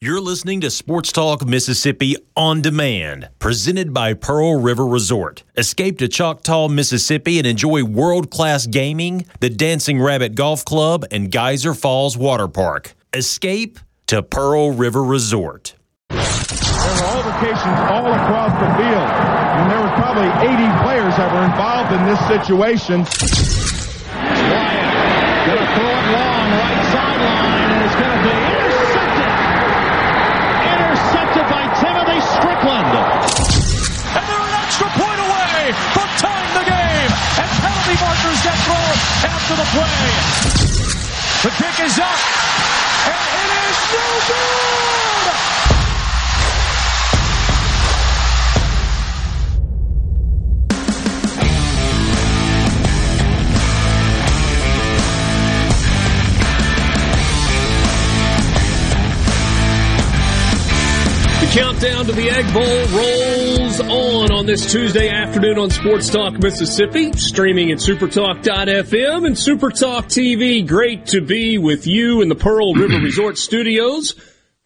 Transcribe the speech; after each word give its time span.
you're 0.00 0.20
listening 0.20 0.60
to 0.62 0.70
Sports 0.70 1.12
Talk 1.12 1.46
Mississippi 1.46 2.16
on 2.36 2.60
demand, 2.60 3.28
presented 3.38 3.94
by 3.94 4.12
Pearl 4.12 4.60
River 4.60 4.84
Resort. 4.84 5.44
Escape 5.56 5.98
to 5.98 6.08
Choctaw, 6.08 6.66
Mississippi 6.66 7.38
and 7.38 7.46
enjoy 7.46 7.84
world 7.84 8.28
class 8.28 8.66
gaming, 8.66 9.24
the 9.38 9.50
Dancing 9.50 10.00
Rabbit 10.02 10.34
Golf 10.34 10.64
Club, 10.64 11.04
and 11.12 11.30
Geyser 11.30 11.74
Falls 11.74 12.16
Water 12.16 12.48
Park. 12.48 12.94
Escape 13.14 13.78
to 14.08 14.20
Pearl 14.20 14.72
River 14.72 15.04
Resort. 15.04 15.74
There 16.08 16.18
were 16.18 16.24
altercations 17.06 17.78
all 17.90 18.12
across 18.12 18.50
the 18.58 18.68
field, 18.82 19.10
and 19.54 19.70
there 19.70 19.80
were 19.80 19.94
probably 19.94 20.26
80 20.42 20.82
players 20.82 21.14
that 21.16 21.30
were 21.32 21.44
involved 21.44 21.92
in 21.92 22.04
this 22.04 22.18
situation. 22.26 23.06
Wyatt 24.50 24.88
gonna 25.46 25.66
throw 25.76 25.86
it 25.86 26.06
long, 26.12 26.50
right 26.50 26.82
sideline, 26.90 27.70
and 27.70 27.84
it's 27.84 27.94
gonna 27.94 28.22
be 28.24 28.48
And 32.68 34.24
they're 34.28 34.44
an 34.44 34.56
extra 34.60 34.88
point 34.92 35.20
away 35.20 35.72
from 35.96 36.08
tying 36.20 36.52
the 36.52 36.64
game. 36.68 37.10
And 37.40 37.48
penalty 37.64 37.96
markers 37.96 38.42
get 38.44 38.56
thrown 38.68 38.96
after 39.24 39.56
the 39.56 39.64
play. 39.72 40.04
The 41.44 41.52
kick 41.56 41.86
is 41.86 41.98
up. 41.98 42.20
And 43.08 43.24
it 43.40 43.70
is 43.70 43.78
no 43.92 44.04
good. 44.28 44.87
Countdown 61.58 62.04
to 62.04 62.12
the 62.12 62.30
Egg 62.30 62.52
Bowl 62.54 62.62
rolls 62.96 63.80
on 63.80 64.30
on 64.30 64.46
this 64.46 64.70
Tuesday 64.70 65.08
afternoon 65.08 65.58
on 65.58 65.70
Sports 65.70 66.08
Talk 66.08 66.40
Mississippi, 66.40 67.12
streaming 67.14 67.72
at 67.72 67.78
supertalk.fm 67.78 69.26
and 69.26 69.34
supertalk 69.34 70.04
TV. 70.04 70.64
Great 70.64 71.06
to 71.06 71.20
be 71.20 71.58
with 71.58 71.88
you 71.88 72.22
in 72.22 72.28
the 72.28 72.36
Pearl 72.36 72.74
River 72.74 72.98
Resort 73.02 73.38
studios. 73.38 74.14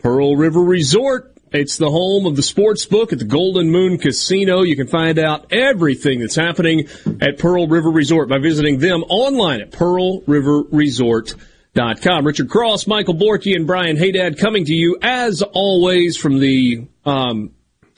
Pearl 0.01 0.37
River 0.37 0.61
Resort, 0.61 1.35
it's 1.51 1.79
the 1.79 1.91
home 1.91 2.27
of 2.27 2.37
the 2.37 2.43
sports 2.43 2.85
book 2.85 3.15
at 3.15 3.19
the 3.19 3.25
Golden 3.25 3.71
Moon 3.71 3.97
Casino. 3.97 4.61
You 4.61 4.77
can 4.77 4.87
find 4.87 5.19
out 5.19 5.51
everything 5.51 6.21
that's 6.21 6.37
happening 6.37 6.89
at 7.23 7.39
Pearl 7.39 7.69
River 7.69 7.91
Resort 7.91 8.29
by 8.29 8.37
visiting 8.37 8.81
them 8.81 9.03
online 9.05 9.63
at 9.63 9.73
Pearl 9.73 10.21
River 10.27 10.65
Resort. 10.71 11.35
Com. 11.75 12.27
Richard 12.27 12.51
Cross, 12.51 12.87
Michael 12.87 13.15
Borky, 13.15 13.57
and 13.57 13.67
Brian 13.67 13.97
Haydad 13.97 14.39
coming 14.39 14.67
to 14.67 14.75
you 14.75 14.99
as 15.01 15.41
always 15.41 16.19
from 16.19 16.39
the, 16.39 16.87
um, 17.07 17.53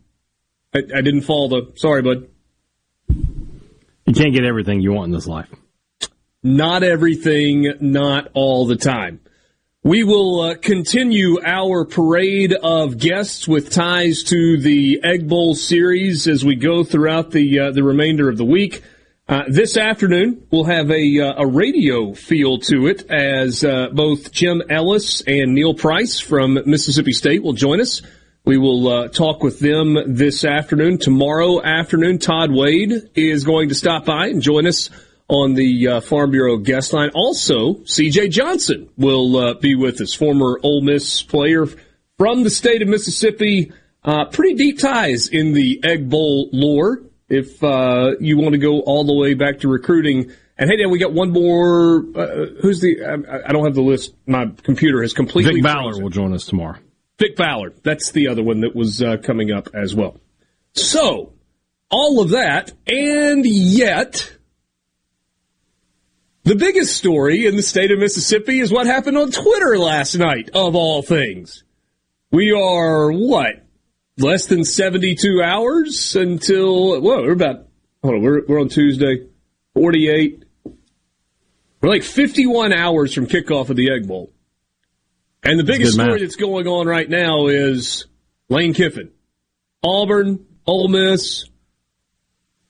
I, 0.73 0.79
I 0.79 1.01
didn't 1.01 1.21
fall 1.21 1.49
the. 1.49 1.71
Sorry, 1.75 2.01
bud. 2.01 2.27
You 3.07 4.13
can't 4.13 4.33
get 4.33 4.45
everything 4.45 4.81
you 4.81 4.93
want 4.93 5.07
in 5.07 5.11
this 5.11 5.27
life. 5.27 5.49
Not 6.41 6.83
everything, 6.83 7.73
not 7.81 8.29
all 8.33 8.65
the 8.65 8.75
time. 8.75 9.19
We 9.85 10.03
will 10.03 10.41
uh, 10.41 10.55
continue 10.55 11.37
our 11.45 11.85
parade 11.85 12.53
of 12.53 12.97
guests 12.97 13.47
with 13.47 13.69
ties 13.69 14.23
to 14.23 14.59
the 14.59 14.99
Egg 15.03 15.29
Bowl 15.29 15.53
series 15.53 16.27
as 16.27 16.43
we 16.43 16.55
go 16.55 16.83
throughout 16.83 17.29
the 17.29 17.59
uh, 17.59 17.71
the 17.71 17.83
remainder 17.83 18.27
of 18.27 18.37
the 18.37 18.45
week. 18.45 18.81
Uh, 19.29 19.43
this 19.47 19.77
afternoon, 19.77 20.41
we'll 20.49 20.63
have 20.63 20.89
a, 20.89 21.19
uh, 21.19 21.43
a 21.43 21.45
radio 21.45 22.15
feel 22.15 22.57
to 22.61 22.87
it 22.87 23.11
as 23.11 23.63
uh, 23.63 23.89
both 23.93 24.31
Jim 24.31 24.63
Ellis 24.71 25.21
and 25.27 25.53
Neil 25.53 25.75
Price 25.75 26.19
from 26.19 26.57
Mississippi 26.65 27.11
State 27.11 27.43
will 27.43 27.53
join 27.53 27.79
us. 27.79 28.01
We 28.43 28.57
will 28.57 28.87
uh, 28.87 29.07
talk 29.09 29.43
with 29.43 29.59
them 29.59 29.97
this 30.07 30.43
afternoon. 30.43 30.97
Tomorrow 30.97 31.61
afternoon, 31.61 32.17
Todd 32.17 32.49
Wade 32.51 33.11
is 33.13 33.43
going 33.43 33.69
to 33.69 33.75
stop 33.75 34.05
by 34.05 34.29
and 34.29 34.41
join 34.41 34.65
us 34.65 34.89
on 35.27 35.53
the 35.55 35.87
uh, 35.87 36.01
Farm 36.01 36.31
Bureau 36.31 36.57
guest 36.57 36.93
line. 36.93 37.09
Also, 37.15 37.83
C.J. 37.85 38.29
Johnson 38.29 38.89
will 38.97 39.37
uh, 39.37 39.53
be 39.55 39.75
with 39.75 40.01
us, 40.01 40.13
former 40.13 40.59
Ole 40.61 40.81
Miss 40.81 41.23
player 41.23 41.67
from 42.17 42.43
the 42.43 42.49
state 42.49 42.81
of 42.81 42.87
Mississippi. 42.87 43.71
Uh, 44.03 44.25
pretty 44.25 44.53
deep 44.53 44.79
ties 44.79 45.27
in 45.27 45.53
the 45.53 45.81
Egg 45.83 46.09
Bowl 46.09 46.49
lore. 46.53 47.01
If 47.27 47.63
uh, 47.63 48.11
you 48.19 48.37
want 48.37 48.53
to 48.53 48.59
go 48.59 48.81
all 48.81 49.03
the 49.03 49.15
way 49.15 49.33
back 49.33 49.61
to 49.61 49.67
recruiting, 49.67 50.31
and 50.57 50.69
hey, 50.69 50.77
Dan, 50.77 50.91
we 50.91 50.99
got 50.99 51.11
one 51.11 51.31
more. 51.31 52.05
Uh, 52.15 52.45
who's 52.61 52.81
the? 52.81 53.03
I, 53.03 53.49
I, 53.49 53.51
don't 53.51 53.65
have 53.65 53.73
the 53.73 53.81
list. 53.81 54.13
My 54.27 54.45
computer 54.61 55.01
has 55.01 55.13
completely. 55.13 55.55
Vic 55.55 55.63
Ballard 55.63 56.01
will 56.01 56.11
join 56.11 56.33
us 56.33 56.45
tomorrow. 56.45 56.77
Vic 57.17 57.35
Ballard. 57.35 57.79
That's 57.83 58.11
the 58.11 58.27
other 58.27 58.43
one 58.43 58.61
that 58.61 58.75
was 58.75 59.01
uh, 59.01 59.17
coming 59.17 59.51
up 59.51 59.69
as 59.73 59.95
well. 59.95 60.17
So, 60.73 61.33
all 61.89 62.21
of 62.21 62.29
that, 62.29 62.73
and 62.85 63.43
yet 63.43 64.34
the 66.45 66.55
biggest 66.55 66.95
story 66.95 67.47
in 67.47 67.55
the 67.55 67.63
state 67.63 67.91
of 67.91 67.99
Mississippi 67.99 68.59
is 68.59 68.71
what 68.71 68.85
happened 68.85 69.17
on 69.17 69.31
Twitter 69.31 69.77
last 69.77 70.15
night, 70.15 70.51
of 70.53 70.75
all 70.75 71.01
things. 71.01 71.63
We 72.31 72.51
are, 72.51 73.11
what, 73.11 73.65
less 74.19 74.45
than 74.45 74.63
72 74.63 75.41
hours 75.43 76.15
until, 76.15 77.01
whoa, 77.01 77.23
we're 77.23 77.31
about, 77.31 77.67
hold 78.03 78.15
on, 78.15 78.21
we're, 78.21 78.45
we're 78.45 78.61
on 78.61 78.69
Tuesday, 78.69 79.27
48. 79.73 80.45
We're 81.81 81.89
like 81.89 82.03
51 82.03 82.73
hours 82.73 83.13
from 83.13 83.25
kickoff 83.25 83.69
of 83.69 83.75
the 83.75 83.91
Egg 83.91 84.07
Bowl. 84.07 84.31
And 85.43 85.59
the 85.59 85.63
biggest 85.63 85.93
story 85.93 86.21
that's 86.21 86.35
going 86.35 86.67
on 86.67 86.87
right 86.87 87.09
now 87.09 87.47
is 87.47 88.05
Lane 88.49 88.73
Kiffin. 88.73 89.11
Auburn, 89.83 90.45
Ole 90.67 90.89
Miss, 90.89 91.45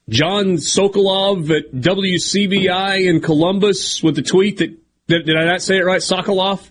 John 0.08 0.58
Sokolov 0.58 1.50
at 1.50 1.72
WCBI 1.74 3.08
in 3.08 3.22
Columbus 3.22 4.04
with 4.04 4.16
the 4.16 4.22
tweet 4.22 4.58
that 4.60 4.78
did, 5.08 5.26
did 5.26 5.36
I 5.36 5.46
not 5.46 5.62
say 5.62 5.78
it 5.78 5.86
right? 5.86 6.02
Sokolov. 6.02 6.70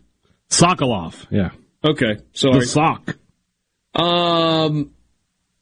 Sokolov. 0.51 1.27
Yeah. 1.31 1.51
Okay. 1.85 2.19
Sorry. 2.33 2.61
The 2.61 2.67
sock. 2.67 3.17
Um, 3.95 4.93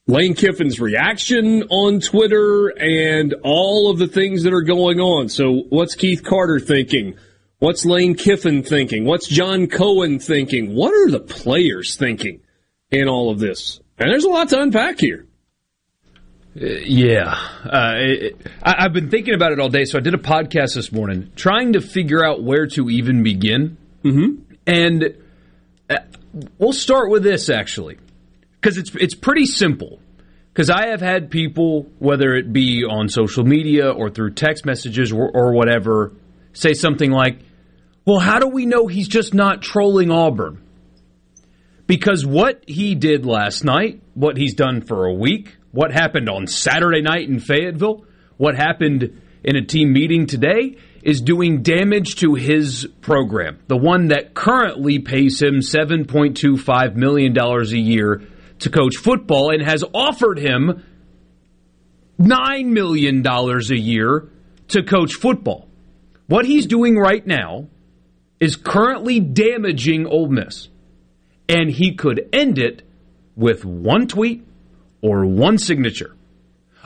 Lane 0.07 0.35
Kiffin's 0.35 0.81
reaction 0.81 1.65
on 1.65 2.01
Twitter 2.01 2.69
and 2.69 3.35
all 3.43 3.91
of 3.91 3.99
the 3.99 4.07
things 4.07 4.43
that 4.45 4.53
are 4.53 4.63
going 4.63 5.01
on. 5.01 5.29
So, 5.29 5.63
what's 5.69 5.95
Keith 5.95 6.25
Carter 6.25 6.61
thinking? 6.61 7.17
What's 7.59 7.85
Lane 7.85 8.15
Kiffin 8.15 8.63
thinking? 8.65 9.05
What's 9.05 9.29
John 9.29 9.67
Cohen 9.69 10.19
thinking? 10.19 10.75
What 10.75 10.93
are 10.93 11.11
the 11.11 11.21
players 11.21 11.97
thinking 11.97 12.41
in 12.91 13.09
all 13.09 13.31
of 13.31 13.39
this? 13.39 13.81
And 13.99 14.11
there's 14.11 14.25
a 14.25 14.31
lot 14.31 14.49
to 14.49 14.61
unpack 14.61 14.99
here. 14.99 15.27
Uh, 16.55 16.67
yeah, 16.85 17.31
uh, 17.65 17.95
it, 17.97 18.47
I, 18.63 18.83
have 18.83 18.93
been 18.93 19.09
thinking 19.09 19.35
about 19.35 19.53
it 19.53 19.61
all 19.61 19.71
day. 19.71 19.87
So 19.87 19.99
I 19.99 20.03
did 20.03 20.13
a 20.13 20.19
podcast 20.19 20.75
this 20.75 20.93
morning, 20.93 21.31
trying 21.35 21.73
to 21.73 21.81
figure 21.81 22.23
out 22.23 22.43
where 22.43 22.67
to 22.69 22.91
even 22.91 23.23
begin. 23.23 23.79
Mm-hmm. 24.05 24.53
And 24.67 25.17
uh, 25.89 25.97
we'll 26.59 26.75
start 26.75 27.11
with 27.11 27.23
this 27.23 27.49
actually, 27.49 27.99
because 28.61 28.77
it's 28.77 28.95
it's 28.97 29.15
pretty 29.15 29.47
simple. 29.47 29.99
Because 30.53 30.69
I 30.69 30.89
have 30.89 31.01
had 31.01 31.31
people, 31.31 31.87
whether 31.99 32.35
it 32.35 32.53
be 32.53 32.85
on 32.85 33.09
social 33.09 33.45
media 33.45 33.91
or 33.91 34.11
through 34.11 34.35
text 34.35 34.67
messages 34.67 35.11
or, 35.11 35.31
or 35.33 35.55
whatever, 35.55 36.13
say 36.53 36.75
something 36.75 37.11
like, 37.11 37.39
"Well, 38.05 38.19
how 38.19 38.39
do 38.39 38.49
we 38.49 38.67
know 38.67 38.89
he's 38.89 39.09
just 39.09 39.33
not 39.33 39.63
trolling 39.63 40.11
Auburn?" 40.11 40.63
Because 41.87 42.27
what 42.27 42.63
he 42.69 42.95
did 42.95 43.25
last 43.25 43.65
night, 43.65 44.03
what 44.13 44.37
he's 44.37 44.53
done 44.53 44.83
for 44.83 45.07
a 45.07 45.15
week, 45.15 45.57
what 45.73 45.93
happened 45.93 46.29
on 46.29 46.47
Saturday 46.47 47.03
night 47.03 47.29
in 47.29 47.41
Fayetteville, 47.41 48.05
what 48.37 48.55
happened 48.55 49.21
in 49.43 49.57
a 49.57 49.65
team 49.65 49.93
meeting 49.93 50.27
today 50.27 50.77
is 51.03 51.21
doing 51.21 51.63
damage 51.63 52.17
to 52.17 52.35
his 52.35 52.87
program, 53.01 53.59
the 53.67 53.77
one 53.77 54.09
that 54.09 54.35
currently 54.35 55.01
pays 55.01 55.43
him 55.43 55.57
$7.25 55.57 56.95
million 56.95 57.37
a 57.37 57.65
year 57.77 58.23
to 58.61 58.71
coach 58.71 58.97
football 58.97 59.51
and 59.51 59.63
has 59.63 59.83
offered 59.93 60.39
him 60.39 60.85
$9 62.21 62.67
million 62.67 63.27
a 63.27 63.75
year 63.75 64.29
to 64.69 64.83
coach 64.85 65.15
football. 65.15 65.69
What 66.29 66.47
he's 66.47 66.67
doing 66.67 66.97
right 66.97 67.27
now 67.27 67.67
is 68.39 68.57
currently 68.57 69.19
damaging 69.19 70.07
Ole 70.07 70.29
Miss. 70.29 70.69
And 71.49 71.71
he 71.71 71.95
could 71.95 72.29
end 72.33 72.59
it 72.59 72.83
with 73.35 73.65
one 73.65 74.07
tweet 74.07 74.47
or 75.03 75.27
one 75.27 75.59
signature. 75.59 76.17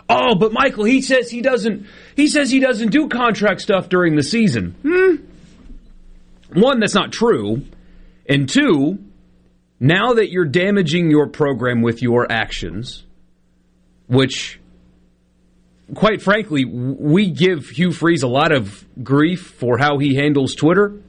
Oh, 0.08 0.34
but 0.36 0.52
Michael, 0.52 0.84
he 0.84 1.02
says 1.02 1.30
he 1.30 1.42
doesn't. 1.42 1.86
He 2.14 2.28
says 2.28 2.50
he 2.50 2.60
doesn't 2.60 2.90
do 2.90 3.08
contract 3.08 3.60
stuff 3.60 3.88
during 3.88 4.16
the 4.16 4.22
season. 4.22 4.74
Hmm. 4.82 5.16
One, 6.58 6.80
that's 6.80 6.94
not 6.94 7.12
true, 7.12 7.62
and 8.28 8.48
two, 8.48 8.98
now 9.80 10.14
that 10.14 10.30
you're 10.30 10.46
damaging 10.46 11.10
your 11.10 11.28
program 11.28 11.82
with 11.82 12.02
your 12.02 12.30
actions, 12.30 13.04
which, 14.06 14.60
quite 15.94 16.22
frankly, 16.22 16.64
we 16.64 17.30
give 17.30 17.68
Hugh 17.68 17.92
Freeze 17.92 18.22
a 18.22 18.28
lot 18.28 18.52
of 18.52 18.86
grief 19.02 19.54
for 19.58 19.76
how 19.76 19.98
he 19.98 20.14
handles 20.14 20.54
Twitter. 20.54 21.00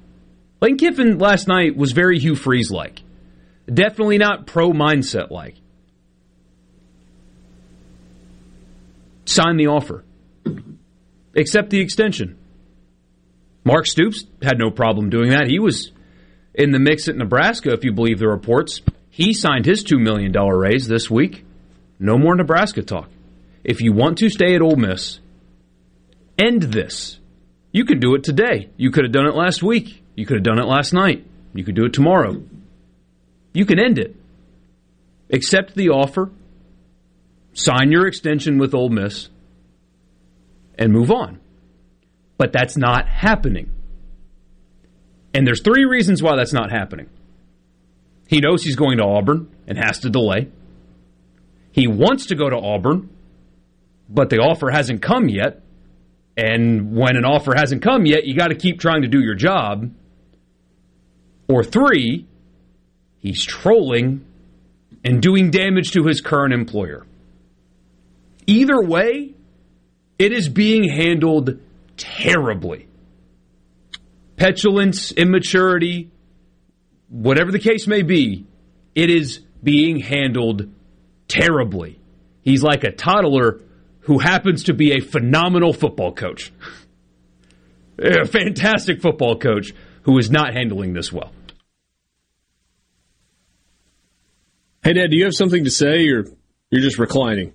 Lane 0.60 0.78
Kiffin 0.78 1.20
last 1.20 1.48
night 1.48 1.78
was 1.78 1.92
very 1.92 2.18
Hugh 2.18 2.36
Freeze 2.36 2.72
like. 2.72 3.02
Definitely 3.72 4.18
not 4.18 4.48
pro 4.48 4.72
mindset 4.72 5.30
like. 5.30 5.56
Sign 9.28 9.58
the 9.58 9.68
offer, 9.68 10.04
accept 11.36 11.70
the 11.70 11.80
extension. 11.80 12.38
Mark 13.64 13.86
Stoops 13.86 14.26
had 14.42 14.58
no 14.58 14.72
problem 14.72 15.10
doing 15.10 15.32
that. 15.32 15.48
He 15.48 15.60
was 15.60 15.92
in 16.54 16.72
the 16.72 16.80
mix 16.80 17.08
at 17.08 17.16
Nebraska, 17.16 17.74
if 17.74 17.84
you 17.84 17.92
believe 17.92 18.20
the 18.20 18.28
reports. 18.28 18.82
He 19.10 19.34
signed 19.34 19.66
his 19.66 19.84
$2 19.84 20.00
million 20.00 20.32
raise 20.32 20.88
this 20.88 21.10
week. 21.10 21.46
No 22.00 22.18
more 22.18 22.36
Nebraska 22.36 22.82
talk. 22.82 23.10
If 23.64 23.82
you 23.82 23.92
want 23.92 24.20
to 24.20 24.30
stay 24.30 24.56
at 24.56 24.62
Ole 24.62 24.76
Miss, 24.76 25.20
end 26.38 26.64
this. 26.64 27.20
You 27.72 27.84
can 27.84 28.00
do 28.00 28.16
it 28.16 28.24
today. 28.24 28.70
You 28.78 28.92
could 28.92 29.04
have 29.04 29.12
done 29.12 29.28
it 29.28 29.36
last 29.36 29.62
week. 29.62 30.04
You 30.16 30.26
could 30.26 30.38
have 30.38 30.44
done 30.44 30.60
it 30.60 30.66
last 30.66 30.94
night. 30.94 31.26
You 31.54 31.64
could 31.64 31.76
do 31.76 31.86
it 31.86 31.94
tomorrow. 31.94 32.42
You 33.54 33.66
can 33.66 33.80
end 33.80 34.00
it. 34.00 34.16
Accept 35.32 35.76
the 35.76 35.90
offer 35.90 36.32
sign 37.58 37.92
your 37.92 38.06
extension 38.08 38.60
with 38.60 38.74
Ole 38.76 38.90
Miss, 38.90 39.30
and 40.78 40.94
move 40.94 41.12
on. 41.12 41.40
But 42.38 42.54
that's 42.54 42.78
not 42.78 43.08
happening. 43.08 43.72
And 45.34 45.46
there's 45.46 45.64
three 45.64 45.86
reasons 45.86 46.22
why 46.22 46.36
that's 46.36 46.54
not 46.54 46.72
happening. 46.72 47.10
He 48.28 48.40
knows 48.42 48.64
he's 48.64 48.76
going 48.76 48.98
to 48.98 49.04
Auburn 49.04 49.50
and 49.68 49.78
has 49.78 50.00
to 50.00 50.10
delay. 50.10 50.50
He 51.72 51.88
wants 51.88 52.28
to 52.28 52.36
go 52.36 52.50
to 52.50 52.56
Auburn, 52.56 53.10
but 54.08 54.30
the 54.30 54.38
offer 54.38 54.70
hasn't 54.70 55.02
come 55.02 55.28
yet. 55.28 55.64
And 56.36 56.96
when 56.96 57.16
an 57.16 57.26
offer 57.26 57.54
hasn't 57.56 57.82
come 57.82 58.06
yet, 58.06 58.26
you 58.26 58.36
got 58.36 58.50
to 58.50 58.56
keep 58.56 58.80
trying 58.80 59.02
to 59.02 59.08
do 59.08 59.20
your 59.20 59.34
job. 59.34 59.92
Or 61.48 61.64
three, 61.64 62.28
he's 63.18 63.44
trolling 63.44 64.26
and 65.04 65.22
doing 65.22 65.50
damage 65.50 65.92
to 65.92 66.04
his 66.06 66.22
current 66.22 66.54
employer. 66.54 67.08
Either 68.48 68.82
way, 68.82 69.36
it 70.18 70.32
is 70.32 70.50
being 70.50 70.90
handled 70.90 71.60
terribly. 71.98 72.88
Petulance, 74.38 75.12
immaturity, 75.12 76.10
whatever 77.10 77.52
the 77.52 77.60
case 77.60 77.88
may 77.88 78.02
be, 78.02 78.46
it 78.96 79.10
is 79.10 79.42
being 79.62 80.00
handled 80.00 80.70
terribly. 81.28 82.00
He's 82.42 82.64
like 82.64 82.84
a 82.84 82.92
toddler 82.92 83.62
who 84.02 84.20
happens 84.20 84.64
to 84.64 84.74
be 84.74 84.94
a 84.94 85.02
phenomenal 85.02 85.74
football 85.74 86.14
coach. 86.14 86.54
a 88.00 88.26
fantastic 88.26 89.02
football 89.02 89.38
coach 89.38 89.74
who 90.04 90.18
is 90.18 90.32
not 90.32 90.54
handling 90.54 90.94
this 90.94 91.12
well. 91.12 91.32
Hey, 94.84 94.94
Dad, 94.94 95.12
do 95.12 95.18
you 95.18 95.26
have 95.26 95.34
something 95.34 95.66
to 95.66 95.72
say 95.72 96.08
or 96.08 96.24
you're 96.70 96.82
just 96.82 96.98
reclining? 96.98 97.54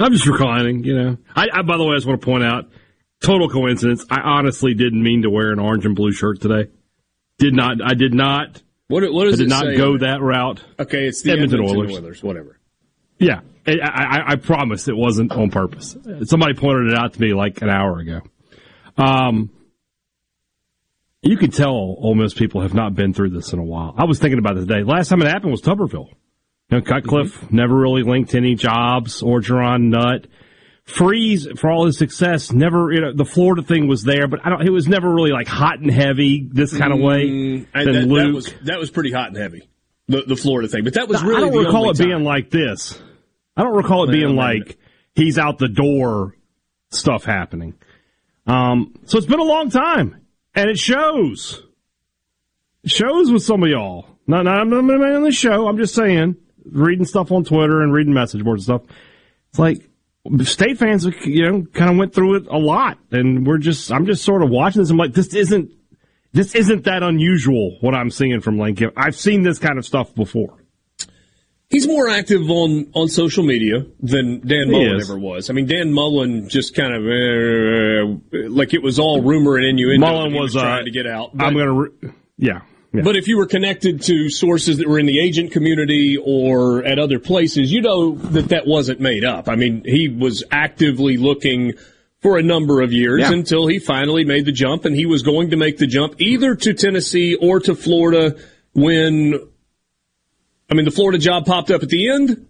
I'm 0.00 0.12
just 0.12 0.26
reclining, 0.26 0.84
you 0.84 0.96
know. 0.96 1.16
I, 1.36 1.46
I, 1.52 1.62
by 1.62 1.76
the 1.76 1.84
way, 1.84 1.92
I 1.92 1.96
just 1.96 2.06
want 2.06 2.20
to 2.20 2.24
point 2.24 2.42
out, 2.42 2.70
total 3.20 3.48
coincidence. 3.48 4.04
I 4.10 4.20
honestly 4.20 4.74
didn't 4.74 5.02
mean 5.02 5.22
to 5.22 5.30
wear 5.30 5.52
an 5.52 5.58
orange 5.58 5.84
and 5.84 5.94
blue 5.94 6.12
shirt 6.12 6.40
today. 6.40 6.70
Did 7.38 7.54
not. 7.54 7.76
I 7.84 7.94
did 7.94 8.14
not. 8.14 8.62
What, 8.88 9.02
what 9.12 9.26
does 9.26 9.34
I 9.34 9.44
did 9.44 9.48
not 9.50 9.64
go 9.76 9.98
that? 9.98 10.20
route. 10.20 10.64
Okay, 10.78 11.06
it's 11.06 11.22
the 11.22 11.32
Edmonton, 11.32 11.60
Edmonton 11.60 11.78
Oilers. 11.78 11.98
Oilers. 11.98 12.22
Whatever. 12.22 12.58
Yeah, 13.18 13.40
I, 13.66 13.78
I, 13.82 14.32
I 14.32 14.36
promise 14.36 14.88
it 14.88 14.96
wasn't 14.96 15.32
on 15.32 15.50
purpose. 15.50 15.96
Somebody 16.24 16.54
pointed 16.54 16.92
it 16.92 16.98
out 16.98 17.12
to 17.12 17.20
me 17.20 17.34
like 17.34 17.60
an 17.60 17.68
hour 17.68 17.98
ago. 17.98 18.22
Um, 18.96 19.50
you 21.22 21.36
can 21.36 21.50
tell 21.50 21.70
Ole 21.70 22.14
Miss 22.14 22.32
people 22.32 22.62
have 22.62 22.72
not 22.72 22.94
been 22.94 23.12
through 23.12 23.30
this 23.30 23.52
in 23.52 23.58
a 23.58 23.62
while. 23.62 23.94
I 23.96 24.04
was 24.04 24.18
thinking 24.18 24.38
about 24.38 24.56
this 24.56 24.66
today. 24.66 24.82
Last 24.82 25.08
time 25.08 25.20
it 25.20 25.28
happened 25.28 25.50
was 25.52 25.60
Tuberville. 25.60 26.08
You 26.70 26.78
know, 26.78 26.82
Cutcliffe 26.82 27.40
mm-hmm. 27.40 27.56
never 27.56 27.74
really 27.74 28.02
linked 28.02 28.34
any 28.34 28.54
jobs. 28.54 29.22
or 29.22 29.40
Orgeron, 29.40 29.90
Nutt. 29.90 30.26
Freeze, 30.84 31.46
for 31.56 31.70
all 31.70 31.86
his 31.86 31.98
success, 31.98 32.50
never, 32.50 32.92
you 32.92 33.00
know, 33.00 33.12
the 33.12 33.24
Florida 33.24 33.62
thing 33.62 33.86
was 33.86 34.02
there, 34.02 34.26
but 34.26 34.40
I 34.44 34.50
don't, 34.50 34.66
it 34.66 34.70
was 34.70 34.88
never 34.88 35.12
really 35.12 35.30
like 35.30 35.46
hot 35.46 35.78
and 35.78 35.90
heavy 35.90 36.48
this 36.50 36.76
kind 36.76 36.92
of 36.92 36.98
way. 36.98 37.28
Mm, 37.28 37.66
that, 37.72 37.84
that, 37.84 38.32
was, 38.34 38.52
that 38.64 38.78
was 38.80 38.90
pretty 38.90 39.12
hot 39.12 39.28
and 39.28 39.36
heavy, 39.36 39.68
the, 40.08 40.22
the 40.22 40.34
Florida 40.34 40.66
thing. 40.66 40.82
But 40.82 40.94
that 40.94 41.06
was 41.06 41.22
really 41.22 41.48
I 41.48 41.50
don't 41.50 41.64
recall 41.64 41.90
it 41.90 41.96
time. 41.96 42.08
being 42.08 42.24
like 42.24 42.50
this. 42.50 43.00
I 43.56 43.62
don't 43.62 43.76
recall 43.76 44.08
it 44.08 44.12
being 44.12 44.34
like 44.34 44.78
he's 45.14 45.38
out 45.38 45.58
the 45.58 45.68
door 45.68 46.34
stuff 46.90 47.24
happening. 47.24 47.74
Um, 48.46 48.94
so 49.04 49.18
it's 49.18 49.28
been 49.28 49.38
a 49.38 49.44
long 49.44 49.70
time, 49.70 50.20
and 50.56 50.68
it 50.68 50.78
shows. 50.78 51.62
It 52.82 52.90
shows 52.90 53.30
with 53.30 53.44
some 53.44 53.62
of 53.62 53.68
y'all. 53.68 54.06
Not, 54.26 54.44
not, 54.44 54.60
I'm 54.60 54.70
not 54.70 54.80
on 54.80 55.22
the 55.22 55.30
show. 55.30 55.68
I'm 55.68 55.76
just 55.76 55.94
saying 55.94 56.36
reading 56.72 57.04
stuff 57.04 57.30
on 57.32 57.44
Twitter 57.44 57.82
and 57.82 57.92
reading 57.92 58.14
message 58.14 58.42
boards 58.44 58.68
and 58.68 58.80
stuff. 58.80 58.96
It's 59.50 59.58
like 59.58 59.88
state 60.44 60.78
fans, 60.78 61.06
you 61.24 61.50
know, 61.50 61.66
kind 61.72 61.90
of 61.90 61.96
went 61.96 62.14
through 62.14 62.36
it 62.36 62.46
a 62.46 62.58
lot, 62.58 62.98
and 63.10 63.46
we're 63.46 63.58
just, 63.58 63.90
I'm 63.90 64.06
just 64.06 64.24
sort 64.24 64.42
of 64.42 64.50
watching 64.50 64.82
this. 64.82 64.90
I'm 64.90 64.96
like, 64.96 65.14
this 65.14 65.34
isn't, 65.34 65.70
this 66.32 66.54
isn't 66.54 66.84
that 66.84 67.02
unusual. 67.02 67.78
What 67.80 67.94
I'm 67.94 68.10
seeing 68.10 68.40
from 68.40 68.58
Lane 68.58 68.76
Kiffin, 68.76 68.94
I've 68.96 69.16
seen 69.16 69.42
this 69.42 69.58
kind 69.58 69.78
of 69.78 69.84
stuff 69.86 70.14
before. 70.14 70.56
He's 71.68 71.86
more 71.86 72.08
active 72.08 72.50
on, 72.50 72.90
on 72.94 73.06
social 73.06 73.44
media 73.44 73.86
than 74.00 74.40
Dan 74.44 74.72
Mullen 74.72 75.00
ever 75.00 75.16
was. 75.16 75.50
I 75.50 75.52
mean, 75.52 75.66
Dan 75.66 75.92
Mullen 75.92 76.48
just 76.48 76.74
kind 76.74 76.92
of 76.92 77.02
uh, 77.04 78.48
like 78.50 78.74
it 78.74 78.82
was 78.82 78.98
all 78.98 79.22
rumor 79.22 79.56
and 79.56 79.64
innuendo. 79.64 80.04
Mullen 80.04 80.32
was, 80.32 80.54
was 80.54 80.62
trying 80.62 80.82
uh, 80.82 80.84
to 80.84 80.90
get 80.90 81.06
out. 81.06 81.30
I'm 81.38 81.54
going 81.54 81.66
to, 81.66 81.72
re- 81.72 82.12
yeah. 82.38 82.62
Yeah. 82.92 83.02
But 83.02 83.16
if 83.16 83.28
you 83.28 83.36
were 83.36 83.46
connected 83.46 84.02
to 84.02 84.28
sources 84.30 84.78
that 84.78 84.88
were 84.88 84.98
in 84.98 85.06
the 85.06 85.20
agent 85.20 85.52
community 85.52 86.16
or 86.16 86.84
at 86.84 86.98
other 86.98 87.20
places, 87.20 87.72
you 87.72 87.82
know 87.82 88.16
that 88.16 88.48
that 88.48 88.66
wasn't 88.66 88.98
made 88.98 89.24
up. 89.24 89.48
I 89.48 89.54
mean, 89.54 89.82
he 89.84 90.08
was 90.08 90.42
actively 90.50 91.16
looking 91.16 91.74
for 92.20 92.36
a 92.36 92.42
number 92.42 92.80
of 92.80 92.92
years 92.92 93.20
yeah. 93.20 93.32
until 93.32 93.66
he 93.68 93.78
finally 93.78 94.24
made 94.24 94.44
the 94.44 94.52
jump, 94.52 94.84
and 94.84 94.96
he 94.96 95.06
was 95.06 95.22
going 95.22 95.50
to 95.50 95.56
make 95.56 95.78
the 95.78 95.86
jump 95.86 96.20
either 96.20 96.54
to 96.54 96.74
Tennessee 96.74 97.36
or 97.36 97.60
to 97.60 97.74
Florida 97.74 98.36
when, 98.74 99.34
I 100.68 100.74
mean, 100.74 100.84
the 100.84 100.90
Florida 100.90 101.18
job 101.18 101.46
popped 101.46 101.70
up 101.70 101.82
at 101.82 101.88
the 101.88 102.10
end, 102.10 102.46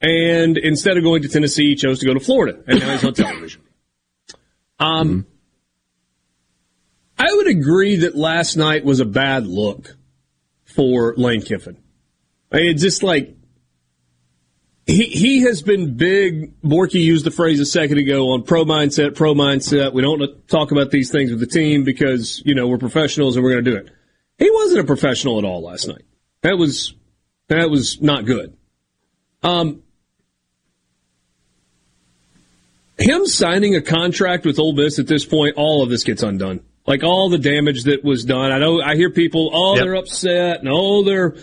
and 0.00 0.56
instead 0.56 0.96
of 0.96 1.02
going 1.02 1.22
to 1.22 1.28
Tennessee, 1.28 1.70
he 1.70 1.74
chose 1.74 1.98
to 2.00 2.06
go 2.06 2.14
to 2.14 2.20
Florida, 2.20 2.58
and 2.66 2.80
now 2.80 2.92
he's 2.92 3.04
on 3.04 3.14
television. 3.14 3.62
Um, 4.78 5.08
mm-hmm. 5.08 5.31
I 7.22 7.32
would 7.36 7.46
agree 7.46 7.96
that 7.96 8.16
last 8.16 8.56
night 8.56 8.84
was 8.84 8.98
a 8.98 9.04
bad 9.04 9.46
look 9.46 9.96
for 10.64 11.14
Lane 11.16 11.40
Kiffin. 11.40 11.76
I 12.50 12.56
mean, 12.56 12.70
it's 12.70 12.82
just 12.82 13.04
like 13.04 13.36
he 14.86 15.04
he 15.04 15.42
has 15.42 15.62
been 15.62 15.96
big. 15.96 16.60
Borky 16.62 17.00
used 17.00 17.24
the 17.24 17.30
phrase 17.30 17.60
a 17.60 17.64
second 17.64 17.98
ago 17.98 18.30
on 18.30 18.42
pro 18.42 18.64
mindset, 18.64 19.14
pro 19.14 19.34
mindset. 19.34 19.92
We 19.92 20.02
don't 20.02 20.48
talk 20.48 20.72
about 20.72 20.90
these 20.90 21.12
things 21.12 21.30
with 21.30 21.38
the 21.38 21.46
team 21.46 21.84
because 21.84 22.42
you 22.44 22.56
know 22.56 22.66
we're 22.66 22.78
professionals 22.78 23.36
and 23.36 23.44
we're 23.44 23.52
going 23.52 23.64
to 23.66 23.70
do 23.70 23.76
it. 23.76 23.90
He 24.38 24.50
wasn't 24.50 24.80
a 24.80 24.84
professional 24.84 25.38
at 25.38 25.44
all 25.44 25.62
last 25.62 25.86
night. 25.86 26.02
That 26.40 26.58
was 26.58 26.92
that 27.46 27.70
was 27.70 28.02
not 28.02 28.26
good. 28.26 28.56
Um, 29.44 29.84
him 32.98 33.26
signing 33.26 33.76
a 33.76 33.80
contract 33.80 34.44
with 34.44 34.58
Ole 34.58 34.74
Miss 34.74 34.98
at 34.98 35.06
this 35.06 35.24
point, 35.24 35.54
all 35.56 35.84
of 35.84 35.88
this 35.88 36.02
gets 36.02 36.24
undone. 36.24 36.64
Like 36.86 37.04
all 37.04 37.30
the 37.30 37.38
damage 37.38 37.84
that 37.84 38.02
was 38.02 38.24
done. 38.24 38.50
I 38.50 38.58
know 38.58 38.80
I 38.80 38.96
hear 38.96 39.10
people, 39.10 39.50
oh, 39.52 39.76
yep. 39.76 39.84
they're 39.84 39.94
upset, 39.94 40.60
and 40.60 40.68
oh, 40.68 41.04
they're 41.04 41.36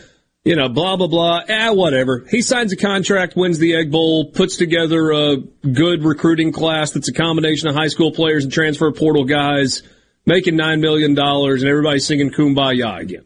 you 0.44 0.56
know, 0.56 0.70
blah, 0.70 0.96
blah, 0.96 1.08
blah. 1.08 1.42
Ah, 1.50 1.74
whatever. 1.74 2.26
He 2.30 2.42
signs 2.42 2.72
a 2.72 2.78
contract, 2.78 3.36
wins 3.36 3.60
the 3.60 3.76
Egg 3.76 3.92
Bowl, 3.92 4.32
puts 4.32 4.58
together 4.58 5.12
a 5.12 5.38
good 5.38 6.04
recruiting 6.04 6.52
class 6.52 6.92
that's 6.92 7.10
a 7.10 7.14
combination 7.14 7.68
of 7.68 7.76
high 7.76 7.88
school 7.88 8.12
players 8.12 8.46
and 8.46 8.54
transfer 8.54 8.92
portal 8.92 9.26
guys, 9.26 9.84
making 10.26 10.56
$9 10.56 10.80
million, 10.80 11.18
and 11.18 11.64
everybody's 11.64 12.06
singing 12.06 12.32
Kumbaya 12.32 13.00
again. 13.00 13.26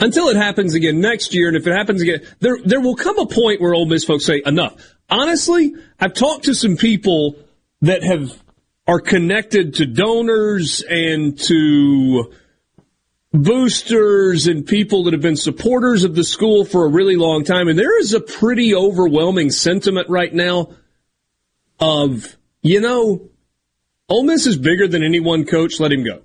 Until 0.00 0.28
it 0.28 0.36
happens 0.36 0.74
again 0.74 1.00
next 1.00 1.34
year, 1.34 1.48
and 1.48 1.56
if 1.56 1.66
it 1.66 1.72
happens 1.72 2.02
again, 2.02 2.20
there, 2.40 2.58
there 2.64 2.80
will 2.80 2.94
come 2.94 3.18
a 3.18 3.26
point 3.26 3.60
where 3.60 3.74
Ole 3.74 3.86
Miss 3.86 4.04
folks 4.04 4.26
say, 4.26 4.42
enough. 4.44 4.94
Honestly, 5.10 5.74
I've 5.98 6.14
talked 6.14 6.44
to 6.44 6.54
some 6.54 6.76
people 6.76 7.36
that 7.80 8.02
have, 8.02 8.36
are 8.88 9.00
connected 9.00 9.74
to 9.74 9.86
donors 9.86 10.82
and 10.82 11.38
to, 11.38 12.32
boosters 13.32 14.46
and 14.46 14.66
people 14.66 15.04
that 15.04 15.12
have 15.12 15.22
been 15.22 15.36
supporters 15.36 16.04
of 16.04 16.14
the 16.14 16.24
school 16.24 16.64
for 16.64 16.86
a 16.86 16.88
really 16.88 17.16
long 17.16 17.44
time. 17.44 17.68
And 17.68 17.78
there 17.78 17.98
is 18.00 18.14
a 18.14 18.20
pretty 18.20 18.74
overwhelming 18.74 19.50
sentiment 19.50 20.08
right 20.08 20.32
now 20.32 20.70
of, 21.78 22.36
you 22.62 22.80
know, 22.80 23.28
Ole 24.08 24.24
Miss 24.24 24.46
is 24.46 24.56
bigger 24.56 24.88
than 24.88 25.02
any 25.02 25.20
one 25.20 25.44
coach. 25.44 25.78
Let 25.78 25.92
him 25.92 26.04
go. 26.04 26.22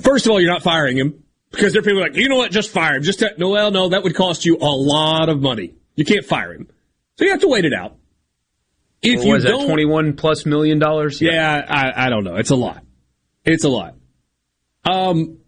First 0.00 0.26
of 0.26 0.32
all, 0.32 0.40
you're 0.40 0.52
not 0.52 0.62
firing 0.62 0.96
him 0.96 1.22
because 1.50 1.72
there 1.72 1.80
are 1.80 1.84
people 1.84 2.00
like, 2.00 2.16
you 2.16 2.28
know 2.28 2.36
what, 2.36 2.50
just 2.50 2.70
fire 2.70 2.96
him. 2.96 3.02
Just 3.02 3.22
no, 3.38 3.50
well, 3.50 3.70
no, 3.70 3.90
that 3.90 4.02
would 4.02 4.16
cost 4.16 4.44
you 4.44 4.56
a 4.56 4.74
lot 4.74 5.28
of 5.28 5.40
money. 5.40 5.74
You 5.94 6.04
can't 6.04 6.24
fire 6.24 6.52
him, 6.52 6.68
so 7.16 7.24
you 7.24 7.30
have 7.30 7.40
to 7.42 7.48
wait 7.48 7.64
it 7.64 7.72
out. 7.72 7.96
If 9.04 9.24
you 9.24 9.32
was 9.32 9.44
that 9.44 9.64
twenty 9.66 9.84
one 9.84 10.14
plus 10.14 10.46
million 10.46 10.78
dollars? 10.78 11.20
Yeah, 11.20 11.32
yeah 11.32 11.66
I, 11.68 12.06
I 12.06 12.10
don't 12.10 12.24
know. 12.24 12.36
It's 12.36 12.50
a 12.50 12.56
lot. 12.56 12.82
It's 13.44 13.64
a 13.64 13.68
lot. 13.68 13.94
Um, 14.84 15.38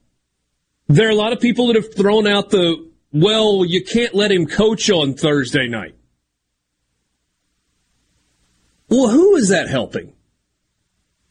there 0.88 1.08
are 1.08 1.12
a 1.12 1.16
lot 1.16 1.32
of 1.32 1.40
people 1.40 1.68
that 1.68 1.76
have 1.76 1.94
thrown 1.94 2.26
out 2.26 2.50
the, 2.50 2.90
well, 3.12 3.64
you 3.64 3.84
can't 3.84 4.14
let 4.14 4.30
him 4.30 4.46
coach 4.46 4.90
on 4.90 5.14
Thursday 5.14 5.66
night. 5.68 5.94
Well, 8.88 9.08
who 9.08 9.36
is 9.36 9.48
that 9.48 9.68
helping? 9.68 10.12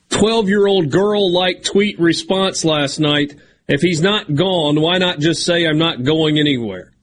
12 0.09 0.49
year 0.49 0.65
old 0.65 0.89
girl 0.89 1.31
like 1.31 1.61
tweet 1.63 1.99
response 1.99 2.65
last 2.65 2.97
night 2.99 3.35
if 3.67 3.81
he's 3.81 4.01
not 4.01 4.33
gone, 4.33 4.79
why 4.79 4.97
not 4.97 5.19
just 5.19 5.43
say 5.43 5.65
I'm 5.65 5.77
not 5.77 6.03
going 6.03 6.39
anywhere? 6.39 6.93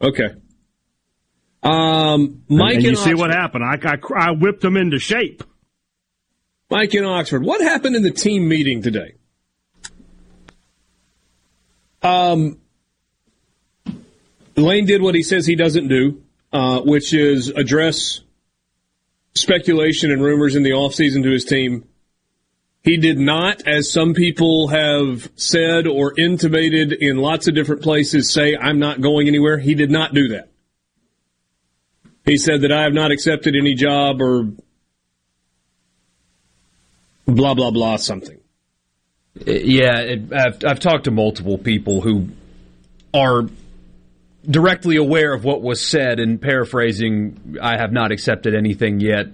Okay. 0.00 0.34
Um, 1.62 2.42
Mike 2.48 2.76
and, 2.76 2.84
you 2.84 2.96
see 2.96 3.14
what 3.14 3.30
happened. 3.30 3.64
I, 3.64 3.78
I, 3.84 3.98
I 4.16 4.30
whipped 4.30 4.64
him 4.64 4.76
into 4.76 4.98
shape. 4.98 5.42
Mike 6.70 6.94
in 6.94 7.04
Oxford. 7.04 7.42
What 7.42 7.60
happened 7.60 7.96
in 7.96 8.02
the 8.02 8.10
team 8.10 8.48
meeting 8.48 8.82
today? 8.82 9.14
Um, 12.02 12.60
Lane 14.56 14.86
did 14.86 15.02
what 15.02 15.14
he 15.14 15.22
says 15.22 15.46
he 15.46 15.56
doesn't 15.56 15.88
do, 15.88 16.22
uh, 16.52 16.80
which 16.80 17.12
is 17.12 17.48
address 17.48 18.20
speculation 19.34 20.12
and 20.12 20.22
rumors 20.22 20.54
in 20.54 20.62
the 20.62 20.70
offseason 20.70 21.22
to 21.24 21.30
his 21.30 21.44
team 21.44 21.88
he 22.88 22.96
did 22.96 23.18
not, 23.18 23.68
as 23.68 23.92
some 23.92 24.14
people 24.14 24.68
have 24.68 25.30
said 25.36 25.86
or 25.86 26.18
intimated 26.18 26.94
in 26.94 27.18
lots 27.18 27.46
of 27.46 27.54
different 27.54 27.82
places, 27.82 28.32
say, 28.32 28.56
I'm 28.58 28.78
not 28.78 29.02
going 29.02 29.28
anywhere. 29.28 29.58
He 29.58 29.74
did 29.74 29.90
not 29.90 30.14
do 30.14 30.28
that. 30.28 30.48
He 32.24 32.38
said 32.38 32.62
that 32.62 32.72
I 32.72 32.84
have 32.84 32.94
not 32.94 33.10
accepted 33.10 33.54
any 33.54 33.74
job 33.74 34.22
or 34.22 34.48
blah, 37.26 37.52
blah, 37.52 37.72
blah, 37.72 37.96
something. 37.96 38.40
Yeah, 39.44 39.98
it, 39.98 40.32
I've, 40.32 40.64
I've 40.64 40.80
talked 40.80 41.04
to 41.04 41.10
multiple 41.10 41.58
people 41.58 42.00
who 42.00 42.28
are 43.12 43.42
directly 44.48 44.96
aware 44.96 45.34
of 45.34 45.44
what 45.44 45.60
was 45.60 45.86
said 45.86 46.20
and 46.20 46.40
paraphrasing, 46.40 47.58
I 47.60 47.76
have 47.76 47.92
not 47.92 48.12
accepted 48.12 48.54
anything 48.54 49.00
yet 49.00 49.26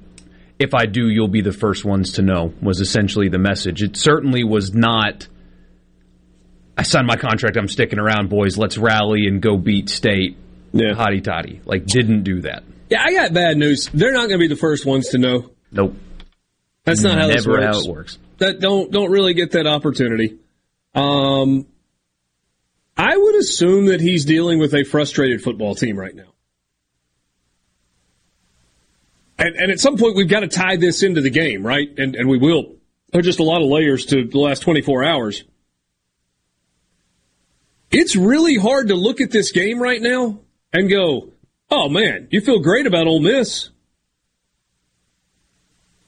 if 0.59 0.75
I 0.75 0.87
do, 0.87 1.09
you'll 1.09 1.29
be 1.29 1.41
the 1.41 1.53
first 1.53 1.85
ones 1.85 2.13
to 2.13 2.23
know, 2.23 2.53
was 2.63 2.81
essentially 2.81 3.29
the 3.29 3.39
message. 3.39 3.83
It 3.83 3.97
certainly 3.97 4.45
was 4.45 4.73
not, 4.75 5.29
I 6.79 6.83
signed 6.83 7.07
my 7.07 7.17
contract, 7.17 7.57
I'm 7.57 7.69
sticking 7.69 7.99
around, 7.99 8.31
boys, 8.31 8.57
let's 8.57 8.79
rally 8.79 9.27
and 9.27 9.43
go 9.43 9.57
beat 9.57 9.89
state. 9.89 10.37
Yeah. 10.73 10.93
Hotty 10.95 11.23
toddy. 11.23 11.61
Like, 11.65 11.87
didn't 11.87 12.23
do 12.25 12.41
that. 12.43 12.65
Yeah, 12.91 13.03
I 13.03 13.13
got 13.13 13.33
bad 13.33 13.57
news. 13.57 13.89
They're 13.95 14.13
not 14.13 14.29
going 14.29 14.39
to 14.41 14.45
be 14.45 14.49
the 14.49 14.57
first 14.57 14.85
ones 14.85 15.09
to 15.11 15.19
know. 15.19 15.51
Nope. 15.73 15.97
That's 16.85 17.03
not 17.03 17.15
how 17.15 17.29
Never 17.29 17.33
this 17.33 17.47
works. 17.47 17.65
how 17.65 17.81
it 17.81 17.91
works. 17.91 18.19
That 18.39 18.61
don't 18.61 18.93
don't 18.93 19.11
really 19.11 19.33
get 19.33 19.53
that 19.53 19.67
opportunity. 19.67 20.37
Um, 20.95 21.67
I 22.97 23.17
would 23.17 23.37
assume 23.37 23.87
that 23.87 24.01
he's 24.01 24.25
dealing 24.25 24.59
with 24.59 24.75
a 24.75 24.85
frustrated 24.85 25.43
football 25.43 25.75
team 25.75 25.97
right 25.97 26.15
now. 26.15 26.34
And, 29.39 29.57
and 29.57 29.71
at 29.71 29.81
some 29.81 29.97
point, 29.97 30.17
we've 30.17 30.29
got 30.29 30.41
to 30.41 30.49
tie 30.49 30.77
this 30.77 31.03
into 31.03 31.21
the 31.21 31.31
game, 31.31 31.67
right? 31.67 31.89
And, 31.99 32.15
and 32.15 32.29
we 32.29 32.39
will. 32.39 32.77
There 33.11 33.21
are 33.21 33.23
just 33.23 33.41
a 33.41 33.45
lot 33.45 33.63
of 33.63 33.69
layers 33.69 34.07
to 34.07 34.25
the 34.25 34.39
last 34.39 34.61
24 34.61 35.05
hours. 35.05 35.45
It's 37.91 38.17
really 38.17 38.57
hard 38.57 38.89
to 38.89 38.95
look 38.95 39.21
at 39.21 39.31
this 39.31 39.53
game 39.53 39.79
right 39.81 40.03
now 40.03 40.41
and 40.73 40.91
go, 40.91 41.31
oh 41.71 41.89
man, 41.89 42.29
you 42.31 42.41
feel 42.41 42.59
great 42.59 42.87
about 42.87 43.07
Ole 43.07 43.21
Miss. 43.21 43.71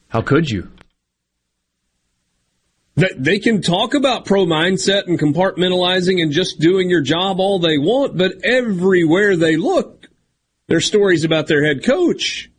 How 0.09 0.21
could 0.23 0.50
you? 0.50 0.71
That 2.97 3.23
they 3.23 3.38
can 3.38 3.61
talk 3.61 3.95
about 3.95 4.25
pro 4.25 4.47
mindset 4.47 5.06
and 5.06 5.18
compartmentalizing 5.18 6.23
and 6.23 6.33
just 6.33 6.59
doing 6.59 6.88
your 6.88 7.02
job 7.02 7.38
all 7.38 7.59
they 7.59 7.78
want, 7.78 8.16
but 8.16 8.33
everywhere 8.42 9.37
they 9.37 9.56
look, 9.56 10.09
their 10.66 10.80
stories 10.80 11.23
about 11.23 11.47
their 11.47 11.64
head 11.64 11.85
coach. 11.85 12.50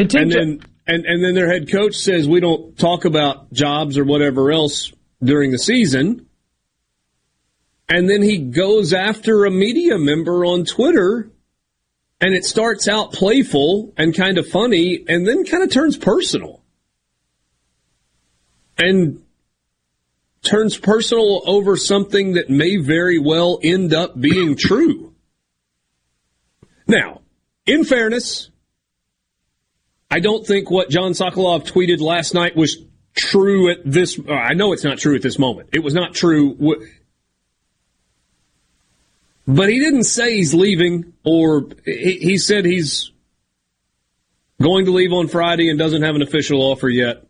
And, 0.00 0.14
and 0.14 0.32
then 0.32 0.60
and, 0.86 1.04
and 1.04 1.24
then 1.24 1.34
their 1.34 1.48
head 1.48 1.70
coach 1.70 1.94
says 1.94 2.28
we 2.28 2.40
don't 2.40 2.76
talk 2.76 3.04
about 3.04 3.52
jobs 3.52 3.96
or 3.96 4.04
whatever 4.04 4.50
else 4.50 4.92
during 5.22 5.52
the 5.52 5.58
season. 5.58 6.26
And 7.88 8.08
then 8.08 8.22
he 8.22 8.38
goes 8.38 8.92
after 8.92 9.44
a 9.44 9.50
media 9.50 9.98
member 9.98 10.44
on 10.44 10.64
Twitter 10.64 11.30
and 12.20 12.34
it 12.34 12.44
starts 12.44 12.88
out 12.88 13.12
playful 13.12 13.92
and 13.96 14.16
kind 14.16 14.38
of 14.38 14.48
funny 14.48 15.04
and 15.08 15.26
then 15.26 15.44
kind 15.44 15.62
of 15.62 15.70
turns 15.70 15.96
personal. 15.96 16.62
And 18.78 19.22
turns 20.42 20.76
personal 20.76 21.42
over 21.46 21.76
something 21.76 22.32
that 22.34 22.48
may 22.50 22.76
very 22.76 23.18
well 23.18 23.58
end 23.62 23.94
up 23.94 24.18
being 24.18 24.56
true. 24.56 25.14
Now, 26.86 27.20
in 27.66 27.84
fairness, 27.84 28.50
I 30.10 30.18
don't 30.18 30.44
think 30.44 30.70
what 30.70 30.90
John 30.90 31.12
Sokolov 31.12 31.70
tweeted 31.70 32.00
last 32.00 32.34
night 32.34 32.56
was 32.56 32.78
true 33.14 33.70
at 33.70 33.78
this. 33.84 34.18
Uh, 34.18 34.32
I 34.32 34.54
know 34.54 34.72
it's 34.72 34.82
not 34.82 34.98
true 34.98 35.14
at 35.14 35.22
this 35.22 35.38
moment. 35.38 35.68
It 35.72 35.84
was 35.84 35.94
not 35.94 36.14
true. 36.14 36.56
But 39.46 39.68
he 39.68 39.78
didn't 39.78 40.04
say 40.04 40.36
he's 40.36 40.52
leaving, 40.52 41.12
or 41.24 41.68
he, 41.84 42.18
he 42.18 42.38
said 42.38 42.64
he's 42.64 43.12
going 44.60 44.86
to 44.86 44.90
leave 44.90 45.12
on 45.12 45.28
Friday 45.28 45.70
and 45.70 45.78
doesn't 45.78 46.02
have 46.02 46.16
an 46.16 46.22
official 46.22 46.60
offer 46.60 46.88
yet. 46.88 47.26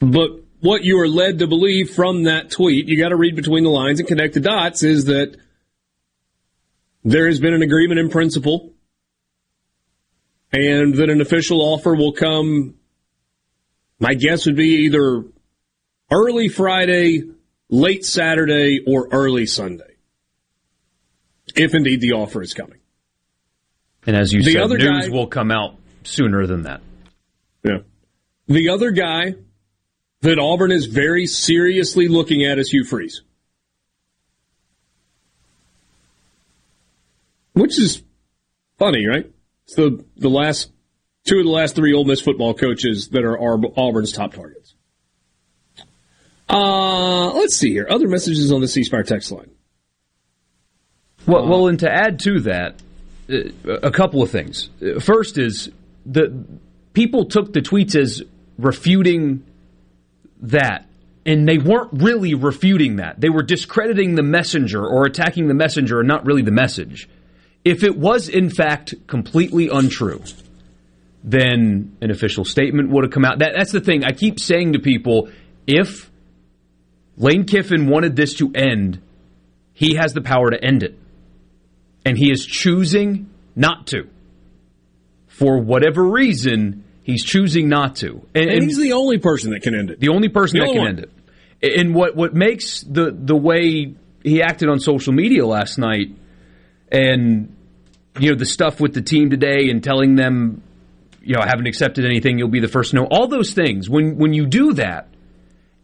But 0.00 0.40
what 0.60 0.82
you 0.82 1.00
are 1.00 1.08
led 1.08 1.38
to 1.38 1.46
believe 1.46 1.90
from 1.90 2.24
that 2.24 2.50
tweet, 2.50 2.88
you 2.88 2.98
got 2.98 3.10
to 3.10 3.16
read 3.16 3.36
between 3.36 3.62
the 3.62 3.70
lines 3.70 4.00
and 4.00 4.08
connect 4.08 4.34
the 4.34 4.40
dots, 4.40 4.82
is 4.82 5.04
that 5.04 5.36
there 7.04 7.26
has 7.28 7.40
been 7.40 7.54
an 7.54 7.62
agreement 7.62 8.00
in 8.00 8.10
principle 8.10 8.71
and 10.52 10.94
that 10.94 11.08
an 11.08 11.20
official 11.20 11.60
offer 11.60 11.94
will 11.94 12.12
come, 12.12 12.74
my 13.98 14.14
guess 14.14 14.46
would 14.46 14.56
be 14.56 14.84
either 14.84 15.24
early 16.10 16.48
Friday, 16.48 17.24
late 17.70 18.04
Saturday, 18.04 18.80
or 18.86 19.08
early 19.10 19.46
Sunday. 19.46 19.96
If 21.54 21.74
indeed 21.74 22.00
the 22.00 22.12
offer 22.12 22.42
is 22.42 22.54
coming. 22.54 22.78
And 24.06 24.16
as 24.16 24.32
you 24.32 24.42
the 24.42 24.52
said, 24.52 24.62
other 24.62 24.78
news 24.78 25.08
guy, 25.08 25.12
will 25.12 25.26
come 25.26 25.50
out 25.50 25.76
sooner 26.04 26.46
than 26.46 26.62
that. 26.64 26.80
Yeah. 27.64 27.78
The 28.48 28.70
other 28.70 28.90
guy 28.90 29.34
that 30.20 30.38
Auburn 30.38 30.72
is 30.72 30.86
very 30.86 31.26
seriously 31.26 32.08
looking 32.08 32.44
at 32.44 32.58
is 32.58 32.70
Hugh 32.70 32.84
Freeze. 32.84 33.22
Which 37.54 37.78
is 37.78 38.02
funny, 38.78 39.06
right? 39.06 39.30
The, 39.74 40.04
the 40.16 40.28
last 40.28 40.70
two 41.24 41.38
of 41.38 41.44
the 41.44 41.50
last 41.50 41.74
three 41.74 41.94
Ole 41.94 42.04
Miss 42.04 42.20
football 42.20 42.54
coaches 42.54 43.08
that 43.08 43.24
are 43.24 43.38
Auburn's 43.38 44.12
top 44.12 44.34
targets. 44.34 44.74
Uh, 46.48 47.32
let's 47.32 47.56
see 47.56 47.70
here. 47.70 47.86
Other 47.88 48.08
messages 48.08 48.52
on 48.52 48.60
the 48.60 48.68
C 48.68 48.84
Spire 48.84 49.02
text 49.02 49.32
line. 49.32 49.50
Well, 51.26 51.46
well, 51.46 51.68
and 51.68 51.78
to 51.80 51.90
add 51.90 52.18
to 52.20 52.40
that, 52.40 52.82
uh, 53.30 53.72
a 53.82 53.90
couple 53.90 54.22
of 54.22 54.30
things. 54.30 54.68
First 55.00 55.38
is 55.38 55.70
the 56.04 56.44
people 56.92 57.26
took 57.26 57.52
the 57.52 57.60
tweets 57.60 57.94
as 57.94 58.22
refuting 58.58 59.44
that. 60.42 60.86
And 61.24 61.48
they 61.48 61.58
weren't 61.58 61.90
really 61.92 62.34
refuting 62.34 62.96
that. 62.96 63.20
They 63.20 63.28
were 63.28 63.44
discrediting 63.44 64.16
the 64.16 64.24
messenger 64.24 64.84
or 64.84 65.06
attacking 65.06 65.46
the 65.46 65.54
messenger 65.54 66.00
and 66.00 66.08
not 66.08 66.26
really 66.26 66.42
the 66.42 66.50
message. 66.50 67.08
If 67.64 67.84
it 67.84 67.96
was, 67.96 68.28
in 68.28 68.50
fact, 68.50 68.94
completely 69.06 69.68
untrue, 69.68 70.22
then 71.22 71.96
an 72.00 72.10
official 72.10 72.44
statement 72.44 72.90
would 72.90 73.04
have 73.04 73.12
come 73.12 73.24
out. 73.24 73.38
That, 73.38 73.52
that's 73.56 73.72
the 73.72 73.80
thing. 73.80 74.04
I 74.04 74.12
keep 74.12 74.40
saying 74.40 74.72
to 74.72 74.80
people 74.80 75.30
if 75.66 76.10
Lane 77.16 77.44
Kiffin 77.44 77.86
wanted 77.86 78.16
this 78.16 78.34
to 78.34 78.50
end, 78.52 79.00
he 79.72 79.94
has 79.94 80.12
the 80.12 80.22
power 80.22 80.50
to 80.50 80.62
end 80.62 80.82
it. 80.82 80.98
And 82.04 82.18
he 82.18 82.32
is 82.32 82.44
choosing 82.44 83.30
not 83.54 83.86
to. 83.88 84.08
For 85.28 85.60
whatever 85.60 86.02
reason, 86.02 86.82
He's 87.04 87.24
choosing 87.24 87.68
not 87.68 87.96
to, 87.96 88.24
and, 88.34 88.48
and 88.48 88.62
he's 88.62 88.78
the 88.78 88.92
only 88.92 89.18
person 89.18 89.50
that 89.52 89.62
can 89.62 89.74
end 89.74 89.90
it. 89.90 89.98
The 89.98 90.10
only 90.10 90.28
person 90.28 90.60
the 90.60 90.66
that 90.66 90.72
can 90.72 90.82
one. 90.82 90.88
end 90.88 90.98
it. 91.00 91.78
And 91.80 91.94
what 91.94 92.14
what 92.14 92.32
makes 92.32 92.82
the 92.82 93.10
the 93.12 93.36
way 93.36 93.94
he 94.22 94.42
acted 94.42 94.68
on 94.68 94.78
social 94.78 95.12
media 95.12 95.44
last 95.44 95.78
night, 95.78 96.14
and 96.92 97.56
you 98.20 98.30
know 98.30 98.36
the 98.36 98.46
stuff 98.46 98.80
with 98.80 98.94
the 98.94 99.02
team 99.02 99.30
today, 99.30 99.70
and 99.70 99.82
telling 99.82 100.14
them, 100.14 100.62
you 101.22 101.34
know, 101.34 101.40
I 101.40 101.48
haven't 101.48 101.66
accepted 101.66 102.04
anything. 102.04 102.38
You'll 102.38 102.48
be 102.48 102.60
the 102.60 102.68
first 102.68 102.90
to 102.90 102.96
know. 102.96 103.08
All 103.10 103.26
those 103.26 103.54
things. 103.54 103.88
When 103.88 104.18
when 104.18 104.32
you 104.32 104.46
do 104.46 104.74
that, 104.74 105.08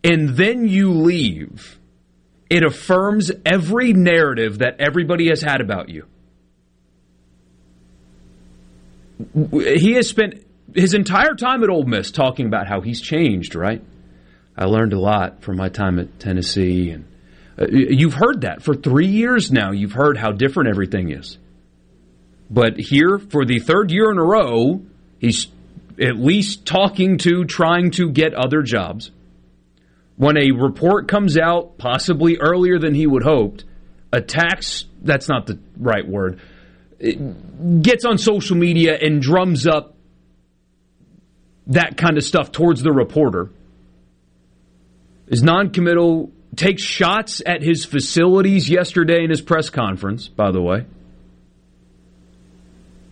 and 0.05 0.37
then 0.37 0.69
you 0.69 0.93
leave, 0.93 1.79
it 2.51 2.63
affirms 2.63 3.33
every 3.45 3.93
narrative 3.95 4.59
that 4.59 4.77
everybody 4.79 5.29
has 5.29 5.43
had 5.43 5.61
about 5.61 5.89
you. 5.89 6.07
He 9.43 9.95
has 9.95 10.09
spent 10.09 10.47
his 10.75 10.95
entire 10.95 11.35
time 11.35 11.65
at 11.65 11.71
Ole 11.71 11.85
Miss 11.85 12.11
talking 12.11 12.47
about 12.47 12.69
how 12.69 12.83
he's 12.83 13.01
changed, 13.01 13.55
right? 13.55 13.83
I 14.57 14.67
learned 14.67 14.93
a 14.93 14.99
lot 15.01 15.43
from 15.43 15.57
my 15.57 15.69
time 15.69 15.99
at 15.99 16.21
Tennessee, 16.21 16.91
and 16.91 17.05
Uh, 17.59 17.67
you've 17.71 18.15
heard 18.15 18.43
that 18.43 18.63
for 18.63 18.75
three 18.75 19.09
years 19.09 19.51
now. 19.51 19.73
You've 19.73 19.93
heard 19.93 20.17
how 20.17 20.33
different 20.33 20.71
everything 20.71 21.11
is. 21.11 21.39
But 22.51 22.79
here, 22.79 23.19
for 23.19 23.45
the 23.45 23.59
third 23.59 23.91
year 23.91 24.11
in 24.11 24.19
a 24.19 24.25
row, 24.25 24.81
he's 25.19 25.49
at 26.01 26.17
least 26.17 26.65
talking 26.65 27.19
to, 27.19 27.45
trying 27.45 27.91
to 27.93 28.11
get 28.11 28.35
other 28.35 28.63
jobs. 28.63 29.11
When 30.17 30.37
a 30.37 30.53
report 30.53 31.09
comes 31.09 31.37
out, 31.37 31.79
possibly 31.79 32.39
earlier 32.39 32.79
than 32.79 32.95
he 32.95 33.07
would 33.07 33.23
hoped, 33.23 33.65
attacks, 34.13 34.87
that's 35.03 35.29
not 35.29 35.47
the 35.47 35.59
right 35.77 36.07
word, 36.07 36.41
gets 37.83 38.05
on 38.05 38.19
social 38.19 38.57
media 38.57 38.97
and 39.01 39.21
drums 39.21 39.67
up 39.67 39.95
that 41.69 41.97
kind 41.97 42.17
of 42.17 42.25
stuff 42.25 42.51
towards 42.51 42.83
the 42.83 42.93
reporter. 42.93 43.51
Is 45.29 45.43
non-committal 45.43 46.33
takes 46.57 46.83
shots 46.83 47.43
at 47.45 47.63
his 47.63 47.85
facilities 47.85 48.69
yesterday 48.69 49.23
in 49.23 49.31
his 49.31 49.41
press 49.41 49.71
conference, 49.71 50.29
by 50.29 50.51
the 50.51 50.61
way. 50.61 50.87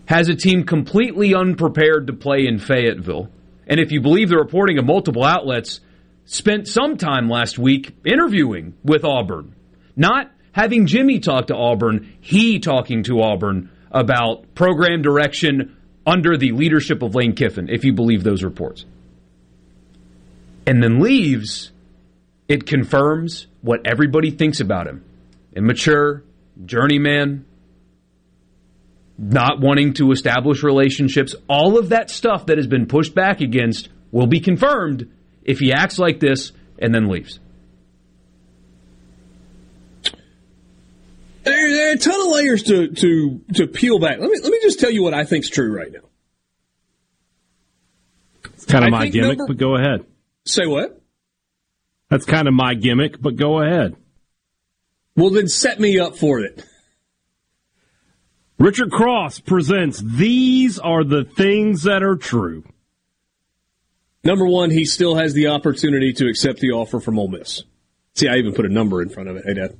Has 0.05 0.29
a 0.29 0.35
team 0.35 0.63
completely 0.63 1.33
unprepared 1.35 2.07
to 2.07 2.13
play 2.13 2.47
in 2.47 2.59
Fayetteville. 2.59 3.29
And 3.67 3.79
if 3.79 3.91
you 3.91 4.01
believe 4.01 4.29
the 4.29 4.37
reporting 4.37 4.77
of 4.77 4.85
multiple 4.85 5.23
outlets, 5.23 5.81
spent 6.25 6.67
some 6.67 6.97
time 6.97 7.29
last 7.29 7.59
week 7.59 7.95
interviewing 8.05 8.73
with 8.83 9.03
Auburn. 9.03 9.53
Not 9.95 10.31
having 10.51 10.87
Jimmy 10.87 11.19
talk 11.19 11.47
to 11.47 11.55
Auburn, 11.55 12.13
he 12.21 12.59
talking 12.59 13.03
to 13.03 13.21
Auburn 13.21 13.69
about 13.91 14.55
program 14.55 15.01
direction, 15.01 15.77
under 16.07 16.37
the 16.37 16.53
leadership 16.53 17.03
of 17.03 17.13
Lane 17.15 17.35
Kiffin, 17.35 17.69
if 17.69 17.83
you 17.83 17.91
believe 17.91 18.23
those 18.23 18.41
reports. 18.41 18.85
And 20.65 20.81
then 20.81 20.99
leaves, 20.99 21.71
it 22.47 22.65
confirms 22.65 23.47
what 23.61 23.85
everybody 23.85 24.31
thinks 24.31 24.59
about 24.59 24.87
him 24.87 25.03
immature, 25.55 26.23
journeyman, 26.65 27.45
not 29.17 29.59
wanting 29.59 29.93
to 29.93 30.11
establish 30.11 30.63
relationships. 30.63 31.35
All 31.49 31.77
of 31.77 31.89
that 31.89 32.09
stuff 32.09 32.45
that 32.47 32.57
has 32.57 32.67
been 32.67 32.85
pushed 32.85 33.15
back 33.15 33.41
against 33.41 33.89
will 34.11 34.27
be 34.27 34.39
confirmed 34.39 35.11
if 35.43 35.59
he 35.59 35.73
acts 35.73 35.97
like 35.97 36.19
this 36.19 36.51
and 36.77 36.93
then 36.93 37.07
leaves. 37.07 37.39
There, 41.43 41.73
there, 41.73 41.91
are 41.91 41.93
a 41.93 41.97
ton 41.97 42.21
of 42.21 42.27
layers 42.27 42.63
to, 42.63 42.89
to, 42.89 43.41
to 43.53 43.67
peel 43.67 43.99
back. 43.99 44.19
Let 44.19 44.29
me, 44.29 44.37
let 44.43 44.51
me 44.51 44.59
just 44.61 44.79
tell 44.79 44.91
you 44.91 45.01
what 45.01 45.13
I 45.13 45.23
think 45.23 45.45
is 45.45 45.49
true 45.49 45.73
right 45.73 45.91
now. 45.91 46.01
It's 48.53 48.65
kind 48.65 48.83
of 48.83 48.93
I 48.93 48.97
my 48.97 49.07
gimmick, 49.07 49.37
number, 49.37 49.53
but 49.53 49.57
go 49.57 49.75
ahead. 49.75 50.05
Say 50.45 50.67
what? 50.67 51.01
That's 52.09 52.25
kind 52.25 52.47
of 52.47 52.53
my 52.53 52.73
gimmick, 52.73 53.21
but 53.21 53.35
go 53.35 53.61
ahead. 53.61 53.95
Well, 55.15 55.29
then 55.29 55.47
set 55.47 55.79
me 55.79 55.99
up 55.99 56.17
for 56.17 56.39
it. 56.39 56.63
Richard 58.59 58.91
Cross 58.91 59.41
presents 59.41 59.99
These 59.99 60.79
Are 60.79 61.03
the 61.03 61.23
Things 61.23 61.83
That 61.83 62.03
Are 62.03 62.15
True. 62.15 62.63
Number 64.23 64.45
one, 64.45 64.71
he 64.71 64.85
still 64.85 65.15
has 65.15 65.33
the 65.33 65.47
opportunity 65.47 66.11
to 66.13 66.27
accept 66.27 66.59
the 66.59 66.71
offer 66.71 66.99
from 66.99 67.19
Ole 67.19 67.27
Miss. 67.27 67.63
See, 68.15 68.27
I 68.27 68.37
even 68.37 68.53
put 68.53 68.65
a 68.65 68.69
number 68.69 69.01
in 69.01 69.09
front 69.09 69.29
of 69.29 69.35
it. 69.35 69.43
Hey, 69.45 69.53
Dad. 69.53 69.77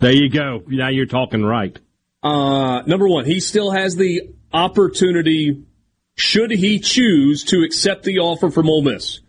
There 0.00 0.12
you 0.12 0.28
go. 0.28 0.62
Now 0.66 0.88
you're 0.88 1.06
talking 1.06 1.42
right. 1.42 1.78
Uh, 2.22 2.82
number 2.82 3.08
one, 3.08 3.24
he 3.24 3.40
still 3.40 3.70
has 3.70 3.96
the 3.96 4.34
opportunity, 4.52 5.64
should 6.14 6.50
he 6.50 6.78
choose 6.78 7.44
to 7.44 7.62
accept 7.62 8.04
the 8.04 8.18
offer 8.18 8.50
from 8.50 8.68
Ole 8.68 8.82
Miss. 8.82 9.20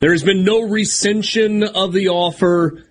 There 0.00 0.12
has 0.12 0.22
been 0.22 0.44
no 0.44 0.60
rescission 0.62 1.64
of 1.66 1.92
the 1.92 2.08
offer. 2.08 2.84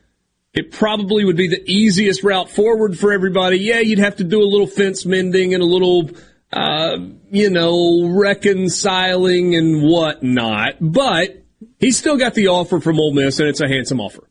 it 0.53 0.71
probably 0.71 1.23
would 1.23 1.37
be 1.37 1.47
the 1.47 1.63
easiest 1.71 2.23
route 2.23 2.49
forward 2.49 2.97
for 2.97 3.13
everybody. 3.13 3.57
Yeah, 3.59 3.79
you'd 3.79 3.99
have 3.99 4.15
to 4.17 4.23
do 4.23 4.41
a 4.41 4.43
little 4.49 4.65
fence 4.65 5.05
mending 5.05 5.53
and 5.53 5.61
a 5.61 5.65
little, 5.65 6.09
uh, 6.51 6.97
you 7.29 7.49
know, 7.51 8.09
reconciling 8.09 9.55
and 9.55 9.83
whatnot, 9.83 10.75
but 10.81 11.43
he's 11.79 11.95
still 11.97 12.17
got 12.17 12.33
the 12.33 12.47
offer 12.47 12.79
from 12.79 12.99
Ole 12.99 13.13
Miss, 13.13 13.39
and 13.39 13.47
it's 13.47 13.61
a 13.61 13.67
handsome 13.67 14.01
offer. 14.01 14.27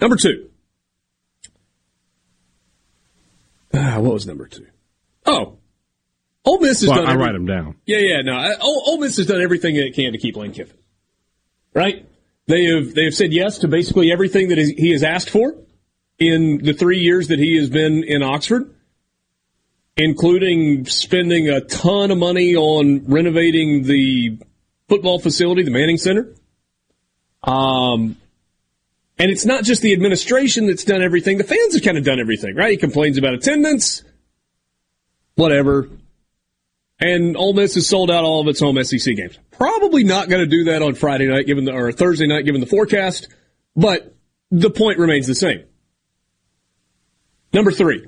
Number 0.00 0.16
two. 0.16 0.50
Ah, 3.74 3.98
what 4.00 4.12
was 4.14 4.26
number 4.26 4.46
two? 4.48 4.66
Oh, 5.26 5.56
Ole 6.44 6.60
Miss 6.60 6.80
has 6.80 6.88
well, 6.90 6.98
done. 6.98 7.06
I 7.06 7.12
every- 7.12 7.24
write 7.24 7.32
them 7.32 7.46
down. 7.46 7.76
Yeah, 7.86 7.98
yeah, 7.98 8.20
no. 8.22 8.32
I- 8.34 8.56
Ole 8.60 8.98
Miss 8.98 9.16
has 9.16 9.26
done 9.26 9.40
everything 9.40 9.76
it 9.76 9.94
can 9.94 10.12
to 10.12 10.18
keep 10.18 10.36
Lane 10.36 10.52
Kiffin. 10.52 10.76
Right? 11.74 12.06
They 12.46 12.64
have 12.64 12.94
they 12.94 13.04
have 13.04 13.14
said 13.14 13.32
yes 13.32 13.58
to 13.58 13.68
basically 13.68 14.10
everything 14.10 14.48
that 14.48 14.58
he 14.58 14.90
has 14.92 15.02
asked 15.02 15.30
for 15.30 15.54
in 16.18 16.58
the 16.58 16.72
three 16.72 16.98
years 16.98 17.28
that 17.28 17.38
he 17.38 17.56
has 17.56 17.68
been 17.70 18.02
in 18.04 18.22
Oxford, 18.22 18.74
including 19.96 20.86
spending 20.86 21.48
a 21.48 21.60
ton 21.60 22.10
of 22.10 22.18
money 22.18 22.56
on 22.56 23.04
renovating 23.06 23.84
the 23.84 24.38
football 24.88 25.18
facility, 25.18 25.62
the 25.62 25.70
Manning 25.70 25.98
Center. 25.98 26.34
Um, 27.42 28.16
and 29.18 29.30
it's 29.30 29.44
not 29.44 29.64
just 29.64 29.82
the 29.82 29.92
administration 29.92 30.66
that's 30.66 30.84
done 30.84 31.02
everything. 31.02 31.38
The 31.38 31.44
fans 31.44 31.74
have 31.74 31.82
kind 31.82 31.98
of 31.98 32.04
done 32.04 32.20
everything, 32.20 32.54
right? 32.54 32.70
He 32.70 32.76
complains 32.76 33.18
about 33.18 33.34
attendance, 33.34 34.02
whatever. 35.34 35.88
And 37.00 37.36
Ole 37.36 37.52
Miss 37.52 37.74
has 37.74 37.86
sold 37.86 38.10
out 38.10 38.24
all 38.24 38.40
of 38.40 38.48
its 38.48 38.60
home 38.60 38.82
SEC 38.82 39.14
games. 39.14 39.38
Probably 39.52 40.02
not 40.02 40.28
going 40.28 40.42
to 40.42 40.50
do 40.50 40.64
that 40.64 40.82
on 40.82 40.94
Friday 40.94 41.26
night, 41.26 41.46
given 41.46 41.64
the 41.64 41.72
or 41.72 41.92
Thursday 41.92 42.26
night, 42.26 42.44
given 42.44 42.60
the 42.60 42.66
forecast. 42.66 43.28
But 43.76 44.16
the 44.50 44.70
point 44.70 44.98
remains 44.98 45.26
the 45.26 45.34
same. 45.34 45.64
Number 47.52 47.70
three. 47.70 48.06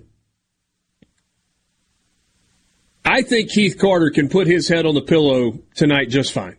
I 3.05 3.23
think 3.23 3.51
Keith 3.51 3.79
Carter 3.79 4.11
can 4.11 4.29
put 4.29 4.47
his 4.47 4.69
head 4.69 4.87
on 4.87 4.95
the 4.95 5.03
pillow 5.03 5.59
tonight 5.75 6.11
just 6.11 6.33
fine. 6.33 6.57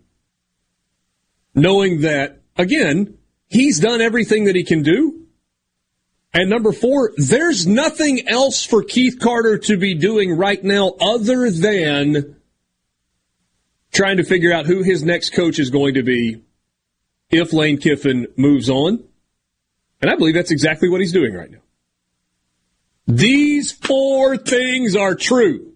Knowing 1.53 2.01
that, 2.01 2.41
again, 2.57 3.17
he's 3.47 3.79
done 3.79 4.01
everything 4.01 4.45
that 4.45 4.55
he 4.55 4.63
can 4.63 4.83
do. 4.83 5.20
And 6.33 6.49
number 6.49 6.71
four, 6.71 7.11
there's 7.17 7.67
nothing 7.67 8.27
else 8.27 8.65
for 8.65 8.83
Keith 8.83 9.19
Carter 9.19 9.57
to 9.59 9.77
be 9.77 9.95
doing 9.95 10.37
right 10.37 10.63
now 10.63 10.93
other 11.01 11.51
than 11.51 12.37
trying 13.91 14.17
to 14.17 14.23
figure 14.23 14.53
out 14.53 14.65
who 14.65 14.81
his 14.83 15.03
next 15.03 15.33
coach 15.33 15.59
is 15.59 15.69
going 15.69 15.95
to 15.95 16.03
be 16.03 16.41
if 17.29 17.51
Lane 17.51 17.77
Kiffin 17.77 18.27
moves 18.37 18.69
on. 18.69 19.03
And 20.01 20.09
I 20.09 20.15
believe 20.15 20.33
that's 20.33 20.51
exactly 20.51 20.87
what 20.89 21.01
he's 21.01 21.11
doing 21.11 21.33
right 21.33 21.51
now. 21.51 21.59
These 23.07 23.73
four 23.73 24.37
things 24.37 24.95
are 24.95 25.15
true. 25.15 25.73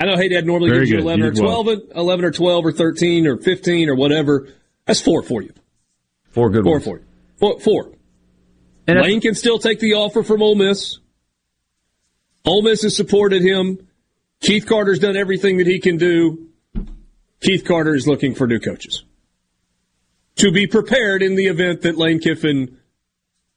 I 0.00 0.06
know 0.06 0.16
Haydad 0.16 0.44
normally 0.44 0.70
Very 0.70 0.80
gives 0.80 0.90
you 0.90 0.96
good. 0.96 1.04
11 1.04 1.20
You 1.20 1.26
or 1.26 1.30
did 1.30 1.44
well. 1.44 1.62
12, 1.64 1.80
11 1.94 2.24
or 2.24 2.30
12 2.32 2.66
or 2.66 2.72
13 2.72 3.26
or 3.28 3.36
15 3.36 3.88
or 3.88 3.94
whatever. 3.94 4.48
That's 4.84 5.00
four 5.00 5.22
for 5.22 5.42
you. 5.42 5.52
Four 6.30 6.50
good 6.50 6.64
Four 6.64 6.72
ones. 6.74 6.84
for 6.84 6.96
you. 6.98 7.04
Four. 7.38 7.60
four. 7.60 7.92
And 8.86 9.00
Lane 9.00 9.20
can 9.20 9.34
still 9.34 9.58
take 9.58 9.78
the 9.78 9.94
offer 9.94 10.22
from 10.22 10.42
Ole 10.42 10.56
Miss. 10.56 10.98
Ole 12.44 12.62
Miss 12.62 12.82
has 12.82 12.96
supported 12.96 13.42
him. 13.42 13.86
Keith 14.40 14.66
Carter's 14.66 14.98
done 14.98 15.16
everything 15.16 15.58
that 15.58 15.66
he 15.66 15.78
can 15.78 15.98
do. 15.98 16.48
Keith 17.40 17.64
Carter 17.64 17.94
is 17.94 18.06
looking 18.06 18.34
for 18.34 18.46
new 18.46 18.58
coaches 18.58 19.04
to 20.36 20.50
be 20.50 20.66
prepared 20.66 21.22
in 21.22 21.36
the 21.36 21.46
event 21.46 21.82
that 21.82 21.96
Lane 21.96 22.18
Kiffin 22.18 22.78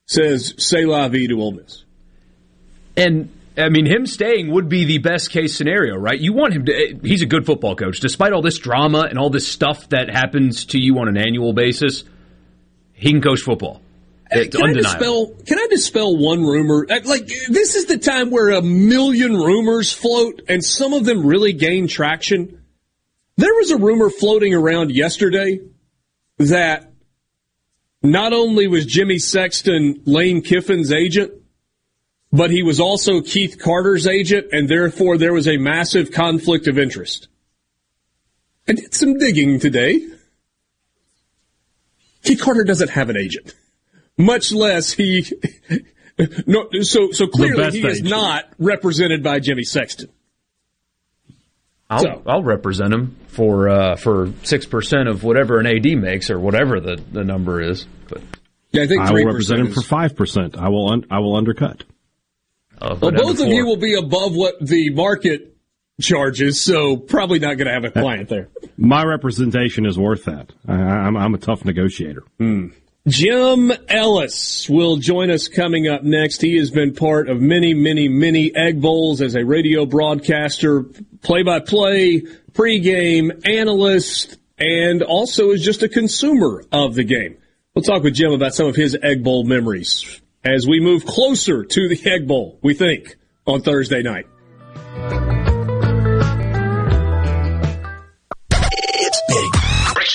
says 0.06 0.54
"say 0.58 0.86
la 0.86 1.08
vie" 1.08 1.28
to 1.28 1.42
Ole 1.42 1.54
Miss. 1.54 1.84
And 2.98 3.30
I 3.58 3.70
mean, 3.70 3.86
him 3.86 4.06
staying 4.06 4.52
would 4.52 4.70
be 4.70 4.86
the 4.86 4.98
best 4.98 5.32
case 5.32 5.56
scenario, 5.56 5.96
right? 5.96 6.20
You 6.20 6.34
want 6.34 6.54
him 6.54 6.66
to. 6.66 6.74
Eh, 6.74 6.94
he's 7.04 7.22
a 7.22 7.26
good 7.26 7.46
football 7.46 7.76
coach, 7.76 8.00
despite 8.00 8.34
all 8.34 8.42
this 8.42 8.60
drama 8.60 9.08
and 9.10 9.18
all 9.18 9.30
this 9.30 9.48
stuff 9.48 9.90
that 9.90 10.10
happens 10.10 10.66
to 10.68 10.80
you 10.80 10.98
on 11.00 11.08
an 11.08 11.18
annual 11.18 11.54
basis. 11.54 12.04
He 12.94 13.12
can 13.12 13.22
coach 13.22 13.42
football. 13.42 13.82
It's 14.32 14.56
can 14.56 14.70
I 14.70 14.74
dispel? 14.74 15.28
Can 15.46 15.60
I 15.60 15.68
dispel 15.70 16.18
one 16.18 16.44
rumor? 16.44 16.86
Uh, 16.90 17.00
Like 17.06 17.28
this 17.50 17.76
is 17.76 17.86
the 17.86 17.98
time 17.98 18.32
where 18.32 18.50
a 18.50 18.62
million 18.62 19.36
rumors 19.36 19.92
float, 19.92 20.42
and 20.48 20.64
some 20.64 20.94
of 20.94 21.06
them 21.06 21.26
really 21.26 21.54
gain 21.54 21.88
traction. 21.88 22.64
There 23.38 23.54
was 23.54 23.72
a 23.72 23.78
rumor 23.78 24.10
floating 24.10 24.54
around 24.54 24.92
yesterday 24.92 25.60
that 26.38 26.92
not 28.02 28.34
only 28.34 28.68
was 28.68 28.86
Jimmy 28.86 29.20
Sexton 29.20 30.02
Lane 30.06 30.42
Kiffin's 30.42 30.92
agent, 30.92 31.32
but 32.32 32.50
he 32.50 32.64
was 32.64 32.80
also 32.80 33.22
Keith 33.22 33.60
Carter's 33.60 34.08
agent, 34.08 34.48
and 34.52 34.68
therefore 34.68 35.18
there 35.18 35.34
was 35.34 35.48
a 35.48 35.58
massive 35.58 36.12
conflict 36.12 36.68
of 36.68 36.80
interest. 36.80 37.28
I 38.68 38.74
did 38.74 38.94
some 38.94 39.18
digging 39.18 39.60
today. 39.60 40.08
Keith 42.24 42.42
Carter 42.42 42.64
doesn't 42.64 42.90
have 42.90 43.10
an 43.12 43.18
agent 43.18 43.54
much 44.18 44.52
less 44.52 44.92
he. 44.94 45.26
No, 46.48 46.70
so 46.80 47.12
so 47.12 47.28
clearly 47.28 47.62
best 47.62 47.76
he 47.76 47.86
is 47.86 48.02
not 48.02 48.46
represented 48.58 49.22
by 49.22 49.42
Jimmy 49.42 49.66
Sexton. 49.66 50.08
I'll, 51.90 52.00
So- 52.00 52.22
I'll 52.26 52.42
represent 52.42 52.94
him 52.94 53.18
for 53.28 53.68
uh, 53.68 53.96
for 53.98 54.32
six 54.44 54.66
percent 54.66 55.10
of 55.10 55.24
whatever 55.26 55.60
an 55.60 55.68
AD 55.68 55.86
makes 55.98 56.30
or 56.30 56.40
whatever 56.40 56.80
the, 56.80 56.96
the 57.12 57.26
number 57.26 57.62
is. 57.62 57.86
But 58.08 58.22
Yeah, 58.72 58.84
I 58.84 58.88
think 58.88 59.02
I 59.02 59.12
will 59.12 59.26
represent 59.26 59.60
him 59.60 59.74
for 59.74 59.82
five 59.82 60.16
percent. 60.16 60.58
I 60.58 60.70
will. 60.70 60.90
Un- 60.90 61.06
I 61.12 61.20
will 61.20 61.36
undercut. 61.36 61.84
uh, 62.82 62.96
Well, 63.02 63.12
both 63.12 63.42
of 63.42 63.50
you 63.50 63.66
will 63.66 63.76
be 63.76 63.96
above 63.96 64.34
what 64.38 64.66
the 64.66 64.92
market 64.92 65.58
charges, 66.00 66.62
so 66.62 66.96
probably 66.96 67.40
not 67.40 67.56
going 67.58 67.68
to 67.68 67.74
have 67.74 67.84
a 67.84 67.92
client 67.92 68.30
there. 68.30 68.48
My 68.78 69.04
representation 69.04 69.86
is 69.86 70.00
worth 70.00 70.24
that. 70.26 70.54
I, 70.66 70.74
I'm, 70.74 71.18
I'm 71.18 71.34
a 71.34 71.38
tough 71.40 71.66
negotiator. 71.66 72.24
Jim 73.08 73.72
Ellis 73.88 74.68
will 74.68 74.98
join 74.98 75.30
us 75.30 75.48
coming 75.48 75.88
up 75.88 76.02
next. 76.02 76.42
He 76.42 76.58
has 76.58 76.72
been 76.72 76.96
part 76.96 77.30
of 77.30 77.40
many, 77.40 77.76
many, 77.76 78.08
many 78.08 78.56
Egg 78.56 78.82
Bowls 78.82 79.22
as 79.22 79.36
a 79.36 79.46
radio 79.46 79.86
broadcaster, 79.86 80.84
play-by-play, 81.22 82.22
pregame 82.52 83.48
analyst, 83.48 84.38
and 84.58 85.04
also 85.04 85.52
is 85.52 85.64
just 85.64 85.84
a 85.84 85.90
consumer 85.90 86.64
of 86.72 86.96
the 86.96 87.04
game. 87.04 87.38
We'll 87.76 87.84
talk 87.84 88.02
with 88.02 88.16
Jim 88.16 88.32
about 88.32 88.56
some 88.56 88.66
of 88.66 88.76
his 88.76 88.98
Egg 89.04 89.24
Bowl 89.24 89.44
memories 89.44 90.22
as 90.44 90.66
we 90.66 90.80
move 90.80 91.06
closer 91.06 91.64
to 91.64 91.88
the 91.88 92.10
Egg 92.10 92.28
Bowl, 92.28 92.58
we 92.64 92.74
think, 92.74 93.18
on 93.46 93.62
Thursday 93.62 94.02
night. 94.02 94.26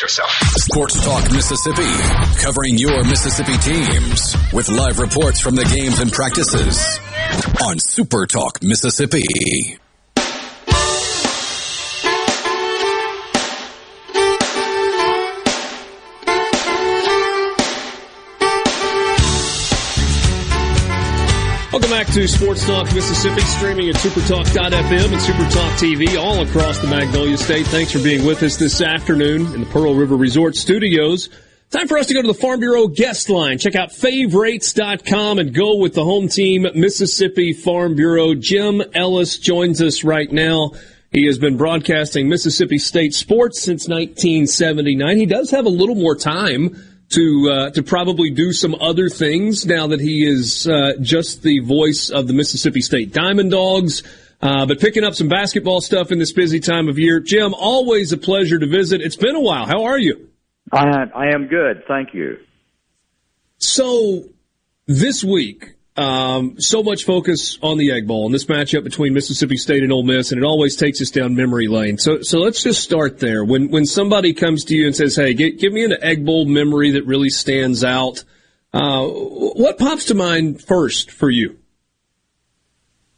Yourself. 0.02 0.30
Sports 0.30 1.04
Talk 1.04 1.30
Mississippi, 1.32 2.42
covering 2.42 2.78
your 2.78 3.04
Mississippi 3.04 3.56
teams 3.58 4.34
with 4.52 4.68
live 4.68 4.98
reports 4.98 5.40
from 5.40 5.54
the 5.54 5.64
games 5.64 5.98
and 5.98 6.10
practices 6.10 6.98
on 7.66 7.78
Super 7.78 8.26
Talk 8.26 8.62
Mississippi. 8.62 9.78
To 22.12 22.26
Sports 22.26 22.66
Talk 22.66 22.92
Mississippi, 22.92 23.40
streaming 23.42 23.88
at 23.88 23.94
supertalk.fm 23.94 25.12
and 25.12 25.20
Supertalk 25.20 25.70
TV 25.78 26.18
all 26.18 26.42
across 26.42 26.78
the 26.78 26.88
Magnolia 26.88 27.36
State. 27.36 27.66
Thanks 27.68 27.92
for 27.92 28.00
being 28.00 28.26
with 28.26 28.42
us 28.42 28.56
this 28.56 28.80
afternoon 28.80 29.42
in 29.54 29.60
the 29.60 29.66
Pearl 29.66 29.94
River 29.94 30.16
Resort 30.16 30.56
Studios. 30.56 31.28
Time 31.70 31.86
for 31.86 31.98
us 31.98 32.06
to 32.06 32.14
go 32.14 32.20
to 32.20 32.26
the 32.26 32.34
Farm 32.34 32.58
Bureau 32.58 32.88
guest 32.88 33.30
line. 33.30 33.58
Check 33.58 33.76
out 33.76 33.92
favorites.com 33.92 35.38
and 35.38 35.54
go 35.54 35.76
with 35.76 35.94
the 35.94 36.02
home 36.02 36.26
team, 36.26 36.66
Mississippi 36.74 37.52
Farm 37.52 37.94
Bureau. 37.94 38.34
Jim 38.34 38.82
Ellis 38.92 39.38
joins 39.38 39.80
us 39.80 40.02
right 40.02 40.32
now. 40.32 40.72
He 41.12 41.26
has 41.26 41.38
been 41.38 41.56
broadcasting 41.56 42.28
Mississippi 42.28 42.78
State 42.78 43.14
sports 43.14 43.62
since 43.62 43.86
1979. 43.86 45.16
He 45.16 45.26
does 45.26 45.52
have 45.52 45.66
a 45.66 45.70
little 45.70 45.94
more 45.94 46.16
time 46.16 46.76
to 47.10 47.50
uh, 47.50 47.70
to 47.70 47.82
probably 47.82 48.30
do 48.30 48.52
some 48.52 48.74
other 48.80 49.08
things 49.08 49.66
now 49.66 49.88
that 49.88 50.00
he 50.00 50.26
is 50.26 50.66
uh, 50.66 50.92
just 51.00 51.42
the 51.42 51.58
voice 51.60 52.10
of 52.10 52.26
the 52.26 52.32
Mississippi 52.32 52.80
State 52.80 53.12
Diamond 53.12 53.50
Dogs. 53.50 54.02
Uh, 54.42 54.64
but 54.64 54.80
picking 54.80 55.04
up 55.04 55.14
some 55.14 55.28
basketball 55.28 55.82
stuff 55.82 56.10
in 56.10 56.18
this 56.18 56.32
busy 56.32 56.60
time 56.60 56.88
of 56.88 56.98
year. 56.98 57.20
Jim, 57.20 57.52
always 57.52 58.10
a 58.12 58.16
pleasure 58.16 58.58
to 58.58 58.66
visit. 58.66 59.02
It's 59.02 59.16
been 59.16 59.36
a 59.36 59.40
while. 59.40 59.66
How 59.66 59.84
are 59.84 59.98
you? 59.98 60.30
I 60.72 60.86
I 61.14 61.34
am 61.34 61.46
good, 61.46 61.84
thank 61.86 62.14
you. 62.14 62.38
So 63.58 64.24
this 64.86 65.22
week, 65.22 65.74
um, 66.00 66.60
so 66.60 66.82
much 66.82 67.04
focus 67.04 67.58
on 67.62 67.78
the 67.78 67.92
Egg 67.92 68.06
Bowl 68.06 68.24
and 68.26 68.34
this 68.34 68.46
matchup 68.46 68.84
between 68.84 69.12
Mississippi 69.12 69.56
State 69.56 69.82
and 69.82 69.92
Ole 69.92 70.02
Miss, 70.02 70.32
and 70.32 70.42
it 70.42 70.46
always 70.46 70.76
takes 70.76 71.00
us 71.02 71.10
down 71.10 71.34
memory 71.34 71.68
lane. 71.68 71.98
So, 71.98 72.22
so 72.22 72.38
let's 72.38 72.62
just 72.62 72.82
start 72.82 73.18
there. 73.18 73.44
When 73.44 73.70
when 73.70 73.84
somebody 73.84 74.32
comes 74.32 74.64
to 74.66 74.76
you 74.76 74.86
and 74.86 74.96
says, 74.96 75.16
"Hey, 75.16 75.34
gi- 75.34 75.56
give 75.56 75.72
me 75.72 75.84
an 75.84 75.94
Egg 76.02 76.24
Bowl 76.24 76.46
memory 76.46 76.92
that 76.92 77.04
really 77.06 77.30
stands 77.30 77.84
out," 77.84 78.24
Uh, 78.72 79.04
what 79.04 79.78
pops 79.78 80.06
to 80.06 80.14
mind 80.14 80.62
first 80.62 81.10
for 81.10 81.28
you? 81.28 81.58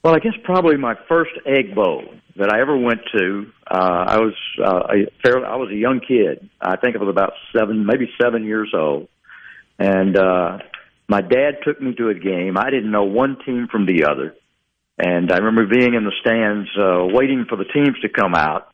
Well, 0.02 0.14
I 0.14 0.18
guess 0.18 0.32
probably 0.42 0.76
my 0.76 0.94
first 1.08 1.32
egg 1.46 1.74
bowl 1.74 2.04
that 2.36 2.50
I 2.50 2.60
ever 2.60 2.76
went 2.76 3.00
to. 3.16 3.52
Uh, 3.70 4.04
I 4.08 4.18
was 4.18 4.34
uh, 4.58 4.80
a 4.88 5.10
fairly, 5.22 5.44
I 5.44 5.56
was 5.56 5.70
a 5.70 5.76
young 5.76 6.00
kid. 6.00 6.48
I 6.60 6.76
think 6.76 6.96
I 6.96 6.98
was 6.98 7.08
about 7.08 7.34
seven, 7.54 7.86
maybe 7.86 8.10
seven 8.20 8.44
years 8.44 8.72
old, 8.74 9.08
and 9.78 10.16
uh, 10.16 10.58
my 11.08 11.20
dad 11.20 11.58
took 11.64 11.80
me 11.80 11.94
to 11.94 12.08
a 12.08 12.14
game. 12.14 12.56
I 12.56 12.70
didn't 12.70 12.90
know 12.90 13.04
one 13.04 13.36
team 13.44 13.68
from 13.70 13.86
the 13.86 14.04
other, 14.04 14.34
and 14.98 15.30
I 15.30 15.38
remember 15.38 15.66
being 15.66 15.94
in 15.94 16.04
the 16.04 16.12
stands 16.20 16.68
uh, 16.78 17.04
waiting 17.14 17.46
for 17.48 17.56
the 17.56 17.64
teams 17.64 17.98
to 18.02 18.08
come 18.08 18.34
out. 18.34 18.68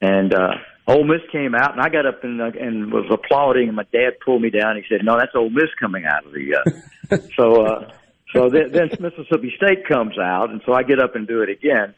And 0.00 0.32
uh, 0.34 0.52
Ole 0.86 1.04
Miss 1.04 1.22
came 1.32 1.54
out, 1.54 1.72
and 1.72 1.80
I 1.80 1.88
got 1.88 2.06
up 2.06 2.22
and, 2.22 2.40
uh, 2.40 2.50
and 2.58 2.92
was 2.92 3.10
applauding. 3.10 3.68
And 3.68 3.76
my 3.76 3.86
dad 3.92 4.20
pulled 4.24 4.42
me 4.42 4.50
down. 4.50 4.76
He 4.76 4.82
said, 4.88 5.04
"No, 5.04 5.18
that's 5.18 5.34
Ole 5.34 5.50
Miss 5.50 5.70
coming 5.80 6.04
out 6.04 6.26
of 6.26 6.32
the." 6.32 6.56
Uh, 6.56 7.16
so, 7.36 7.64
uh, 7.64 7.90
so 8.32 8.48
then, 8.50 8.72
then 8.72 8.90
Mississippi 9.00 9.52
State 9.56 9.86
comes 9.88 10.18
out, 10.18 10.50
and 10.50 10.60
so 10.64 10.72
I 10.72 10.82
get 10.82 11.00
up 11.00 11.16
and 11.16 11.26
do 11.26 11.42
it 11.42 11.48
again. 11.48 11.94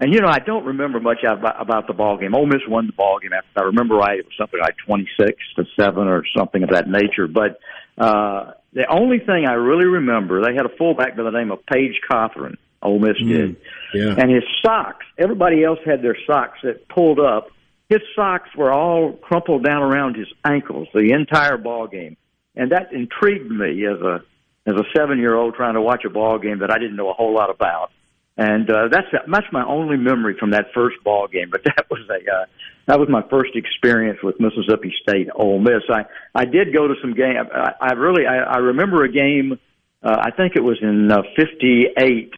And 0.00 0.12
you 0.12 0.20
know, 0.20 0.28
I 0.28 0.40
don't 0.40 0.64
remember 0.64 0.98
much 0.98 1.22
about, 1.22 1.60
about 1.60 1.86
the 1.86 1.92
ball 1.92 2.18
game. 2.18 2.34
Ole 2.34 2.46
Miss 2.46 2.62
won 2.66 2.86
the 2.86 2.92
ball 2.92 3.20
game. 3.20 3.30
If 3.32 3.44
I 3.56 3.62
remember 3.62 3.94
right, 3.94 4.18
it 4.18 4.24
was 4.24 4.34
something 4.36 4.58
like 4.60 4.76
twenty-six 4.84 5.38
to 5.56 5.64
seven 5.78 6.08
or 6.08 6.24
something 6.36 6.64
of 6.64 6.70
that 6.70 6.88
nature. 6.88 7.28
But 7.28 7.60
uh, 7.96 8.52
the 8.74 8.86
only 8.88 9.18
thing 9.18 9.46
I 9.46 9.54
really 9.54 9.86
remember, 9.86 10.44
they 10.44 10.54
had 10.54 10.66
a 10.66 10.76
fullback 10.76 11.16
by 11.16 11.22
the 11.22 11.30
name 11.30 11.50
of 11.50 11.64
Paige 11.66 12.00
Cothren. 12.10 12.56
Ole 12.82 12.98
Miss 12.98 13.16
mm, 13.16 13.28
did, 13.28 13.56
yeah. 13.94 14.14
and 14.18 14.30
his 14.30 14.44
socks. 14.62 15.06
Everybody 15.16 15.64
else 15.64 15.78
had 15.86 16.02
their 16.02 16.18
socks 16.26 16.58
that 16.64 16.86
pulled 16.88 17.18
up. 17.18 17.48
His 17.88 18.00
socks 18.14 18.50
were 18.54 18.70
all 18.70 19.12
crumpled 19.12 19.64
down 19.64 19.82
around 19.82 20.16
his 20.16 20.28
ankles 20.44 20.88
the 20.92 21.12
entire 21.12 21.56
ball 21.56 21.86
game, 21.86 22.18
and 22.54 22.72
that 22.72 22.92
intrigued 22.92 23.50
me 23.50 23.86
as 23.86 24.00
a 24.02 24.22
as 24.66 24.74
a 24.74 24.84
seven 24.94 25.18
year 25.18 25.34
old 25.34 25.54
trying 25.54 25.74
to 25.74 25.80
watch 25.80 26.04
a 26.04 26.10
ball 26.10 26.38
game 26.38 26.58
that 26.58 26.70
I 26.70 26.78
didn't 26.78 26.96
know 26.96 27.08
a 27.08 27.14
whole 27.14 27.34
lot 27.34 27.48
about. 27.50 27.90
And 28.36 28.68
uh, 28.70 28.88
that's 28.90 29.06
that's 29.12 29.46
my 29.52 29.64
only 29.64 29.96
memory 29.96 30.36
from 30.38 30.50
that 30.50 30.66
first 30.74 30.96
ball 31.04 31.26
game. 31.26 31.48
But 31.50 31.64
that 31.64 31.86
was 31.90 32.00
a 32.10 32.14
uh, 32.14 32.44
that 32.86 32.98
was 32.98 33.08
my 33.08 33.22
first 33.30 33.52
experience 33.54 34.18
with 34.22 34.38
Mississippi 34.40 34.92
State 35.02 35.28
Ole 35.34 35.58
Miss. 35.58 35.82
I 35.90 36.04
I 36.34 36.44
did 36.44 36.72
go 36.72 36.86
to 36.88 36.94
some 37.00 37.14
game. 37.14 37.36
I, 37.52 37.72
I 37.80 37.92
really 37.92 38.26
I, 38.26 38.36
I 38.38 38.56
remember 38.58 39.04
a 39.04 39.12
game. 39.12 39.58
Uh, 40.02 40.16
I 40.20 40.30
think 40.30 40.56
it 40.56 40.62
was 40.62 40.78
in 40.82 41.10
uh, 41.10 41.22
'58. 41.36 42.32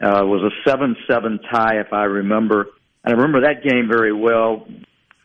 Uh, 0.00 0.26
was 0.26 0.42
a 0.42 0.70
seven-seven 0.70 1.38
tie, 1.50 1.78
if 1.80 1.92
I 1.92 2.02
remember. 2.02 2.66
And 3.04 3.14
I 3.14 3.16
remember 3.16 3.42
that 3.42 3.62
game 3.62 3.88
very 3.88 4.12
well 4.12 4.66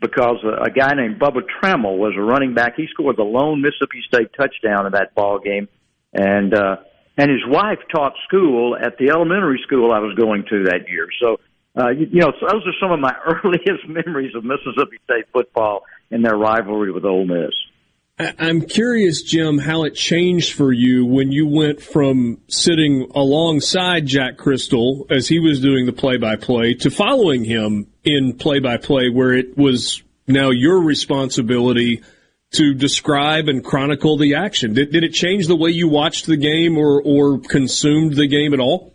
because 0.01 0.38
a, 0.43 0.63
a 0.65 0.69
guy 0.69 0.93
named 0.93 1.19
Bubba 1.19 1.41
Trammell 1.41 1.97
was 1.97 2.13
a 2.17 2.21
running 2.21 2.53
back. 2.53 2.75
He 2.77 2.88
scored 2.91 3.17
the 3.17 3.23
lone 3.23 3.62
Mississippi 3.62 4.03
State 4.08 4.29
touchdown 4.38 4.86
in 4.86 4.93
that 4.93 5.15
ball 5.15 5.39
game, 5.39 5.67
and 6.13 6.53
uh, 6.53 6.77
and 7.17 7.29
his 7.29 7.41
wife 7.47 7.79
taught 7.93 8.13
school 8.27 8.77
at 8.77 8.97
the 8.97 9.10
elementary 9.10 9.60
school 9.65 9.91
I 9.91 9.99
was 9.99 10.15
going 10.15 10.45
to 10.49 10.65
that 10.65 10.88
year. 10.88 11.08
So, 11.21 11.39
uh, 11.77 11.89
you, 11.89 12.08
you 12.12 12.19
know, 12.21 12.32
those 12.41 12.65
are 12.65 12.73
some 12.82 12.91
of 12.91 12.99
my 12.99 13.13
earliest 13.25 13.88
memories 13.88 14.36
of 14.36 14.43
Mississippi 14.43 14.97
State 15.03 15.25
football 15.32 15.84
and 16.12 16.23
their 16.23 16.36
rivalry 16.36 16.91
with 16.91 17.05
Ole 17.05 17.25
Miss. 17.25 17.53
I'm 18.38 18.63
curious, 18.63 19.21
Jim, 19.21 19.58
how 19.58 19.86
it 19.86 19.95
changed 19.95 20.53
for 20.53 20.73
you 20.73 21.05
when 21.05 21.32
you 21.32 21.47
went 21.47 21.82
from 21.82 22.39
sitting 22.49 23.10
alongside 23.15 24.08
Jack 24.08 24.36
Cristil 24.36 25.10
as 25.10 25.29
he 25.29 25.39
was 25.39 25.62
doing 25.62 25.86
the 25.86 25.93
play-by-play 25.93 26.73
to 26.75 26.89
following 26.89 27.45
him 27.45 27.88
in 28.03 28.36
play-by-play, 28.36 29.10
where 29.10 29.32
it 29.32 29.58
was 29.58 30.03
now 30.27 30.49
your 30.49 30.82
responsibility 30.82 32.03
to 32.51 32.73
describe 32.73 33.47
and 33.47 33.63
chronicle 33.63 34.17
the 34.17 34.36
action. 34.36 34.73
Did, 34.73 34.91
did 34.91 35.05
it 35.05 35.13
change 35.13 35.47
the 35.47 35.55
way 35.55 35.69
you 35.69 35.88
watched 35.88 36.25
the 36.25 36.36
game 36.36 36.77
or, 36.77 37.01
or 37.01 37.39
consumed 37.39 38.15
the 38.15 38.27
game 38.27 38.53
at 38.53 38.60
all? 38.60 38.93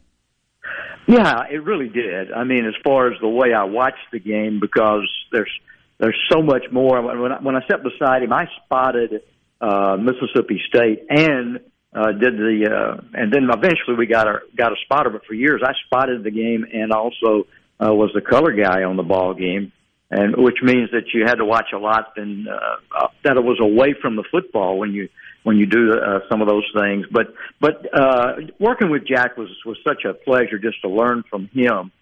Yeah, 1.07 1.45
it 1.51 1.63
really 1.63 1.89
did. 1.89 2.33
I 2.33 2.45
mean, 2.45 2.67
as 2.67 2.75
far 2.83 3.13
as 3.13 3.21
the 3.21 3.29
way 3.29 3.53
I 3.53 3.65
watched 3.65 4.11
the 4.13 4.19
game, 4.19 4.59
because 4.61 5.09
there's 5.33 5.51
there's 5.99 6.19
so 6.33 6.43
much 6.43 6.65
more. 6.73 7.01
When 7.03 7.33
I, 7.33 7.41
when 7.41 7.57
I 7.57 7.61
sat 7.71 7.83
beside 7.83 8.23
him, 8.23 8.33
I 8.33 8.47
spotted 8.65 9.23
uh, 9.61 9.97
Mississippi 9.97 10.61
State 10.69 11.07
and 11.11 11.61
uh, 11.95 12.13
did 12.13 12.37
the 12.37 12.69
uh, 12.71 13.01
and 13.13 13.33
then 13.33 13.49
eventually 13.51 13.97
we 13.99 14.07
got 14.07 14.27
a 14.27 14.41
got 14.57 14.73
a 14.73 14.77
spotter. 14.85 15.11
But 15.11 15.27
for 15.27 15.35
years, 15.35 15.63
I 15.65 15.73
spotted 15.87 16.25
the 16.25 16.31
game 16.31 16.65
and 16.73 16.93
also 16.93 17.47
uh, 17.81 17.93
was 17.93 18.11
the 18.15 18.23
color 18.23 18.53
guy 18.53 18.85
on 18.85 18.97
the 18.97 19.03
ball 19.03 19.35
game 19.35 19.73
and 20.11 20.35
which 20.37 20.59
means 20.63 20.91
that 20.93 21.13
you 21.13 21.25
had 21.27 21.37
to 21.37 21.45
watch 21.45 21.73
a 21.75 21.79
lot 21.79 22.13
and 22.17 22.47
uh, 22.49 23.09
that 23.25 23.37
it 23.37 23.43
was 23.43 23.59
away 23.61 23.95
from 24.01 24.17
the 24.17 24.25
football 24.31 24.79
when 24.79 24.93
you 24.93 25.09
when 25.45 25.59
you 25.59 25.67
do 25.67 25.93
uh, 25.93 26.21
some 26.29 26.43
of 26.43 26.49
those 26.49 26.69
things. 26.77 27.07
But 27.11 27.35
but 27.61 27.87
uh, 27.95 28.33
working 28.59 28.91
with 28.91 29.07
Jack 29.07 29.37
was 29.37 29.51
was 29.65 29.79
such 29.87 30.05
a 30.05 30.13
pleasure 30.13 30.59
just 30.59 30.83
to 30.83 30.89
learn 30.89 31.23
from 31.31 31.49
him. 31.53 31.93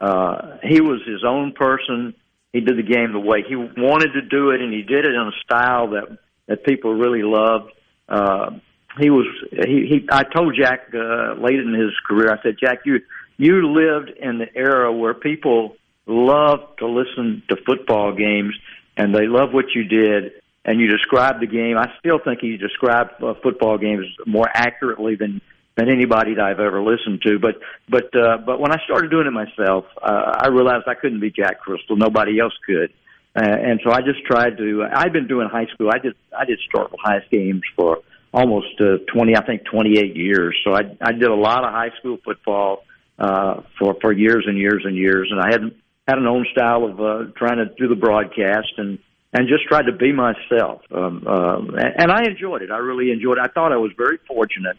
Uh, 0.00 0.58
he 0.62 0.80
was 0.80 1.00
his 1.04 1.24
own 1.26 1.52
person. 1.52 2.14
He 2.52 2.60
did 2.60 2.78
the 2.78 2.82
game 2.82 3.12
the 3.12 3.20
way 3.20 3.42
he 3.46 3.56
wanted 3.56 4.12
to 4.12 4.22
do 4.22 4.50
it, 4.50 4.60
and 4.60 4.72
he 4.72 4.82
did 4.82 5.04
it 5.04 5.14
in 5.14 5.32
a 5.34 5.42
style 5.44 5.90
that 5.90 6.18
that 6.46 6.64
people 6.64 6.94
really 6.94 7.22
loved. 7.22 7.72
Uh, 8.08 8.50
he 8.98 9.08
was 9.10 9.26
he, 9.50 9.86
he 9.88 10.08
I 10.10 10.24
told 10.24 10.56
Jack 10.60 10.88
uh, 10.94 11.34
late 11.40 11.58
in 11.58 11.74
his 11.74 11.92
career. 12.06 12.32
I 12.32 12.42
said, 12.42 12.56
Jack, 12.60 12.80
you 12.84 13.00
you 13.36 13.72
lived 13.72 14.10
in 14.10 14.38
the 14.38 14.54
era 14.54 14.92
where 14.92 15.14
people 15.14 15.76
love 16.06 16.76
to 16.78 16.86
listen 16.86 17.42
to 17.48 17.56
football 17.64 18.12
games, 18.14 18.54
and 18.96 19.14
they 19.14 19.26
love 19.26 19.52
what 19.52 19.66
you 19.74 19.84
did. 19.84 20.32
And 20.64 20.78
you 20.78 20.88
described 20.88 21.40
the 21.40 21.46
game. 21.46 21.78
I 21.78 21.88
still 21.98 22.18
think 22.22 22.42
you 22.42 22.58
described 22.58 23.22
uh, 23.22 23.34
football 23.42 23.78
games 23.78 24.06
more 24.26 24.48
accurately 24.52 25.16
than 25.16 25.40
than 25.76 25.88
anybody 25.88 26.34
that 26.34 26.44
I've 26.44 26.60
ever 26.60 26.82
listened 26.82 27.22
to. 27.22 27.38
But 27.38 27.56
but 27.88 28.14
uh, 28.14 28.38
but 28.44 28.60
when 28.60 28.70
I 28.70 28.76
started 28.84 29.10
doing 29.10 29.26
it 29.26 29.32
myself, 29.32 29.86
uh, 30.02 30.36
I 30.42 30.48
realized 30.48 30.86
I 30.86 30.94
couldn't 30.94 31.20
be 31.20 31.30
Jack 31.30 31.60
Cristil. 31.64 31.96
Nobody 31.96 32.38
else 32.38 32.52
could. 32.66 32.92
Uh, 33.34 33.42
and 33.42 33.80
so 33.84 33.92
I 33.92 34.00
just 34.00 34.24
tried 34.26 34.58
to. 34.58 34.84
I've 34.92 35.12
been 35.12 35.28
doing 35.28 35.48
high 35.48 35.66
school. 35.72 35.90
I 35.92 35.98
did 35.98 36.14
I 36.36 36.44
did 36.44 36.58
Starkville 36.72 36.98
High 37.02 37.20
games 37.30 37.62
for 37.76 37.98
almost 38.34 38.80
uh, 38.80 38.98
twenty, 39.12 39.36
I 39.36 39.44
think 39.46 39.64
twenty 39.64 39.98
eight 39.98 40.16
years. 40.16 40.56
So 40.64 40.74
I 40.74 40.80
I 41.00 41.12
did 41.12 41.28
a 41.28 41.34
lot 41.34 41.64
of 41.64 41.70
high 41.72 41.90
school 41.98 42.18
football 42.24 42.84
uh, 43.18 43.62
for 43.78 43.96
for 44.00 44.12
years 44.12 44.44
and 44.46 44.58
years 44.58 44.82
and 44.84 44.96
years, 44.96 45.28
and 45.30 45.40
I 45.40 45.52
had 45.52 45.62
had 46.08 46.18
an 46.18 46.26
own 46.26 46.44
style 46.52 46.84
of 46.84 47.00
uh, 47.00 47.30
trying 47.36 47.58
to 47.58 47.66
do 47.78 47.86
the 47.88 47.94
broadcast 47.94 48.72
and 48.78 48.98
and 49.32 49.48
just 49.48 49.64
tried 49.68 49.86
to 49.86 49.92
be 49.92 50.12
myself. 50.12 50.82
Um, 50.90 51.24
uh, 51.26 51.58
and 51.96 52.10
I 52.10 52.24
enjoyed 52.24 52.62
it. 52.62 52.70
I 52.70 52.78
really 52.78 53.10
enjoyed 53.12 53.38
it. 53.38 53.42
I 53.44 53.48
thought 53.48 53.72
I 53.72 53.76
was 53.76 53.92
very 53.96 54.18
fortunate 54.26 54.76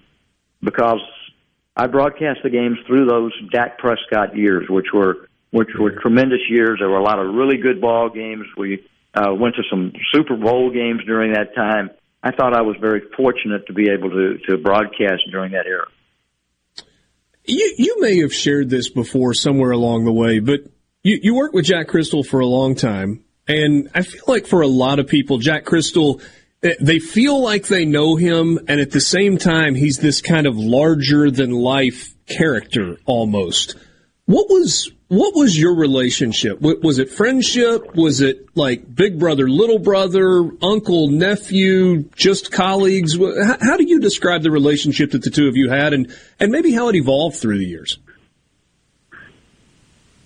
because 0.62 1.02
I 1.76 1.88
broadcast 1.88 2.40
the 2.44 2.50
games 2.50 2.78
through 2.86 3.06
those 3.06 3.32
Dak 3.52 3.78
Prescott 3.78 4.36
years, 4.36 4.68
which 4.70 4.88
were 4.94 5.28
which 5.52 5.70
were 5.80 5.92
tremendous 6.02 6.42
years. 6.50 6.80
There 6.80 6.90
were 6.90 7.00
a 7.00 7.04
lot 7.04 7.20
of 7.20 7.34
really 7.34 7.58
good 7.58 7.82
ball 7.82 8.10
games. 8.10 8.46
We 8.58 8.86
uh, 9.14 9.34
went 9.34 9.56
to 9.56 9.64
some 9.70 9.92
Super 10.14 10.36
Bowl 10.38 10.72
games 10.72 11.02
during 11.06 11.34
that 11.34 11.54
time. 11.56 11.90
I 12.24 12.32
thought 12.32 12.56
I 12.56 12.62
was 12.62 12.78
very 12.80 13.02
fortunate 13.18 13.68
to 13.68 13.74
be 13.74 13.90
able 13.90 14.10
to 14.10 14.38
to 14.50 14.58
broadcast 14.58 15.24
during 15.32 15.54
that 15.54 15.66
era. 15.66 15.88
You 17.46 17.74
you 17.78 18.02
may 18.02 18.20
have 18.20 18.34
shared 18.34 18.70
this 18.70 18.90
before 18.90 19.34
somewhere 19.34 19.72
along 19.72 20.06
the 20.06 20.14
way, 20.14 20.40
but 20.40 20.62
you, 21.04 21.20
you 21.22 21.36
worked 21.36 21.56
with 21.56 21.66
Jack 21.66 21.88
Cristil 21.88 22.26
for 22.26 22.40
a 22.40 22.46
long 22.46 22.76
time, 22.76 23.24
and 23.52 23.90
I 23.94 24.02
feel 24.04 24.24
like 24.28 24.48
for 24.48 24.62
a 24.62 24.68
lot 24.68 25.00
of 25.00 25.08
people, 25.08 25.38
Jack 25.38 25.66
Cristil, 25.66 26.22
eh, 26.64 26.76
they 26.80 27.00
feel 27.00 27.42
like 27.42 27.68
they 27.68 27.86
know 27.86 28.16
him, 28.16 28.60
and 28.68 28.80
at 28.80 28.92
the 28.92 29.02
same 29.02 29.38
time, 29.38 29.76
he's 29.76 29.98
this 29.98 30.22
kind 30.22 30.48
of 30.48 30.58
larger 30.58 31.30
than 31.30 31.52
life 31.52 32.16
character 32.28 32.98
almost. 33.06 33.76
What 34.26 34.48
was 34.50 34.92
what 35.10 35.36
was 35.36 35.60
your 35.60 35.76
relationship? 35.76 36.62
Was 36.62 36.98
it 36.98 37.10
friendship? 37.10 37.96
Was 37.96 38.22
it 38.22 38.48
like 38.56 38.96
big 38.96 39.20
brother, 39.20 39.50
little 39.50 39.80
brother, 39.80 40.50
uncle, 40.62 41.10
nephew, 41.10 42.04
just 42.16 42.50
colleagues? 42.50 43.18
How, 43.18 43.76
do 43.76 43.84
you 43.86 44.00
describe 44.00 44.42
the 44.42 44.52
relationship 44.52 45.12
that 45.12 45.24
the 45.24 45.30
two 45.30 45.50
of 45.50 45.58
you 45.58 45.70
had, 45.70 45.92
and 45.94 46.16
and 46.40 46.50
maybe 46.50 46.72
how 46.72 46.88
it 46.88 46.96
evolved 46.96 47.36
through 47.36 47.58
the 47.58 47.66
years? 47.66 48.00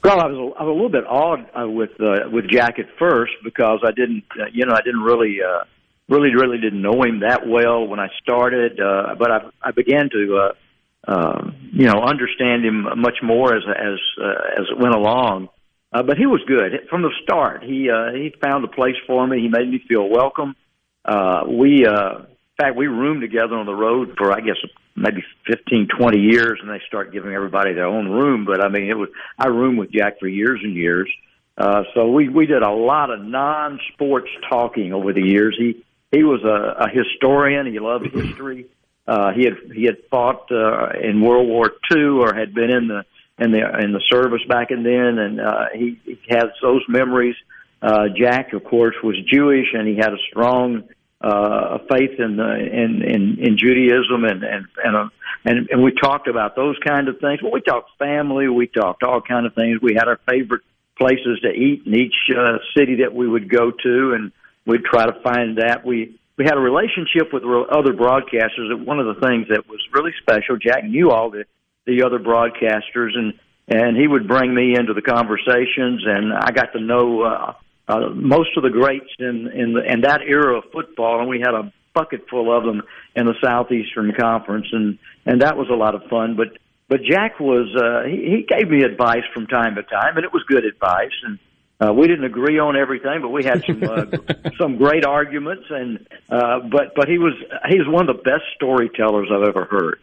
Well, 0.05 0.21
I 0.21 0.27
was 0.27 0.37
a, 0.37 0.59
I 0.59 0.63
was 0.63 0.69
a 0.69 0.77
little 0.77 0.89
bit 0.89 1.07
awed 1.09 1.49
uh, 1.59 1.67
with 1.67 1.99
uh, 1.99 2.29
with 2.29 2.47
Jack 2.47 2.77
at 2.77 2.85
first 2.99 3.33
because 3.43 3.79
I 3.83 3.89
didn't, 3.89 4.25
uh, 4.39 4.45
you 4.53 4.63
know, 4.67 4.75
I 4.75 4.81
didn't 4.85 5.01
really, 5.01 5.39
uh, 5.41 5.63
really, 6.07 6.29
really 6.29 6.59
didn't 6.59 6.83
know 6.83 7.01
him 7.01 7.21
that 7.21 7.47
well 7.47 7.87
when 7.87 7.99
I 7.99 8.09
started. 8.21 8.79
Uh, 8.79 9.15
but 9.17 9.31
I, 9.31 9.39
I 9.63 9.71
began 9.71 10.11
to, 10.11 10.37
uh, 10.37 11.11
uh, 11.11 11.51
you 11.73 11.87
know, 11.87 12.03
understand 12.03 12.63
him 12.63 12.85
much 12.97 13.17
more 13.23 13.55
as 13.55 13.63
as 13.65 13.97
uh, 14.21 14.61
as 14.61 14.65
it 14.69 14.77
went 14.77 14.93
along. 14.93 15.49
Uh, 15.91 16.03
but 16.03 16.19
he 16.19 16.27
was 16.27 16.41
good 16.45 16.87
from 16.87 17.01
the 17.01 17.11
start. 17.23 17.63
He 17.63 17.89
uh, 17.89 18.13
he 18.13 18.31
found 18.43 18.63
a 18.63 18.67
place 18.67 18.97
for 19.07 19.25
me. 19.25 19.41
He 19.41 19.47
made 19.47 19.67
me 19.67 19.81
feel 19.89 20.07
welcome. 20.07 20.55
Uh, 21.03 21.45
we, 21.49 21.83
uh, 21.83 22.19
in 22.19 22.55
fact, 22.59 22.77
we 22.77 22.85
roomed 22.85 23.21
together 23.21 23.55
on 23.55 23.65
the 23.65 23.73
road 23.73 24.13
for 24.19 24.31
I 24.31 24.41
guess 24.41 24.57
maybe 24.95 25.23
fifteen, 25.45 25.87
twenty 25.87 26.19
years, 26.19 26.59
and 26.61 26.69
they 26.69 26.81
start 26.87 27.11
giving 27.11 27.33
everybody 27.33 27.73
their 27.73 27.87
own 27.87 28.09
room. 28.09 28.45
But 28.45 28.63
I 28.63 28.69
mean, 28.69 28.89
it 28.89 28.97
was 28.97 29.09
I 29.37 29.47
roomed 29.47 29.79
with 29.79 29.91
Jack 29.91 30.19
for 30.19 30.27
years 30.27 30.61
and 30.63 30.75
years. 30.75 31.09
Uh, 31.57 31.83
so 31.93 32.11
we 32.11 32.29
we 32.29 32.45
did 32.45 32.63
a 32.63 32.71
lot 32.71 33.11
of 33.11 33.21
non-sports 33.21 34.29
talking 34.49 34.93
over 34.93 35.13
the 35.13 35.21
years. 35.21 35.55
He 35.57 35.83
he 36.11 36.23
was 36.23 36.43
a, 36.43 36.85
a 36.85 36.89
historian. 36.89 37.65
He 37.65 37.79
loved 37.79 38.07
history. 38.07 38.67
Uh, 39.07 39.31
he 39.33 39.45
had 39.45 39.53
he 39.73 39.83
had 39.83 39.97
fought 40.09 40.51
uh, 40.51 40.89
in 41.01 41.21
World 41.21 41.47
War 41.47 41.71
II 41.91 42.19
or 42.21 42.33
had 42.33 42.53
been 42.53 42.71
in 42.71 42.87
the 42.87 43.05
in 43.37 43.51
the 43.51 43.79
in 43.79 43.91
the 43.91 44.01
service 44.09 44.41
back 44.47 44.71
in 44.71 44.83
then, 44.83 45.19
and 45.19 45.39
uh, 45.39 45.65
he, 45.73 45.99
he 46.05 46.19
has 46.29 46.45
those 46.61 46.81
memories. 46.87 47.35
Uh, 47.81 48.07
Jack, 48.17 48.53
of 48.53 48.63
course, 48.63 48.95
was 49.03 49.15
Jewish, 49.31 49.67
and 49.73 49.87
he 49.87 49.95
had 49.95 50.13
a 50.13 50.17
strong 50.29 50.89
uh, 51.25 51.79
faith 51.89 52.19
in, 52.19 52.37
the, 52.37 52.53
in 52.53 53.01
in 53.01 53.37
in 53.39 53.57
Judaism, 53.57 54.23
and 54.25 54.43
and 54.43 54.65
and, 54.83 54.95
uh, 54.95 55.09
and 55.43 55.67
and 55.71 55.83
we 55.83 55.91
talked 55.91 56.27
about 56.27 56.55
those 56.55 56.77
kind 56.85 57.07
of 57.07 57.19
things. 57.19 57.41
Well, 57.41 57.51
we 57.51 57.61
talked 57.61 57.89
family, 57.97 58.47
we 58.47 58.67
talked 58.67 59.01
all 59.01 59.21
kind 59.21 59.47
of 59.47 59.55
things. 59.55 59.81
We 59.81 59.95
had 59.95 60.07
our 60.07 60.19
favorite 60.29 60.61
places 60.97 61.39
to 61.41 61.49
eat 61.49 61.83
in 61.87 61.95
each 61.95 62.15
uh, 62.29 62.59
city 62.77 62.97
that 62.97 63.13
we 63.13 63.27
would 63.27 63.49
go 63.49 63.71
to, 63.71 64.13
and 64.13 64.31
we'd 64.67 64.85
try 64.85 65.07
to 65.07 65.19
find 65.23 65.57
that. 65.57 65.83
We 65.83 66.15
we 66.37 66.45
had 66.45 66.57
a 66.57 66.59
relationship 66.59 67.33
with 67.33 67.43
other 67.43 67.93
broadcasters. 67.93 68.69
And 68.69 68.85
one 68.85 68.99
of 68.99 69.07
the 69.07 69.19
things 69.25 69.47
that 69.49 69.67
was 69.67 69.79
really 69.93 70.11
special, 70.21 70.57
Jack 70.57 70.83
knew 70.83 71.09
all 71.09 71.31
the 71.31 71.45
the 71.87 72.03
other 72.03 72.19
broadcasters, 72.19 73.17
and 73.17 73.33
and 73.67 73.97
he 73.97 74.05
would 74.05 74.27
bring 74.27 74.53
me 74.53 74.75
into 74.77 74.93
the 74.93 75.01
conversations, 75.01 76.03
and 76.05 76.33
I 76.33 76.51
got 76.51 76.73
to 76.73 76.79
know 76.79 77.23
uh, 77.23 77.53
uh, 77.87 78.09
most 78.09 78.57
of 78.57 78.63
the 78.63 78.69
greats 78.69 79.09
in 79.19 79.47
in, 79.53 79.73
the, 79.73 79.91
in 79.91 80.01
that 80.01 80.21
era 80.21 80.57
of 80.57 80.65
football, 80.71 81.19
and 81.19 81.29
we 81.29 81.39
had 81.39 81.53
a 81.53 81.71
bucket 81.93 82.27
full 82.29 82.55
of 82.55 82.63
them 82.63 82.83
in 83.15 83.25
the 83.25 83.35
Southeastern 83.43 84.13
Conference, 84.13 84.67
and 84.71 84.97
and 85.25 85.41
that 85.41 85.57
was 85.57 85.69
a 85.69 85.75
lot 85.75 85.95
of 85.95 86.03
fun. 86.09 86.35
But 86.35 86.57
but 86.87 87.01
Jack 87.03 87.39
was 87.39 87.73
uh, 87.75 88.07
he, 88.07 88.37
he 88.37 88.45
gave 88.47 88.69
me 88.69 88.83
advice 88.83 89.23
from 89.33 89.47
time 89.47 89.75
to 89.75 89.83
time, 89.83 90.17
and 90.17 90.25
it 90.25 90.33
was 90.33 90.43
good 90.47 90.65
advice, 90.65 91.13
and 91.23 91.39
uh, 91.79 91.93
we 91.93 92.07
didn't 92.07 92.25
agree 92.25 92.59
on 92.59 92.75
everything, 92.75 93.21
but 93.21 93.29
we 93.29 93.43
had 93.43 93.63
some 93.65 93.83
uh, 93.83 94.05
some 94.57 94.77
great 94.77 95.05
arguments, 95.05 95.65
and 95.69 96.07
uh, 96.29 96.59
but 96.59 96.95
but 96.95 97.07
he 97.07 97.17
was 97.17 97.33
he 97.69 97.77
was 97.77 97.87
one 97.87 98.09
of 98.09 98.17
the 98.17 98.23
best 98.23 98.43
storytellers 98.55 99.29
I've 99.31 99.47
ever 99.47 99.65
heard 99.65 99.99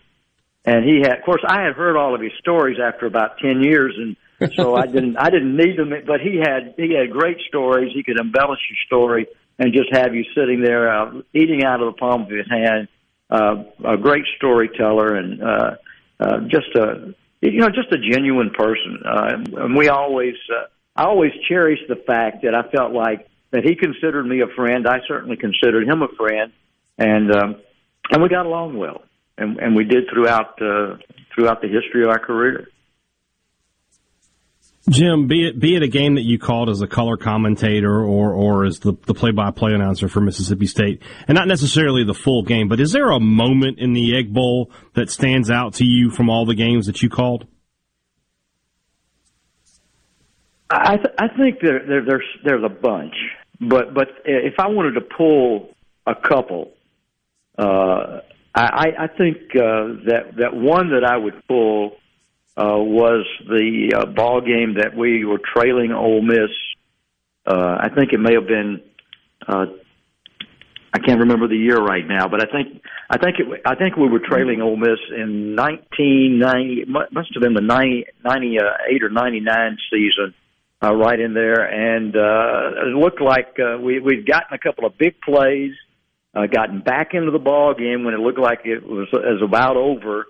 and 0.65 0.85
he 0.85 1.01
had, 1.01 1.19
of 1.19 1.25
course, 1.25 1.43
I 1.47 1.63
had 1.63 1.75
heard 1.75 1.97
all 1.97 2.15
of 2.15 2.21
his 2.21 2.33
stories 2.39 2.79
after 2.83 3.07
about 3.07 3.39
ten 3.39 3.63
years, 3.63 3.95
and 3.97 4.17
so 4.55 4.77
I 4.77 4.87
didn't, 4.87 5.17
I 5.17 5.31
didn't 5.31 5.57
need 5.57 5.77
them. 5.77 5.93
But 6.07 6.21
he 6.21 6.39
had, 6.39 6.75
he 6.77 6.95
had 6.95 7.11
great 7.11 7.39
stories. 7.49 7.93
He 7.95 8.03
could 8.03 8.19
embellish 8.19 8.61
your 8.71 8.79
story 8.87 9.27
and 9.59 9.73
just 9.73 9.93
have 9.93 10.15
you 10.15 10.25
sitting 10.35 10.63
there 10.63 10.93
uh, 10.93 11.21
eating 11.33 11.65
out 11.65 11.81
of 11.81 11.95
the 11.95 11.99
palm 11.99 12.23
of 12.23 12.29
his 12.29 12.47
hand. 12.49 12.89
Uh, 13.31 13.65
a 13.85 13.97
great 13.97 14.25
storyteller 14.37 15.15
and 15.15 15.43
uh, 15.43 15.71
uh, 16.21 16.41
just 16.49 16.69
a, 16.75 17.15
you 17.41 17.61
know, 17.61 17.69
just 17.69 17.91
a 17.93 17.99
genuine 17.99 18.51
person. 18.51 18.99
Uh, 19.05 19.63
and 19.65 19.77
we 19.77 19.89
always, 19.89 20.35
uh, 20.51 20.67
I 20.95 21.05
always 21.05 21.33
cherished 21.49 21.85
the 21.89 21.97
fact 21.97 22.43
that 22.43 22.55
I 22.55 22.69
felt 22.71 22.93
like 22.93 23.27
that 23.51 23.65
he 23.65 23.75
considered 23.75 24.27
me 24.27 24.43
a 24.43 24.49
friend. 24.55 24.87
I 24.87 24.99
certainly 25.09 25.37
considered 25.37 25.89
him 25.89 26.03
a 26.03 26.09
friend, 26.09 26.53
and 26.99 27.35
um, 27.35 27.57
and 28.11 28.23
we 28.23 28.29
got 28.29 28.45
along 28.45 28.77
well 28.77 29.03
and, 29.39 29.59
and 29.59 29.77
we 29.77 29.85
did 29.85 30.05
throughout 30.13 30.61
uh, 30.63 30.97
throughout 31.35 31.63
the 31.63 31.69
history 31.69 32.05
of 32.05 32.11
our 32.11 32.19
career. 32.19 32.69
Jim, 34.89 35.29
be 35.29 35.47
it 35.47 35.61
be 35.61 35.77
it 35.77 35.83
a 35.85 35.89
game 35.89 36.17
that 36.17 36.23
you 36.23 36.41
called 36.41 36.69
as 36.69 36.83
a 36.83 36.89
color 36.89 37.17
commentator 37.17 38.03
or 38.03 38.33
or 38.33 38.65
as 38.65 38.81
the 38.81 38.97
the 39.07 39.15
play 39.15 39.31
by 39.31 39.53
play 39.53 39.73
announcer 39.73 40.09
for 40.09 40.21
Mississippi 40.21 40.67
State, 40.67 41.03
and 41.29 41.37
not 41.37 41.47
necessarily 41.47 42.03
the 42.05 42.15
full 42.15 42.43
game, 42.43 42.69
but 42.69 42.81
is 42.81 42.91
there 42.91 43.11
a 43.11 43.21
moment 43.21 43.79
in 43.79 43.93
the 43.93 44.17
Egg 44.17 44.33
Bowl 44.33 44.73
that 44.95 45.09
stands 45.09 45.51
out 45.51 45.75
to 45.75 45.85
you 45.85 46.11
from 46.11 46.29
all 46.29 46.47
the 46.47 46.57
games 46.57 46.87
that 46.87 47.01
you 47.01 47.09
called? 47.09 47.47
I 50.69 50.97
th- 50.97 51.15
I 51.17 51.29
think 51.29 51.61
there, 51.61 51.87
there 51.87 52.05
there's 52.05 52.27
there's 52.45 52.65
a 52.65 52.69
bunch, 52.69 53.15
but 53.61 53.95
but 53.95 54.09
if 54.25 54.55
I 54.59 54.67
wanted 54.67 54.95
to 54.95 55.03
pull 55.03 55.75
a 56.09 56.15
couple, 56.17 56.73
uh, 57.57 58.21
I, 58.53 58.89
I 58.99 59.07
think 59.07 59.37
uh, 59.55 60.03
that 60.07 60.33
that 60.39 60.55
one 60.55 60.91
that 60.91 61.05
I 61.05 61.17
would 61.17 61.47
pull 61.47 61.99
uh, 62.57 62.77
was 62.77 63.27
the 63.47 63.95
uh, 63.97 64.07
ball 64.07 64.41
game 64.41 64.75
that 64.75 64.97
we 64.97 65.25
were 65.25 65.41
trailing 65.55 65.93
Ole 65.93 66.23
Miss. 66.23 66.51
Uh, 67.47 67.79
I 67.81 67.89
think 67.95 68.13
it 68.13 68.21
may 68.21 68.35
have 68.35 68.47
been. 68.47 68.83
Uh, 69.47 69.67
I 70.95 70.99
can't 70.99 71.21
remember 71.21 71.49
the 71.49 71.57
year 71.57 71.79
right 71.79 72.07
now, 72.07 72.29
but 72.29 72.43
I 72.43 72.53
think 72.53 72.83
I 73.09 73.19
think 73.19 73.37
it, 73.39 73.63
I 73.65 73.75
think 73.75 73.97
we 73.97 74.09
were 74.09 74.21
trailing 74.21 74.61
Ole 74.61 74.77
Miss 74.77 75.01
in 75.11 75.57
1990. 75.57 76.85
Must 76.87 77.35
have 77.35 77.43
been 77.43 77.55
the 77.55 77.63
90, 77.63 78.05
98 78.25 79.03
or 79.03 79.09
99 79.09 79.79
season, 79.91 80.35
uh, 80.83 80.95
right 80.95 81.19
in 81.19 81.33
there, 81.33 81.63
and 81.63 82.15
uh, 82.15 82.87
it 82.87 82.95
looked 82.95 83.23
like 83.23 83.57
uh, 83.59 83.79
we 83.81 84.01
we'd 84.01 84.27
gotten 84.27 84.53
a 84.53 84.59
couple 84.59 84.85
of 84.85 84.99
big 84.99 85.21
plays 85.23 85.73
uh, 86.35 86.47
gotten 86.47 86.81
back 86.81 87.15
into 87.15 87.31
the 87.31 87.39
ball 87.39 87.75
game 87.75 88.05
when 88.05 88.15
it 88.15 88.21
looked 88.21 88.39
like 88.39 88.61
it 88.65 88.83
was, 88.87 89.09
was 89.13 89.43
about 89.43 89.77
over. 89.77 90.27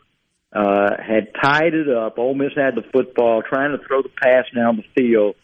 Uh, 0.53 0.91
had 1.03 1.33
tied 1.41 1.73
it 1.73 1.89
up. 1.89 2.19
Ole 2.19 2.35
Miss 2.35 2.53
had 2.55 2.75
the 2.75 2.83
football, 2.83 3.43
trying 3.43 3.73
to 3.73 3.83
throw 3.87 4.03
the 4.03 4.11
pass 4.11 4.45
down 4.55 4.77
the 4.77 4.85
field. 4.95 5.35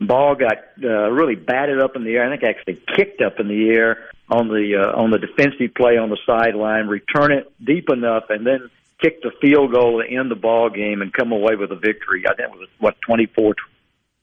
Ball 0.00 0.34
got 0.34 0.58
uh, 0.82 1.08
really 1.10 1.36
batted 1.36 1.80
up 1.80 1.94
in 1.94 2.02
the 2.02 2.16
air. 2.16 2.26
I 2.26 2.36
think 2.36 2.42
actually 2.42 2.82
kicked 2.96 3.22
up 3.22 3.38
in 3.38 3.46
the 3.46 3.68
air 3.70 4.10
on 4.28 4.48
the 4.48 4.76
uh, 4.82 5.00
on 5.00 5.10
the 5.10 5.18
defensive 5.18 5.72
play 5.74 5.96
on 5.96 6.10
the 6.10 6.18
sideline. 6.26 6.88
Return 6.88 7.30
it 7.30 7.50
deep 7.64 7.88
enough, 7.90 8.24
and 8.28 8.44
then 8.44 8.68
kick 9.00 9.22
the 9.22 9.30
field 9.40 9.72
goal 9.72 10.02
to 10.02 10.08
end 10.08 10.32
the 10.32 10.36
ball 10.36 10.68
game 10.68 11.00
and 11.00 11.12
come 11.12 11.30
away 11.30 11.54
with 11.54 11.70
a 11.70 11.76
victory. 11.76 12.24
I 12.26 12.34
think 12.34 12.52
it 12.52 12.58
was 12.58 12.68
what 12.78 12.96
twenty 13.00 13.26
four, 13.26 13.54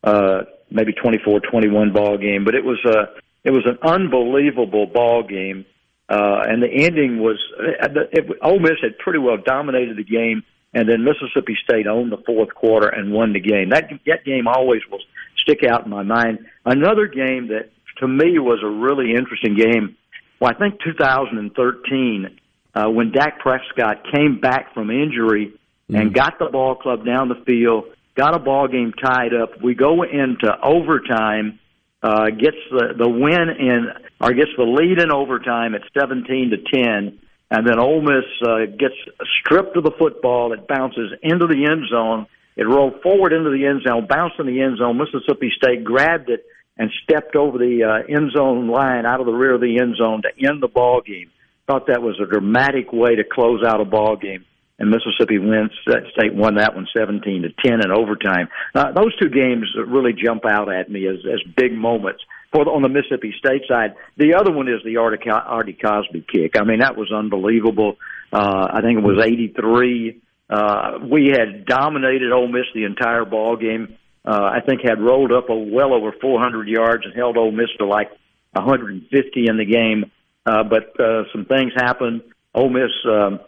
uh, 0.03 0.43
maybe 0.69 0.91
twenty 0.91 1.19
four 1.23 1.39
twenty 1.39 1.69
one 1.69 1.93
ball 1.93 2.17
game, 2.17 2.43
but 2.43 2.53
it 2.53 2.65
was 2.65 2.83
a 2.85 3.15
it 3.45 3.51
was 3.51 3.65
an 3.65 3.77
unbelievable 3.81 4.87
ball 4.87 5.23
game 5.23 5.65
uh, 6.09 6.41
and 6.45 6.61
the 6.61 6.67
ending 6.67 7.19
was 7.19 7.37
uh, 7.59 7.87
it, 8.11 8.25
Ole 8.41 8.59
Miss 8.59 8.79
had 8.81 8.97
pretty 8.97 9.19
well 9.19 9.37
dominated 9.37 9.97
the 9.97 10.03
game, 10.03 10.43
and 10.73 10.87
then 10.87 11.03
Mississippi 11.03 11.57
State 11.63 11.87
owned 11.87 12.11
the 12.11 12.21
fourth 12.25 12.53
quarter 12.53 12.87
and 12.87 13.13
won 13.13 13.33
the 13.33 13.39
game. 13.39 13.69
That 13.69 13.89
that 14.05 14.25
game 14.25 14.47
always 14.47 14.81
will 14.91 15.01
stick 15.37 15.63
out 15.63 15.85
in 15.85 15.89
my 15.89 16.03
mind. 16.03 16.39
Another 16.65 17.07
game 17.07 17.47
that 17.47 17.69
to 17.99 18.07
me 18.07 18.37
was 18.39 18.59
a 18.63 18.67
really 18.67 19.11
interesting 19.11 19.55
game. 19.55 19.95
Well, 20.39 20.51
I 20.53 20.59
think 20.59 20.81
2013 20.83 22.39
uh, 22.75 22.89
when 22.89 23.11
Dak 23.11 23.39
Prescott 23.39 24.03
came 24.11 24.41
back 24.41 24.73
from 24.73 24.89
injury 24.89 25.47
mm-hmm. 25.47 25.95
and 25.95 26.13
got 26.13 26.37
the 26.37 26.49
ball 26.51 26.75
club 26.75 27.05
down 27.05 27.29
the 27.29 27.41
field, 27.45 27.85
got 28.15 28.35
a 28.35 28.39
ball 28.39 28.67
game 28.67 28.91
tied 28.93 29.33
up. 29.33 29.61
We 29.61 29.73
go 29.73 30.03
into 30.03 30.51
overtime 30.61 31.59
uh, 32.03 32.29
gets 32.29 32.57
the 32.69 32.93
the 32.97 33.07
win 33.07 33.49
in 33.57 33.87
or 34.23 34.33
gets 34.33 34.51
the 34.55 34.63
lead 34.63 34.99
in 34.99 35.11
overtime 35.11 35.75
at 35.75 35.81
17 35.99 36.51
to 36.51 36.57
10, 36.57 37.19
and 37.51 37.67
then 37.67 37.77
Ole 37.77 38.01
Miss 38.01 38.23
uh, 38.41 38.65
gets 38.79 38.95
stripped 39.39 39.75
of 39.75 39.83
the 39.83 39.91
football. 39.99 40.53
It 40.53 40.67
bounces 40.67 41.11
into 41.21 41.45
the 41.45 41.67
end 41.69 41.89
zone. 41.91 42.27
It 42.55 42.63
rolled 42.63 43.01
forward 43.01 43.33
into 43.33 43.49
the 43.49 43.65
end 43.65 43.81
zone, 43.85 44.07
bounced 44.07 44.39
in 44.39 44.47
the 44.47 44.61
end 44.61 44.77
zone. 44.77 44.97
Mississippi 44.97 45.51
State 45.57 45.83
grabbed 45.83 46.29
it 46.29 46.45
and 46.77 46.89
stepped 47.03 47.35
over 47.35 47.57
the 47.57 47.83
uh, 47.83 48.11
end 48.11 48.31
zone 48.31 48.69
line 48.69 49.05
out 49.05 49.19
of 49.19 49.25
the 49.25 49.33
rear 49.33 49.55
of 49.55 49.61
the 49.61 49.79
end 49.79 49.97
zone 49.97 50.21
to 50.21 50.47
end 50.47 50.63
the 50.63 50.67
ball 50.67 51.01
game. 51.01 51.29
Thought 51.67 51.87
that 51.87 52.01
was 52.01 52.19
a 52.21 52.25
dramatic 52.25 52.93
way 52.93 53.15
to 53.15 53.23
close 53.23 53.63
out 53.63 53.81
a 53.81 53.85
ball 53.85 54.15
game 54.15 54.45
and 54.79 54.89
Mississippi 54.89 55.37
wins. 55.37 55.71
State 55.83 56.33
won 56.33 56.55
that 56.55 56.75
one 56.75 56.87
17 56.95 57.43
to 57.43 57.49
10 57.63 57.85
in 57.85 57.91
overtime. 57.91 58.49
Uh, 58.73 58.91
those 58.91 59.15
two 59.17 59.29
games 59.29 59.69
really 59.87 60.13
jump 60.13 60.45
out 60.45 60.71
at 60.71 60.89
me 60.89 61.07
as 61.07 61.17
as 61.31 61.39
big 61.55 61.73
moments. 61.73 62.23
For 62.53 62.65
the, 62.65 62.71
on 62.71 62.83
the 62.83 62.89
Mississippi 62.89 63.33
State 63.39 63.63
side, 63.67 63.95
the 64.15 64.35
other 64.35 64.51
one 64.51 64.67
is 64.67 64.81
the 64.85 64.97
Artie, 64.97 65.29
Artie 65.29 65.73
Cosby 65.73 66.25
kick. 66.31 66.55
I 66.55 66.63
mean, 66.63 66.79
that 66.79 66.95
was 66.95 67.11
unbelievable. 67.11 67.97
Uh, 68.31 68.67
I 68.71 68.81
think 68.81 68.99
it 68.99 69.03
was 69.03 69.23
83. 69.25 70.21
Uh, 70.49 70.99
we 71.09 71.33
had 71.35 71.65
dominated 71.65 72.31
Ole 72.31 72.47
Miss 72.47 72.65
the 72.75 72.85
entire 72.85 73.25
ball 73.25 73.57
game. 73.57 73.97
Uh, 74.25 74.51
I 74.53 74.59
think 74.61 74.81
had 74.83 75.01
rolled 75.01 75.31
up 75.31 75.49
a 75.49 75.55
well 75.55 75.93
over 75.93 76.13
400 76.21 76.67
yards 76.67 77.05
and 77.05 77.13
held 77.15 77.37
Ole 77.37 77.51
Miss 77.51 77.69
to 77.79 77.85
like 77.85 78.09
150 78.53 79.47
in 79.49 79.57
the 79.57 79.65
game. 79.65 80.11
Uh, 80.45 80.63
but 80.63 80.99
uh, 80.99 81.23
some 81.31 81.45
things 81.45 81.71
happened. 81.75 82.21
Ole 82.53 82.69
Miss 82.69 82.91
um, 83.05 83.39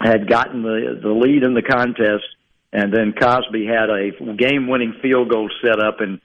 had 0.00 0.28
gotten 0.28 0.62
the 0.62 1.00
the 1.02 1.08
lead 1.08 1.44
in 1.44 1.54
the 1.54 1.62
contest, 1.62 2.24
and 2.72 2.92
then 2.92 3.12
Cosby 3.12 3.66
had 3.66 3.88
a 3.88 4.10
game-winning 4.34 4.96
field 5.00 5.30
goal 5.30 5.48
set 5.64 5.80
up, 5.80 6.00
and 6.00 6.20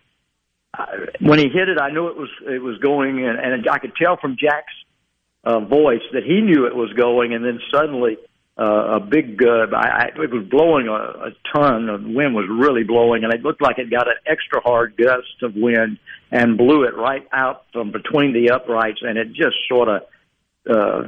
when 1.20 1.39
he 1.39 1.49
hit 1.49 1.70
it, 1.70 1.80
I 1.80 1.89
knew 1.91 2.07
it 2.07 2.17
was 2.17 2.30
it 2.47 2.61
was 2.61 2.78
going, 2.80 3.26
and, 3.26 3.39
and 3.39 3.70
I 3.70 3.80
could 3.80 3.93
tell 3.95 4.17
from 4.17 4.38
Jack's 4.39 4.74
uh, 5.43 5.59
voice 5.59 6.03
that 6.13 6.24
he 6.24 6.41
knew 6.41 6.65
it 6.67 6.76
was 6.76 6.93
going, 6.93 7.34
and 7.34 7.43
then 7.43 7.59
suddenly 7.74 8.17
uh, 8.57 8.97
a 8.97 8.99
big 8.99 9.41
uh, 9.43 9.67
I, 9.76 9.88
I, 9.88 10.05
it 10.24 10.32
was 10.32 10.45
blowing 10.49 10.88
a, 10.88 10.93
a 10.93 11.32
ton. 11.53 11.88
The 11.88 12.13
wind 12.15 12.36
was 12.36 12.45
really 12.49 12.84
blowing, 12.84 13.24
and 13.24 13.34
it 13.34 13.41
looked 13.41 13.61
like 13.61 13.80
it 13.80 13.89
got 13.89 14.07
an 14.07 14.15
extra 14.28 14.61
hard 14.61 14.95
gust 14.97 15.41
of 15.41 15.55
wind 15.55 15.97
and 16.32 16.57
blew 16.57 16.84
it 16.84 16.95
right 16.95 17.28
out 17.34 17.65
from 17.74 17.91
between 17.91 18.34
the 18.34 18.51
uprights, 18.51 18.99
and 19.01 19.17
it 19.17 19.34
just 19.34 19.55
sort 19.67 19.89
of 19.89 20.01
uh, 20.70 21.03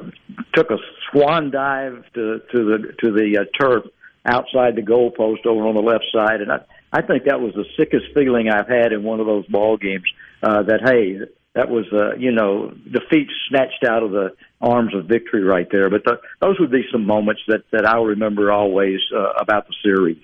took 0.54 0.72
a 0.72 0.78
swan 1.12 1.52
dive 1.52 2.04
to 2.14 2.42
to 2.52 2.66
the 2.66 2.94
to 3.00 3.12
the 3.12 3.40
uh, 3.42 3.60
turf 3.60 3.84
outside 4.26 4.76
the 4.76 4.82
goalpost 4.82 5.46
over 5.46 5.68
on 5.68 5.76
the 5.76 5.82
left 5.82 6.06
side, 6.14 6.42
and 6.42 6.52
I 6.52 6.60
I 6.92 7.02
think 7.02 7.24
that 7.26 7.40
was 7.40 7.54
the 7.54 7.66
sickest 7.78 8.14
feeling 8.14 8.50
I've 8.50 8.68
had 8.68 8.92
in 8.92 9.04
one 9.04 9.20
of 9.20 9.26
those 9.26 9.46
ball 9.48 9.78
games. 9.78 10.04
Uh, 10.44 10.64
that 10.64 10.82
hey, 10.84 11.20
that 11.56 11.70
was 11.70 11.86
uh, 11.94 12.16
you 12.18 12.32
know 12.32 12.72
defeat 12.92 13.28
snatched 13.50 13.86
out 13.88 14.04
of 14.04 14.12
the 14.12 14.30
arms 14.60 14.94
of 14.96 15.06
victory 15.06 15.44
right 15.44 15.68
there. 15.72 15.90
But 15.90 16.04
the, 16.04 16.20
those 16.42 16.60
would 16.60 16.72
be 16.72 16.84
some 16.92 17.06
moments 17.06 17.42
that 17.48 17.64
that 17.72 17.86
I'll 17.86 18.06
remember 18.06 18.52
always 18.52 19.00
uh, 19.16 19.34
about 19.40 19.68
the 19.68 19.76
series. 19.84 20.24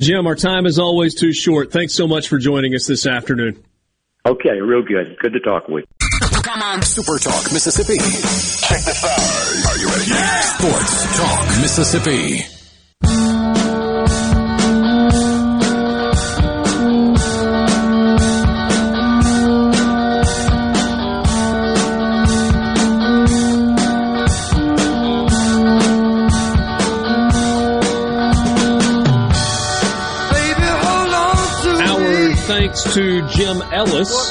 Jim, 0.00 0.26
our 0.26 0.36
time 0.36 0.66
is 0.66 0.78
always 0.78 1.14
too 1.14 1.32
short. 1.32 1.72
Thanks 1.72 1.94
so 1.94 2.06
much 2.06 2.28
for 2.28 2.38
joining 2.38 2.74
us 2.74 2.86
this 2.86 3.06
afternoon. 3.06 3.62
Okay, 4.24 4.60
real 4.60 4.82
good. 4.82 5.16
Good 5.18 5.32
to 5.32 5.40
talk 5.40 5.68
with. 5.68 5.84
You. 6.00 6.42
Come 6.42 6.62
on, 6.62 6.82
Super 6.82 7.18
Talk 7.18 7.52
Mississippi. 7.52 7.98
Check 7.98 8.84
this 8.84 9.04
out. 9.04 9.72
Are 9.72 9.78
you 9.78 9.88
ready? 9.88 10.10
Yeah. 10.10 10.40
Sports 10.40 11.16
Talk 11.16 11.46
Mississippi. 11.60 12.57
To 32.78 33.26
Jim 33.30 33.60
Ellis, 33.72 34.30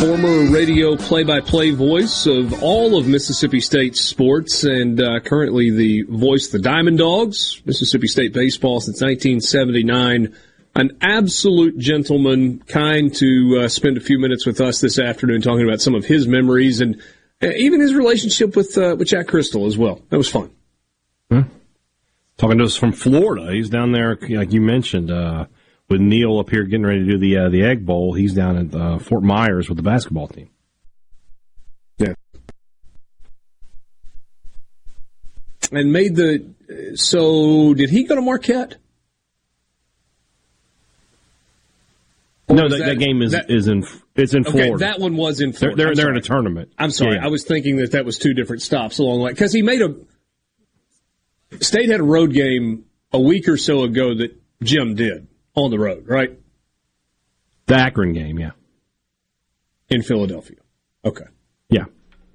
former 0.00 0.50
radio 0.50 0.96
play-by-play 0.96 1.72
voice 1.72 2.24
of 2.24 2.62
all 2.62 2.96
of 2.96 3.06
Mississippi 3.06 3.60
State 3.60 3.94
sports, 3.94 4.64
and 4.64 4.98
uh, 4.98 5.20
currently 5.20 5.70
the 5.70 6.04
voice 6.08 6.46
of 6.46 6.52
the 6.52 6.58
Diamond 6.60 6.96
Dogs, 6.96 7.60
Mississippi 7.66 8.06
State 8.06 8.32
baseball 8.32 8.80
since 8.80 9.02
1979. 9.02 10.34
An 10.76 10.96
absolute 11.02 11.76
gentleman, 11.76 12.60
kind 12.60 13.14
to 13.16 13.60
uh, 13.60 13.68
spend 13.68 13.98
a 13.98 14.00
few 14.00 14.18
minutes 14.18 14.46
with 14.46 14.58
us 14.58 14.80
this 14.80 14.98
afternoon 14.98 15.42
talking 15.42 15.68
about 15.68 15.82
some 15.82 15.94
of 15.94 16.06
his 16.06 16.26
memories 16.26 16.80
and 16.80 17.02
uh, 17.42 17.48
even 17.48 17.80
his 17.80 17.92
relationship 17.92 18.56
with 18.56 18.78
uh, 18.78 18.96
with 18.98 19.08
Jack 19.08 19.26
Cristil 19.26 19.66
as 19.66 19.76
well. 19.76 20.00
That 20.08 20.16
was 20.16 20.30
fun. 20.30 20.50
Hmm. 21.30 21.42
Talking 22.38 22.58
to 22.58 22.64
us 22.64 22.76
from 22.76 22.92
Florida, 22.92 23.52
he's 23.52 23.68
down 23.68 23.92
there, 23.92 24.16
like 24.30 24.52
you 24.52 24.62
mentioned 24.62 25.10
uh, 25.10 25.46
with 25.88 26.00
Neil 26.00 26.38
up 26.38 26.50
here 26.50 26.64
getting 26.64 26.86
ready 26.86 27.00
to 27.00 27.04
do 27.04 27.18
the 27.18 27.36
uh, 27.38 27.48
the 27.48 27.64
Egg 27.64 27.84
Bowl. 27.86 28.12
He's 28.12 28.34
down 28.34 28.56
at 28.56 28.74
uh, 28.74 28.98
Fort 28.98 29.22
Myers 29.22 29.68
with 29.68 29.76
the 29.76 29.82
basketball 29.82 30.28
team. 30.28 30.50
Yeah, 31.98 32.14
and 35.72 35.92
made 35.92 36.16
the. 36.16 36.44
So 36.94 37.74
did 37.74 37.90
he 37.90 38.04
go 38.04 38.14
to 38.14 38.20
Marquette? 38.20 38.76
Or 42.46 42.56
no, 42.56 42.68
that, 42.68 42.78
that, 42.78 42.86
that, 42.86 42.98
game 42.98 43.20
is 43.20 43.32
that, 43.32 43.50
is 43.50 43.68
in 43.68 43.84
it's 44.14 44.32
in 44.32 44.44
Florida. 44.44 44.72
Okay, 44.74 44.84
that 44.84 45.00
one 45.00 45.16
was 45.16 45.40
in 45.40 45.52
Florida. 45.52 45.76
They're 45.76 45.86
they're, 45.86 45.94
they're 45.94 46.10
in 46.10 46.16
a 46.16 46.22
tournament. 46.22 46.72
I'm 46.78 46.90
sorry, 46.90 47.16
yeah. 47.16 47.24
I 47.24 47.28
was 47.28 47.44
thinking 47.44 47.76
that 47.76 47.92
that 47.92 48.04
was 48.04 48.18
two 48.18 48.34
different 48.34 48.62
stops 48.62 48.98
along 48.98 49.18
the 49.18 49.24
way 49.24 49.32
because 49.32 49.52
he 49.52 49.62
made 49.62 49.82
a. 49.82 49.94
State 51.60 51.88
had 51.88 52.00
a 52.00 52.04
road 52.04 52.34
game 52.34 52.84
a 53.10 53.20
week 53.20 53.48
or 53.48 53.56
so 53.56 53.82
ago 53.82 54.14
that 54.14 54.38
Jim 54.62 54.94
did 54.94 55.28
on 55.64 55.70
the 55.70 55.78
road, 55.78 56.04
right? 56.08 56.38
The 57.66 57.74
Akron 57.74 58.12
game, 58.12 58.38
yeah. 58.38 58.52
In 59.90 60.02
Philadelphia. 60.02 60.58
Okay. 61.04 61.24
Yeah. 61.68 61.84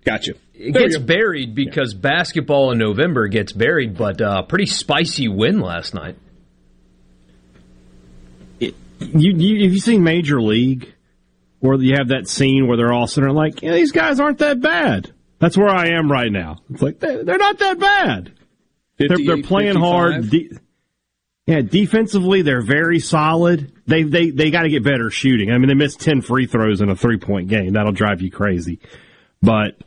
Gotcha. 0.05 0.33
It 0.53 0.73
there 0.73 0.87
gets 0.87 0.97
buried 0.97 1.55
because 1.55 1.93
yeah. 1.93 1.99
basketball 1.99 2.71
in 2.71 2.77
November 2.77 3.27
gets 3.27 3.51
buried, 3.51 3.97
but 3.97 4.21
uh, 4.21 4.43
pretty 4.43 4.65
spicy 4.65 5.27
win 5.27 5.59
last 5.59 5.93
night. 5.93 6.17
It, 8.59 8.75
you, 8.99 9.33
you, 9.35 9.63
have 9.63 9.73
you 9.73 9.79
seen 9.79 10.03
Major 10.03 10.41
League 10.41 10.93
where 11.59 11.77
you 11.77 11.95
have 11.97 12.09
that 12.09 12.27
scene 12.27 12.67
where 12.67 12.77
they're 12.77 12.93
all 12.93 13.07
sitting 13.07 13.23
there 13.23 13.33
like, 13.33 13.61
yeah, 13.61 13.73
these 13.73 13.91
guys 13.91 14.19
aren't 14.19 14.39
that 14.39 14.61
bad. 14.61 15.11
That's 15.39 15.57
where 15.57 15.69
I 15.69 15.97
am 15.97 16.11
right 16.11 16.31
now. 16.31 16.57
It's 16.69 16.81
like, 16.81 16.99
they, 16.99 17.15
are 17.15 17.37
not 17.37 17.57
that 17.59 17.79
bad. 17.79 18.33
They're, 18.97 19.17
they're, 19.17 19.41
playing 19.41 19.73
55. 19.73 19.81
hard. 19.81 20.29
Yeah, 21.45 21.61
defensively 21.61 22.41
they're 22.41 22.61
very 22.61 22.99
solid. 22.99 23.73
They 23.85 24.03
they 24.03 24.29
they 24.29 24.49
got 24.49 24.61
to 24.63 24.69
get 24.69 24.83
better 24.83 25.09
shooting. 25.09 25.51
I 25.51 25.57
mean, 25.57 25.67
they 25.67 25.73
missed 25.73 25.99
ten 25.99 26.21
free 26.21 26.45
throws 26.45 26.79
in 26.79 26.89
a 26.89 26.95
three 26.95 27.17
point 27.17 27.49
game. 27.49 27.73
That'll 27.73 27.91
drive 27.91 28.21
you 28.21 28.31
crazy. 28.31 28.79
But 29.41 29.77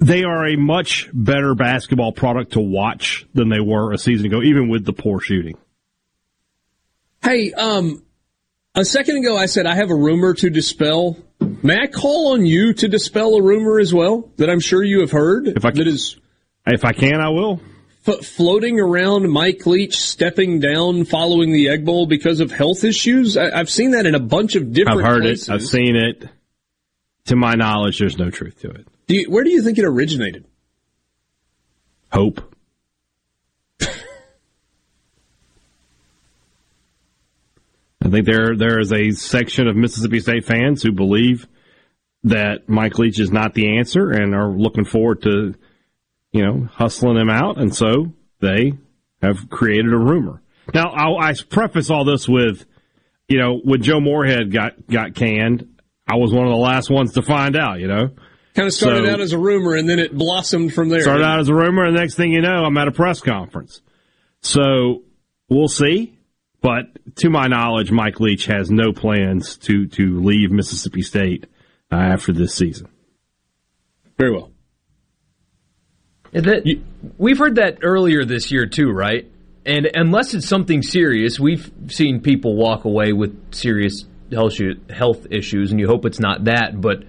they 0.00 0.24
are 0.24 0.48
a 0.48 0.56
much 0.56 1.08
better 1.12 1.54
basketball 1.54 2.12
product 2.12 2.54
to 2.54 2.60
watch 2.60 3.26
than 3.34 3.48
they 3.48 3.60
were 3.60 3.92
a 3.92 3.98
season 3.98 4.26
ago, 4.26 4.42
even 4.42 4.68
with 4.68 4.84
the 4.84 4.92
poor 4.92 5.20
shooting. 5.20 5.56
Hey, 7.22 7.52
um, 7.52 8.02
a 8.74 8.84
second 8.84 9.18
ago 9.18 9.36
I 9.36 9.46
said 9.46 9.66
I 9.66 9.76
have 9.76 9.90
a 9.90 9.96
rumor 9.96 10.34
to 10.34 10.50
dispel. 10.50 11.18
May 11.40 11.82
I 11.82 11.86
call 11.86 12.32
on 12.32 12.44
you 12.44 12.72
to 12.74 12.88
dispel 12.88 13.36
a 13.36 13.42
rumor 13.42 13.78
as 13.78 13.94
well 13.94 14.30
that 14.38 14.50
I'm 14.50 14.60
sure 14.60 14.82
you 14.82 15.00
have 15.00 15.12
heard? 15.12 15.46
If 15.46 15.64
I 15.64 15.70
can, 15.70 15.78
that 15.78 15.86
is, 15.86 16.18
if 16.66 16.84
I 16.84 16.92
can, 16.92 17.20
I 17.20 17.28
will 17.28 17.60
floating 18.24 18.80
around 18.80 19.30
Mike 19.30 19.66
Leach 19.66 19.96
stepping 19.96 20.60
down 20.60 21.04
following 21.04 21.52
the 21.52 21.68
Egg 21.68 21.84
Bowl 21.84 22.06
because 22.06 22.40
of 22.40 22.50
health 22.50 22.84
issues? 22.84 23.36
I, 23.36 23.56
have 23.56 23.70
seen 23.70 23.92
that 23.92 24.06
in 24.06 24.14
a 24.14 24.20
bunch 24.20 24.56
of 24.56 24.72
different. 24.72 25.00
I've 25.00 25.06
heard 25.06 25.22
places. 25.22 25.48
it. 25.48 25.52
I've 25.52 25.66
seen 25.66 25.96
it. 25.96 26.28
To 27.26 27.36
my 27.36 27.54
knowledge, 27.54 27.98
there's 27.98 28.16
no 28.16 28.30
truth 28.30 28.60
to 28.62 28.70
it. 28.70 28.88
Do 29.06 29.14
you, 29.14 29.30
where 29.30 29.44
do 29.44 29.50
you 29.50 29.62
think 29.62 29.76
it 29.76 29.84
originated? 29.84 30.46
Hope. 32.10 32.54
I 33.82 33.86
think 38.08 38.24
there 38.24 38.56
there 38.56 38.80
is 38.80 38.92
a 38.92 39.10
section 39.10 39.68
of 39.68 39.76
Mississippi 39.76 40.20
State 40.20 40.46
fans 40.46 40.82
who 40.82 40.92
believe 40.92 41.46
that 42.24 42.68
Mike 42.68 42.98
Leach 42.98 43.20
is 43.20 43.30
not 43.30 43.54
the 43.54 43.76
answer 43.78 44.10
and 44.10 44.34
are 44.34 44.48
looking 44.48 44.84
forward 44.84 45.22
to 45.22 45.54
you 46.38 46.46
know, 46.46 46.68
hustling 46.72 47.16
him 47.16 47.28
out, 47.28 47.60
and 47.60 47.74
so 47.74 48.12
they 48.40 48.74
have 49.20 49.50
created 49.50 49.92
a 49.92 49.98
rumor. 49.98 50.40
Now, 50.72 50.90
I'll, 50.90 51.18
I 51.18 51.34
preface 51.34 51.90
all 51.90 52.04
this 52.04 52.28
with, 52.28 52.64
you 53.26 53.38
know, 53.38 53.58
when 53.58 53.82
Joe 53.82 54.00
Moorhead 54.00 54.52
got 54.52 54.86
got 54.86 55.16
canned, 55.16 55.80
I 56.06 56.14
was 56.14 56.32
one 56.32 56.46
of 56.46 56.52
the 56.52 56.58
last 56.58 56.90
ones 56.90 57.14
to 57.14 57.22
find 57.22 57.56
out. 57.56 57.80
You 57.80 57.88
know, 57.88 58.10
kind 58.54 58.68
of 58.68 58.72
started 58.72 59.06
so, 59.06 59.12
out 59.12 59.20
as 59.20 59.32
a 59.32 59.38
rumor, 59.38 59.74
and 59.74 59.88
then 59.88 59.98
it 59.98 60.16
blossomed 60.16 60.72
from 60.72 60.90
there. 60.90 61.02
Started 61.02 61.24
out 61.24 61.40
as 61.40 61.48
a 61.48 61.54
rumor, 61.54 61.84
and 61.84 61.96
next 61.96 62.14
thing 62.14 62.30
you 62.30 62.40
know, 62.40 62.64
I'm 62.64 62.78
at 62.78 62.86
a 62.86 62.92
press 62.92 63.20
conference. 63.20 63.80
So 64.40 65.02
we'll 65.48 65.66
see. 65.66 66.14
But 66.60 67.16
to 67.16 67.30
my 67.30 67.48
knowledge, 67.48 67.90
Mike 67.90 68.20
Leach 68.20 68.46
has 68.46 68.70
no 68.70 68.92
plans 68.92 69.56
to 69.58 69.88
to 69.88 70.20
leave 70.20 70.52
Mississippi 70.52 71.02
State 71.02 71.46
uh, 71.90 71.96
after 71.96 72.32
this 72.32 72.54
season. 72.54 72.88
Very 74.16 74.30
well. 74.32 74.52
That, 76.32 76.80
we've 77.16 77.38
heard 77.38 77.56
that 77.56 77.78
earlier 77.82 78.24
this 78.24 78.50
year 78.50 78.66
too, 78.66 78.90
right? 78.90 79.30
And 79.64 79.90
unless 79.94 80.34
it's 80.34 80.46
something 80.46 80.82
serious, 80.82 81.38
we've 81.38 81.70
seen 81.88 82.20
people 82.20 82.56
walk 82.56 82.84
away 82.84 83.12
with 83.12 83.54
serious 83.54 84.04
health 84.30 85.26
issues, 85.30 85.70
and 85.70 85.80
you 85.80 85.86
hope 85.86 86.04
it's 86.04 86.20
not 86.20 86.44
that. 86.44 86.80
But 86.80 87.04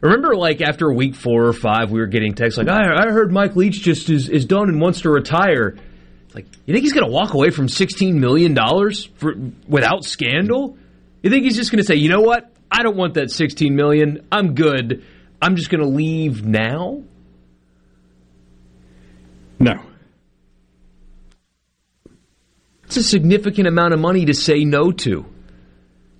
remember, 0.00 0.34
like 0.36 0.60
after 0.60 0.92
week 0.92 1.14
four 1.14 1.44
or 1.46 1.52
five, 1.52 1.90
we 1.90 2.00
were 2.00 2.06
getting 2.06 2.34
texts 2.34 2.58
like, 2.58 2.68
"I, 2.68 3.06
I 3.06 3.10
heard 3.10 3.32
Mike 3.32 3.56
Leach 3.56 3.80
just 3.80 4.10
is, 4.10 4.28
is 4.28 4.44
done 4.44 4.68
and 4.68 4.80
wants 4.80 5.02
to 5.02 5.10
retire." 5.10 5.76
Like, 6.34 6.46
you 6.66 6.74
think 6.74 6.82
he's 6.82 6.92
going 6.92 7.06
to 7.06 7.12
walk 7.12 7.34
away 7.34 7.50
from 7.50 7.68
sixteen 7.68 8.20
million 8.20 8.54
dollars 8.54 9.08
without 9.68 10.04
scandal? 10.04 10.76
You 11.22 11.30
think 11.30 11.44
he's 11.44 11.56
just 11.56 11.70
going 11.70 11.78
to 11.78 11.84
say, 11.84 11.94
"You 11.96 12.08
know 12.08 12.20
what? 12.20 12.52
I 12.70 12.82
don't 12.82 12.96
want 12.96 13.14
that 13.14 13.30
sixteen 13.30 13.76
million. 13.76 14.26
I'm 14.32 14.54
good. 14.54 15.04
I'm 15.40 15.56
just 15.56 15.70
going 15.70 15.82
to 15.82 15.88
leave 15.88 16.44
now." 16.44 17.02
No. 19.64 19.80
It's 22.84 22.98
a 22.98 23.02
significant 23.02 23.66
amount 23.66 23.94
of 23.94 24.00
money 24.00 24.26
to 24.26 24.34
say 24.34 24.66
no 24.66 24.92
to. 24.92 25.24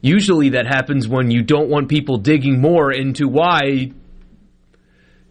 Usually 0.01 0.51
that 0.51 0.67
happens 0.67 1.07
when 1.07 1.31
you 1.31 1.43
don't 1.43 1.69
want 1.69 1.91
people 1.91 2.17
digging 2.17 2.59
more 2.59 2.91
into 2.91 3.29
why 3.29 3.93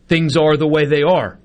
things 0.07 0.38
are 0.38 0.57
the 0.57 0.68
way 0.68 0.86
they 0.86 1.01
are. 1.01 1.39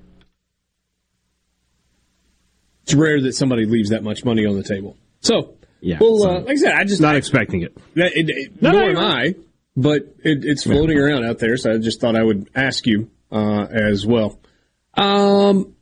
It's 2.83 2.93
rare 2.93 3.19
that 3.19 3.33
somebody 3.33 3.65
leaves 3.65 3.89
that 3.89 4.03
much 4.03 4.23
money 4.23 4.45
on 4.45 4.55
the 4.55 4.63
table. 4.63 4.95
So, 5.21 5.55
yeah, 5.81 5.97
well, 5.99 6.23
uh, 6.23 6.39
like 6.41 6.49
I 6.49 6.55
said, 6.55 6.73
I 6.73 6.83
just 6.83 7.01
not 7.01 7.15
I, 7.15 7.17
expecting 7.17 7.63
it. 7.63 7.75
it, 7.95 8.29
it 8.29 8.61
no, 8.61 8.73
nor 8.73 8.83
am 8.83 8.97
I, 8.97 9.33
but 9.75 10.03
it, 10.23 10.45
it's 10.45 10.63
floating 10.63 10.97
yeah. 10.97 11.03
around 11.03 11.25
out 11.25 11.39
there. 11.39 11.57
So 11.57 11.73
I 11.73 11.79
just 11.79 11.99
thought 11.99 12.15
I 12.15 12.23
would 12.23 12.51
ask 12.53 12.85
you 12.85 13.09
uh, 13.31 13.63
as 13.63 14.05
well. 14.05 14.39
Um, 14.93 15.75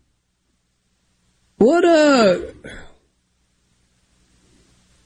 what 1.57 1.85
uh 1.85 2.39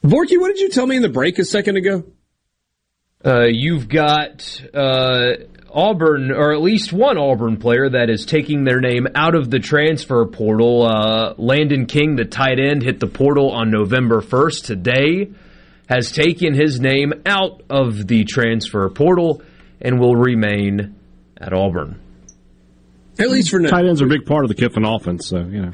Borky, 0.03 0.39
what 0.39 0.47
did 0.47 0.59
you 0.59 0.69
tell 0.69 0.87
me 0.87 0.95
in 0.95 1.03
the 1.03 1.09
break 1.09 1.37
a 1.37 1.45
second 1.45 1.77
ago? 1.77 2.03
Uh, 3.23 3.45
you've 3.45 3.87
got 3.87 4.61
uh, 4.73 5.33
Auburn, 5.71 6.31
or 6.31 6.53
at 6.53 6.61
least 6.61 6.91
one 6.91 7.19
Auburn 7.19 7.57
player 7.57 7.87
that 7.87 8.09
is 8.09 8.25
taking 8.25 8.63
their 8.63 8.79
name 8.79 9.07
out 9.13 9.35
of 9.35 9.51
the 9.51 9.59
transfer 9.59 10.25
portal. 10.25 10.83
Uh, 10.83 11.35
Landon 11.37 11.85
King, 11.85 12.15
the 12.15 12.25
tight 12.25 12.59
end, 12.59 12.81
hit 12.81 12.99
the 12.99 13.05
portal 13.07 13.51
on 13.51 13.69
November 13.69 14.21
1st. 14.21 14.65
Today 14.65 15.31
has 15.87 16.11
taken 16.11 16.55
his 16.55 16.79
name 16.79 17.13
out 17.27 17.61
of 17.69 18.07
the 18.07 18.23
transfer 18.23 18.89
portal 18.89 19.43
and 19.79 19.99
will 19.99 20.15
remain 20.15 20.95
at 21.37 21.53
Auburn. 21.53 22.01
At 23.19 23.29
least 23.29 23.51
for 23.51 23.59
now. 23.59 23.69
Tight 23.69 23.85
ends 23.85 24.01
are 24.01 24.05
a 24.05 24.09
big 24.09 24.25
part 24.25 24.45
of 24.45 24.49
the 24.49 24.55
Kiffin 24.55 24.83
offense, 24.83 25.27
so 25.27 25.41
you 25.41 25.61
know. 25.61 25.73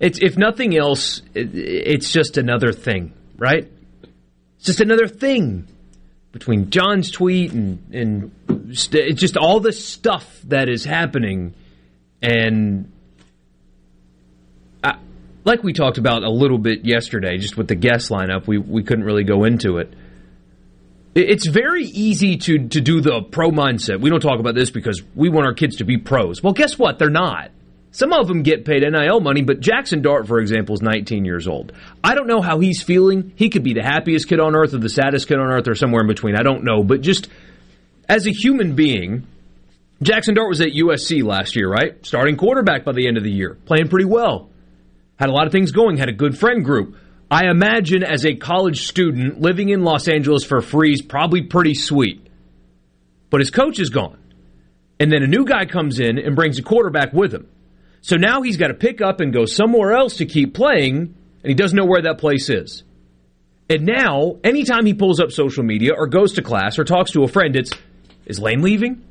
It's 0.00 0.18
if 0.22 0.36
nothing 0.36 0.76
else, 0.76 1.22
it, 1.34 1.54
it's 1.54 2.12
just 2.12 2.38
another 2.38 2.72
thing, 2.72 3.12
right? 3.36 3.68
It's 4.56 4.66
just 4.66 4.80
another 4.80 5.08
thing 5.08 5.66
between 6.32 6.70
John's 6.70 7.10
tweet 7.10 7.52
and 7.52 7.82
and 7.92 8.76
st- 8.78 9.16
just 9.16 9.36
all 9.36 9.60
the 9.60 9.72
stuff 9.72 10.40
that 10.44 10.68
is 10.68 10.84
happening, 10.84 11.54
and 12.22 12.92
I, 14.84 14.98
like 15.44 15.62
we 15.64 15.72
talked 15.72 15.98
about 15.98 16.22
a 16.22 16.30
little 16.30 16.58
bit 16.58 16.84
yesterday, 16.84 17.38
just 17.38 17.56
with 17.56 17.68
the 17.68 17.74
guest 17.74 18.10
lineup, 18.10 18.46
we 18.46 18.58
we 18.58 18.82
couldn't 18.82 19.04
really 19.04 19.24
go 19.24 19.44
into 19.44 19.78
it. 19.78 19.92
It- 21.14 21.30
It's 21.30 21.46
very 21.46 21.84
easy 21.84 22.36
to 22.36 22.68
to 22.68 22.80
do 22.80 23.00
the 23.00 23.22
pro 23.22 23.50
mindset. 23.50 24.00
We 24.00 24.10
don't 24.10 24.20
talk 24.20 24.38
about 24.38 24.54
this 24.54 24.70
because 24.70 25.02
we 25.16 25.28
want 25.28 25.46
our 25.46 25.54
kids 25.54 25.76
to 25.76 25.84
be 25.84 25.96
pros. 25.98 26.42
Well, 26.42 26.52
guess 26.52 26.78
what? 26.78 26.98
They're 26.98 27.10
not. 27.10 27.50
Some 27.90 28.12
of 28.12 28.28
them 28.28 28.42
get 28.42 28.64
paid 28.64 28.82
NIL 28.82 29.20
money, 29.20 29.42
but 29.42 29.60
Jackson 29.60 30.02
Dart, 30.02 30.26
for 30.26 30.38
example, 30.38 30.74
is 30.74 30.82
19 30.82 31.24
years 31.24 31.48
old. 31.48 31.72
I 32.04 32.14
don't 32.14 32.26
know 32.26 32.42
how 32.42 32.60
he's 32.60 32.82
feeling. 32.82 33.32
He 33.36 33.48
could 33.48 33.62
be 33.62 33.72
the 33.72 33.82
happiest 33.82 34.28
kid 34.28 34.40
on 34.40 34.54
earth 34.54 34.74
or 34.74 34.78
the 34.78 34.90
saddest 34.90 35.26
kid 35.26 35.38
on 35.38 35.50
earth 35.50 35.68
or 35.68 35.74
somewhere 35.74 36.02
in 36.02 36.06
between. 36.06 36.36
I 36.36 36.42
don't 36.42 36.64
know. 36.64 36.82
But 36.82 37.00
just 37.00 37.28
as 38.08 38.26
a 38.26 38.30
human 38.30 38.74
being, 38.74 39.26
Jackson 40.02 40.34
Dart 40.34 40.48
was 40.48 40.60
at 40.60 40.68
USC 40.68 41.24
last 41.24 41.56
year, 41.56 41.68
right? 41.68 42.04
Starting 42.04 42.36
quarterback 42.36 42.84
by 42.84 42.92
the 42.92 43.08
end 43.08 43.16
of 43.16 43.24
the 43.24 43.32
year, 43.32 43.56
playing 43.64 43.88
pretty 43.88 44.06
well. 44.06 44.50
Had 45.18 45.30
a 45.30 45.32
lot 45.32 45.46
of 45.46 45.52
things 45.52 45.72
going, 45.72 45.96
had 45.96 46.08
a 46.08 46.12
good 46.12 46.38
friend 46.38 46.64
group. 46.64 46.96
I 47.30 47.48
imagine 47.48 48.04
as 48.04 48.24
a 48.24 48.34
college 48.34 48.86
student 48.86 49.40
living 49.40 49.70
in 49.70 49.82
Los 49.82 50.08
Angeles 50.08 50.44
for 50.44 50.60
free 50.60 50.92
is 50.92 51.02
probably 51.02 51.42
pretty 51.42 51.74
sweet. 51.74 52.26
But 53.30 53.40
his 53.40 53.50
coach 53.50 53.78
is 53.80 53.90
gone. 53.90 54.18
And 55.00 55.12
then 55.12 55.22
a 55.22 55.26
new 55.26 55.44
guy 55.44 55.66
comes 55.66 56.00
in 56.00 56.18
and 56.18 56.36
brings 56.36 56.58
a 56.58 56.62
quarterback 56.62 57.12
with 57.12 57.32
him. 57.32 57.48
So 58.00 58.16
now 58.16 58.42
he's 58.42 58.56
got 58.56 58.68
to 58.68 58.74
pick 58.74 59.00
up 59.00 59.20
and 59.20 59.32
go 59.32 59.44
somewhere 59.44 59.92
else 59.92 60.16
to 60.18 60.26
keep 60.26 60.54
playing, 60.54 60.96
and 61.42 61.50
he 61.50 61.54
doesn't 61.54 61.76
know 61.76 61.84
where 61.84 62.02
that 62.02 62.18
place 62.18 62.48
is. 62.48 62.84
And 63.70 63.84
now, 63.84 64.36
anytime 64.42 64.86
he 64.86 64.94
pulls 64.94 65.20
up 65.20 65.30
social 65.30 65.62
media 65.62 65.92
or 65.94 66.06
goes 66.06 66.34
to 66.34 66.42
class 66.42 66.78
or 66.78 66.84
talks 66.84 67.10
to 67.12 67.22
a 67.22 67.28
friend, 67.28 67.54
it's, 67.54 67.70
is 68.24 68.38
Lane 68.38 68.62
leaving? 68.62 69.04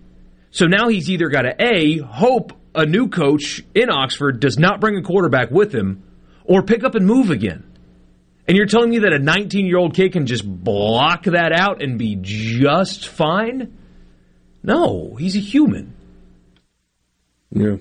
So 0.50 0.66
now 0.66 0.88
he's 0.88 1.10
either 1.10 1.30
got 1.30 1.44
to 1.44 1.56
A, 1.60 2.00
hope 2.00 2.54
a 2.74 2.86
new 2.86 3.10
coach 3.10 3.62
in 3.76 3.90
Oxford 3.90 4.40
does 4.40 4.58
not 4.58 4.80
bring 4.80 4.98
a 4.98 5.04
quarterback 5.04 5.52
with 5.52 5.74
him, 5.74 6.04
or 6.44 6.64
pick 6.64 6.84
up 6.84 6.96
and 6.96 7.06
move 7.06 7.30
again. 7.30 7.64
And 8.48 8.56
you're 8.56 8.66
telling 8.66 8.90
me 8.90 9.00
that 9.00 9.12
a 9.12 9.20
19 9.20 9.66
year 9.66 9.78
old 9.78 9.94
kid 9.94 10.14
can 10.14 10.26
just 10.26 10.48
block 10.48 11.26
that 11.26 11.52
out 11.52 11.84
and 11.84 12.00
be 12.00 12.18
just 12.22 13.08
fine? 13.08 13.78
No, 14.64 15.16
he's 15.16 15.36
a 15.36 15.40
human. 15.40 15.96
Yeah. 17.52 17.78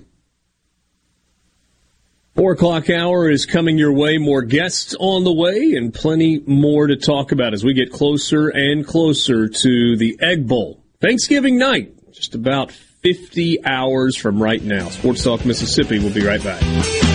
Four 2.37 2.53
o'clock 2.53 2.91
hour 2.91 3.30
is 3.30 3.47
coming 3.47 3.78
your 3.78 3.93
way. 3.93 4.18
More 4.18 4.43
guests 4.43 4.95
on 5.01 5.24
the 5.24 5.32
way 5.32 5.72
and 5.74 5.93
plenty 5.93 6.41
more 6.41 6.87
to 6.87 6.95
talk 6.95 7.32
about 7.32 7.55
as 7.55 7.64
we 7.64 7.72
get 7.72 7.91
closer 7.91 8.51
and 8.51 8.87
closer 8.87 9.49
to 9.49 9.97
the 9.97 10.18
Egg 10.20 10.47
Bowl. 10.47 10.84
Thanksgiving 11.01 11.57
night, 11.57 12.12
just 12.12 12.34
about 12.34 12.72
50 12.72 13.64
hours 13.64 14.18
from 14.18 14.43
right 14.43 14.62
now. 14.62 14.91
Sports 14.91 15.24
Talk 15.24 15.47
Mississippi. 15.47 15.99
We'll 15.99 16.12
be 16.12 16.26
right 16.26 16.45
back. 16.45 17.06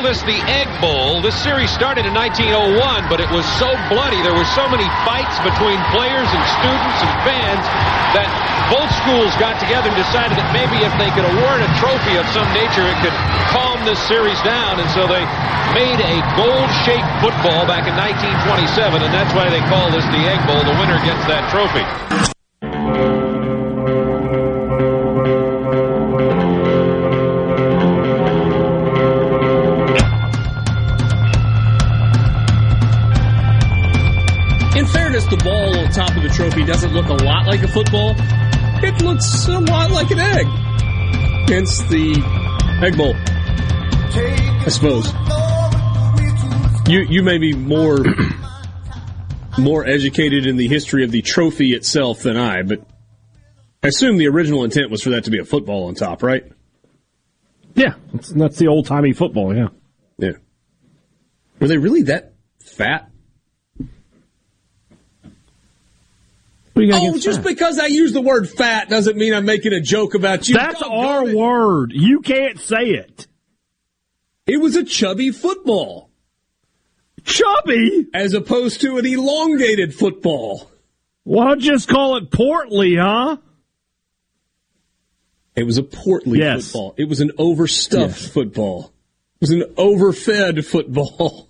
Call 0.00 0.08
this 0.08 0.22
the 0.24 0.40
Egg 0.48 0.68
Bowl. 0.80 1.20
This 1.20 1.36
series 1.36 1.68
started 1.68 2.08
in 2.08 2.16
1901, 2.16 3.12
but 3.12 3.20
it 3.20 3.28
was 3.28 3.44
so 3.60 3.68
bloody. 3.92 4.16
There 4.24 4.32
were 4.32 4.48
so 4.56 4.64
many 4.72 4.88
fights 5.04 5.36
between 5.44 5.76
players 5.92 6.24
and 6.24 6.42
students 6.56 6.98
and 7.04 7.10
fans 7.20 7.64
that 8.16 8.28
both 8.72 8.88
schools 9.04 9.28
got 9.36 9.60
together 9.60 9.92
and 9.92 9.98
decided 10.00 10.40
that 10.40 10.48
maybe 10.56 10.80
if 10.80 10.92
they 10.96 11.12
could 11.12 11.28
award 11.28 11.60
a 11.60 11.68
trophy 11.76 12.16
of 12.16 12.24
some 12.32 12.48
nature, 12.56 12.86
it 12.88 12.96
could 13.04 13.12
calm 13.52 13.84
this 13.84 14.00
series 14.08 14.40
down. 14.40 14.80
And 14.80 14.88
so 14.96 15.04
they 15.04 15.24
made 15.76 16.00
a 16.00 16.16
gold-shaped 16.32 17.12
football 17.20 17.68
back 17.68 17.84
in 17.84 17.92
1927, 17.92 19.04
and 19.04 19.12
that's 19.12 19.36
why 19.36 19.52
they 19.52 19.60
call 19.68 19.92
this 19.92 20.06
the 20.08 20.22
Egg 20.24 20.40
Bowl. 20.48 20.64
The 20.64 20.76
winner 20.80 20.96
gets 21.04 21.20
that 21.28 21.44
trophy. 21.52 21.84
Trophy 36.40 36.64
doesn't 36.64 36.94
look 36.94 37.06
a 37.08 37.22
lot 37.22 37.46
like 37.46 37.62
a 37.62 37.68
football. 37.68 38.14
It 38.82 39.02
looks 39.02 39.46
a 39.46 39.58
lot 39.58 39.90
like 39.90 40.10
an 40.10 40.20
egg. 40.20 40.46
Hence 41.50 41.82
the 41.90 42.14
Egg 42.82 42.96
Bowl. 42.96 43.12
I 43.14 44.70
suppose. 44.70 45.12
You 46.90 47.00
you 47.00 47.22
may 47.22 47.36
be 47.36 47.52
more 47.52 47.98
more 49.58 49.86
educated 49.86 50.46
in 50.46 50.56
the 50.56 50.66
history 50.66 51.04
of 51.04 51.10
the 51.10 51.20
trophy 51.20 51.74
itself 51.74 52.20
than 52.20 52.38
I, 52.38 52.62
but 52.62 52.86
I 53.82 53.88
assume 53.88 54.16
the 54.16 54.28
original 54.28 54.64
intent 54.64 54.90
was 54.90 55.02
for 55.02 55.10
that 55.10 55.24
to 55.24 55.30
be 55.30 55.40
a 55.40 55.44
football 55.44 55.88
on 55.88 55.94
top, 55.94 56.22
right? 56.22 56.50
Yeah, 57.74 57.96
that's, 58.14 58.30
that's 58.30 58.56
the 58.56 58.68
old 58.68 58.86
timey 58.86 59.12
football. 59.12 59.54
Yeah, 59.54 59.68
Yeah. 60.16 60.32
Were 61.60 61.68
they 61.68 61.76
really 61.76 62.04
that 62.04 62.32
fat? 62.60 63.10
What 66.69 66.69
do 66.69 66.69
you 66.69 66.69
got 66.69 66.69
Oh, 66.92 67.18
just 67.18 67.42
that? 67.42 67.48
because 67.48 67.78
I 67.78 67.86
use 67.86 68.12
the 68.12 68.20
word 68.20 68.48
fat 68.48 68.88
doesn't 68.88 69.16
mean 69.16 69.34
I'm 69.34 69.44
making 69.44 69.72
a 69.72 69.80
joke 69.80 70.14
about 70.14 70.48
you. 70.48 70.54
That's 70.54 70.80
our 70.82 71.24
word. 71.34 71.92
You 71.94 72.20
can't 72.20 72.58
say 72.60 72.86
it. 72.90 73.26
It 74.46 74.58
was 74.60 74.76
a 74.76 74.84
chubby 74.84 75.30
football 75.30 76.10
Chubby. 77.24 78.06
as 78.14 78.34
opposed 78.34 78.80
to 78.80 78.98
an 78.98 79.06
elongated 79.06 79.94
football. 79.94 80.70
Why 81.24 81.48
don't 81.48 81.60
you 81.62 81.72
just 81.72 81.88
call 81.88 82.16
it 82.16 82.30
portly, 82.30 82.96
huh? 82.96 83.36
It 85.54 85.64
was 85.64 85.78
a 85.78 85.82
portly 85.82 86.38
Yes. 86.38 86.66
football. 86.72 86.94
It 86.96 87.08
was 87.08 87.20
an 87.20 87.32
overstuffed 87.38 88.20
Yes. 88.22 88.28
football. 88.28 88.92
It 89.36 89.40
was 89.42 89.50
an 89.50 89.64
overfed 89.76 90.64
football. 90.64 91.48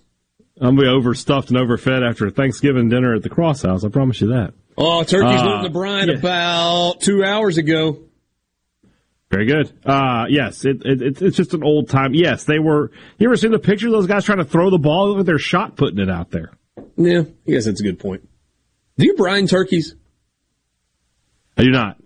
I'm 0.61 0.75
gonna 0.75 0.81
be 0.83 0.87
overstuffed 0.87 1.49
and 1.49 1.57
overfed 1.57 2.03
after 2.07 2.27
a 2.27 2.31
Thanksgiving 2.31 2.87
dinner 2.87 3.15
at 3.15 3.23
the 3.23 3.29
Cross 3.29 3.63
House. 3.63 3.83
I 3.83 3.89
promise 3.89 4.21
you 4.21 4.27
that. 4.27 4.53
Oh, 4.77 5.03
turkeys 5.03 5.41
Uh, 5.41 5.45
went 5.45 5.57
in 5.57 5.63
the 5.63 5.69
brine 5.71 6.07
yeah. 6.07 6.15
about 6.15 7.01
two 7.01 7.23
hours 7.23 7.57
ago. 7.57 7.99
Very 9.31 9.45
good. 9.47 9.71
Uh, 9.85 10.25
yes, 10.29 10.63
it, 10.65 10.81
it, 10.85 11.01
it's 11.01 11.21
it's 11.21 11.37
just 11.37 11.53
an 11.53 11.63
old 11.63 11.89
time. 11.89 12.13
Yes, 12.13 12.43
they 12.43 12.59
were. 12.59 12.91
You 13.17 13.27
ever 13.27 13.37
seen 13.37 13.51
the 13.51 13.59
picture 13.59 13.87
of 13.87 13.93
those 13.93 14.05
guys 14.07 14.23
trying 14.25 14.37
to 14.39 14.45
throw 14.45 14.69
the 14.69 14.77
ball? 14.77 15.09
Look 15.09 15.19
at 15.21 15.25
their 15.25 15.39
shot 15.39 15.77
putting 15.77 15.99
it 15.99 16.09
out 16.09 16.29
there. 16.31 16.51
Yeah, 16.95 17.21
I 17.47 17.51
guess 17.51 17.65
that's 17.65 17.79
a 17.79 17.83
good 17.83 17.97
point. 17.99 18.27
Do 18.97 19.05
you 19.05 19.15
brine 19.15 19.47
turkeys? 19.47 19.95
I 21.57 21.63
do 21.63 21.71
not. 21.71 21.97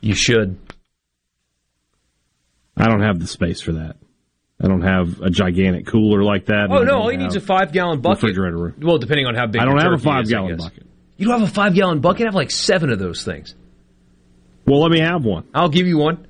You 0.00 0.14
should. 0.14 0.58
I 2.76 2.88
don't 2.88 3.02
have 3.02 3.18
the 3.20 3.26
space 3.26 3.60
for 3.60 3.72
that. 3.72 3.96
I 4.62 4.68
don't 4.68 4.82
have 4.82 5.20
a 5.20 5.28
gigantic 5.30 5.86
cooler 5.86 6.22
like 6.22 6.46
that. 6.46 6.68
Oh 6.70 6.82
no, 6.84 7.00
all 7.00 7.08
he 7.08 7.16
needs 7.16 7.34
is 7.36 7.42
a 7.42 7.46
five 7.46 7.72
gallon 7.72 8.00
bucket. 8.00 8.22
refrigerator. 8.22 8.74
Well, 8.80 8.98
depending 8.98 9.26
on 9.26 9.34
how 9.34 9.46
big. 9.46 9.60
I 9.60 9.64
don't 9.64 9.74
your 9.74 9.82
have 9.90 9.92
a 10.00 10.02
five 10.02 10.24
is, 10.24 10.30
gallon 10.30 10.56
bucket. 10.56 10.86
You 11.16 11.26
don't 11.26 11.40
have 11.40 11.48
a 11.48 11.52
five 11.52 11.74
gallon 11.74 12.00
bucket. 12.00 12.22
I 12.22 12.24
have 12.26 12.34
like 12.34 12.50
seven 12.52 12.90
of 12.90 12.98
those 12.98 13.24
things. 13.24 13.54
Well, 14.66 14.80
let 14.80 14.92
me 14.92 15.00
have 15.00 15.24
one. 15.24 15.44
I'll 15.52 15.68
give 15.68 15.86
you 15.88 15.98
one. 15.98 16.26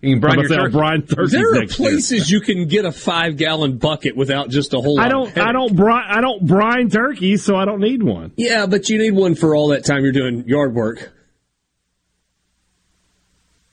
You 0.00 0.14
can 0.14 0.14
I'm 0.14 0.20
brine 0.20 0.38
your 0.38 0.48
say 0.48 0.54
I'll 0.54 0.62
turkey. 0.62 0.72
brine 0.72 1.02
turkeys 1.02 1.32
There 1.32 1.50
are 1.52 1.54
next 1.56 1.78
year. 1.78 1.90
places 1.90 2.30
you 2.30 2.40
can 2.40 2.68
get 2.68 2.84
a 2.86 2.92
five 2.92 3.36
gallon 3.36 3.76
bucket 3.78 4.16
without 4.16 4.48
just 4.48 4.72
a 4.72 4.78
whole 4.78 4.98
I 5.00 5.06
of 5.06 5.10
don't. 5.10 5.38
I 5.38 5.52
don't 5.52 5.74
brine. 5.76 6.06
I 6.08 6.20
don't 6.20 6.46
brine 6.46 6.88
turkeys, 6.88 7.44
so 7.44 7.56
I 7.56 7.64
don't 7.66 7.80
need 7.80 8.02
one. 8.02 8.32
Yeah, 8.36 8.66
but 8.66 8.88
you 8.88 8.96
need 8.98 9.10
one 9.10 9.34
for 9.34 9.54
all 9.56 9.68
that 9.68 9.84
time 9.84 10.02
you're 10.04 10.12
doing 10.12 10.44
yard 10.48 10.72
work. 10.74 11.12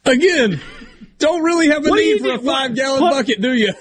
Again, 0.06 0.62
don't 1.20 1.44
really 1.44 1.68
have 1.70 1.86
a 1.86 1.90
What 1.90 1.98
need 2.00 2.20
for 2.22 2.28
a 2.28 2.38
need- 2.38 2.44
what- 2.46 2.56
five 2.56 2.76
gallon 2.76 3.02
bucket, 3.02 3.42
do 3.42 3.54
you? 3.54 3.74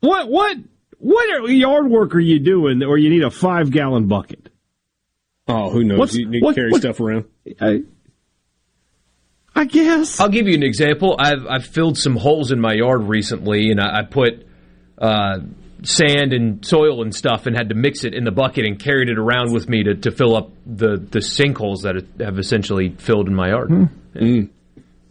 What? 0.00 0.28
What? 0.28 0.56
What 0.98 1.28
are, 1.40 1.48
yard 1.50 1.88
work 1.90 2.14
are 2.14 2.20
you 2.20 2.38
doing, 2.38 2.82
or 2.82 2.96
you 2.98 3.10
need 3.10 3.22
a 3.22 3.30
five 3.30 3.70
gallon 3.70 4.06
bucket? 4.06 4.48
Oh, 5.48 5.70
who 5.70 5.84
knows? 5.84 5.98
What's- 5.98 6.16
you 6.16 6.28
need 6.28 6.42
what- 6.42 6.54
to 6.54 6.60
carry 6.60 6.70
what- 6.72 6.80
stuff 6.80 7.00
around. 7.00 7.24
I, 7.60 7.82
I 9.54 9.64
guess. 9.64 10.20
I'll 10.20 10.28
give 10.28 10.48
you 10.48 10.54
an 10.54 10.62
example. 10.62 11.16
I've 11.18 11.46
I've 11.48 11.66
filled 11.66 11.96
some 11.96 12.16
holes 12.16 12.52
in 12.52 12.60
my 12.60 12.74
yard 12.74 13.02
recently, 13.04 13.70
and 13.70 13.80
I, 13.80 14.00
I 14.00 14.02
put 14.02 14.46
uh, 14.98 15.38
sand 15.82 16.32
and 16.34 16.64
soil 16.64 17.02
and 17.02 17.14
stuff, 17.14 17.46
and 17.46 17.56
had 17.56 17.70
to 17.70 17.74
mix 17.74 18.04
it 18.04 18.12
in 18.14 18.24
the 18.24 18.30
bucket 18.32 18.66
and 18.66 18.78
carried 18.78 19.08
it 19.08 19.16
around 19.18 19.52
with 19.52 19.68
me 19.68 19.82
to, 19.84 19.94
to 19.94 20.10
fill 20.10 20.36
up 20.36 20.50
the 20.66 20.96
the 20.98 21.20
sinkholes 21.20 21.82
that 21.82 22.04
have 22.20 22.38
essentially 22.38 22.90
filled 22.98 23.28
in 23.28 23.34
my 23.34 23.48
yard. 23.48 23.70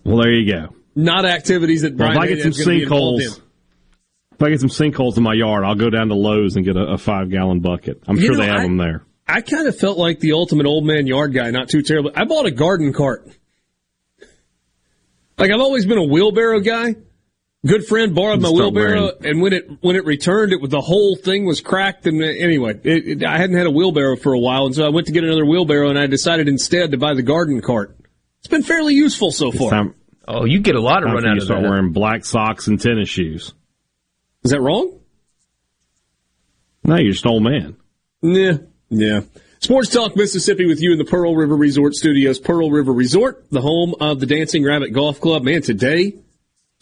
Well, 0.04 0.18
there 0.18 0.32
you 0.32 0.52
go. 0.52 0.75
Not 0.96 1.26
activities 1.26 1.82
that 1.82 1.96
Well, 1.96 2.14
Brian 2.14 2.18
if 2.18 2.24
I 2.24 2.28
get 2.28 2.42
some 2.42 2.52
Haydad's 2.52 2.66
gonna 2.66 2.78
involved 2.80 3.24
sinkholes, 3.24 3.42
if 4.34 4.42
I 4.42 4.50
get 4.50 4.60
some 4.62 4.70
sinkholes 4.70 5.18
in 5.18 5.24
my 5.24 5.34
yard, 5.34 5.64
I'll 5.64 5.76
go 5.76 5.90
down 5.90 6.08
to 6.10 6.16
Lowe's 6.16 6.56
and 6.56 6.66
get 6.66 6.76
a, 6.76 6.94
a 6.94 6.98
five 6.98 7.30
gallon 7.30 7.60
bucket. 7.60 8.02
I'm 8.08 8.18
You 8.18 8.24
sure 8.24 8.32
know, 8.36 8.42
they 8.42 8.48
have 8.48 8.60
I- 8.60 8.64
them 8.64 8.78
there. 8.78 9.06
I 9.28 9.42
kind 9.42 9.68
of 9.68 9.76
felt 9.76 9.98
like 9.98 10.20
the 10.20 10.34
ultimate 10.34 10.68
old 10.68 10.86
man 10.86 11.08
yard 11.08 11.34
guy, 11.34 11.50
not 11.50 11.68
too 11.68 11.82
terrible. 11.82 12.12
I 12.16 12.26
bought 12.26 12.46
a 12.46 12.52
garden 12.52 12.94
cart. 12.94 13.28
Like 15.38 15.52
I've 15.52 15.60
always 15.60 15.86
been 15.86 15.98
a 15.98 16.04
wheelbarrow 16.04 16.60
guy. 16.60 16.96
Good 17.66 17.88
friend 17.88 18.14
borrowed 18.14 18.42
my 18.42 18.52
wheelbarrow, 18.52 19.02
wearing... 19.02 19.26
and 19.26 19.42
when 19.42 19.54
it 19.54 19.68
when 19.82 19.96
it 19.96 20.06
returned, 20.06 20.54
it 20.54 20.70
the 20.70 20.82
whole 20.82 21.16
thing 21.16 21.46
was 21.46 21.62
cracked. 21.62 22.06
And 22.06 22.22
uh, 22.22 22.28
anyway, 22.28 22.80
it, 22.84 23.08
it, 23.08 23.24
I 23.24 23.40
hadn't 23.40 23.58
had 23.58 23.66
a 23.66 23.72
wheelbarrow 23.72 24.18
for 24.18 24.34
a 24.34 24.40
while, 24.40 24.68
and 24.68 24.76
so 24.76 24.86
I 24.86 24.90
went 24.90 25.08
to 25.08 25.14
get 25.14 25.24
another 25.24 25.46
wheelbarrow, 25.46 25.90
and 25.90 25.98
I 25.98 26.06
decided 26.06 26.48
instead 26.48 26.92
to 26.92 26.98
buy 26.98 27.16
the 27.16 27.24
garden 27.24 27.62
cart. 27.62 27.98
It's 28.40 28.48
been 28.48 28.62
fairly 28.62 28.94
useful 28.94 29.32
so 29.32 29.52
far. 29.52 29.94
Time, 30.26 30.36
oh, 30.36 30.46
you 30.46 30.60
get 30.60 30.76
a 30.76 30.82
lot 30.82 31.04
of 31.04 31.12
run 31.12 31.26
out 31.28 31.38
of 31.38 31.44
start 31.44 31.62
that. 31.62 31.70
wearing 31.70 31.92
black 31.92 32.26
socks 32.26 32.68
and 32.68 32.80
tennis 32.80 33.10
shoes. 33.10 33.54
Is 34.44 34.52
that 34.52 34.62
wrong? 34.62 35.00
No, 36.84 36.98
you're 36.98 37.14
just 37.14 37.26
an 37.26 37.32
old 37.32 37.44
man. 37.44 37.76
Yeah, 38.22 38.58
yeah. 38.90 39.22
Sports 39.60 39.90
Talk 39.90 40.16
Mississippi 40.16 40.68
with 40.68 40.82
you 40.82 40.92
in 40.92 41.00
the 41.00 41.06
Pearl 41.06 41.36
River 41.36 41.56
Resort 41.56 41.96
Studios. 41.96 42.40
Pearl 42.40 42.70
River 42.70 42.92
Resort, 42.94 43.46
the 43.50 43.62
home 43.62 43.96
of 44.00 44.20
the 44.20 44.28
Dancing 44.28 44.64
Rabbit 44.64 44.94
Golf 44.94 45.20
Club. 45.20 45.44
Man, 45.44 45.64
today, 45.64 46.14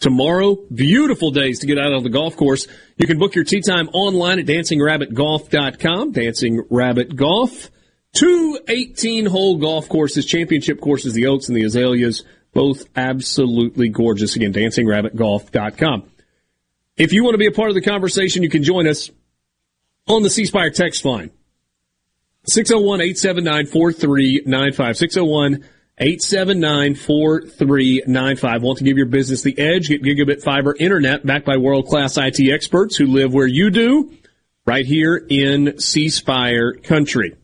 tomorrow, 0.00 0.56
beautiful 0.74 1.30
days 1.30 1.60
to 1.60 1.66
get 1.66 1.78
out 1.78 1.94
on 1.94 2.02
the 2.02 2.10
golf 2.10 2.36
course. 2.36 2.66
You 2.98 3.06
can 3.06 3.18
book 3.18 3.34
your 3.34 3.44
tee 3.44 3.62
time 3.62 3.88
online 3.88 4.38
at 4.38 4.46
dancingrabbitgolf.com. 4.46 6.12
Dancing 6.12 6.64
Rabbit 6.68 7.16
Golf. 7.16 7.70
Two 8.12 8.58
18 8.68 9.26
hole 9.26 9.56
golf 9.56 9.88
courses, 9.88 10.26
championship 10.26 10.80
courses, 10.80 11.14
the 11.14 11.26
Oaks 11.26 11.48
and 11.48 11.56
the 11.56 11.64
Azaleas, 11.64 12.22
both 12.54 12.84
absolutely 12.96 13.88
gorgeous. 13.88 14.36
Again, 14.36 14.52
dancingrabbitgolf.com. 14.52 16.04
If 16.96 17.12
you 17.12 17.24
want 17.24 17.34
to 17.34 17.38
be 17.38 17.46
a 17.46 17.52
part 17.52 17.70
of 17.70 17.74
the 17.74 17.82
conversation, 17.82 18.42
you 18.42 18.48
can 18.48 18.62
join 18.62 18.86
us 18.86 19.10
on 20.06 20.22
the 20.22 20.30
C 20.30 20.44
Spire 20.44 20.70
text 20.70 21.04
line. 21.04 21.30
601 22.46 23.00
879 23.00 23.66
4395. 23.66 24.96
601 24.96 25.54
879 25.98 26.94
4395. 26.94 28.62
Want 28.62 28.78
to 28.78 28.84
give 28.84 28.96
your 28.96 29.06
business 29.06 29.42
the 29.42 29.58
edge? 29.58 29.88
Get 29.88 30.02
gigabit 30.02 30.42
fiber 30.42 30.74
internet 30.78 31.26
backed 31.26 31.46
by 31.46 31.56
world 31.56 31.86
class 31.86 32.16
IT 32.16 32.40
experts 32.40 32.96
who 32.96 33.06
live 33.06 33.32
where 33.32 33.46
you 33.46 33.70
do, 33.70 34.12
right 34.66 34.84
here 34.86 35.16
in 35.16 35.78
C 35.80 36.08
Spire 36.10 36.74
country. 36.74 37.36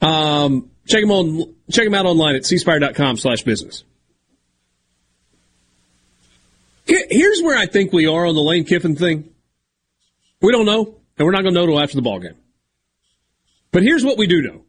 Um, 0.00 0.70
check 0.86 1.02
them 1.02 1.10
on, 1.10 1.54
check 1.70 1.84
them 1.84 1.94
out 1.94 2.06
online 2.06 2.34
at 2.34 2.42
cspire.com 2.42 3.16
slash 3.18 3.42
business. 3.42 3.84
Here's 6.84 7.40
where 7.42 7.56
I 7.56 7.66
think 7.66 7.92
we 7.92 8.06
are 8.06 8.26
on 8.26 8.34
the 8.34 8.40
Lane 8.40 8.64
Kiffin 8.64 8.96
thing. 8.96 9.30
We 10.40 10.52
don't 10.52 10.66
know, 10.66 10.96
and 11.16 11.26
we're 11.26 11.32
not 11.32 11.42
going 11.42 11.54
to 11.54 11.60
know 11.60 11.66
till 11.66 11.80
after 11.80 11.96
the 11.96 12.02
ball 12.02 12.18
game. 12.18 12.36
But 13.70 13.82
here's 13.82 14.04
what 14.04 14.18
we 14.18 14.26
do 14.26 14.42
know. 14.42 14.62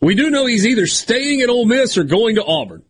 We 0.00 0.14
do 0.14 0.30
know 0.30 0.46
he's 0.46 0.66
either 0.66 0.86
staying 0.86 1.40
at 1.40 1.48
Ole 1.48 1.66
Miss 1.66 1.98
or 1.98 2.04
going 2.04 2.36
to 2.36 2.44
Auburn. 2.44 2.82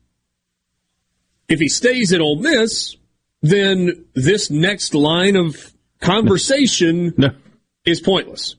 If 1.49 1.59
he 1.59 1.69
stays 1.69 2.13
at 2.13 2.21
Ole 2.21 2.37
Miss, 2.37 2.97
then 3.43 4.05
this 4.15 4.51
next 4.51 4.95
line 4.95 5.37
of 5.37 5.73
conversation 6.01 7.15
no. 7.17 7.31
is 7.85 8.01
pointless 8.01 8.57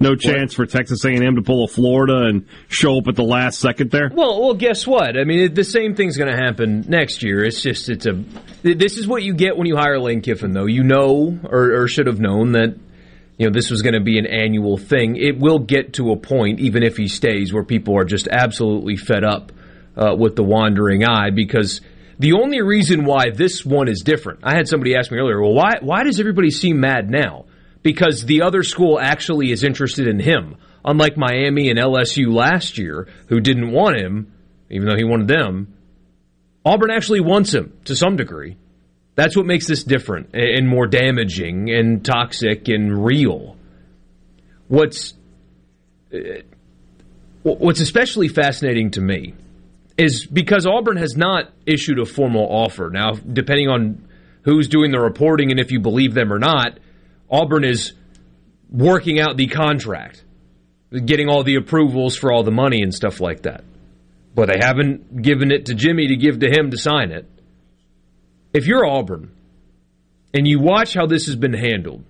no 0.00 0.14
chance 0.14 0.54
for 0.54 0.66
Texas 0.66 1.04
A&M 1.04 1.36
to 1.36 1.42
pull 1.42 1.64
a 1.64 1.68
Florida 1.68 2.26
and 2.28 2.46
show 2.68 2.98
up 2.98 3.08
at 3.08 3.16
the 3.16 3.24
last 3.24 3.58
second 3.58 3.90
there? 3.90 4.10
Well, 4.12 4.40
well, 4.40 4.54
guess 4.54 4.86
what? 4.86 5.18
I 5.18 5.24
mean, 5.24 5.54
the 5.54 5.64
same 5.64 5.94
thing's 5.94 6.16
going 6.16 6.30
to 6.30 6.36
happen 6.36 6.84
next 6.88 7.22
year. 7.22 7.44
It's 7.44 7.60
just 7.62 7.88
it's 7.88 8.06
a 8.06 8.24
this 8.62 8.96
is 8.96 9.06
what 9.06 9.22
you 9.22 9.34
get 9.34 9.56
when 9.56 9.66
you 9.66 9.76
hire 9.76 9.98
Lane 9.98 10.20
Kiffin, 10.20 10.52
though. 10.52 10.66
You 10.66 10.84
know, 10.84 11.38
or, 11.44 11.82
or 11.82 11.88
should 11.88 12.06
have 12.06 12.20
known 12.20 12.52
that 12.52 12.78
you 13.36 13.46
know 13.46 13.52
this 13.52 13.70
was 13.70 13.82
going 13.82 13.94
to 13.94 14.00
be 14.00 14.18
an 14.18 14.26
annual 14.26 14.76
thing. 14.76 15.16
It 15.16 15.38
will 15.38 15.58
get 15.58 15.94
to 15.94 16.12
a 16.12 16.16
point, 16.16 16.60
even 16.60 16.82
if 16.82 16.96
he 16.96 17.08
stays, 17.08 17.52
where 17.52 17.64
people 17.64 17.96
are 17.98 18.04
just 18.04 18.28
absolutely 18.28 18.96
fed 18.96 19.24
up 19.24 19.52
uh, 19.96 20.14
with 20.16 20.36
the 20.36 20.44
wandering 20.44 21.04
eye 21.04 21.30
because. 21.30 21.80
The 22.20 22.32
only 22.32 22.60
reason 22.62 23.04
why 23.04 23.30
this 23.30 23.64
one 23.64 23.86
is 23.86 24.02
different, 24.04 24.40
I 24.42 24.56
had 24.56 24.66
somebody 24.66 24.96
ask 24.96 25.08
me 25.08 25.18
earlier, 25.18 25.40
well, 25.40 25.54
why, 25.54 25.74
why 25.80 26.02
does 26.02 26.18
everybody 26.18 26.50
seem 26.50 26.80
mad 26.80 27.08
now? 27.08 27.44
Because 27.82 28.24
the 28.24 28.42
other 28.42 28.62
school 28.62 28.98
actually 28.98 29.50
is 29.50 29.64
interested 29.64 30.06
in 30.06 30.20
him. 30.20 30.56
Unlike 30.84 31.16
Miami 31.16 31.70
and 31.70 31.78
LSU 31.78 32.32
last 32.32 32.78
year, 32.78 33.08
who 33.28 33.40
didn't 33.40 33.72
want 33.72 33.96
him, 33.96 34.32
even 34.70 34.88
though 34.88 34.96
he 34.96 35.04
wanted 35.04 35.28
them, 35.28 35.74
Auburn 36.64 36.90
actually 36.90 37.20
wants 37.20 37.52
him 37.54 37.72
to 37.84 37.96
some 37.96 38.16
degree. 38.16 38.56
That's 39.14 39.36
what 39.36 39.46
makes 39.46 39.66
this 39.66 39.82
different 39.82 40.30
and 40.34 40.68
more 40.68 40.86
damaging 40.86 41.70
and 41.70 42.04
toxic 42.04 42.68
and 42.68 43.04
real. 43.04 43.56
What's 44.68 45.14
uh, 46.14 46.42
what's 47.42 47.80
especially 47.80 48.28
fascinating 48.28 48.92
to 48.92 49.00
me 49.00 49.34
is 49.96 50.26
because 50.26 50.66
Auburn 50.66 50.96
has 50.98 51.16
not 51.16 51.50
issued 51.66 51.98
a 51.98 52.06
formal 52.06 52.46
offer. 52.48 52.90
Now, 52.92 53.12
depending 53.12 53.68
on 53.68 54.06
who's 54.42 54.68
doing 54.68 54.92
the 54.92 55.00
reporting 55.00 55.50
and 55.50 55.58
if 55.58 55.72
you 55.72 55.80
believe 55.80 56.14
them 56.14 56.32
or 56.32 56.38
not, 56.38 56.78
Auburn 57.30 57.64
is 57.64 57.92
working 58.70 59.20
out 59.20 59.36
the 59.36 59.46
contract, 59.46 60.24
getting 61.04 61.28
all 61.28 61.42
the 61.42 61.56
approvals 61.56 62.16
for 62.16 62.32
all 62.32 62.42
the 62.42 62.50
money 62.50 62.82
and 62.82 62.94
stuff 62.94 63.20
like 63.20 63.42
that. 63.42 63.64
But 64.34 64.48
they 64.48 64.58
haven't 64.60 65.22
given 65.22 65.50
it 65.50 65.66
to 65.66 65.74
Jimmy 65.74 66.08
to 66.08 66.16
give 66.16 66.40
to 66.40 66.50
him 66.50 66.70
to 66.70 66.78
sign 66.78 67.10
it. 67.10 67.26
If 68.52 68.66
you're 68.66 68.86
Auburn 68.86 69.32
and 70.32 70.46
you 70.46 70.60
watch 70.60 70.94
how 70.94 71.06
this 71.06 71.26
has 71.26 71.36
been 71.36 71.52
handled 71.52 72.04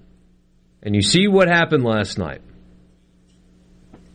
and 0.82 0.94
you 0.94 1.02
see 1.02 1.26
what 1.26 1.48
happened 1.48 1.84
last 1.84 2.18
night 2.18 2.42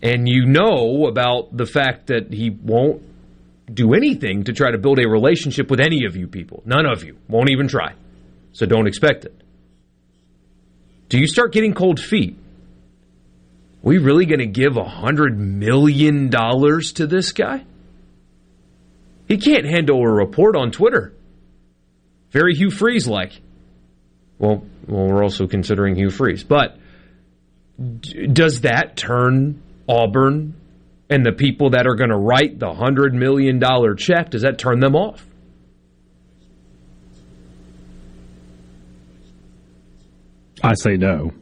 and 0.01 0.28
you 0.28 0.45
know 0.45 1.08
about 1.08 1.56
the 1.56 1.66
fact 1.66 2.08
that 2.08 2.32
he 2.32 2.49
won't 2.49 3.01
do 3.74 3.93
anything 3.93 4.43
to 4.43 4.54
try 4.54 4.72
to 4.72 4.78
build 4.78 4.99
a 4.99 5.08
relationship 5.08 5.70
with 5.70 5.80
any 5.80 6.06
of 6.06 6.16
you 6.16 6.28
people, 6.28 6.62
none 6.66 6.86
of 6.86 7.04
you, 7.04 7.18
won't 7.28 7.49
even 7.49 7.68
try. 7.68 7.93
So 8.51 8.66
don't 8.66 8.88
expect 8.88 9.26
it. 9.26 9.34
Do 11.14 11.20
you 11.20 11.28
start 11.28 11.53
getting 11.53 11.76
cold 11.76 11.99
feet? 11.99 12.36
Are 12.36 13.88
we 13.88 13.99
really 13.99 14.26
going 14.26 14.39
to 14.39 14.47
give 14.47 14.78
a 14.78 14.84
hundred 14.84 15.38
million 15.38 16.32
dollars 16.32 16.93
to 16.93 17.05
this 17.05 17.34
guy? 17.34 17.64
He 19.28 19.38
can't 19.38 19.64
handle 19.64 20.01
a 20.01 20.09
report 20.09 20.55
on 20.55 20.72
Twitter. 20.72 21.14
Very 22.32 22.55
Hugh 22.55 22.72
Freeze 22.72 23.07
like. 23.07 23.39
Well, 24.39 24.66
well, 24.88 25.05
we're 25.05 25.22
also 25.22 25.45
considering 25.45 25.95
Hugh 25.95 26.09
Freeze, 26.09 26.43
but 26.43 26.80
d- 27.99 28.26
does 28.26 28.61
that 28.61 28.97
turn 28.97 29.61
Auburn 29.88 30.55
and 31.11 31.24
the 31.24 31.32
people 31.32 31.70
that 31.70 31.86
are 31.86 31.93
going 31.93 32.09
to 32.09 32.18
write 32.18 32.57
the 32.57 32.74
hundred 32.74 33.14
million 33.14 33.59
dollar 33.59 33.93
check? 33.93 34.32
Does 34.32 34.41
that 34.41 34.57
turn 34.57 34.80
them 34.80 34.95
off? 34.95 35.24
I 40.64 40.76
say 40.76 40.97
no. 40.97 41.34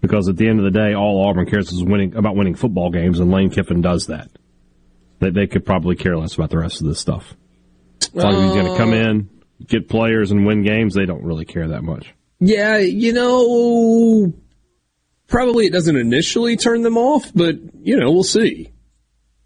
Because 0.00 0.28
at 0.28 0.36
the 0.36 0.48
end 0.48 0.58
of 0.58 0.64
the 0.64 0.70
day, 0.70 0.94
all 0.94 1.26
Auburn 1.26 1.46
cares 1.46 1.72
is 1.72 1.82
winning 1.82 2.14
about 2.14 2.36
winning 2.36 2.54
football 2.54 2.90
games, 2.90 3.18
and 3.18 3.30
Lane 3.30 3.50
Kiffin 3.50 3.80
does 3.80 4.06
that. 4.06 4.30
They, 5.18 5.30
they 5.30 5.46
could 5.46 5.64
probably 5.64 5.96
care 5.96 6.16
less 6.16 6.34
about 6.34 6.50
the 6.50 6.58
rest 6.58 6.80
of 6.80 6.86
this 6.86 7.00
stuff. 7.00 7.34
As 8.02 8.14
long 8.14 8.34
as 8.34 8.42
he's 8.44 8.52
going 8.52 8.72
to 8.72 8.76
come 8.76 8.92
in, 8.92 9.28
get 9.66 9.88
players, 9.88 10.30
and 10.30 10.46
win 10.46 10.62
games, 10.62 10.94
they 10.94 11.04
don't 11.04 11.24
really 11.24 11.44
care 11.44 11.68
that 11.68 11.82
much. 11.82 12.14
Yeah, 12.38 12.78
you 12.78 13.12
know, 13.12 14.32
probably 15.26 15.66
it 15.66 15.72
doesn't 15.72 15.96
initially 15.96 16.56
turn 16.56 16.82
them 16.82 16.96
off, 16.96 17.32
but, 17.34 17.56
you 17.80 17.96
know, 17.96 18.12
we'll 18.12 18.22
see. 18.22 18.70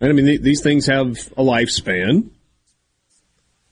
I 0.02 0.12
mean, 0.12 0.42
these 0.42 0.60
things 0.62 0.86
have 0.86 1.16
a 1.36 1.42
lifespan. 1.42 2.30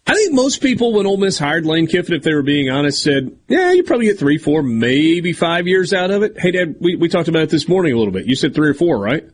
I 0.06 0.14
think 0.14 0.32
most 0.32 0.60
people, 0.60 0.92
when 0.92 1.06
Ole 1.06 1.18
Miss 1.18 1.38
hired 1.38 1.66
Lane 1.66 1.86
Kiffin, 1.86 2.14
if 2.14 2.22
they 2.22 2.34
were 2.34 2.42
being 2.42 2.70
honest, 2.70 3.02
said, 3.02 3.36
"Yeah, 3.48 3.72
you 3.72 3.82
probably 3.84 4.06
get 4.06 4.18
three, 4.18 4.38
four, 4.38 4.62
maybe 4.62 5.32
five 5.32 5.68
years 5.68 5.92
out 5.92 6.10
of 6.10 6.22
it." 6.22 6.36
Haydad, 6.36 6.80
we, 6.80 6.96
we 6.96 7.08
talked 7.08 7.28
about 7.28 7.42
it 7.42 7.50
this 7.50 7.68
morning 7.68 7.92
a 7.92 7.98
little 7.98 8.12
bit. 8.12 8.26
You 8.26 8.34
said 8.34 8.54
three 8.54 8.68
or 8.68 8.74
four, 8.74 8.98
right? 8.98 9.24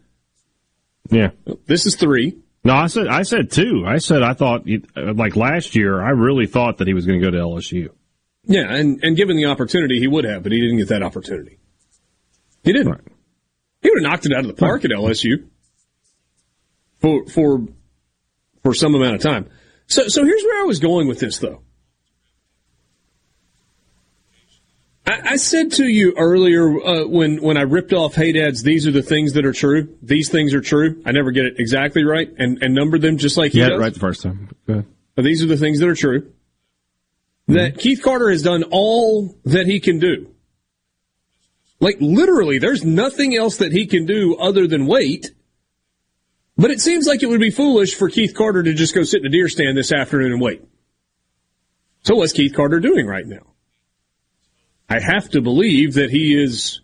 Yeah. 1.10 1.30
This 1.66 1.86
is 1.86 1.96
three. 1.96 2.38
No, 2.64 2.74
I 2.74 2.88
said 2.88 3.06
I 3.06 3.22
said 3.22 3.52
two. 3.52 3.84
I 3.86 3.98
said 3.98 4.22
I 4.22 4.34
thought 4.34 4.66
uh, 4.96 5.14
like 5.14 5.36
last 5.36 5.76
year. 5.76 6.02
I 6.02 6.10
really 6.10 6.46
thought 6.46 6.78
that 6.78 6.88
he 6.88 6.94
was 6.94 7.06
going 7.06 7.20
to 7.20 7.24
go 7.24 7.30
to 7.30 7.38
LSU. 7.42 7.90
Yeah, 8.44 8.72
and 8.72 9.02
and 9.04 9.16
given 9.16 9.36
the 9.36 9.46
opportunity, 9.46 10.00
he 10.00 10.08
would 10.08 10.24
have, 10.24 10.42
but 10.42 10.52
he 10.52 10.60
didn't 10.60 10.78
get 10.78 10.88
that 10.88 11.02
opportunity. 11.02 11.58
He 12.64 12.72
didn't. 12.72 12.90
Right. 12.90 13.00
He 13.82 13.90
would 13.90 14.02
have 14.02 14.10
knocked 14.10 14.26
it 14.26 14.32
out 14.32 14.40
of 14.40 14.48
the 14.48 14.54
park 14.54 14.82
right. 14.82 14.92
at 14.92 14.98
LSU 14.98 15.46
for 17.00 17.24
for 17.26 17.66
for 18.62 18.74
some 18.74 18.96
amount 18.96 19.14
of 19.14 19.20
time. 19.20 19.48
So, 19.86 20.08
so 20.08 20.24
here's 20.24 20.42
where 20.42 20.62
I 20.62 20.66
was 20.66 20.80
going 20.80 21.08
with 21.08 21.20
this, 21.20 21.38
though. 21.38 21.62
I, 25.06 25.20
I 25.24 25.36
said 25.36 25.72
to 25.72 25.86
you 25.86 26.14
earlier 26.16 26.68
uh, 26.68 27.06
when 27.06 27.40
when 27.40 27.56
I 27.56 27.62
ripped 27.62 27.92
off 27.92 28.14
Haydad's, 28.14 28.62
these 28.62 28.86
are 28.86 28.90
the 28.92 29.02
things 29.02 29.34
that 29.34 29.46
are 29.46 29.52
true. 29.52 29.96
These 30.02 30.30
things 30.30 30.54
are 30.54 30.60
true. 30.60 31.02
I 31.06 31.12
never 31.12 31.30
get 31.30 31.44
it 31.44 31.54
exactly 31.58 32.04
right, 32.04 32.28
and 32.38 32.62
and 32.62 32.74
numbered 32.74 33.02
them 33.02 33.16
just 33.16 33.36
like 33.36 33.52
he 33.52 33.60
yeah, 33.60 33.70
does. 33.70 33.80
right 33.80 33.94
the 33.94 34.00
first 34.00 34.22
time. 34.22 34.50
These 35.16 35.42
are 35.42 35.46
the 35.46 35.56
things 35.56 35.78
that 35.80 35.88
are 35.88 35.94
true. 35.94 36.22
Mm-hmm. 36.22 37.54
That 37.54 37.78
Keith 37.78 38.02
Carter 38.02 38.30
has 38.30 38.42
done 38.42 38.64
all 38.64 39.38
that 39.44 39.66
he 39.66 39.80
can 39.80 39.98
do. 39.98 40.30
Like 41.78 41.96
literally, 42.00 42.58
there's 42.58 42.84
nothing 42.84 43.36
else 43.36 43.58
that 43.58 43.72
he 43.72 43.86
can 43.86 44.06
do 44.06 44.36
other 44.36 44.66
than 44.66 44.86
wait. 44.86 45.32
But 46.56 46.70
it 46.70 46.80
seems 46.80 47.06
like 47.06 47.22
it 47.22 47.26
would 47.26 47.40
be 47.40 47.50
foolish 47.50 47.94
for 47.94 48.08
Keith 48.08 48.34
Carter 48.34 48.62
to 48.62 48.72
just 48.72 48.94
go 48.94 49.02
sit 49.02 49.20
in 49.20 49.26
a 49.26 49.30
deer 49.30 49.48
stand 49.48 49.76
this 49.76 49.92
afternoon 49.92 50.32
and 50.32 50.40
wait. 50.40 50.62
So 52.02 52.16
what's 52.16 52.32
Keith 52.32 52.54
Carter 52.54 52.80
doing 52.80 53.06
right 53.06 53.26
now? 53.26 53.54
I 54.88 55.00
have 55.00 55.28
to 55.30 55.40
believe 55.40 55.94
that 55.94 56.10
he 56.10 56.40
is 56.40 56.80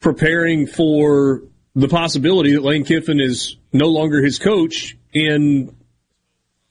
preparing 0.00 0.66
for 0.66 1.42
the 1.74 1.88
possibility 1.88 2.54
that 2.54 2.62
Lane 2.62 2.84
Kiffin 2.84 3.20
is 3.20 3.56
no 3.72 3.86
longer 3.86 4.22
his 4.22 4.38
coach 4.38 4.96
in 5.12 5.74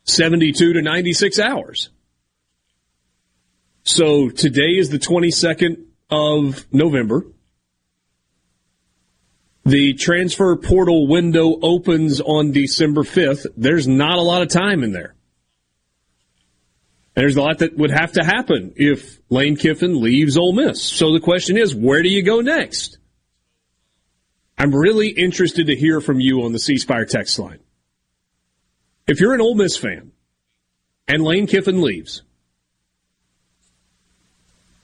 72 0.05 0.73
to 0.73 0.81
96 0.81 1.39
hours. 1.39 1.89
So 3.83 4.29
today 4.29 4.77
is 4.77 4.89
the 4.89 4.99
22nd 4.99 5.83
of 6.09 6.65
November. 6.71 7.25
The 9.63 9.93
transfer 9.93 10.55
portal 10.55 11.07
window 11.07 11.59
opens 11.61 12.19
on 12.19 12.51
December 12.51 13.01
5th. 13.01 13.45
There's 13.55 13.87
not 13.87 14.17
a 14.17 14.21
lot 14.21 14.41
of 14.41 14.49
time 14.49 14.83
in 14.83 14.91
there. 14.91 15.13
There's 17.13 17.35
a 17.35 17.41
lot 17.41 17.59
that 17.59 17.77
would 17.77 17.91
have 17.91 18.13
to 18.13 18.23
happen 18.23 18.73
if 18.75 19.19
Lane 19.29 19.57
Kiffin 19.57 20.01
leaves 20.01 20.37
Ole 20.37 20.53
Miss. 20.53 20.81
So 20.81 21.13
the 21.13 21.19
question 21.19 21.57
is, 21.57 21.75
where 21.75 22.01
do 22.01 22.09
you 22.09 22.23
go 22.23 22.39
next? 22.41 22.97
I'm 24.57 24.73
really 24.73 25.09
interested 25.09 25.67
to 25.67 25.75
hear 25.75 26.01
from 26.01 26.19
you 26.19 26.43
on 26.43 26.53
the 26.53 26.59
C 26.59 26.77
Spire 26.77 27.05
text 27.05 27.37
line. 27.37 27.59
If 29.07 29.19
you're 29.19 29.33
an 29.33 29.41
Ole 29.41 29.55
Miss 29.55 29.75
fan 29.75 30.11
and 31.07 31.23
Lane 31.23 31.47
Kiffin 31.47 31.81
leaves, 31.81 32.23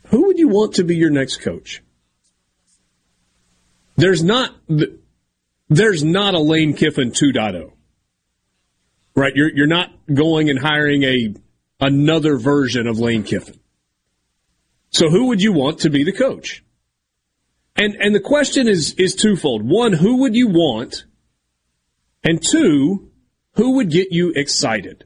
who 0.08 0.28
would 0.28 0.38
you 0.38 0.50
want 0.50 0.76
to 0.76 0.84
be 0.84 0.96
your 0.96 1.10
next 1.10 1.38
coach? 1.38 1.82
There's 3.98 4.24
not 4.24 4.56
there's 5.70 6.04
not 6.04 6.34
a 6.34 6.40
Lane 6.40 6.74
Kiffin 6.74 7.12
2.0. 7.12 7.74
Right? 9.16 9.34
You're 9.36 9.54
you're 9.54 9.68
not 9.68 9.92
going 10.14 10.50
and 10.50 10.60
hiring 10.60 11.04
a 11.04 11.34
another 11.80 12.38
version 12.38 12.88
of 12.88 13.00
Lane 13.00 13.24
Kiffin. 13.24 13.60
So 14.92 15.10
who 15.10 15.28
would 15.28 15.42
you 15.42 15.52
want 15.52 15.80
to 15.80 15.90
be 15.90 16.04
the 16.04 16.14
coach? 16.14 16.64
And 17.76 17.96
and 17.96 18.14
the 18.16 18.20
question 18.20 18.68
is 18.68 18.94
is 18.94 19.16
twofold. 19.16 19.68
One, 19.68 19.94
who 19.94 20.18
would 20.22 20.36
you 20.36 20.48
want? 20.48 21.06
And 22.24 22.42
two, 22.42 23.12
who 23.54 23.76
would 23.76 23.90
get 23.90 24.12
you 24.12 24.32
excited? 24.36 25.06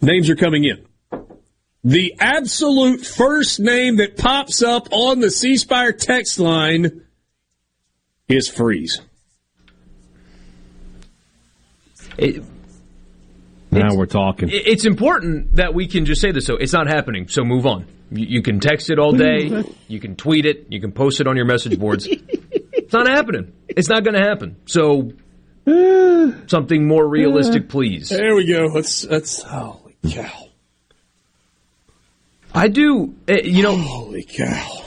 Names 0.00 0.30
are 0.30 0.36
coming 0.36 0.64
in. 0.64 0.85
The 1.86 2.16
absolute 2.18 3.06
first 3.06 3.60
name 3.60 3.98
that 3.98 4.16
pops 4.16 4.60
up 4.60 4.88
on 4.90 5.20
the 5.20 5.30
C 5.30 5.56
Spire 5.56 5.92
text 5.92 6.40
line 6.40 7.02
is 8.26 8.48
Freeze. 8.48 9.00
It, 12.18 12.42
now 13.70 13.94
we're 13.94 14.06
talking. 14.06 14.48
It's 14.50 14.84
important 14.84 15.54
that 15.54 15.74
we 15.74 15.86
can 15.86 16.06
just 16.06 16.20
say 16.20 16.32
this. 16.32 16.44
So 16.44 16.56
it's 16.56 16.72
not 16.72 16.88
happening. 16.88 17.28
So 17.28 17.44
move 17.44 17.66
on. 17.66 17.86
You, 18.10 18.26
you 18.26 18.42
can 18.42 18.58
text 18.58 18.90
it 18.90 18.98
all 18.98 19.12
day. 19.12 19.62
You 19.88 20.00
can 20.00 20.16
tweet 20.16 20.44
it. 20.44 20.66
You 20.68 20.80
can 20.80 20.90
post 20.90 21.20
it 21.20 21.28
on 21.28 21.36
your 21.36 21.44
message 21.44 21.78
boards. 21.78 22.08
it's 22.10 22.92
not 22.92 23.06
happening. 23.06 23.52
It's 23.68 23.88
not 23.88 24.02
going 24.02 24.20
to 24.20 24.28
happen. 24.28 24.56
So 24.66 25.12
something 26.48 26.88
more 26.88 27.06
realistic, 27.06 27.68
please. 27.68 28.08
There 28.08 28.34
we 28.34 28.44
go. 28.44 28.64
Let's. 28.74 29.04
Let's. 29.04 29.40
Holy 29.42 29.96
cow! 30.10 30.45
I 32.56 32.68
do. 32.68 33.14
eh, 33.28 33.42
You 33.44 33.62
know. 33.62 33.76
Holy 33.76 34.22
cow! 34.24 34.82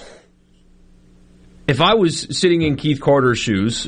If 1.67 1.82
I 1.82 1.93
was 1.93 2.38
sitting 2.38 2.63
in 2.63 2.76
Keith 2.78 2.99
Carter's 2.99 3.38
shoes, 3.38 3.88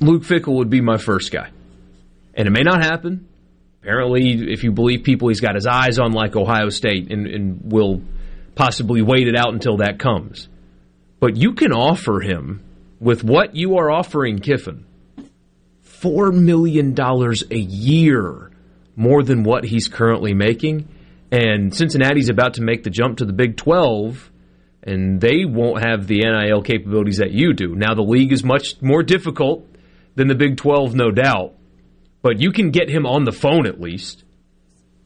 Luke 0.00 0.22
Fickell 0.22 0.54
would 0.56 0.70
be 0.70 0.80
my 0.80 0.96
first 0.96 1.30
guy. 1.30 1.50
And 2.34 2.48
it 2.48 2.50
may 2.50 2.62
not 2.62 2.82
happen. 2.82 3.28
Apparently, 3.82 4.50
if 4.52 4.64
you 4.64 4.72
believe 4.72 5.02
people, 5.02 5.28
he's 5.28 5.40
got 5.40 5.54
his 5.54 5.66
eyes 5.66 5.98
on 5.98 6.12
like 6.12 6.36
Ohio 6.36 6.70
State 6.70 7.12
and, 7.12 7.26
and 7.26 7.60
will 7.72 8.00
possibly 8.54 9.02
wait 9.02 9.28
it 9.28 9.36
out 9.36 9.52
until 9.52 9.76
that 9.78 9.98
comes. 9.98 10.48
But 11.20 11.36
you 11.36 11.52
can 11.52 11.72
offer 11.72 12.20
him, 12.20 12.62
with 13.00 13.22
what 13.24 13.54
you 13.54 13.76
are 13.76 13.90
offering 13.90 14.38
Kiffin, 14.38 14.84
$4 15.84 16.32
million 16.34 16.94
a 16.98 17.58
year 17.58 18.50
more 18.96 19.22
than 19.22 19.42
what 19.42 19.64
he's 19.64 19.88
currently 19.88 20.32
making. 20.32 20.88
And 21.30 21.74
Cincinnati's 21.74 22.28
about 22.28 22.54
to 22.54 22.62
make 22.62 22.82
the 22.82 22.90
jump 22.90 23.18
to 23.18 23.24
the 23.24 23.32
Big 23.32 23.56
12, 23.56 24.30
and 24.82 25.20
they 25.20 25.44
won't 25.44 25.84
have 25.84 26.06
the 26.06 26.20
NIL 26.20 26.62
capabilities 26.62 27.18
that 27.18 27.32
you 27.32 27.52
do. 27.52 27.74
Now, 27.74 27.94
the 27.94 28.02
league 28.02 28.32
is 28.32 28.42
much 28.42 28.80
more 28.80 29.02
difficult 29.02 29.66
than 30.14 30.28
the 30.28 30.34
Big 30.34 30.56
12, 30.56 30.94
no 30.94 31.10
doubt 31.10 31.54
but 32.22 32.40
you 32.40 32.52
can 32.52 32.70
get 32.70 32.88
him 32.88 33.06
on 33.06 33.24
the 33.24 33.32
phone 33.32 33.66
at 33.66 33.80
least 33.80 34.24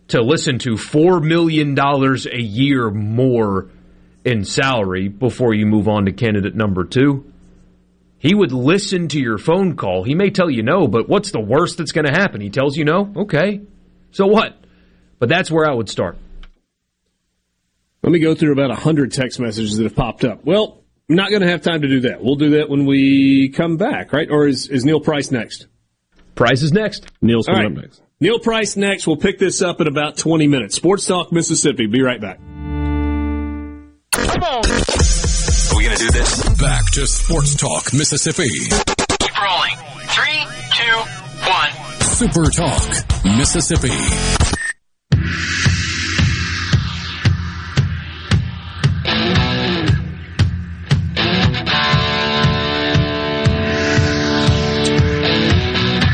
to 0.09 0.23
listen 0.23 0.59
to 0.59 0.71
$4 0.71 1.23
million 1.23 1.79
a 1.79 2.43
year 2.43 2.91
more 2.91 3.71
in 4.25 4.45
salary 4.45 5.09
before 5.09 5.55
you 5.55 5.67
move 5.67 5.89
on 5.89 6.07
to 6.07 6.13
candidate 6.13 6.55
number 6.55 6.85
two. 6.85 7.33
He 8.19 8.35
would 8.35 8.53
listen 8.53 9.09
to 9.09 9.21
your 9.21 9.39
phone 9.39 9.77
call. 9.77 10.05
He 10.05 10.15
may 10.15 10.31
tell 10.31 10.51
you 10.51 10.63
no, 10.63 10.87
but 10.87 11.09
what's 11.09 11.33
the 11.33 11.41
worst 11.41 11.79
that's 11.79 11.93
going 11.93 12.07
to 12.07 12.13
happen? 12.13 12.41
He 12.41 12.51
tells 12.51 12.77
you 12.77 12.85
no? 12.85 13.13
Okay. 13.17 13.61
So 14.13 14.27
what? 14.27 14.62
But 15.23 15.29
that's 15.29 15.51
where 15.53 15.71
I 15.71 15.73
would 15.73 15.89
start. 15.89 16.19
Let 18.03 18.11
me 18.11 18.19
go 18.19 18.35
through 18.35 18.55
about 18.55 18.71
100 18.71 19.13
text 19.13 19.39
messages 19.39 19.77
that 19.77 19.85
have 19.85 19.95
popped 19.95 20.25
up. 20.25 20.45
Well, 20.45 20.83
I'm 21.09 21.15
not 21.15 21.31
going 21.31 21.43
to 21.43 21.49
have 21.49 21.63
time 21.63 21.83
to 21.83 21.89
do 21.89 22.01
that. 22.01 22.25
We'll 22.25 22.35
do 22.35 22.51
that 22.57 22.69
when 22.69 22.87
we 22.87 23.51
come 23.51 23.77
back, 23.77 24.13
right? 24.13 24.29
Or 24.29 24.49
is, 24.49 24.67
is 24.67 24.85
Neil 24.85 24.99
Price 24.99 25.31
next? 25.31 25.69
Price 26.35 26.63
is 26.63 26.73
next. 26.73 27.07
Neil's 27.21 27.47
coming 27.47 27.63
right. 27.63 27.71
up 27.71 27.77
next. 27.85 28.03
Neil 28.19 28.41
Price 28.41 28.77
next. 28.77 29.07
We'll 29.07 29.17
pick 29.17 29.39
this 29.39 29.63
up 29.63 29.81
in 29.81 29.87
about 29.87 30.17
20 30.17 30.49
minutes. 30.49 30.75
Sports 30.75 31.07
Talk 31.07 31.31
Mississippi. 31.31 31.87
Be 31.87 32.03
right 32.03 32.21
back. 32.21 32.41
Are 32.41 32.43
we 35.77 35.85
going 35.85 35.97
to 35.97 36.05
do 36.05 36.11
this? 36.11 36.49
Back 36.59 36.91
to 36.95 37.07
Sports 37.07 37.55
Talk 37.55 37.95
Mississippi. 37.95 38.49
Keep 39.21 39.41
rolling. 39.41 39.77
Three, 40.09 40.45
two, 40.73 40.97
one. 41.49 41.71
Super 42.01 42.51
Talk 42.51 43.05
Mississippi. 43.25 44.42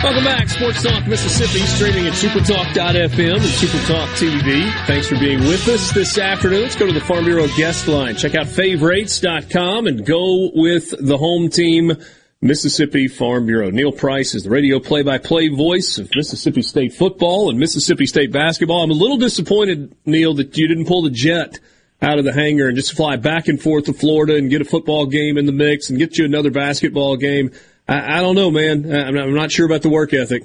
Welcome 0.01 0.23
back. 0.23 0.49
Sports 0.49 0.85
Talk 0.85 1.09
Mississippi, 1.09 1.67
streaming 1.67 2.07
at 2.07 2.13
supertalk.fm 2.13 3.35
and 3.35 3.43
supertalk 3.43 4.07
TV. 4.15 4.87
Thanks 4.87 5.09
for 5.09 5.19
being 5.19 5.41
with 5.41 5.67
us 5.67 5.91
this 5.93 6.19
afternoon. 6.19 6.63
Let's 6.63 6.77
go 6.77 6.87
to 6.87 6.93
the 6.93 7.01
Farm 7.01 7.25
Bureau 7.25 7.49
guest 7.57 7.89
line. 7.89 8.15
Check 8.15 8.37
out 8.37 8.47
favorites.com 8.47 9.89
and 9.89 10.07
go 10.07 10.51
with 10.55 10.95
the 11.05 11.19
home 11.19 11.51
team, 11.51 11.93
Mississippi 12.41 13.09
Farm 13.09 13.47
Bureau. 13.47 13.71
Neil 13.71 13.91
Price 13.91 14.37
is 14.37 14.45
the 14.45 14.51
radio 14.51 14.79
play-by-play 14.79 15.49
voice 15.49 15.99
of 15.99 16.09
Mississippi 16.15 16.63
State 16.63 16.95
football 16.95 17.51
and 17.51 17.59
Mississippi 17.59 18.07
State 18.07 18.31
basketball. 18.31 18.85
I'm 18.85 18.93
a 18.93 18.95
little 18.95 19.19
disappointed, 19.19 19.97
Neil, 20.07 20.33
that 20.35 20.57
you 20.57 20.69
didn't 20.69 20.87
pull 20.87 21.03
the 21.03 21.11
jet 21.11 21.59
out 22.01 22.21
of 22.21 22.25
the 22.25 22.33
hangar 22.33 22.69
and 22.69 22.77
just 22.77 22.95
fly 22.95 23.17
back 23.17 23.49
and 23.49 23.61
forth 23.61 23.87
to 23.87 23.93
Florida 23.93 24.37
and 24.37 24.49
get 24.49 24.61
a 24.61 24.65
football 24.65 25.07
game 25.07 25.37
in 25.37 25.47
the 25.47 25.53
mix 25.53 25.91
and 25.91 25.99
get 25.99 26.17
you 26.17 26.25
another 26.25 26.53
basketball 26.53 27.17
game. 27.17 27.51
I, 27.89 28.19
I 28.19 28.21
don't 28.21 28.35
know, 28.35 28.51
man. 28.51 28.85
I'm 28.93 29.15
not, 29.15 29.25
I'm 29.25 29.35
not 29.35 29.51
sure 29.51 29.67
about 29.67 29.83
the 29.83 29.89
work 29.89 30.13
ethic. 30.13 30.45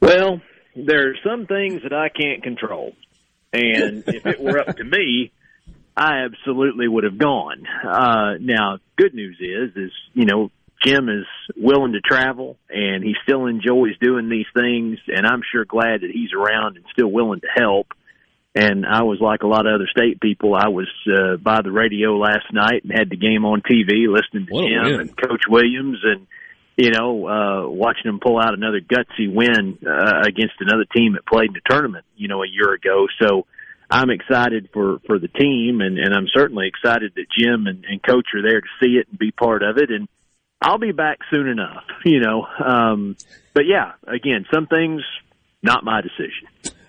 Well, 0.00 0.40
there 0.74 1.10
are 1.10 1.14
some 1.24 1.46
things 1.46 1.82
that 1.82 1.92
I 1.92 2.08
can't 2.08 2.42
control. 2.42 2.92
And 3.52 4.04
if 4.06 4.26
it 4.26 4.40
were 4.40 4.58
up 4.58 4.76
to 4.76 4.84
me, 4.84 5.32
I 5.96 6.24
absolutely 6.24 6.86
would 6.88 7.04
have 7.04 7.18
gone. 7.18 7.66
Uh, 7.84 8.34
now, 8.40 8.78
good 8.96 9.14
news 9.14 9.36
is, 9.40 9.76
is, 9.76 9.92
you 10.14 10.24
know, 10.24 10.50
Jim 10.84 11.08
is 11.08 11.26
willing 11.56 11.92
to 11.92 12.00
travel 12.00 12.56
and 12.70 13.02
he 13.02 13.14
still 13.24 13.46
enjoys 13.46 13.98
doing 14.00 14.28
these 14.28 14.46
things. 14.54 14.98
And 15.08 15.26
I'm 15.26 15.42
sure 15.50 15.64
glad 15.64 16.02
that 16.02 16.10
he's 16.12 16.32
around 16.32 16.76
and 16.76 16.84
still 16.92 17.10
willing 17.10 17.40
to 17.40 17.48
help. 17.54 17.88
And 18.54 18.86
I 18.86 19.02
was 19.02 19.20
like 19.20 19.42
a 19.42 19.46
lot 19.46 19.66
of 19.66 19.74
other 19.74 19.86
state 19.90 20.20
people. 20.20 20.54
I 20.54 20.68
was 20.68 20.88
uh, 21.06 21.36
by 21.36 21.62
the 21.62 21.70
radio 21.70 22.16
last 22.16 22.52
night 22.52 22.82
and 22.82 22.92
had 22.92 23.10
the 23.10 23.16
game 23.16 23.44
on 23.44 23.60
TV, 23.60 24.08
listening 24.08 24.46
to 24.46 24.52
What 24.52 24.64
a 24.64 24.68
Jim 24.68 25.00
and 25.00 25.16
Coach 25.16 25.42
Williams, 25.48 25.98
and 26.02 26.26
you 26.76 26.92
know, 26.92 27.26
uh, 27.26 27.68
watching 27.68 28.04
them 28.04 28.20
pull 28.20 28.38
out 28.38 28.54
another 28.54 28.80
gutsy 28.80 29.32
win 29.32 29.78
uh, 29.84 30.22
against 30.24 30.54
another 30.60 30.84
team 30.94 31.14
that 31.14 31.26
played 31.26 31.48
in 31.48 31.54
the 31.54 31.60
tournament, 31.68 32.04
you 32.16 32.28
know, 32.28 32.42
a 32.42 32.48
year 32.48 32.72
ago. 32.72 33.06
So 33.20 33.46
I'm 33.90 34.10
excited 34.10 34.70
for 34.72 35.00
for 35.06 35.18
the 35.18 35.28
team, 35.28 35.80
and 35.80 35.98
and 35.98 36.14
I'm 36.14 36.28
certainly 36.32 36.68
excited 36.68 37.12
that 37.16 37.26
Jim 37.36 37.66
and, 37.66 37.84
and 37.84 38.02
Coach 38.02 38.28
are 38.34 38.42
there 38.42 38.60
to 38.60 38.68
see 38.80 38.92
it 38.92 39.08
and 39.10 39.18
be 39.18 39.32
part 39.32 39.62
of 39.62 39.76
it. 39.78 39.90
And 39.90 40.08
I'll 40.62 40.78
be 40.78 40.92
back 40.92 41.18
soon 41.30 41.48
enough, 41.48 41.84
you 42.04 42.20
know. 42.20 42.46
Um, 42.64 43.16
but 43.54 43.64
yeah, 43.66 43.92
again, 44.06 44.46
some 44.52 44.66
things 44.66 45.02
not 45.62 45.84
my 45.84 46.00
decision. 46.00 46.46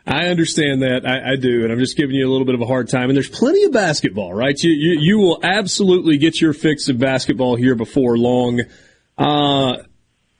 I 0.10 0.26
understand 0.30 0.82
that. 0.82 1.06
I, 1.06 1.34
I, 1.34 1.36
do, 1.36 1.64
and 1.64 1.72
I'm 1.72 1.78
just 1.78 1.96
giving 1.96 2.16
you 2.16 2.28
a 2.28 2.32
little 2.32 2.46
bit 2.46 2.56
of 2.56 2.62
a 2.62 2.66
hard 2.66 2.90
time. 2.90 3.10
And 3.10 3.16
there's 3.16 3.30
plenty 3.30 3.64
of 3.66 3.72
basketball, 3.72 4.34
right? 4.34 4.62
You 4.62 4.72
you, 4.72 5.00
you 5.00 5.20
will 5.20 5.40
absolutely 5.44 6.18
get 6.18 6.42
your 6.42 6.54
fix 6.54 6.90
of 6.90 6.98
basketball 6.98 7.56
here 7.56 7.76
before 7.76 8.18
long. 8.18 8.62
Uh, 9.20 9.78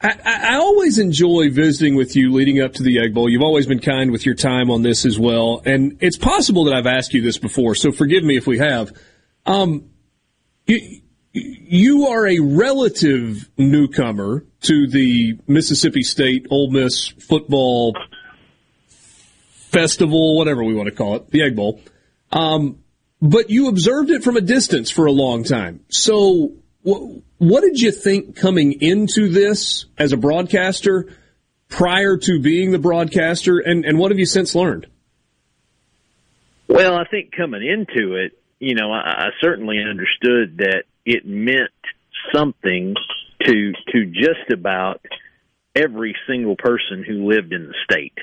I, 0.02 0.18
I, 0.24 0.56
always 0.56 0.98
enjoy 0.98 1.50
visiting 1.50 1.94
with 1.94 2.16
you 2.16 2.32
leading 2.32 2.60
up 2.60 2.72
to 2.74 2.82
the 2.82 2.98
Egg 2.98 3.14
Bowl. 3.14 3.28
You've 3.28 3.42
always 3.42 3.66
been 3.66 3.78
kind 3.78 4.10
with 4.10 4.26
your 4.26 4.34
time 4.34 4.70
on 4.70 4.82
this 4.82 5.04
as 5.04 5.18
well, 5.18 5.62
and 5.64 5.98
it's 6.00 6.16
possible 6.16 6.64
that 6.64 6.74
I've 6.74 6.86
asked 6.86 7.12
you 7.12 7.20
this 7.20 7.38
before, 7.38 7.74
so 7.74 7.92
forgive 7.92 8.24
me 8.24 8.38
if 8.38 8.46
we 8.46 8.58
have. 8.58 8.90
Um, 9.44 9.90
you, 10.66 11.02
you 11.32 12.06
are 12.08 12.26
a 12.26 12.40
relative 12.40 13.48
newcomer 13.58 14.46
to 14.62 14.88
the 14.88 15.38
Mississippi 15.46 16.02
State 16.02 16.46
Ole 16.50 16.70
Miss 16.70 17.08
football 17.08 17.94
festival, 19.70 20.36
whatever 20.36 20.64
we 20.64 20.74
want 20.74 20.88
to 20.88 20.94
call 20.94 21.16
it, 21.16 21.30
the 21.30 21.42
Egg 21.42 21.56
Bowl. 21.56 21.80
Um, 22.32 22.82
but 23.22 23.50
you 23.50 23.68
observed 23.68 24.10
it 24.10 24.24
from 24.24 24.36
a 24.36 24.40
distance 24.40 24.90
for 24.90 25.06
a 25.06 25.12
long 25.12 25.44
time. 25.44 25.80
So, 25.88 26.52
wh- 26.86 27.18
what 27.38 27.62
did 27.62 27.80
you 27.80 27.92
think 27.92 28.36
coming 28.36 28.80
into 28.80 29.28
this 29.28 29.86
as 29.98 30.12
a 30.12 30.16
broadcaster 30.16 31.08
prior 31.68 32.16
to 32.16 32.40
being 32.40 32.72
the 32.72 32.78
broadcaster, 32.78 33.58
and, 33.58 33.84
and 33.84 33.98
what 33.98 34.10
have 34.10 34.18
you 34.18 34.26
since 34.26 34.54
learned? 34.54 34.86
Well, 36.68 36.94
I 36.94 37.04
think 37.04 37.32
coming 37.36 37.62
into 37.62 38.14
it, 38.14 38.32
you 38.58 38.74
know, 38.74 38.92
I, 38.92 39.26
I 39.26 39.28
certainly 39.40 39.78
understood 39.78 40.58
that 40.58 40.84
it 41.04 41.26
meant 41.26 41.70
something 42.32 42.94
to 43.44 43.72
to 43.92 44.06
just 44.06 44.50
about 44.52 45.00
every 45.74 46.14
single 46.28 46.56
person 46.56 47.04
who 47.06 47.28
lived 47.30 47.52
in 47.52 47.66
the 47.66 47.74
state. 47.84 48.18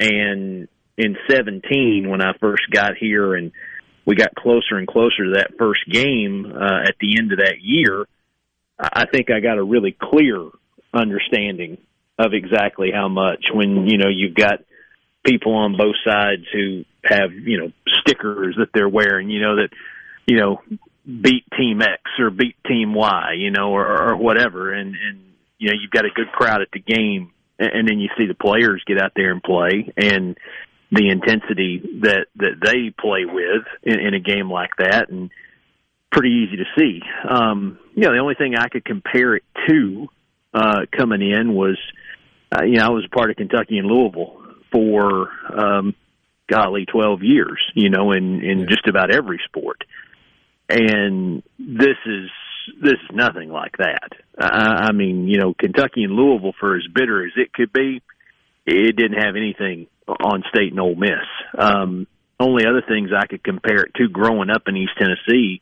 And 0.00 0.68
in 0.98 1.16
17 1.30 2.10
when 2.10 2.20
I 2.20 2.32
first 2.38 2.64
got 2.70 2.96
here 2.98 3.34
and 3.34 3.52
we 4.04 4.16
got 4.16 4.34
closer 4.34 4.76
and 4.76 4.86
closer 4.86 5.24
to 5.24 5.30
that 5.36 5.52
first 5.58 5.80
game 5.88 6.52
uh, 6.54 6.88
at 6.88 6.96
the 7.00 7.18
end 7.18 7.32
of 7.32 7.38
that 7.38 7.62
year, 7.62 8.06
I 8.78 9.06
think 9.06 9.30
I 9.30 9.40
got 9.40 9.58
a 9.58 9.62
really 9.62 9.96
clear 9.98 10.48
understanding 10.92 11.78
of 12.18 12.32
exactly 12.32 12.90
how 12.92 13.08
much 13.08 13.46
when 13.52 13.86
you 13.86 13.98
know 13.98 14.08
you've 14.08 14.34
got 14.34 14.60
people 15.24 15.54
on 15.54 15.76
both 15.76 15.94
sides 16.04 16.44
who 16.52 16.84
have 17.04 17.32
you 17.32 17.58
know 17.58 17.72
stickers 18.00 18.56
that 18.58 18.70
they're 18.74 18.88
wearing, 18.88 19.30
you 19.30 19.40
know 19.40 19.56
that 19.56 19.68
you 20.26 20.38
know 20.38 20.60
beat 21.04 21.44
team 21.56 21.80
X 21.82 22.02
or 22.18 22.30
beat 22.30 22.56
team 22.66 22.94
Y, 22.94 23.34
you 23.36 23.50
know, 23.50 23.70
or, 23.72 24.10
or 24.10 24.16
whatever, 24.16 24.72
and 24.72 24.94
and 24.94 25.20
you 25.58 25.68
know 25.68 25.76
you've 25.80 25.90
got 25.90 26.04
a 26.04 26.10
good 26.14 26.32
crowd 26.32 26.62
at 26.62 26.68
the 26.72 26.80
game, 26.80 27.32
and, 27.58 27.70
and 27.72 27.88
then 27.88 27.98
you 27.98 28.08
see 28.16 28.26
the 28.26 28.34
players 28.34 28.82
get 28.86 29.00
out 29.00 29.12
there 29.14 29.32
and 29.32 29.42
play, 29.42 29.92
and 29.96 30.36
the 30.90 31.08
intensity 31.08 31.80
that 32.02 32.26
that 32.36 32.60
they 32.62 32.90
play 32.98 33.24
with 33.24 33.64
in, 33.82 34.00
in 34.00 34.14
a 34.14 34.20
game 34.20 34.50
like 34.50 34.76
that, 34.78 35.10
and 35.10 35.30
pretty 36.10 36.46
easy 36.46 36.56
to 36.56 36.64
see. 36.78 37.02
Um, 37.28 37.78
you 37.94 38.02
know, 38.02 38.12
the 38.12 38.20
only 38.20 38.34
thing 38.34 38.54
I 38.56 38.68
could 38.68 38.84
compare 38.84 39.36
it 39.36 39.42
to 39.68 40.08
uh, 40.54 40.80
coming 40.96 41.20
in 41.20 41.54
was, 41.54 41.78
uh, 42.52 42.64
you 42.64 42.76
know, 42.76 42.86
I 42.86 42.90
was 42.90 43.04
a 43.04 43.14
part 43.14 43.30
of 43.30 43.36
Kentucky 43.36 43.78
and 43.78 43.86
Louisville 43.86 44.42
for, 44.72 45.28
um, 45.52 45.94
golly, 46.48 46.86
twelve 46.86 47.22
years. 47.22 47.60
You 47.74 47.90
know, 47.90 48.12
in 48.12 48.42
in 48.42 48.66
just 48.68 48.86
about 48.86 49.14
every 49.14 49.40
sport, 49.44 49.84
and 50.68 51.42
this 51.58 51.98
is 52.06 52.30
this 52.80 52.94
is 52.94 53.10
nothing 53.14 53.50
like 53.50 53.76
that. 53.78 54.12
I, 54.38 54.88
I 54.88 54.92
mean, 54.92 55.28
you 55.28 55.38
know, 55.38 55.54
Kentucky 55.54 56.04
and 56.04 56.14
Louisville, 56.14 56.54
for 56.58 56.76
as 56.76 56.86
bitter 56.92 57.26
as 57.26 57.32
it 57.36 57.52
could 57.52 57.72
be, 57.72 58.00
it 58.68 58.96
didn't 58.96 59.22
have 59.22 59.36
anything 59.36 59.86
on 60.06 60.44
State 60.48 60.72
and 60.72 60.80
Ole 60.80 60.94
Miss. 60.94 61.26
Um, 61.56 62.06
only 62.40 62.64
other 62.66 62.82
things 62.86 63.10
I 63.16 63.26
could 63.26 63.42
compare 63.42 63.82
it 63.82 63.94
to 63.96 64.08
growing 64.08 64.50
up 64.50 64.62
in 64.66 64.76
East 64.76 64.92
Tennessee, 64.98 65.60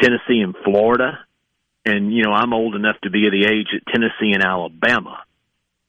Tennessee 0.00 0.40
and 0.40 0.54
Florida, 0.64 1.18
and 1.84 2.12
you 2.12 2.22
know 2.22 2.32
I'm 2.32 2.52
old 2.52 2.74
enough 2.74 2.96
to 3.02 3.10
be 3.10 3.26
of 3.26 3.32
the 3.32 3.46
age 3.46 3.68
that 3.72 3.92
Tennessee 3.92 4.32
and 4.32 4.44
Alabama 4.44 5.22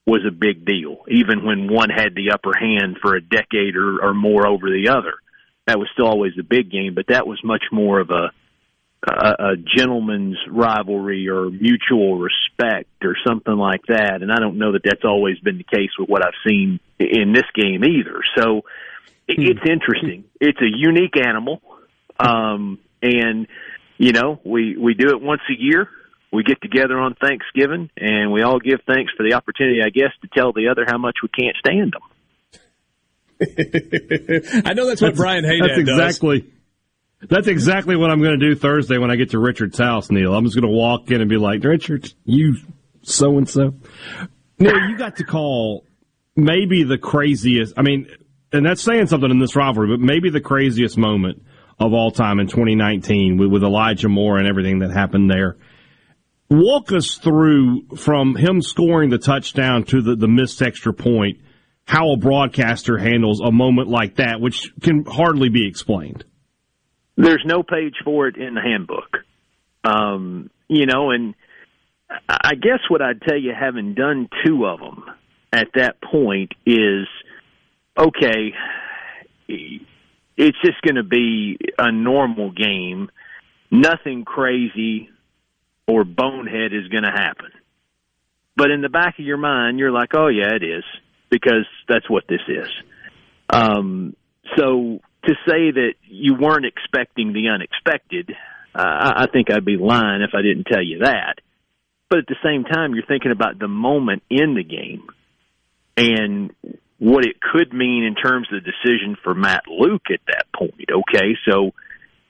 was 0.05 0.21
a 0.27 0.31
big 0.31 0.65
deal, 0.65 1.03
even 1.07 1.45
when 1.45 1.71
one 1.71 1.89
had 1.89 2.13
the 2.15 2.31
upper 2.31 2.51
hand 2.57 2.97
for 3.01 3.15
a 3.15 3.21
decade 3.21 3.75
or, 3.75 4.03
or 4.03 4.13
more 4.13 4.47
over 4.47 4.69
the 4.69 4.89
other. 4.89 5.13
That 5.65 5.79
was 5.79 5.89
still 5.93 6.05
always 6.07 6.33
a 6.39 6.43
big 6.43 6.69
game, 6.69 6.93
but 6.93 7.07
that 7.07 7.25
was 7.25 7.39
much 7.43 7.63
more 7.71 7.99
of 7.99 8.11
a 8.11 8.31
a, 9.07 9.51
a 9.51 9.55
gentleman's 9.57 10.37
rivalry 10.49 11.27
or 11.27 11.49
mutual 11.49 12.17
respect 12.17 12.89
or 13.03 13.15
something 13.25 13.55
like 13.55 13.81
that. 13.87 14.21
And 14.21 14.31
I 14.31 14.39
don't 14.39 14.57
know 14.57 14.73
that 14.73 14.81
that's 14.83 15.03
always 15.03 15.39
been 15.39 15.57
the 15.57 15.63
case 15.63 15.91
with 15.99 16.09
what 16.09 16.25
I've 16.25 16.33
seen 16.47 16.79
in 16.99 17.33
this 17.33 17.45
game 17.53 17.83
either. 17.83 18.21
So 18.37 18.61
it's 19.27 19.61
hmm. 19.61 19.69
interesting. 19.69 20.25
It's 20.39 20.59
a 20.61 20.69
unique 20.69 21.17
animal. 21.17 21.61
Um, 22.19 22.79
and, 23.01 23.47
you 23.97 24.11
know, 24.11 24.39
we, 24.43 24.77
we 24.77 24.93
do 24.93 25.09
it 25.09 25.21
once 25.21 25.41
a 25.49 25.59
year. 25.59 25.89
We 26.31 26.43
get 26.43 26.61
together 26.61 26.97
on 26.99 27.15
Thanksgiving 27.15 27.89
and 27.97 28.31
we 28.31 28.41
all 28.41 28.59
give 28.59 28.79
thanks 28.85 29.13
for 29.15 29.23
the 29.23 29.35
opportunity, 29.35 29.81
I 29.83 29.89
guess, 29.89 30.11
to 30.21 30.27
tell 30.35 30.51
the 30.51 30.67
other 30.69 30.85
how 30.87 30.97
much 30.97 31.15
we 31.23 31.29
can't 31.29 31.55
stand 31.57 31.93
them. 31.93 32.01
I 34.65 34.73
know 34.73 34.85
that's 34.85 35.01
what 35.01 35.09
that's, 35.09 35.17
Brian 35.17 35.43
Haydad 35.43 35.67
That's 35.67 35.79
exactly. 35.79 36.41
Does. 36.41 36.49
That's 37.21 37.47
exactly 37.47 37.95
what 37.95 38.11
I'm 38.11 38.21
going 38.21 38.39
to 38.39 38.45
do 38.45 38.55
Thursday 38.55 38.97
when 38.97 39.09
I 39.09 39.15
get 39.15 39.31
to 39.31 39.39
Richard's 39.39 39.77
house, 39.77 40.11
Neil. 40.11 40.33
I'm 40.33 40.43
just 40.43 40.55
going 40.55 40.69
to 40.69 40.75
walk 40.75 41.09
in 41.11 41.21
and 41.21 41.29
be 41.29 41.37
like, 41.37 41.63
Richard, 41.63 42.11
you 42.25 42.57
so 43.01 43.37
and 43.37 43.49
so. 43.49 43.73
Neil, 44.59 44.89
you 44.89 44.97
got 44.97 45.17
to 45.17 45.23
call 45.23 45.85
maybe 46.35 46.83
the 46.83 46.97
craziest. 46.97 47.73
I 47.77 47.81
mean, 47.81 48.07
and 48.51 48.65
that's 48.65 48.81
saying 48.81 49.07
something 49.07 49.31
in 49.31 49.39
this 49.39 49.55
rivalry, 49.55 49.87
but 49.87 49.99
maybe 49.99 50.29
the 50.29 50.41
craziest 50.41 50.97
moment 50.97 51.41
of 51.79 51.93
all 51.93 52.11
time 52.11 52.39
in 52.39 52.47
2019 52.47 53.37
with, 53.37 53.49
with 53.49 53.63
Elijah 53.63 54.09
Moore 54.09 54.37
and 54.37 54.47
everything 54.47 54.79
that 54.79 54.91
happened 54.91 55.29
there. 55.29 55.57
Walk 56.49 56.91
us 56.91 57.15
through 57.15 57.87
from 57.97 58.35
him 58.35 58.61
scoring 58.61 59.09
the 59.09 59.17
touchdown 59.17 59.83
to 59.85 60.01
the, 60.01 60.15
the 60.15 60.27
missed 60.27 60.61
extra 60.61 60.93
point, 60.93 61.39
how 61.85 62.11
a 62.11 62.17
broadcaster 62.17 62.97
handles 62.97 63.41
a 63.41 63.51
moment 63.51 63.87
like 63.87 64.15
that, 64.15 64.39
which 64.39 64.71
can 64.81 65.05
hardly 65.05 65.49
be 65.49 65.67
explained. 65.67 66.23
There's 67.17 67.43
no 67.45 67.63
page 67.63 67.95
for 68.03 68.27
it 68.27 68.37
in 68.37 68.55
the 68.55 68.61
handbook. 68.61 69.17
Um, 69.83 70.49
you 70.67 70.85
know, 70.85 71.11
and 71.11 71.35
I 72.27 72.55
guess 72.55 72.79
what 72.89 73.01
I'd 73.01 73.21
tell 73.21 73.37
you, 73.37 73.53
having 73.57 73.93
done 73.93 74.29
two 74.45 74.65
of 74.65 74.79
them 74.79 75.05
at 75.53 75.67
that 75.75 76.01
point, 76.01 76.51
is 76.65 77.07
okay. 77.97 78.53
It's 79.47 80.57
just 80.63 80.81
going 80.81 80.95
to 80.95 81.03
be 81.03 81.57
a 81.77 81.91
normal 81.91 82.51
game. 82.51 83.09
Nothing 83.71 84.25
crazy 84.25 85.09
or 85.87 86.03
bonehead 86.03 86.73
is 86.73 86.87
going 86.89 87.03
to 87.03 87.11
happen. 87.11 87.51
But 88.57 88.71
in 88.71 88.81
the 88.81 88.89
back 88.89 89.19
of 89.19 89.25
your 89.25 89.37
mind, 89.37 89.79
you're 89.79 89.91
like, 89.91 90.09
oh 90.15 90.27
yeah, 90.27 90.55
it 90.55 90.63
is 90.63 90.83
because 91.29 91.65
that's 91.87 92.09
what 92.09 92.23
this 92.27 92.41
is. 92.47 92.69
Um, 93.49 94.15
so 94.57 94.99
to 95.25 95.33
say 95.47 95.71
that 95.71 95.93
you 96.07 96.35
weren't 96.35 96.65
expecting 96.65 97.33
the 97.33 97.49
unexpected, 97.49 98.31
uh, 98.73 99.13
I 99.17 99.27
think 99.31 99.51
I'd 99.51 99.65
be 99.65 99.77
lying 99.77 100.21
if 100.21 100.31
I 100.33 100.41
didn't 100.41 100.65
tell 100.65 100.83
you 100.83 100.99
that. 100.99 101.35
But 102.09 102.19
at 102.19 102.27
the 102.27 102.35
same 102.43 102.63
time, 102.63 102.93
you're 102.93 103.05
thinking 103.05 103.31
about 103.31 103.57
the 103.59 103.67
moment 103.67 104.23
in 104.29 104.55
the 104.55 104.63
game 104.63 105.07
and 105.97 106.51
what 106.99 107.25
it 107.25 107.39
could 107.41 107.73
mean 107.73 108.03
in 108.03 108.15
terms 108.15 108.47
of 108.51 108.63
the 108.63 108.71
decision 108.71 109.17
for 109.23 109.33
Matt 109.33 109.63
Luke 109.67 110.05
at 110.11 110.21
that 110.27 110.45
point. 110.55 110.89
Okay, 110.91 111.35
so 111.49 111.71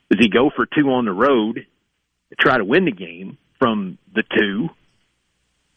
does 0.10 0.20
he 0.20 0.30
go 0.30 0.50
for 0.56 0.66
two 0.66 0.90
on 0.90 1.06
the 1.06 1.12
road 1.12 1.66
to 2.30 2.36
try 2.36 2.58
to 2.58 2.66
win 2.66 2.86
the 2.86 2.92
game 2.92 3.38
from 3.60 3.98
the 4.14 4.24
two 4.24 4.70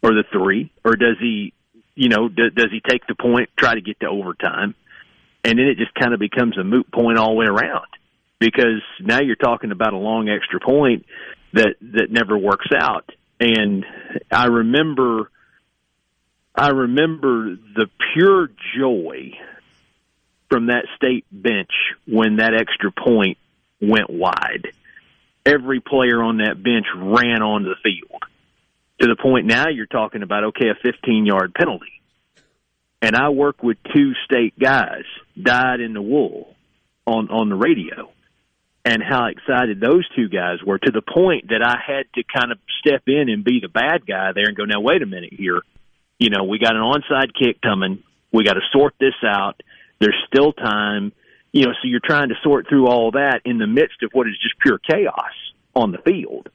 or 0.02 0.10
the 0.10 0.24
three, 0.32 0.70
or 0.84 0.94
does 0.96 1.16
he, 1.20 1.52
you 1.94 2.08
know, 2.08 2.28
does, 2.28 2.52
does 2.54 2.70
he 2.70 2.80
take 2.80 3.06
the 3.06 3.14
point, 3.14 3.50
try 3.56 3.74
to 3.74 3.80
get 3.80 3.98
to 4.00 4.06
overtime? 4.06 4.74
And 5.48 5.58
then 5.58 5.66
it 5.66 5.78
just 5.78 5.94
kind 5.94 6.12
of 6.12 6.20
becomes 6.20 6.58
a 6.58 6.64
moot 6.64 6.92
point 6.92 7.16
all 7.16 7.30
the 7.30 7.34
way 7.36 7.46
around 7.46 7.86
because 8.38 8.82
now 9.00 9.20
you're 9.20 9.34
talking 9.34 9.72
about 9.72 9.94
a 9.94 9.96
long 9.96 10.28
extra 10.28 10.60
point 10.60 11.06
that 11.54 11.76
that 11.80 12.10
never 12.10 12.36
works 12.36 12.68
out. 12.78 13.10
And 13.40 13.86
I 14.30 14.46
remember, 14.46 15.30
I 16.54 16.68
remember 16.68 17.56
the 17.56 17.88
pure 18.12 18.50
joy 18.76 19.38
from 20.50 20.66
that 20.66 20.84
state 20.96 21.24
bench 21.32 21.72
when 22.06 22.36
that 22.36 22.52
extra 22.52 22.92
point 22.92 23.38
went 23.80 24.10
wide. 24.10 24.68
Every 25.46 25.80
player 25.80 26.22
on 26.22 26.38
that 26.38 26.62
bench 26.62 26.86
ran 26.94 27.40
onto 27.40 27.70
the 27.70 27.76
field 27.82 28.22
to 29.00 29.06
the 29.06 29.16
point 29.16 29.46
now 29.46 29.68
you're 29.68 29.86
talking 29.86 30.22
about 30.22 30.44
okay, 30.44 30.68
a 30.68 30.74
15 30.74 31.24
yard 31.24 31.54
penalty 31.54 31.97
and 33.02 33.16
I 33.16 33.30
work 33.30 33.62
with 33.62 33.76
two 33.94 34.12
state 34.24 34.58
guys 34.58 35.04
dyed 35.40 35.80
in 35.80 35.92
the 35.92 36.02
wool 36.02 36.54
on 37.06 37.28
on 37.30 37.48
the 37.48 37.56
radio 37.56 38.10
and 38.84 39.02
how 39.02 39.26
excited 39.26 39.80
those 39.80 40.08
two 40.16 40.28
guys 40.28 40.58
were 40.64 40.78
to 40.78 40.90
the 40.90 41.02
point 41.02 41.48
that 41.48 41.62
I 41.62 41.76
had 41.84 42.06
to 42.14 42.22
kind 42.22 42.52
of 42.52 42.58
step 42.80 43.02
in 43.06 43.28
and 43.28 43.44
be 43.44 43.60
the 43.60 43.68
bad 43.68 44.06
guy 44.06 44.32
there 44.34 44.46
and 44.46 44.56
go 44.56 44.64
now 44.64 44.80
wait 44.80 45.02
a 45.02 45.06
minute 45.06 45.32
here 45.32 45.62
you 46.18 46.30
know 46.30 46.44
we 46.44 46.58
got 46.58 46.74
an 46.74 46.82
onside 46.82 47.32
kick 47.34 47.60
coming 47.60 48.02
we 48.32 48.44
got 48.44 48.54
to 48.54 48.60
sort 48.72 48.94
this 49.00 49.14
out 49.24 49.60
There's 50.00 50.16
still 50.32 50.52
time, 50.52 51.12
you 51.52 51.66
know. 51.66 51.72
So 51.72 51.88
you're 51.88 52.00
trying 52.04 52.28
to 52.28 52.34
sort 52.42 52.68
through 52.68 52.86
all 52.86 53.12
that 53.12 53.40
in 53.44 53.58
the 53.58 53.66
midst 53.66 54.02
of 54.02 54.10
what 54.12 54.26
is 54.28 54.38
just 54.40 54.58
pure 54.60 54.78
chaos 54.78 55.32
on 55.74 55.92
the 55.92 55.98
field. 55.98 56.48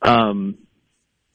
Um, 0.00 0.58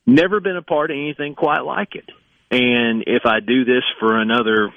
never 0.06 0.40
been 0.40 0.58
a 0.58 0.62
part 0.62 0.92
of 0.92 0.96
anything 0.96 1.36
quite 1.36 1.62
like 1.62 1.96
it. 1.96 2.10
And 2.54 3.04
if 3.08 3.26
I 3.26 3.40
do 3.40 3.66
this 3.66 3.84
for 4.00 4.20
another 4.20 4.72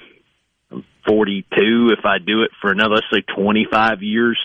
42, 1.07 1.89
if 1.97 2.05
I 2.05 2.17
do 2.17 2.41
it 2.41 2.51
for 2.59 2.71
another, 2.71 2.95
let's 2.95 3.07
say 3.13 3.21
25 3.35 4.01
years, 4.01 4.39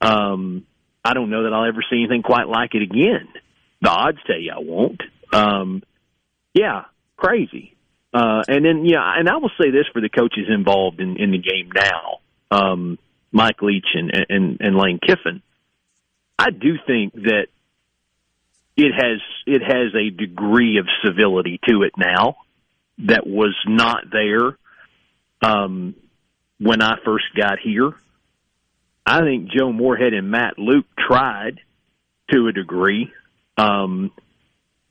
um, 0.00 0.66
I 1.04 1.12
don't 1.12 1.28
know 1.28 1.44
that 1.44 1.52
I'll 1.52 1.68
ever 1.68 1.84
see 1.90 1.98
anything 1.98 2.22
quite 2.22 2.48
like 2.48 2.74
it 2.74 2.82
again. 2.82 3.28
The 3.82 3.90
odds 3.90 4.18
tell 4.26 4.38
you 4.38 4.52
I 4.52 4.60
won't. 4.60 5.02
Um, 5.32 5.82
yeah, 6.54 6.84
crazy. 7.18 7.74
Uh, 8.14 8.42
and 8.48 8.64
then, 8.64 8.86
yeah, 8.86 9.12
and 9.16 9.28
I 9.28 9.36
will 9.36 9.50
say 9.60 9.70
this 9.70 9.84
for 9.92 10.00
the 10.00 10.08
coaches 10.08 10.46
involved 10.48 11.00
in, 11.00 11.18
in 11.18 11.30
the 11.30 11.38
game 11.38 11.70
now, 11.74 12.20
um, 12.50 12.98
Mike 13.30 13.60
Leach 13.60 13.88
and, 13.92 14.10
and, 14.30 14.56
and 14.60 14.76
Lane 14.76 14.98
Kiffin. 15.06 15.42
I 16.38 16.50
do 16.50 16.76
think 16.86 17.12
that 17.12 17.48
it 18.78 18.94
has 18.94 19.20
it 19.44 19.60
has 19.60 19.92
a 19.94 20.10
degree 20.10 20.78
of 20.78 20.86
civility 21.04 21.58
to 21.68 21.82
it 21.82 21.92
now 21.98 22.36
that 22.98 23.26
was 23.26 23.54
not 23.66 24.04
there 24.10 24.56
um, 25.42 25.96
when 26.58 26.80
I 26.80 26.96
first 27.04 27.26
got 27.36 27.58
here. 27.58 27.92
I 29.04 29.20
think 29.20 29.50
Joe 29.50 29.72
Moorhead 29.72 30.12
and 30.14 30.30
Matt 30.30 30.58
Luke 30.58 30.86
tried 30.96 31.60
to 32.30 32.46
a 32.46 32.52
degree, 32.52 33.12
um, 33.56 34.12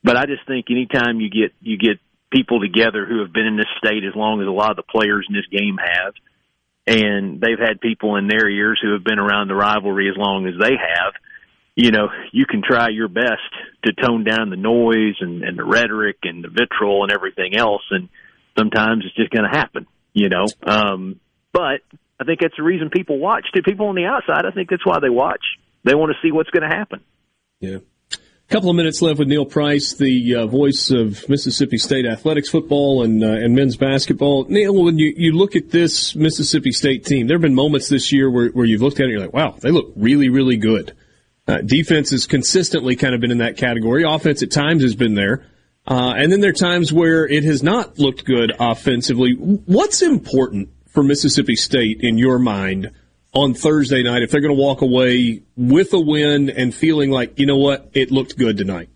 but 0.04 0.18
I 0.18 0.26
just 0.26 0.46
think 0.48 0.66
anytime 0.70 1.22
you 1.22 1.30
get 1.30 1.54
you 1.62 1.78
get 1.78 2.00
people 2.30 2.60
together 2.60 3.06
who 3.06 3.22
have 3.22 3.32
been 3.32 3.46
in 3.46 3.56
this 3.56 3.68
state 3.78 4.04
as 4.04 4.16
long 4.16 4.42
as 4.42 4.48
a 4.48 4.52
lot 4.52 4.72
of 4.72 4.76
the 4.76 4.84
players 4.84 5.26
in 5.30 5.36
this 5.36 5.48
game 5.50 5.78
have, 5.78 6.14
and 6.86 7.40
they've 7.40 7.60
had 7.60 7.80
people 7.80 8.18
in 8.18 8.28
their 8.28 8.50
ears 8.50 8.80
who 8.82 8.92
have 8.92 9.04
been 9.06 9.20
around 9.20 9.48
the 9.48 9.56
rivalry 9.56 10.10
as 10.10 10.18
long 10.18 10.46
as 10.46 10.56
they 10.60 10.76
have 10.76 11.14
you 11.78 11.92
know, 11.92 12.10
you 12.32 12.48
can 12.48 12.64
try 12.68 12.90
your 12.90 13.08
best 13.08 13.54
to 13.86 13.94
tone 13.94 14.24
down 14.24 14.50
the 14.50 14.56
noise 14.56 15.16
and, 15.22 15.44
and 15.44 15.60
the 15.60 15.64
rhetoric 15.64 16.18
and 16.24 16.44
the 16.44 16.50
vitriol 16.50 17.04
and 17.04 17.12
everything 17.12 17.56
else, 17.56 17.84
and 17.92 18.10
sometimes 18.58 19.04
it's 19.06 19.16
just 19.16 19.30
going 19.30 19.50
to 19.50 19.56
happen, 19.56 19.86
you 20.12 20.28
know. 20.28 20.46
Um, 20.64 21.20
but 21.54 21.82
I 22.20 22.24
think 22.26 22.40
that's 22.42 22.58
the 22.58 22.64
reason 22.64 22.90
people 22.90 23.20
watch. 23.20 23.46
To 23.54 23.62
people 23.62 23.90
on 23.90 23.96
the 23.96 24.06
outside, 24.06 24.48
I 24.48 24.52
think 24.52 24.72
that's 24.72 24.86
why 24.88 24.98
they 25.00 25.10
watch. 25.10 25.44
They 25.84 25.94
want 25.94 26.12
to 26.12 26.28
see 26.28 26.32
what's 26.32 26.50
going 26.50 26.68
to 26.68 26.76
happen. 26.76 27.02
Yeah. 27.60 27.78
A 28.12 28.54
couple 28.54 28.72
of 28.72 28.76
minutes 28.76 29.04
left 29.04 29.20
with 29.20 29.28
Neil 29.28 29.46
Price, 29.46 29.94
the 29.94 30.36
uh, 30.36 30.48
voice 30.48 30.90
of 30.90 31.30
Mississippi 31.30 31.78
State 31.78 32.08
athletics, 32.08 32.50
football, 32.50 33.04
and 33.04 33.24
uh, 33.24 33.28
and 33.28 33.54
men's 33.54 33.78
basketball. 33.78 34.46
Neil, 34.50 34.84
when 34.84 34.98
you, 34.98 35.14
you 35.16 35.34
look 35.34 35.56
at 35.56 35.70
this 35.70 36.16
Mississippi 36.16 36.72
State 36.72 37.06
team, 37.06 37.28
there 37.28 37.36
have 37.36 37.42
been 37.44 37.54
moments 37.54 37.88
this 37.88 38.12
year 38.12 38.32
where, 38.32 38.50
where 38.50 38.66
you've 38.66 38.82
looked 38.82 39.00
at 39.00 39.02
it 39.02 39.10
and 39.10 39.12
you're 39.12 39.22
like, 39.22 39.34
wow, 39.34 39.56
they 39.60 39.70
look 39.70 39.92
really, 39.96 40.30
really 40.30 40.58
good. 40.58 40.96
Uh, 41.48 41.62
defense 41.62 42.12
has 42.12 42.26
consistently 42.26 42.95
kind 42.95 43.16
of 43.16 43.22
been 43.22 43.32
in 43.32 43.38
that 43.38 43.58
category. 43.58 44.04
Offense 44.04 44.43
at 44.43 44.52
times 44.52 44.84
has 44.84 44.95
been 44.95 45.16
there. 45.16 45.45
Uh, 45.88 46.14
and 46.18 46.32
then 46.32 46.41
there 46.41 46.50
are 46.50 46.54
times 46.54 46.91
where 46.91 47.26
it 47.26 47.45
has 47.45 47.64
not 47.64 47.98
looked 47.98 48.26
good 48.26 48.52
offensively. 48.60 49.32
What's 49.34 50.02
important 50.02 50.70
for 50.89 51.02
Mississippi 51.02 51.56
State 51.56 52.02
in 52.02 52.18
your 52.18 52.39
mind 52.39 52.91
on 53.34 53.54
Thursday 53.54 54.04
night 54.04 54.24
if 54.24 54.32
they're 54.32 54.41
going 54.41 54.56
to 54.56 54.62
walk 54.62 54.82
away 54.82 55.43
with 55.56 55.93
a 55.93 56.00
win 56.00 56.50
and 56.50 56.76
feeling 56.76 57.10
like, 57.10 57.39
you 57.39 57.45
know 57.45 57.58
what, 57.58 57.89
it 57.93 58.12
looked 58.12 58.38
good 58.38 58.58
tonight? 58.58 58.89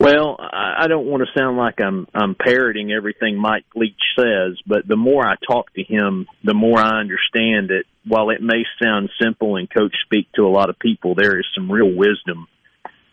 Well, 0.00 0.38
I 0.40 0.86
don't 0.88 1.04
want 1.04 1.22
to 1.22 1.38
sound 1.38 1.58
like 1.58 1.78
I'm 1.78 2.08
I'm 2.14 2.34
parroting 2.34 2.90
everything 2.90 3.36
Mike 3.36 3.66
Leach 3.76 4.00
says, 4.18 4.58
but 4.66 4.88
the 4.88 4.96
more 4.96 5.26
I 5.26 5.34
talk 5.46 5.74
to 5.74 5.82
him, 5.82 6.26
the 6.42 6.54
more 6.54 6.78
I 6.78 7.00
understand 7.00 7.68
that 7.68 7.84
while 8.08 8.30
it 8.30 8.40
may 8.40 8.64
sound 8.82 9.10
simple 9.22 9.56
and 9.56 9.68
coach 9.68 9.94
speak 10.06 10.32
to 10.36 10.46
a 10.46 10.48
lot 10.48 10.70
of 10.70 10.78
people, 10.78 11.14
there 11.14 11.38
is 11.38 11.44
some 11.54 11.70
real 11.70 11.94
wisdom 11.94 12.48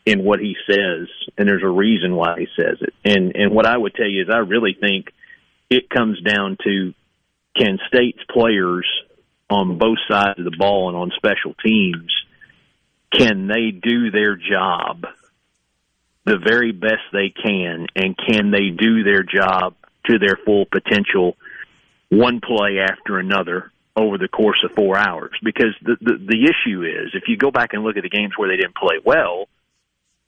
in 0.06 0.24
what 0.24 0.40
he 0.40 0.56
says, 0.66 1.10
and 1.38 1.46
there's 1.46 1.62
a 1.62 1.68
reason 1.68 2.16
why 2.16 2.36
he 2.40 2.48
says 2.56 2.78
it. 2.80 2.94
And 3.04 3.36
and 3.36 3.54
what 3.54 3.66
I 3.66 3.78
would 3.78 3.94
tell 3.94 4.08
you 4.08 4.22
is, 4.22 4.30
I 4.34 4.38
really 4.38 4.78
think 4.80 5.12
it 5.70 5.90
comes 5.90 6.22
down 6.22 6.56
to 6.64 6.94
can 7.58 7.80
State's 7.90 8.24
players 8.32 8.88
on 9.50 9.78
both 9.78 9.98
sides 10.10 10.40
of 10.40 10.46
the 10.46 10.56
ball 10.58 10.88
and 10.88 10.98
on 10.98 11.12
special 11.18 11.54
teams 11.62 12.14
can 13.12 13.48
they 13.48 13.72
do 13.72 14.10
their 14.10 14.38
job 14.38 15.06
the 16.28 16.38
very 16.38 16.74
best 16.74 17.08
they 17.14 17.30
can, 17.30 17.88
and 17.96 18.16
can 18.18 18.52
they 18.52 18.70
do 18.70 19.04
their 19.04 19.24
job 19.24 19.76
to 20.08 20.20
their 20.20 20.38
full 20.46 20.66
potential, 20.66 21.38
one 22.10 22.42
play 22.42 22.80
after 22.80 23.18
another 23.18 23.72
over 23.96 24.18
the 24.18 24.28
course 24.28 24.64
of 24.66 24.76
four 24.76 24.98
hours? 24.98 25.32
Because 25.42 25.74
the 25.82 25.96
the, 26.02 26.18
the 26.18 26.44
issue 26.44 26.84
is, 26.84 27.12
if 27.14 27.24
you 27.28 27.38
go 27.38 27.50
back 27.50 27.70
and 27.72 27.84
look 27.84 27.96
at 27.96 28.04
the 28.04 28.10
games 28.10 28.34
where 28.36 28.50
they 28.50 28.58
didn't 28.58 28.76
play 28.76 29.00
well, 29.04 29.48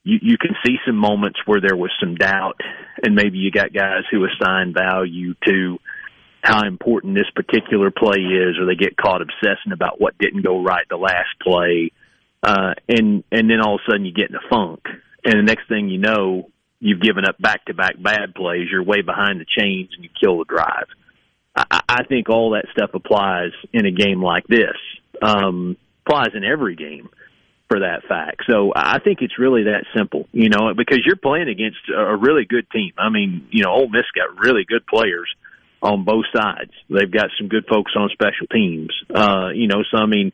you, 0.06 0.20
you 0.22 0.38
can 0.38 0.56
see 0.66 0.78
some 0.88 0.95
moments 0.95 1.39
where 1.45 1.60
there 1.60 1.76
was 1.76 1.91
some 2.00 2.16
doubt, 2.16 2.62
and 3.04 3.14
maybe 3.14 3.38
you 3.38 3.52
got 3.52 3.74
guys 3.74 4.04
who 4.10 4.26
assign 4.26 4.74
value 4.74 5.36
to 5.47 5.80
how 6.41 6.66
important 6.66 7.16
this 7.16 7.30
particular 7.36 7.91
play 7.91 8.20
is, 8.22 8.58
or 8.58 8.66
they 8.66 8.76
get 8.76 8.95
caught 8.95 9.22
obsessing 9.22 9.74
about 9.74 10.00
what 10.00 10.18
didn't 10.18 10.43
go 10.43 10.64
right 10.64 10.88
the 10.89 10.95
last 10.95 11.36
play, 11.41 11.91
uh, 12.41 12.74
and 12.88 13.26
and 13.34 13.50
then 13.50 13.60
all 13.60 13.76
of 13.76 13.82
a 13.86 13.91
sudden 13.91 14.06
you 14.06 14.14
get 14.14 14.30
in 14.30 14.38
a 14.38 14.50
funk 14.50 14.88
and 15.26 15.34
the 15.39 15.43
next 15.43 15.67
thing 15.67 15.89
you 15.89 15.99
know, 15.99 16.49
you've 16.80 17.01
given 17.01 17.26
up 17.26 17.38
back 17.39 17.65
to 17.65 17.74
back 17.74 18.01
bad 18.01 18.34
plays. 18.36 18.67
You're 18.72 18.84
way 18.84 19.01
behind 19.01 19.39
the 19.39 19.45
chains, 19.45 19.89
and 19.95 20.03
you 20.03 20.09
kill 20.22 20.39
the 20.39 20.45
drive. 20.45 20.88
I, 21.55 21.82
I 21.88 22.03
think 22.03 22.30
all 22.30 22.51
that 22.51 22.65
stuff 22.72 22.91
applies 22.93 23.51
in 23.74 23.86
a 23.86 23.91
game 23.91 24.22
like 24.22 24.45
this. 24.47 24.78
Um, 25.22 25.78
applies 26.05 26.30
in 26.34 26.43
every 26.43 26.76
game 26.76 27.09
for 27.67 27.82
that 27.82 28.01
fact. 28.07 28.43
So 28.49 28.72
I 28.76 28.99
think 28.99 29.20
it's 29.22 29.38
really 29.38 29.63
that 29.63 29.86
simple, 29.95 30.28
you 30.32 30.49
know, 30.49 30.74
because 30.76 30.99
you're 31.05 31.15
playing 31.15 31.49
against 31.49 31.78
a 31.95 32.15
really 32.15 32.45
good 32.45 32.70
team. 32.72 32.93
I 32.97 33.09
mean, 33.09 33.47
you 33.51 33.63
know, 33.63 33.72
Ole 33.72 33.89
Miss 33.89 34.05
got 34.15 34.39
really 34.39 34.65
good 34.67 34.86
players 34.88 35.30
on 35.82 36.03
both 36.03 36.26
sides. 36.36 36.72
They've 36.89 37.11
got 37.11 37.30
some 37.38 37.47
good 37.47 37.65
folks 37.70 37.91
on 37.95 38.09
special 38.09 38.47
teams. 38.51 38.89
Uh, 39.13 39.49
you 39.53 39.67
know, 39.67 39.84
so 39.91 39.97
I 39.97 40.07
mean, 40.07 40.32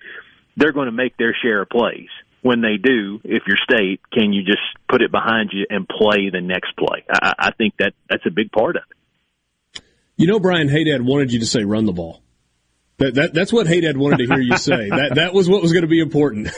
they're 0.55 0.71
going 0.71 0.87
to 0.87 0.93
make 0.93 1.17
their 1.17 1.35
share 1.41 1.61
of 1.61 1.69
plays 1.69 2.09
when 2.45 2.61
they 2.61 2.77
do, 2.77 3.19
if 3.23 3.41
you're 3.47 3.57
state, 3.57 4.01
can 4.13 4.31
you 4.31 4.43
just 4.43 4.61
put 4.87 5.01
it 5.01 5.09
behind 5.09 5.49
you 5.51 5.65
and 5.67 5.87
play 5.87 6.29
the 6.31 6.41
next 6.41 6.77
play? 6.77 7.03
I, 7.11 7.33
I 7.39 7.51
think 7.57 7.73
that 7.79 7.93
that's 8.07 8.23
a 8.27 8.29
big 8.29 8.51
part 8.51 8.75
of 8.75 8.83
it. 8.87 9.81
You 10.15 10.27
know, 10.27 10.39
Brian 10.39 10.69
Haydad 10.69 11.01
wanted 11.01 11.33
you 11.33 11.39
to 11.39 11.45
say 11.47 11.63
run 11.63 11.87
the 11.87 11.91
ball. 11.91 12.21
That, 12.97 13.15
that 13.15 13.33
that's 13.33 13.51
what 13.51 13.65
Haydad 13.65 13.97
wanted 13.97 14.19
to 14.19 14.25
hear 14.27 14.39
you 14.39 14.57
say. 14.57 14.89
that 14.89 15.15
that 15.15 15.33
was 15.33 15.49
what 15.49 15.63
was 15.63 15.73
going 15.73 15.81
to 15.81 15.87
be 15.87 15.99
important. 15.99 16.49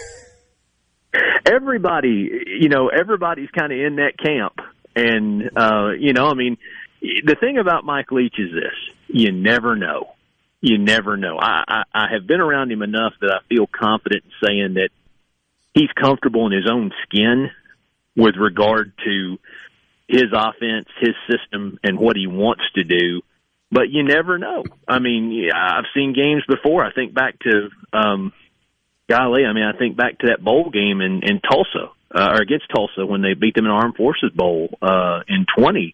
Everybody, 1.45 2.31
you 2.59 2.67
know, 2.67 2.89
everybody's 2.89 3.49
kind 3.51 3.71
of 3.71 3.79
in 3.79 3.95
that 3.95 4.17
camp, 4.21 4.59
and 4.93 5.49
uh, 5.55 5.91
you 5.97 6.11
know, 6.11 6.27
I 6.27 6.33
mean, 6.33 6.57
the 7.01 7.37
thing 7.39 7.59
about 7.59 7.85
Mike 7.85 8.11
Leach 8.11 8.35
is 8.37 8.51
this: 8.51 8.75
you 9.07 9.31
never 9.31 9.77
know. 9.77 10.09
You 10.59 10.79
never 10.79 11.15
know. 11.15 11.37
I, 11.39 11.63
I, 11.65 11.83
I 11.93 12.05
have 12.11 12.27
been 12.27 12.41
around 12.41 12.73
him 12.73 12.81
enough 12.81 13.13
that 13.21 13.31
I 13.31 13.39
feel 13.47 13.67
confident 13.67 14.25
in 14.25 14.31
saying 14.45 14.73
that 14.73 14.89
he's 15.77 15.91
comfortable 15.91 16.47
in 16.47 16.51
his 16.51 16.69
own 16.69 16.91
skin 17.03 17.49
with 18.15 18.35
regard 18.35 18.93
to 19.05 19.37
his 20.07 20.25
offense, 20.33 20.87
his 20.99 21.13
system, 21.29 21.77
and 21.83 21.99
what 21.99 22.15
he 22.15 22.25
wants 22.25 22.63
to 22.75 22.83
do. 22.83 23.21
But 23.71 23.89
you 23.89 24.03
never 24.03 24.37
know. 24.37 24.63
I 24.87 24.99
mean, 24.99 25.31
yeah, 25.31 25.53
I've 25.55 25.85
seen 25.93 26.13
games 26.13 26.43
before. 26.47 26.83
I 26.83 26.93
think 26.93 27.13
back 27.13 27.37
to, 27.39 27.69
um, 27.93 28.33
golly, 29.09 29.45
I 29.45 29.53
mean, 29.53 29.65
I 29.65 29.77
think 29.77 29.97
back 29.97 30.19
to 30.19 30.27
that 30.27 30.43
bowl 30.43 30.69
game 30.69 31.01
in, 31.01 31.21
in 31.23 31.41
Tulsa, 31.41 31.91
uh, 32.15 32.29
or 32.31 32.41
against 32.41 32.65
Tulsa 32.73 33.05
when 33.05 33.21
they 33.21 33.33
beat 33.33 33.55
them 33.55 33.65
in 33.65 33.71
Armed 33.71 33.95
Forces 33.95 34.31
Bowl, 34.33 34.69
uh, 34.81 35.19
in 35.27 35.45
20, 35.57 35.93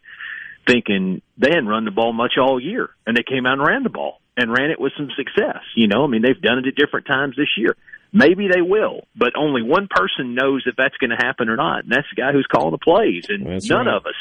thinking 0.67 1.21
they 1.37 1.49
hadn't 1.49 1.67
run 1.67 1.85
the 1.85 1.91
ball 1.91 2.13
much 2.13 2.33
all 2.39 2.59
year. 2.59 2.89
And 3.07 3.17
they 3.17 3.23
came 3.23 3.47
out 3.47 3.53
and 3.53 3.67
ran 3.67 3.83
the 3.83 3.89
ball 3.89 4.21
and 4.37 4.51
ran 4.51 4.69
it 4.69 4.79
with 4.79 4.93
some 4.95 5.09
success. 5.17 5.63
You 5.75 5.87
know, 5.87 6.03
I 6.03 6.07
mean, 6.07 6.21
they've 6.21 6.39
done 6.39 6.59
it 6.59 6.67
at 6.67 6.75
different 6.75 7.07
times 7.07 7.35
this 7.35 7.57
year. 7.57 7.75
Maybe 8.15 8.47
they 8.47 8.61
will, 8.61 9.01
but 9.15 9.33
only 9.35 9.63
one 9.63 9.87
person 9.89 10.35
knows 10.35 10.63
if 10.67 10.75
that's 10.75 10.95
going 10.97 11.09
to 11.09 11.15
happen 11.15 11.49
or 11.49 11.55
not, 11.55 11.83
and 11.83 11.91
that's 11.91 12.07
the 12.15 12.21
guy 12.21 12.31
who's 12.31 12.45
calling 12.45 12.71
the 12.71 12.77
plays. 12.77 13.25
And 13.27 13.47
that's 13.47 13.67
none 13.67 13.87
right. 13.87 13.95
of 13.95 14.05
us 14.05 14.13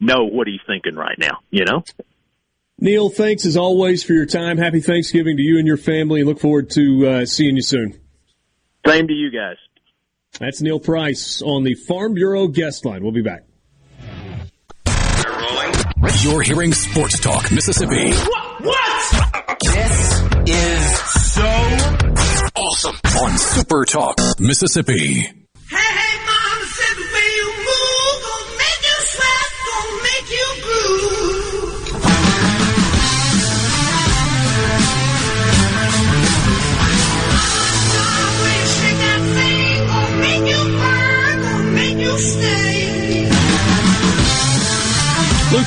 know 0.00 0.24
what 0.24 0.48
he's 0.48 0.60
thinking 0.66 0.96
right 0.96 1.16
now. 1.18 1.38
You 1.50 1.64
know. 1.64 1.84
Neil, 2.80 3.08
thanks 3.10 3.46
as 3.46 3.56
always 3.56 4.02
for 4.02 4.12
your 4.12 4.26
time. 4.26 4.58
Happy 4.58 4.80
Thanksgiving 4.80 5.36
to 5.36 5.42
you 5.42 5.58
and 5.58 5.66
your 5.66 5.76
family, 5.76 6.20
and 6.20 6.28
look 6.28 6.40
forward 6.40 6.70
to 6.70 7.06
uh, 7.06 7.26
seeing 7.26 7.54
you 7.54 7.62
soon. 7.62 7.98
Same 8.84 9.06
to 9.06 9.14
you 9.14 9.30
guys. 9.30 9.56
That's 10.40 10.60
Neil 10.60 10.80
Price 10.80 11.40
on 11.40 11.62
the 11.62 11.74
Farm 11.74 12.14
Bureau 12.14 12.48
guest 12.48 12.84
line. 12.84 13.02
We'll 13.02 13.12
be 13.12 13.22
back. 13.22 13.44
You're 16.22 16.42
hearing 16.42 16.72
Sports 16.72 17.20
Talk 17.20 17.52
Mississippi. 17.52 18.12
What? 18.12 18.64
what? 18.64 19.58
This 19.60 20.22
is 20.46 20.87
so 20.87 20.87
awesome 22.78 22.96
on 23.22 23.38
Super 23.38 23.84
Talk, 23.84 24.18
Mississippi. 24.38 24.94
Hey, 24.94 25.32
hey, 25.70 26.18
said 26.66 26.96
the 26.96 27.06
way 27.12 27.28
you 27.36 27.48
move 27.66 28.16
gonna 28.22 28.54
make 28.62 28.82
you 28.88 28.98
sweat, 29.12 29.50
gonna 29.66 30.02
make 30.06 30.28
you 30.36 30.48
groove. 30.62 31.72
Gonna 39.88 40.20
make 40.20 40.46
you 40.46 40.62
burn, 40.78 41.36
gonna 41.42 41.70
make 41.72 41.98
you. 41.98 42.57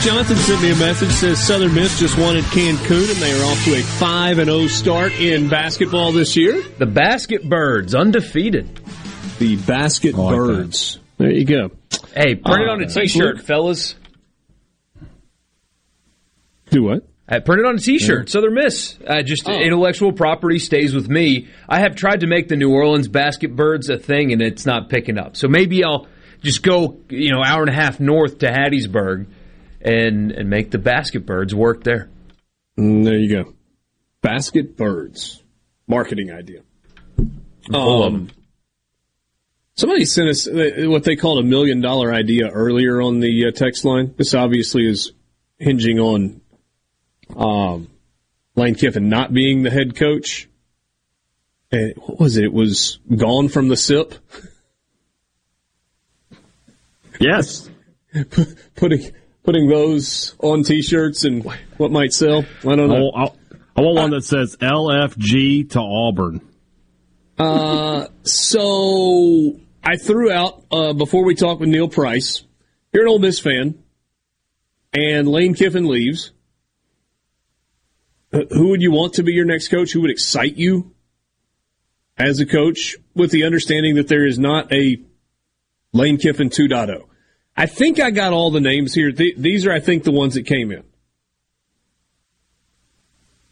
Jonathan 0.02 0.36
sent 0.38 0.62
me 0.64 0.72
a 0.72 0.76
message. 0.78 1.12
Says 1.12 1.39
Southern 1.45 1.76
Miss 1.76 1.99
just 1.99 2.18
wanted 2.18 2.43
Cancun, 2.45 3.08
and 3.12 3.18
they 3.22 3.32
are 3.39 3.45
off 3.45 3.64
to 3.66 3.76
a 3.76 3.82
five 3.84 4.39
and 4.39 4.47
zero 4.49 4.66
start 4.68 5.12
in 5.20 5.47
basketball 5.47 6.12
this 6.12 6.36
year. 6.36 6.60
The 6.80 6.88
Basket 6.88 7.47
Birds 7.47 7.93
undefeated. 7.93 8.80
The 9.38 9.58
Basket 9.58 10.16
like 10.16 10.36
Birds. 10.36 10.99
There 11.18 11.30
you 11.30 11.45
go. 11.45 11.70
Hey, 12.16 12.34
print 12.36 12.64
it 12.64 12.70
Uh, 12.70 12.72
on 12.74 12.82
a 12.84 12.88
thanks, 12.89 13.14
T-shirt, 13.14 13.36
Luke. 13.38 13.45
fellas. 13.45 13.93
Do 16.72 16.84
what? 16.84 17.04
I 17.30 17.39
print 17.39 17.60
it 17.62 17.68
on 17.68 17.76
a 17.76 17.80
T-shirt. 17.80 18.28
Southern 18.30 18.56
Miss. 18.56 18.97
Uh, 19.08 19.22
just 19.22 19.47
Oh. 19.47 19.54
intellectual 19.54 20.14
property 20.14 20.58
stays 20.58 20.95
with 20.95 21.10
me. 21.10 21.47
I 21.70 21.80
have 21.80 21.95
tried 21.95 22.22
to 22.22 22.28
make 22.28 22.47
the 22.47 22.56
New 22.56 22.72
Orleans 22.72 23.08
Basket 23.08 23.56
Birds 23.56 23.88
a 23.89 23.97
thing, 23.97 24.34
and 24.34 24.41
it's 24.41 24.66
not 24.66 24.89
picking 24.89 25.20
up. 25.20 25.38
So 25.38 25.47
maybe 25.47 25.84
I'll 25.84 26.08
just 26.43 26.64
go, 26.64 26.97
you 27.10 27.30
know, 27.32 27.43
hour 27.45 27.62
and 27.62 27.70
a 27.70 27.74
half 27.74 27.99
north 27.99 28.39
to 28.39 28.47
Hattiesburg, 28.47 29.28
and 29.84 30.32
and 30.32 30.50
make 30.50 30.72
the 30.72 30.78
Basket 30.78 31.26
Birds 31.26 31.54
work 31.54 31.84
there. 31.84 32.10
Mm, 32.78 33.04
there 33.04 33.18
you 33.18 33.44
go. 33.44 33.54
Basket 34.22 34.78
Birds. 34.78 35.44
Marketing 35.88 36.32
idea. 36.32 36.62
full 37.68 38.04
Um, 38.04 38.30
somebody 39.76 40.06
sent 40.06 40.30
us 40.30 40.48
uh, 40.48 40.86
what 40.86 41.04
they 41.04 41.16
called 41.16 41.40
a 41.40 41.48
million 41.48 41.82
dollar 41.82 42.14
idea 42.14 42.50
earlier 42.50 43.02
on 43.02 43.20
the 43.20 43.48
uh, 43.48 43.52
text 43.52 43.84
line. 43.84 44.14
This 44.18 44.34
obviously 44.34 44.88
is 44.88 45.12
hinging 45.58 46.00
on 46.00 46.42
um, 47.36 47.88
Lane 48.56 48.76
Kiffin 48.76 49.10
not 49.10 49.34
being 49.34 49.64
the 49.64 49.70
head 49.70 49.96
coach. 49.96 50.48
And 51.72 51.94
what 51.98 52.20
was 52.20 52.38
it? 52.38 52.46
It 52.46 52.54
was 52.54 53.00
gone 53.16 53.48
from 53.48 53.70
the 53.70 53.78
SIP. 53.78 54.14
Yes. 57.20 57.70
putting 58.76 59.12
putting 59.52 59.68
those 59.68 60.34
on 60.39 60.64
T-shirts 60.64 61.26
and 61.26 61.43
what 61.76 61.91
might 61.91 62.14
sell. 62.14 62.45
I 62.66 62.76
don't 62.78 62.88
know. 62.88 63.12
I 63.14 63.82
want 63.82 63.95
one 63.97 64.12
that 64.12 64.24
says 64.24 64.56
LFG 64.56 65.72
to 65.72 65.80
Auburn. 65.82 66.39
Uh, 67.38 68.08
so 68.24 69.60
I 69.84 69.97
threw 69.97 70.32
out 70.32 70.64
uh, 70.72 70.93
before 70.93 71.26
we 71.26 71.36
talked 71.36 71.60
with 71.60 71.68
Neil 71.68 71.89
Price. 71.89 72.43
You're 72.93 73.04
an 73.04 73.10
Ole 73.10 73.20
Miss 73.20 73.41
fan, 73.41 73.84
and 74.93 75.28
Lane 75.28 75.54
Kiffin 75.54 75.86
leaves. 75.86 76.32
Uh, 78.32 78.43
Who 78.52 78.70
would 78.70 78.82
you 78.82 78.93
want 78.93 79.16
to 79.16 79.24
be 79.24 79.34
your 79.34 79.43
next 79.43 79.68
coach? 79.68 79.91
Who 79.91 79.99
would 80.02 80.12
excite 80.12 80.56
you 80.56 80.95
as 82.18 82.39
a 82.39 82.45
coach, 82.45 82.95
with 83.16 83.32
the 83.32 83.43
understanding 83.43 83.95
that 83.95 84.08
there 84.08 84.26
is 84.26 84.39
not 84.39 84.72
a 84.72 85.02
Lane 85.91 86.18
Kiffin 86.18 86.49
2.0? 86.49 87.04
I 87.56 87.66
think 87.66 87.99
I 87.99 88.12
got 88.12 88.34
all 88.34 88.52
the 88.52 88.62
names 88.62 88.93
here. 88.93 89.12
Th- 89.12 89.36
these 89.38 89.66
are, 89.66 89.72
I 89.72 89.80
think, 89.80 90.04
the 90.04 90.12
ones 90.12 90.36
that 90.36 90.45
came 90.45 90.72
in. 90.72 90.84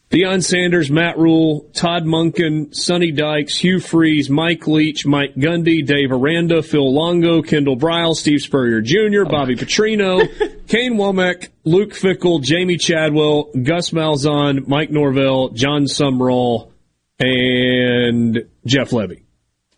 Deion 0.10 0.44
Sanders, 0.44 0.90
Matt 0.90 1.20
Rhule, 1.20 1.70
Todd 1.74 2.04
Monken, 2.04 2.74
Sonny 2.74 3.12
Dykes, 3.12 3.56
Hugh 3.58 3.80
Freeze, 3.80 4.28
Mike 4.28 4.66
Leach, 4.66 5.06
Mike 5.06 5.36
Gundy, 5.36 5.86
Dave 5.86 6.12
Aranda, 6.12 6.64
Phil 6.64 6.92
Longo, 6.92 7.44
Kendal 7.44 7.78
Briles, 7.78 8.16
Steve 8.16 8.42
Spurrier 8.42 8.82
Jr., 8.82 9.26
oh. 9.28 9.30
Bobby 9.30 9.56
Petrino, 9.56 10.28
Kane 10.68 10.96
Wommack, 10.96 11.50
Luke 11.64 11.92
Fickell, 11.92 12.42
Jamey 12.42 12.82
Chadwell, 12.82 13.52
Gus 13.62 13.92
Malzahn, 13.92 14.68
Mike 14.68 14.90
Norvell, 14.90 15.50
Jon 15.50 15.84
Sumrall, 15.84 16.72
and 17.20 18.40
Jeff 18.66 18.90
Lebby. 18.90 19.22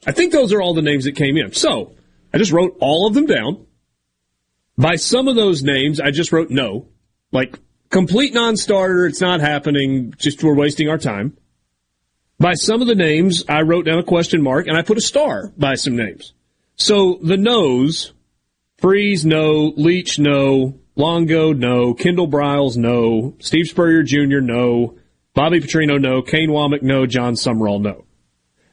I 0.07 0.13
think 0.13 0.31
those 0.31 0.53
are 0.53 0.61
all 0.61 0.73
the 0.73 0.81
names 0.81 1.03
that 1.03 1.17
came 1.17 1.35
in. 1.35 1.51
So 1.51 1.91
I 2.33 2.37
just 2.37 2.53
wrote 2.53 2.77
all 2.79 3.05
of 3.05 3.13
them 3.13 3.25
down. 3.25 3.65
By 4.77 4.95
some 4.95 5.27
of 5.27 5.35
those 5.35 5.63
names, 5.63 5.99
I 5.99 6.11
just 6.11 6.31
wrote 6.31 6.49
no. 6.49 6.87
Like, 7.31 7.59
complete 7.89 8.33
non-starter, 8.33 9.05
it's 9.05 9.21
not 9.21 9.39
happening, 9.41 10.13
just 10.17 10.43
we're 10.43 10.55
wasting 10.55 10.89
our 10.89 10.97
time. 10.97 11.37
By 12.39 12.55
some 12.55 12.81
of 12.81 12.87
the 12.87 12.95
names, 12.95 13.43
I 13.47 13.61
wrote 13.61 13.85
down 13.85 13.99
a 13.99 14.03
question 14.03 14.41
mark 14.41 14.65
and 14.67 14.75
I 14.75 14.81
put 14.81 14.97
a 14.97 15.01
star 15.01 15.53
by 15.57 15.75
some 15.75 15.95
names. 15.95 16.33
So 16.75 17.19
the 17.21 17.37
no's, 17.37 18.13
Freeze, 18.79 19.23
no, 19.23 19.73
Leach, 19.77 20.17
no, 20.17 20.79
Longo, 20.95 21.53
no, 21.53 21.93
Kendal 21.93 22.27
Briles, 22.27 22.75
no, 22.77 23.35
Steve 23.39 23.67
Spurrier 23.67 24.01
Jr., 24.01 24.39
no, 24.39 24.97
Bobby 25.35 25.59
Petrino, 25.59 26.01
no, 26.01 26.23
Kane 26.23 26.49
Wommack, 26.49 26.81
no, 26.81 27.05
Jon 27.05 27.35
Sumrall, 27.35 27.79
no. 27.79 28.05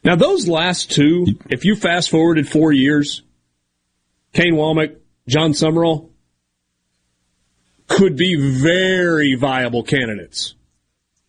Now 0.03 0.15
those 0.15 0.47
last 0.47 0.91
two, 0.91 1.27
if 1.49 1.63
you 1.63 1.75
fast 1.75 2.09
forwarded 2.09 2.49
four 2.49 2.71
years, 2.71 3.21
Kane 4.33 4.55
Wommack, 4.55 4.95
Jon 5.29 5.51
Sumrall, 5.51 6.09
could 7.87 8.15
be 8.15 8.35
very 8.35 9.35
viable 9.35 9.83
candidates 9.83 10.55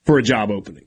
for 0.05 0.19
a 0.19 0.23
job 0.23 0.51
opening. 0.51 0.85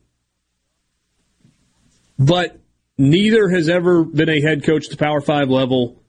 But 2.19 2.59
neither 2.97 3.49
has 3.49 3.69
ever 3.69 4.03
been 4.03 4.29
a 4.29 4.39
head 4.39 4.63
coach 4.63 4.85
at 4.85 4.91
the 4.91 4.97
Power 4.97 5.21
Five 5.21 5.49
level. 5.49 6.01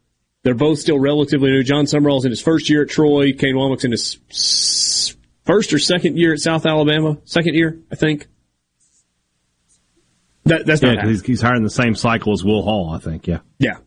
They're 0.43 0.55
both 0.55 0.79
still 0.79 0.99
relatively 0.99 1.51
new. 1.51 1.63
Jon 1.63 1.87
Sumrall's 1.87 2.27
in 2.27 2.31
his 2.31 2.43
first 2.43 2.69
year 2.69 2.83
at 2.83 2.91
Troy. 2.91 3.33
Kane 3.33 3.55
Wommack's 3.55 3.85
in 3.85 3.91
his 3.91 5.17
first 5.45 5.73
or 5.73 5.79
second 5.79 6.19
year 6.19 6.35
at 6.35 6.41
South 6.41 6.67
Alabama. 6.67 7.17
Second 7.25 7.55
year, 7.55 7.79
I 7.91 7.95
think. 7.95 8.27
That, 10.45 10.67
that's 10.67 10.83
Yeah, 10.83 10.95
not 10.95 11.07
he's, 11.07 11.23
he's 11.23 11.41
hiring 11.41 11.63
the 11.63 11.71
same 11.71 11.95
cycle 11.95 12.35
as 12.35 12.45
Will 12.45 12.63
Hall, 12.63 12.91
I 12.91 12.99
think. 12.99 13.27
Yeah. 13.27 13.39
Yeah. 13.59 13.79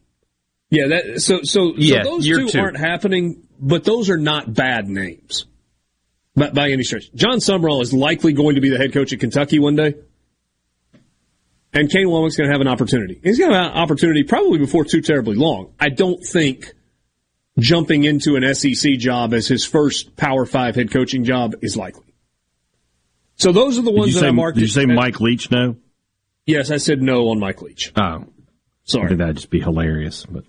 Yeah, 0.69 0.87
that 0.87 1.21
so 1.21 1.39
so, 1.43 1.73
Yeah, 1.77 2.03
so 2.03 2.09
those 2.09 2.25
two, 2.27 2.47
two. 2.49 2.59
aren't 2.59 2.77
happening, 2.77 3.43
but 3.59 3.83
those 3.83 4.09
are 4.09 4.17
not 4.17 4.53
bad 4.53 4.87
names. 4.89 5.45
By, 6.35 6.49
by 6.51 6.69
any 6.71 6.83
stretch. 6.83 7.11
Jon 7.15 7.37
Sumrall 7.39 7.81
is 7.81 7.93
likely 7.93 8.33
going 8.33 8.55
to 8.55 8.61
be 8.61 8.69
the 8.69 8.77
head 8.77 8.93
coach 8.93 9.11
at 9.13 9.19
Kentucky 9.19 9.59
one 9.59 9.75
day. 9.75 9.95
And 11.73 11.91
Kane 11.91 12.07
Wommack's 12.07 12.35
going 12.37 12.47
to 12.49 12.53
have 12.53 12.61
an 12.61 12.67
opportunity. 12.67 13.19
He's 13.23 13.37
going 13.37 13.51
to 13.51 13.57
have 13.57 13.71
an 13.71 13.77
opportunity 13.77 14.23
probably 14.23 14.57
before 14.59 14.83
too 14.85 15.01
terribly 15.01 15.35
long. 15.35 15.73
I 15.79 15.89
don't 15.89 16.23
think 16.23 16.73
jumping 17.59 18.03
into 18.03 18.35
an 18.35 18.53
SEC 18.55 18.93
job 18.97 19.33
as 19.33 19.47
his 19.47 19.65
first 19.65 20.15
Power 20.15 20.45
Five 20.45 20.75
head 20.75 20.91
coaching 20.91 21.23
job 21.23 21.55
is 21.61 21.75
likely. 21.75 22.05
So 23.35 23.51
those 23.51 23.77
are 23.77 23.83
the 23.83 23.91
ones 23.91 24.13
that 24.13 24.21
say, 24.21 24.27
I 24.27 24.31
marked. 24.31 24.57
did 24.57 24.61
you 24.63 24.67
say 24.67 24.83
as- 24.83 24.87
Mike 24.87 25.19
Leach 25.21 25.51
no? 25.51 25.75
Yes, 26.45 26.71
I 26.71 26.77
said 26.77 27.01
no 27.01 27.29
on 27.29 27.39
Mike 27.39 27.61
Leach. 27.61 27.91
Oh. 27.95 28.25
Sorry. 28.85 29.05
I 29.05 29.07
think 29.09 29.19
that'd 29.19 29.35
just 29.35 29.49
be 29.49 29.59
hilarious, 29.59 30.25
but 30.25 30.45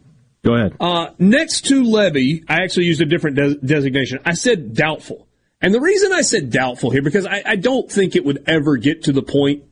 go 0.49 0.55
ahead. 0.55 0.76
Uh, 0.80 1.11
next 1.18 1.66
to 1.66 1.83
Lebby, 1.83 2.45
I 2.49 2.62
actually 2.62 2.87
used 2.87 3.00
a 3.00 3.07
different 3.07 3.37
des- 3.37 3.54
designation. 3.57 4.20
I 4.25 4.34
said 4.34 4.75
doubtful. 4.75 5.29
And 5.61 5.75
the 5.75 5.80
reason 5.80 6.12
I 6.12 6.22
said 6.22 6.50
doubtful 6.50 6.91
here, 6.91 7.03
because 7.03 7.26
I, 7.26 7.42
I 7.45 7.57
don't 7.57 7.91
think 7.91 8.16
it 8.16 8.25
would 8.25 8.45
ever 8.46 8.76
get 8.76 9.04
to 9.04 9.12
the 9.12 9.22
point 9.22 9.64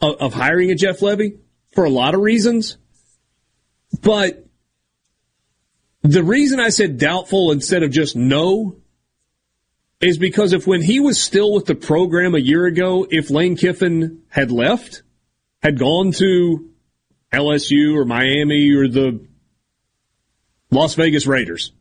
of, 0.00 0.16
of 0.16 0.34
hiring 0.34 0.70
a 0.70 0.74
Jeff 0.74 1.00
Lebby 1.00 1.38
for 1.72 1.84
a 1.84 1.90
lot 1.90 2.14
of 2.14 2.20
reasons. 2.20 2.76
But 4.02 4.46
the 6.02 6.22
reason 6.22 6.60
I 6.60 6.68
said 6.68 6.98
doubtful 6.98 7.52
instead 7.52 7.82
of 7.82 7.90
just 7.90 8.16
no 8.16 8.76
is 10.00 10.18
because 10.18 10.52
if 10.52 10.66
when 10.66 10.82
he 10.82 11.00
was 11.00 11.22
still 11.22 11.54
with 11.54 11.66
the 11.66 11.74
program 11.74 12.34
a 12.34 12.38
year 12.38 12.66
ago, 12.66 13.06
if 13.08 13.30
Lane 13.30 13.56
Kiffin 13.56 14.22
had 14.28 14.50
left, 14.50 15.02
had 15.62 15.78
gone 15.78 16.10
to 16.12 16.70
LSU 17.32 17.96
or 17.96 18.04
Miami 18.04 18.72
or 18.74 18.88
the 18.88 19.26
Las 20.74 20.94
Vegas 20.94 21.26
Raiders, 21.26 21.72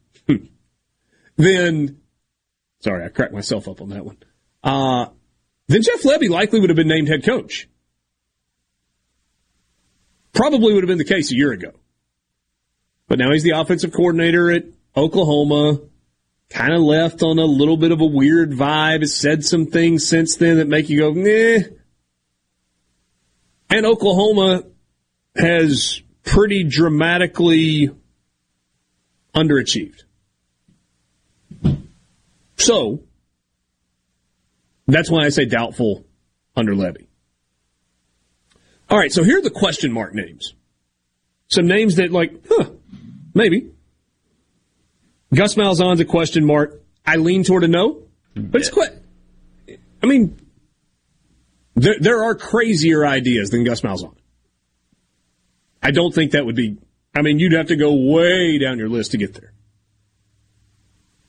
then, 1.35 1.99
sorry, 2.79 3.03
I 3.03 3.09
cracked 3.09 3.33
myself 3.33 3.67
up 3.67 3.81
on 3.81 3.89
that 3.89 4.05
one. 4.05 4.17
Uh, 4.63 5.07
then 5.67 5.81
Jeff 5.81 6.01
Lebby 6.03 6.29
likely 6.29 6.59
would 6.59 6.69
have 6.69 6.77
been 6.77 6.87
named 6.87 7.07
head 7.09 7.23
coach. 7.23 7.67
Probably 10.33 10.73
would 10.73 10.83
have 10.83 10.87
been 10.87 10.97
the 10.97 11.03
case 11.03 11.31
a 11.31 11.35
year 11.35 11.51
ago. 11.51 11.71
But 13.07 13.19
now 13.19 13.31
he's 13.31 13.43
the 13.43 13.51
offensive 13.51 13.91
coordinator 13.91 14.51
at 14.51 14.65
Oklahoma. 14.95 15.79
Kind 16.49 16.73
of 16.73 16.81
left 16.81 17.23
on 17.23 17.39
a 17.39 17.45
little 17.45 17.77
bit 17.77 17.91
of 17.91 18.01
a 18.01 18.05
weird 18.05 18.51
vibe. 18.51 19.01
Has 19.01 19.15
said 19.15 19.43
some 19.43 19.67
things 19.67 20.07
since 20.07 20.35
then 20.35 20.57
that 20.57 20.67
make 20.67 20.89
you 20.89 20.99
go, 20.99 21.13
nah. 21.13 21.63
And 23.69 23.85
Oklahoma 23.85 24.63
has 25.35 26.01
pretty 26.23 26.63
dramatically 26.63 27.91
underachieved. 29.35 30.03
So, 32.57 33.03
that's 34.87 35.09
why 35.09 35.25
I 35.25 35.29
say 35.29 35.45
doubtful 35.45 36.05
under 36.55 36.73
Lebby. 36.73 37.07
All 38.89 38.97
right, 38.97 39.11
so 39.11 39.23
here 39.23 39.39
are 39.39 39.41
the 39.41 39.49
question 39.49 39.91
mark 39.91 40.13
names. 40.13 40.53
Some 41.47 41.67
names 41.67 41.95
that, 41.95 42.11
like, 42.11 42.45
huh, 42.49 42.69
maybe. 43.33 43.71
Gus 45.33 45.55
Malzahn's 45.55 45.99
a 45.99 46.05
question 46.05 46.45
mark. 46.45 46.81
I 47.05 47.17
lean 47.17 47.43
toward 47.43 47.63
a 47.63 47.67
no, 47.67 48.03
but 48.35 48.61
it's 48.61 48.69
quite. 48.69 48.91
I 50.01 50.05
mean, 50.05 50.39
there, 51.75 51.95
there 51.99 52.23
are 52.23 52.35
crazier 52.35 53.05
ideas 53.05 53.49
than 53.49 53.63
Gus 53.63 53.81
Malzahn. 53.81 54.15
I 55.81 55.91
don't 55.91 56.13
think 56.13 56.31
that 56.31 56.45
would 56.45 56.55
be. 56.55 56.77
I 57.15 57.21
mean, 57.21 57.39
you'd 57.39 57.53
have 57.53 57.67
to 57.67 57.75
go 57.75 57.93
way 57.93 58.57
down 58.57 58.79
your 58.79 58.89
list 58.89 59.11
to 59.11 59.17
get 59.17 59.33
there. 59.35 59.53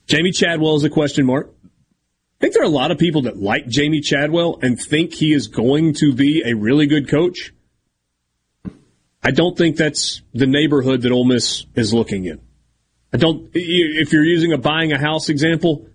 Jamey 0.09 0.35
Chadwell 0.35 0.77
is 0.77 0.85
a 0.85 0.90
question 0.90 1.27
mark. 1.27 1.52
I 1.62 2.40
think 2.40 2.55
there 2.55 2.62
are 2.62 2.66
a 2.66 2.69
lot 2.69 2.90
of 2.90 2.98
people 2.98 3.23
that 3.23 3.39
like 3.39 3.66
Jamey 3.66 4.02
Chadwell 4.02 4.59
and 4.61 4.78
think 4.81 5.15
he 5.15 5.32
is 5.32 5.48
going 5.48 5.94
to 5.94 6.12
be 6.12 6.43
a 6.44 6.55
really 6.55 6.86
good 6.86 7.09
coach. 7.09 7.52
I 9.23 9.31
don't 9.31 9.56
think 9.56 9.77
that's 9.77 10.20
the 10.35 10.47
neighborhood 10.47 11.02
that 11.02 11.12
Ole 11.12 11.24
Miss 11.24 11.65
is 11.74 11.94
looking 11.94 12.27
in. 12.27 12.40
I 13.12 13.16
don't. 13.16 13.48
If 13.55 14.12
you're 14.12 14.24
using 14.24 14.52
a 14.52 14.59
buying 14.59 14.93
a 14.93 14.98
house 14.98 15.28
example, 15.31 15.86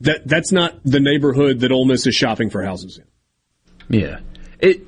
that 0.00 0.26
that's 0.26 0.52
not 0.52 0.78
the 0.84 1.00
neighborhood 1.00 1.60
that 1.60 1.72
Ole 1.72 1.86
Miss 1.86 2.06
is 2.06 2.14
shopping 2.14 2.50
for 2.50 2.62
houses 2.62 2.98
in. 2.98 4.00
Yeah, 4.00 4.18
it. 4.58 4.82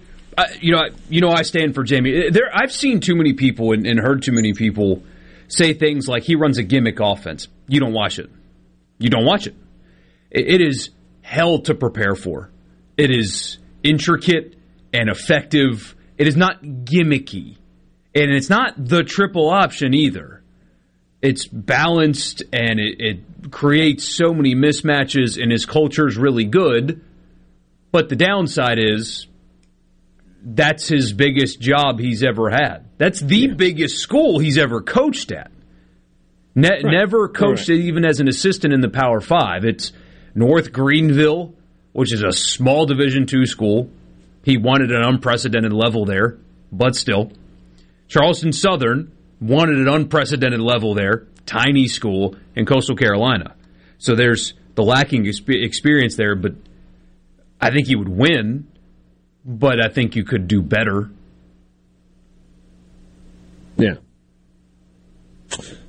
You 0.61 0.73
know, 0.73 0.79
I, 0.79 0.89
you 1.09 1.21
know, 1.21 1.31
I 1.31 1.43
stand 1.43 1.75
for 1.75 1.83
Jamie. 1.83 2.31
There, 2.31 2.51
I've 2.53 2.73
seen 2.73 3.01
too 3.01 3.17
many 3.17 3.33
people 3.33 3.73
and, 3.73 3.87
and 3.87 3.99
heard 3.99 4.23
too 4.23 4.33
many 4.33 4.53
people 4.53 5.03
say 5.49 5.73
things 5.73 6.07
like 6.09 6.23
he 6.23 6.37
runs 6.37 6.59
a 6.59 6.63
gimmick 6.63 7.01
offense. 7.01 7.49
You 7.67 7.81
don't 7.81 7.93
watch 7.93 8.19
it. 8.19 8.31
You 8.99 9.11
don't 9.11 9.25
watch 9.25 9.47
it. 9.47 9.55
It, 10.31 10.47
it 10.47 10.61
is 10.61 10.91
hell 11.23 11.61
to 11.61 11.75
prepare 11.75 12.15
for. 12.15 12.51
It 12.97 13.11
is 13.11 13.59
intricate 13.83 14.57
and 14.93 15.09
effective. 15.09 15.95
It 16.17 16.29
is 16.29 16.37
not 16.37 16.63
gimmicky, 16.63 17.57
and 18.15 18.31
it's 18.33 18.51
not 18.51 18.73
the 18.77 19.05
triple 19.05 19.51
option 19.51 19.95
either. 19.95 20.43
It's 21.21 21.47
balanced 21.47 22.45
and 22.53 22.79
it, 22.79 23.01
it 23.01 23.51
creates 23.51 24.05
so 24.05 24.33
many 24.33 24.55
mismatches, 24.55 25.41
and 25.41 25.51
his 25.51 25.67
culture 25.67 26.07
is 26.07 26.17
really 26.17 26.45
good. 26.45 27.05
But 27.91 28.09
the 28.09 28.17
downside 28.17 28.79
is 28.79 29.27
that's 30.43 30.89
his 30.89 31.13
biggest 31.13 31.61
job 31.61 31.99
he's 31.99 32.23
ever 32.23 32.51
had. 32.51 32.87
That's 32.97 33.21
the 33.21 33.37
yeah. 33.37 33.55
biggest 33.55 33.99
school 33.99 34.39
he's 34.39 34.59
ever 34.59 34.81
coached 34.81 35.33
at. 35.33 35.51
Ne- 36.55 36.69
right. 36.69 36.85
Never 36.85 37.29
coached 37.29 37.69
right. 37.69 37.79
it 37.79 37.83
even 37.83 38.05
as 38.05 38.21
an 38.21 38.29
assistant 38.29 38.73
in 38.73 38.81
the 38.81 38.89
Power 38.89 39.21
Five. 39.21 39.65
It's 39.65 39.93
North 40.35 40.73
Greenville, 40.73 41.55
which 41.93 42.13
is 42.13 42.23
a 42.23 42.33
small 42.33 42.87
Division 42.87 43.27
two 43.27 43.47
school. 43.47 43.91
He 44.45 44.57
wanted 44.57 44.91
an 44.91 45.03
unprecedented 45.03 45.73
level 45.73 46.05
there, 46.05 46.39
but 46.73 46.97
still. 46.97 47.33
Charleston 48.09 48.53
Southern 48.53 49.13
wanted 49.41 49.79
an 49.79 49.89
unprecedented 49.89 50.61
level 50.61 50.95
there, 50.95 51.27
tiny 51.45 51.87
school 51.87 52.37
in 52.55 52.65
Coastal 52.65 52.97
Carolina. 52.97 53.55
So 53.99 54.15
there's 54.15 54.55
the 54.75 54.83
lacking 54.83 55.27
experience 55.27 56.17
there, 56.17 56.35
but 56.35 56.55
I 57.61 57.71
think 57.71 57.89
he 57.89 57.97
would 57.97 58.09
win 58.09 58.69
but 59.49 59.81
I 59.81 59.89
think 59.89 60.15
you 60.15 60.25
could 60.25 60.47
do 60.47 60.61
better. 60.61 61.11
Yeah. 63.79 63.95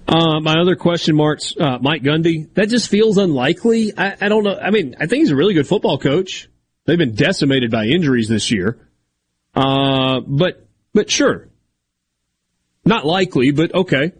Uh, 0.08 0.40
my 0.40 0.60
other 0.60 0.78
question 0.78 1.16
marks, 1.16 1.54
uh, 1.60 1.78
Mike 1.82 2.02
Gundy. 2.02 2.52
That 2.54 2.70
just 2.70 2.88
feels 2.90 3.18
unlikely. 3.18 3.94
I, 3.96 4.16
I, 4.22 4.30
don't 4.30 4.44
know. 4.44 4.58
I 4.58 4.72
mean, 4.72 4.96
I 4.98 5.08
think 5.08 5.22
he's 5.22 5.32
a 5.32 5.36
really 5.36 5.54
good 5.54 5.68
football 5.68 5.98
coach. 5.98 6.50
They've 6.86 6.98
been 6.98 7.16
decimated 7.16 7.70
by 7.70 7.86
injuries 7.86 8.30
this 8.30 8.50
year. 8.50 8.80
Uh, 9.54 10.22
but, 10.22 10.66
but 10.94 11.12
sure. 11.12 11.50
Not 12.86 13.06
likely, 13.06 13.52
but 13.52 13.76
okay. 13.76 14.14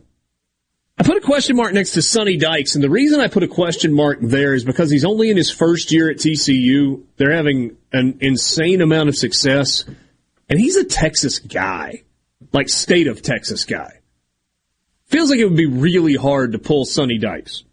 I 1.00 1.04
put 1.04 1.16
a 1.16 1.22
question 1.22 1.56
mark 1.56 1.72
next 1.72 1.92
to 1.92 2.02
Sonny 2.02 2.36
Dykes, 2.36 2.76
and 2.76 2.84
the 2.84 2.90
reason 2.90 3.22
I 3.22 3.30
put 3.30 3.44
a 3.44 3.48
question 3.48 3.94
mark 3.94 4.20
there 4.22 4.54
is 4.54 4.66
because 4.66 4.92
he's 4.92 5.06
only 5.06 5.30
in 5.30 5.38
his 5.38 5.50
first 5.50 5.94
year 5.94 6.10
at 6.10 6.18
TCU. 6.18 7.04
They're 7.16 7.34
having 7.34 7.78
an 7.94 8.18
insane 8.20 8.82
amount 8.82 9.08
of 9.08 9.16
success, 9.16 9.86
and 10.50 10.60
he's 10.60 10.76
a 10.76 10.84
Texas 10.84 11.40
guy, 11.40 12.04
like 12.52 12.68
state 12.68 13.08
of 13.08 13.22
Texas 13.22 13.64
guy. 13.64 14.02
Feels 15.06 15.30
like 15.30 15.40
it 15.40 15.46
would 15.46 15.56
be 15.56 15.68
really 15.68 16.16
hard 16.16 16.52
to 16.52 16.60
pull 16.60 16.84
Sonny 16.84 17.18
Dykes. 17.18 17.64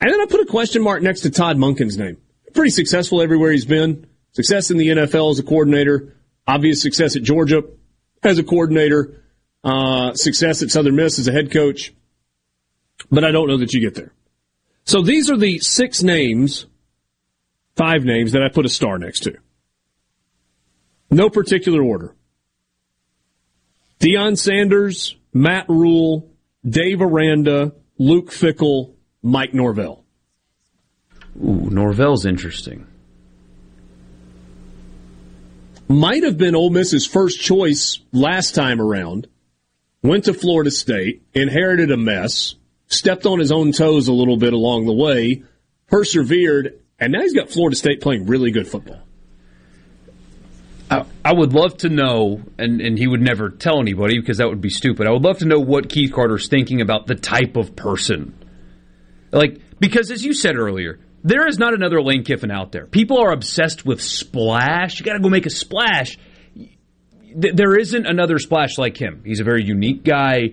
And 0.00 0.10
then 0.10 0.20
I 0.22 0.24
put 0.24 0.40
a 0.40 0.46
question 0.46 0.82
mark 0.82 1.02
next 1.02 1.20
to 1.20 1.30
Todd 1.30 1.58
Monken's 1.58 1.98
name. 1.98 2.16
Pretty 2.54 2.70
successful 2.70 3.20
everywhere 3.20 3.52
he's 3.52 3.66
been. 3.66 4.06
Success 4.32 4.70
in 4.70 4.78
the 4.78 4.88
NFL 4.88 5.32
as 5.32 5.40
a 5.40 5.42
coordinator. 5.42 6.14
Obvious 6.46 6.80
success 6.80 7.16
at 7.16 7.22
Georgia 7.22 7.64
as 8.22 8.38
a 8.38 8.42
coordinator. 8.42 9.22
Uh, 9.62 10.14
success 10.14 10.62
at 10.62 10.70
Southern 10.70 10.96
Miss 10.96 11.18
as 11.18 11.28
a 11.28 11.32
head 11.32 11.50
coach 11.50 11.92
but 13.10 13.24
I 13.24 13.30
don't 13.30 13.48
know 13.48 13.58
that 13.58 13.72
you 13.72 13.80
get 13.80 13.94
there. 13.94 14.12
So 14.84 15.02
these 15.02 15.30
are 15.30 15.36
the 15.36 15.58
six 15.58 16.02
names, 16.02 16.66
five 17.76 18.04
names 18.04 18.32
that 18.32 18.42
I 18.42 18.48
put 18.48 18.66
a 18.66 18.68
star 18.68 18.98
next 18.98 19.20
to. 19.20 19.36
No 21.10 21.30
particular 21.30 21.82
order. 21.82 22.14
Deion 24.00 24.36
Sanders, 24.36 25.16
Matt 25.32 25.68
Rhule, 25.68 26.30
Dave 26.68 27.00
Aranda, 27.00 27.72
Luke 27.98 28.30
Fickell, 28.30 28.94
Mike 29.22 29.54
Norvell. 29.54 30.04
Ooh, 31.42 31.70
Norvell's 31.70 32.26
interesting. 32.26 32.86
Might 35.88 36.24
have 36.24 36.38
been 36.38 36.54
Ole 36.54 36.70
Miss's 36.70 37.06
first 37.06 37.40
choice 37.40 38.00
last 38.12 38.54
time 38.54 38.80
around. 38.80 39.28
Went 40.02 40.24
to 40.24 40.34
Florida 40.34 40.70
State, 40.70 41.22
inherited 41.34 41.90
a 41.90 41.96
mess, 41.96 42.54
stepped 42.88 43.26
on 43.26 43.38
his 43.38 43.52
own 43.52 43.72
toes 43.72 44.08
a 44.08 44.12
little 44.12 44.36
bit 44.36 44.52
along 44.52 44.86
the 44.86 44.92
way, 44.92 45.44
persevered, 45.88 46.80
and 46.98 47.12
now 47.12 47.20
he's 47.20 47.34
got 47.34 47.50
Florida 47.50 47.76
State 47.76 48.00
playing 48.00 48.26
really 48.26 48.50
good 48.50 48.68
football. 48.68 49.00
I, 50.90 51.04
I 51.24 51.32
would 51.32 51.52
love 51.52 51.78
to 51.78 51.88
know, 51.88 52.42
and, 52.58 52.80
and 52.80 52.98
he 52.98 53.06
would 53.06 53.22
never 53.22 53.50
tell 53.50 53.80
anybody 53.80 54.18
because 54.18 54.38
that 54.38 54.48
would 54.48 54.60
be 54.60 54.70
stupid. 54.70 55.06
I 55.06 55.10
would 55.10 55.22
love 55.22 55.38
to 55.38 55.46
know 55.46 55.58
what 55.58 55.88
Keith 55.88 56.12
Carter's 56.12 56.48
thinking 56.48 56.80
about 56.80 57.06
the 57.06 57.14
type 57.14 57.56
of 57.56 57.74
person. 57.74 58.34
Like, 59.32 59.60
because 59.80 60.10
as 60.10 60.24
you 60.24 60.34
said 60.34 60.56
earlier, 60.56 61.00
there 61.24 61.46
is 61.46 61.58
not 61.58 61.74
another 61.74 62.02
Lane 62.02 62.22
Kiffin 62.22 62.50
out 62.50 62.70
there. 62.70 62.86
People 62.86 63.18
are 63.18 63.32
obsessed 63.32 63.84
with 63.84 64.02
splash. 64.02 65.00
You 65.00 65.06
got 65.06 65.14
to 65.14 65.20
go 65.20 65.30
make 65.30 65.46
a 65.46 65.50
splash. 65.50 66.18
There 67.34 67.76
isn't 67.76 68.06
another 68.06 68.38
splash 68.38 68.78
like 68.78 68.96
him. 68.96 69.22
He's 69.24 69.40
a 69.40 69.44
very 69.44 69.64
unique 69.64 70.04
guy. 70.04 70.52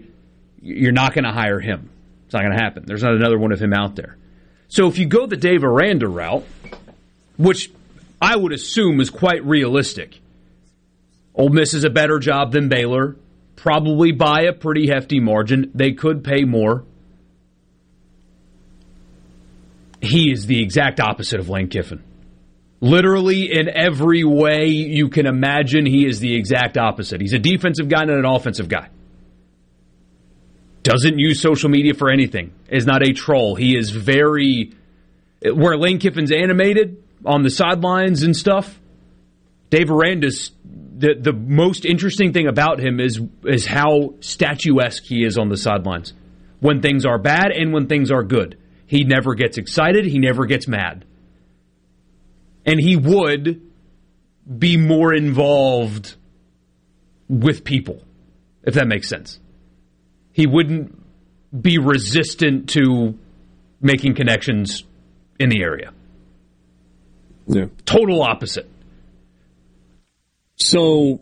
You're 0.62 0.94
not 0.94 1.14
going 1.14 1.26
to 1.26 1.32
hire 1.32 1.60
him. 1.60 1.92
It's 2.32 2.34
not 2.34 2.44
going 2.44 2.56
to 2.56 2.64
happen. 2.64 2.84
There's 2.88 3.04
not 3.04 3.14
another 3.14 3.38
one 3.38 3.52
of 3.52 3.62
him 3.62 3.74
out 3.74 3.98
there. 3.98 4.16
So 4.70 4.88
if 4.88 4.98
you 4.98 5.06
go 5.06 5.26
the 5.26 5.36
Dave 5.36 5.66
Aranda 5.66 6.08
route, 6.08 6.46
which 7.36 7.70
I 8.22 8.38
would 8.38 8.54
assume 8.54 9.02
is 9.02 9.10
quite 9.10 9.44
realistic, 9.44 10.18
Ole 11.36 11.50
Miss 11.50 11.74
is 11.74 11.84
a 11.84 11.90
better 11.90 12.20
job 12.20 12.54
than 12.54 12.70
Baylor, 12.70 13.18
probably 13.58 14.14
by 14.14 14.44
a 14.44 14.54
pretty 14.54 14.88
hefty 14.88 15.20
margin. 15.20 15.72
They 15.76 15.92
could 15.92 16.24
pay 16.24 16.46
more. 16.46 16.86
He 20.00 20.32
is 20.32 20.46
the 20.46 20.64
exact 20.64 21.02
opposite 21.02 21.42
of 21.42 21.50
Lane 21.50 21.68
Kiffin. 21.68 22.02
Literally, 22.80 23.52
in 23.52 23.68
every 23.68 24.24
way 24.24 24.68
you 24.68 25.10
can 25.10 25.26
imagine, 25.26 25.86
he 25.86 26.06
is 26.06 26.22
the 26.22 26.34
exact 26.34 26.78
opposite. 26.78 27.20
He's 27.20 27.34
a 27.34 27.40
defensive 27.40 27.90
guy, 27.90 28.06
not 28.06 28.18
an 28.18 28.24
offensive 28.24 28.70
guy 28.70 28.88
doesn't 30.84 31.20
use 31.20 31.42
social 31.42 31.70
media 31.70 31.94
for 31.94 32.10
anything, 32.10 32.54
is 32.70 32.86
not 32.86 33.08
a 33.08 33.14
troll. 33.14 33.56
He 33.56 33.78
is 33.78 33.92
very. 33.92 34.74
Where 35.44 35.76
Lane 35.78 36.00
Kiffin's 36.00 36.32
animated 36.32 37.04
on 37.26 37.44
the 37.44 37.50
sidelines 37.50 38.24
and 38.24 38.36
stuff, 38.36 38.80
Dave 39.70 39.90
Aranda's. 39.90 40.52
The, 40.64 41.16
the 41.20 41.34
most 41.34 41.84
interesting 41.84 42.32
thing 42.32 42.48
about 42.48 42.80
him 42.80 43.00
is 43.00 43.20
is 43.44 43.66
how 43.66 44.14
statuesque 44.20 45.04
he 45.04 45.26
is 45.26 45.38
on 45.38 45.50
the 45.50 45.58
sidelines. 45.58 46.14
When 46.60 46.82
things 46.82 47.06
are 47.06 47.18
bad 47.18 47.52
and 47.52 47.74
when 47.74 47.88
things 47.88 48.12
are 48.12 48.24
good. 48.24 48.60
He 48.86 49.04
never 49.04 49.34
gets 49.34 49.58
excited, 49.58 50.06
he 50.06 50.20
never 50.20 50.46
gets 50.46 50.68
mad. 50.68 51.06
And 52.66 52.80
he 52.80 52.96
would 52.96 53.62
be 54.60 54.78
more 54.78 55.14
involved 55.14 56.16
with 57.28 57.64
people, 57.64 58.04
if 58.64 58.76
that 58.76 58.88
makes 58.88 59.08
sense 59.08 59.40
he 60.32 60.48
wouldn't 60.48 60.98
be 61.60 61.78
resistant 61.78 62.70
to 62.70 63.18
making 63.82 64.16
connections 64.16 64.84
in 65.40 65.50
the 65.50 65.62
area. 65.62 65.92
Yeah. 67.48 67.66
Total 67.86 68.22
opposite. 68.22 68.70
So, 70.56 71.22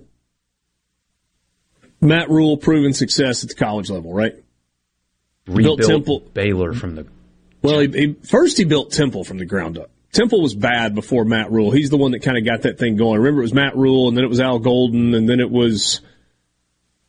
Matt 2.02 2.30
Rhule 2.30 2.58
proven 2.58 2.94
success 2.94 3.44
at 3.44 3.50
the 3.50 3.56
college 3.56 3.90
level, 3.90 4.14
right? 4.14 4.36
Rebuilt 5.48 5.80
built 5.80 5.90
Temple 5.90 6.20
Baylor 6.34 6.74
from 6.74 6.96
the. 6.96 7.08
Well, 7.62 7.80
he, 7.80 7.88
he, 7.88 8.14
first 8.28 8.58
he 8.58 8.66
built 8.66 8.92
Temple 8.92 9.24
from 9.24 9.38
the 9.38 9.46
ground 9.46 9.78
up. 9.78 9.90
Temple 10.12 10.42
was 10.42 10.56
bad 10.56 10.96
before 10.96 11.24
Matt 11.24 11.52
Rhule. 11.52 11.72
He's 11.72 11.90
the 11.90 11.98
one 11.98 12.12
that 12.12 12.22
kind 12.22 12.38
of 12.38 12.46
got 12.46 12.64
that 12.64 12.80
thing 12.80 12.96
going. 12.96 13.20
Remember, 13.20 13.42
it 13.42 13.46
was 13.46 13.54
Matt 13.54 13.76
Rhule, 13.76 14.08
and 14.08 14.18
then 14.18 14.24
it 14.24 14.30
was 14.30 14.40
Al 14.40 14.60
Golden, 14.60 15.14
and 15.14 15.28
then 15.28 15.40
it 15.40 15.50
was 15.50 16.02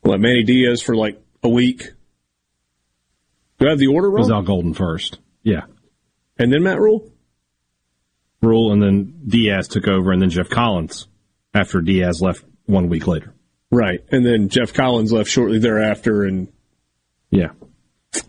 what 0.03 0.21
Manny 0.21 0.43
Diaz 0.43 0.83
for 0.83 0.95
like 0.95 1.21
a 1.43 1.49
week. 1.49 1.83
Do 3.59 3.67
I 3.67 3.71
have 3.71 3.79
the 3.79 3.89
order 3.89 4.09
wrong? 4.09 4.19
It 4.19 4.23
was 4.23 4.31
Al 4.31 4.43
Golden 4.43 4.75
first. 4.75 5.19
Yeah. 5.43 5.65
And 6.39 6.53
then 6.53 6.62
Matt 6.62 6.81
Rhule? 6.81 7.11
Rhule, 8.43 8.73
and 8.73 8.83
then 8.83 9.21
Diaz 9.27 9.69
took 9.69 9.87
over, 9.87 10.12
and 10.12 10.23
then 10.23 10.31
Geoff 10.31 10.49
Collins 10.49 11.09
after 11.53 11.81
Diaz 11.81 12.23
left 12.23 12.45
one 12.65 12.89
week 12.89 13.07
later. 13.07 13.35
Right. 13.71 14.01
And 14.11 14.25
then 14.25 14.49
Geoff 14.49 14.73
Collins 14.73 15.12
left 15.12 15.31
shortly 15.31 15.59
thereafter, 15.59 16.25
and. 16.25 16.49
Yeah. 17.31 17.51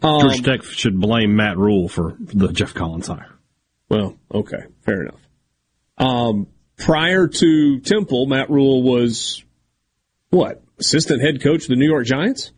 Um, 0.01 0.21
Georgia 0.21 0.43
Tech 0.43 0.63
should 0.63 0.99
blame 0.99 1.35
Matt 1.35 1.57
Rhule 1.57 1.88
for 1.88 2.15
the 2.19 2.49
Geoff 2.49 2.73
Collins 2.73 3.07
hire. 3.07 3.33
Well, 3.89 4.17
okay, 4.33 4.63
fair 4.81 5.01
enough. 5.01 5.19
Um, 5.97 6.47
prior 6.77 7.27
to 7.27 7.79
Temple, 7.79 8.25
Matt 8.27 8.49
Rhule 8.49 8.83
was 8.83 9.43
what 10.29 10.61
assistant 10.79 11.21
head 11.21 11.41
coach 11.41 11.63
of 11.63 11.67
the 11.69 11.75
New 11.75 11.89
York 11.89 12.05
Giants, 12.05 12.51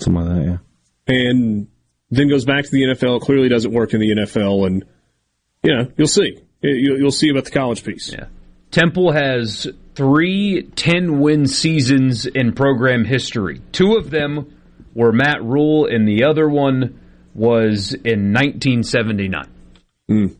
something 0.00 0.24
like 0.24 0.34
that. 0.34 0.60
Yeah, 1.06 1.14
and 1.14 1.68
then 2.10 2.28
goes 2.28 2.44
back 2.44 2.64
to 2.64 2.70
the 2.70 2.82
NFL. 2.82 3.20
Clearly, 3.20 3.48
doesn't 3.48 3.72
work 3.72 3.94
in 3.94 4.00
the 4.00 4.10
NFL, 4.10 4.66
and 4.66 4.84
you 5.62 5.74
know 5.74 5.90
you'll 5.96 6.08
see. 6.08 6.42
You'll 6.60 7.12
see 7.12 7.30
about 7.30 7.44
the 7.44 7.50
college 7.52 7.84
piece. 7.84 8.12
Yeah. 8.12 8.26
Temple 8.70 9.12
has 9.12 9.66
three 9.94 10.62
10 10.74 11.20
win 11.20 11.46
seasons 11.46 12.26
in 12.26 12.52
program 12.52 13.04
history. 13.04 13.60
Two 13.72 13.96
of 13.96 14.10
them 14.10 14.54
were 14.94 15.12
Matt 15.12 15.42
Rhule, 15.42 15.86
and 15.86 16.06
the 16.06 16.24
other 16.24 16.48
one 16.48 17.00
was 17.34 17.92
in 17.92 18.32
1979. 18.32 19.46
Mm. 20.10 20.36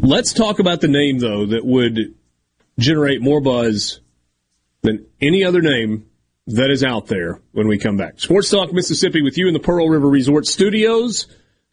Let's 0.00 0.32
talk 0.32 0.58
about 0.58 0.80
the 0.80 0.88
name, 0.88 1.18
though, 1.18 1.46
that 1.46 1.64
would 1.64 2.14
generate 2.78 3.20
more 3.20 3.40
buzz 3.40 4.00
than 4.82 5.06
any 5.20 5.44
other 5.44 5.62
name 5.62 6.06
that 6.48 6.70
is 6.70 6.82
out 6.82 7.06
there 7.06 7.40
when 7.52 7.68
we 7.68 7.78
come 7.78 7.96
back. 7.96 8.18
Sports 8.20 8.50
Talk 8.50 8.72
Mississippi 8.72 9.22
with 9.22 9.38
you 9.38 9.46
in 9.46 9.54
the 9.54 9.60
Pearl 9.60 9.88
River 9.88 10.08
Resort 10.08 10.46
Studios. 10.46 11.26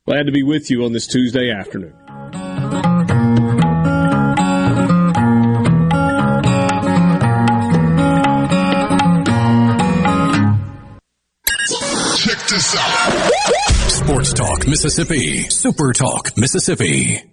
Glad 0.05 0.27
to 0.27 0.31
be 0.31 0.43
with 0.43 0.69
you 0.69 0.85
on 0.85 0.93
this 0.93 1.07
Tuesday 1.07 1.51
afternoon. 1.51 1.93
Check 12.17 12.47
this 12.47 12.75
out. 12.77 13.31
Sports 13.89 14.33
Talk 14.33 14.67
Mississippi. 14.67 15.43
Super 15.49 15.93
Talk 15.93 16.37
Mississippi. 16.37 17.23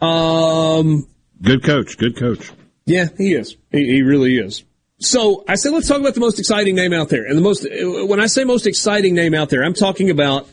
Um, 0.00 1.06
good 1.42 1.64
coach, 1.64 1.96
good 1.98 2.16
coach. 2.16 2.50
Yeah, 2.84 3.08
he 3.16 3.34
is. 3.34 3.56
He, 3.72 3.84
he 3.86 4.02
really 4.02 4.38
is. 4.38 4.64
So 4.98 5.44
I 5.46 5.56
said, 5.56 5.72
let's 5.72 5.88
talk 5.88 6.00
about 6.00 6.14
the 6.14 6.20
most 6.20 6.38
exciting 6.38 6.74
name 6.74 6.92
out 6.92 7.08
there. 7.08 7.26
And 7.26 7.36
the 7.36 7.42
most, 7.42 7.66
when 8.08 8.20
I 8.20 8.26
say 8.26 8.44
most 8.44 8.66
exciting 8.66 9.14
name 9.14 9.34
out 9.34 9.50
there, 9.50 9.62
I'm 9.62 9.74
talking 9.74 10.10
about 10.10 10.48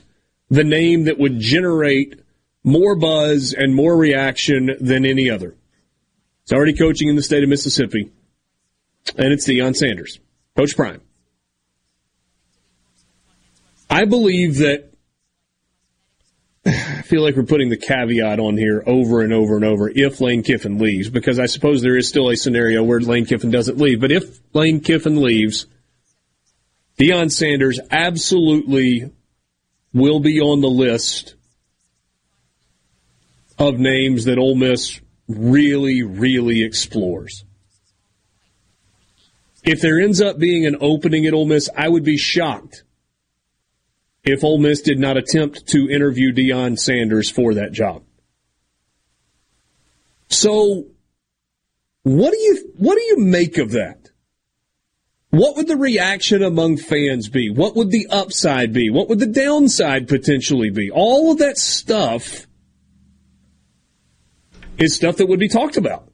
the 0.49 0.63
name 0.63 1.05
that 1.05 1.17
would 1.17 1.39
generate 1.39 2.19
more 2.63 2.95
buzz 2.95 3.53
and 3.53 3.73
more 3.73 3.95
reaction 3.95 4.75
than 4.79 5.05
any 5.05 5.29
other. 5.29 5.55
He's 6.43 6.53
already 6.53 6.73
coaching 6.73 7.07
in 7.07 7.15
the 7.15 7.23
state 7.23 7.43
of 7.43 7.49
Mississippi, 7.49 8.11
and 9.17 9.31
it's 9.31 9.47
Deion 9.47 9.75
Sanders, 9.75 10.19
Coach 10.57 10.75
Prime. 10.75 11.01
I 13.89 14.05
believe 14.05 14.57
that 14.57 14.92
feel 17.13 17.21
like 17.21 17.35
we're 17.35 17.43
putting 17.43 17.69
the 17.69 17.77
caveat 17.77 18.39
on 18.39 18.57
here 18.57 18.81
over 18.87 19.21
and 19.21 19.31
over 19.31 19.55
and 19.55 19.63
over 19.63 19.87
if 19.87 20.19
Lane 20.19 20.41
Kiffin 20.41 20.79
leaves, 20.79 21.11
because 21.11 21.37
I 21.37 21.45
suppose 21.45 21.83
there 21.83 21.95
is 21.95 22.07
still 22.07 22.31
a 22.31 22.35
scenario 22.35 22.83
where 22.83 22.99
Lane 22.99 23.27
Kiffin 23.27 23.51
doesn't 23.51 23.77
leave. 23.77 24.01
But 24.01 24.11
if 24.11 24.39
Lane 24.51 24.79
Kiffin 24.79 25.21
leaves, 25.21 25.67
Deion 26.97 27.31
Sanders 27.31 27.79
absolutely 27.91 29.11
will 29.93 30.21
be 30.21 30.41
on 30.41 30.61
the 30.61 30.69
list 30.71 31.35
of 33.59 33.77
names 33.77 34.25
that 34.25 34.39
Ole 34.39 34.55
Miss 34.55 34.99
really, 35.27 36.01
really 36.01 36.63
explores. 36.63 37.43
If 39.63 39.81
there 39.81 39.99
ends 39.99 40.19
up 40.19 40.39
being 40.39 40.65
an 40.65 40.77
opening 40.81 41.27
at 41.27 41.35
Ole 41.35 41.45
Miss, 41.45 41.69
I 41.77 41.89
would 41.89 42.03
be 42.03 42.17
shocked 42.17 42.81
if 44.23 44.43
Ole 44.43 44.57
Miss 44.57 44.81
did 44.81 44.99
not 44.99 45.17
attempt 45.17 45.67
to 45.67 45.89
interview 45.89 46.31
Deion 46.31 46.79
Sanders 46.79 47.29
for 47.29 47.53
that 47.55 47.73
job. 47.73 48.03
So, 50.29 50.85
what 52.03 52.31
do 52.31 52.37
you 52.37 52.73
what 52.77 52.95
do 52.95 53.01
you 53.01 53.17
make 53.19 53.57
of 53.57 53.71
that? 53.71 54.09
What 55.29 55.55
would 55.57 55.67
the 55.67 55.77
reaction 55.77 56.43
among 56.43 56.77
fans 56.77 57.27
be? 57.27 57.49
What 57.49 57.75
would 57.75 57.89
the 57.89 58.07
upside 58.09 58.71
be? 58.71 58.89
What 58.91 59.09
would 59.09 59.19
the 59.19 59.25
downside 59.25 60.07
potentially 60.07 60.69
be? 60.69 60.91
All 60.91 61.31
of 61.31 61.39
that 61.39 61.57
stuff 61.57 62.45
is 64.77 64.95
stuff 64.95 65.17
that 65.17 65.27
would 65.27 65.39
be 65.39 65.47
talked 65.47 65.77
about. 65.77 66.07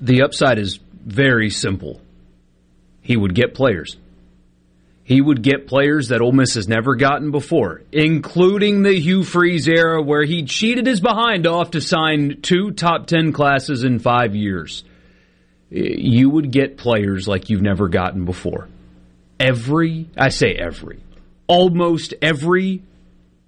The 0.00 0.22
upside 0.22 0.58
is 0.58 0.78
very 1.04 1.50
simple. 1.50 2.00
He 3.00 3.16
would 3.16 3.34
get 3.34 3.54
players 3.54 3.96
he 5.10 5.20
would 5.20 5.42
get 5.42 5.66
players 5.66 6.10
that 6.10 6.20
Ole 6.20 6.30
Miss 6.30 6.54
has 6.54 6.68
never 6.68 6.94
gotten 6.94 7.32
before, 7.32 7.82
including 7.90 8.84
the 8.84 8.92
Hugh 8.92 9.24
Freeze 9.24 9.66
era 9.66 10.00
where 10.00 10.22
he 10.22 10.44
cheated 10.44 10.86
his 10.86 11.00
behind 11.00 11.48
off 11.48 11.72
to 11.72 11.80
sign 11.80 12.42
two 12.42 12.70
top 12.70 13.08
10 13.08 13.32
classes 13.32 13.82
in 13.82 13.98
five 13.98 14.36
years. 14.36 14.84
You 15.68 16.30
would 16.30 16.52
get 16.52 16.76
players 16.76 17.26
like 17.26 17.50
you've 17.50 17.60
never 17.60 17.88
gotten 17.88 18.24
before. 18.24 18.68
Every, 19.40 20.08
I 20.16 20.28
say 20.28 20.54
every, 20.54 21.00
almost 21.48 22.14
every 22.22 22.84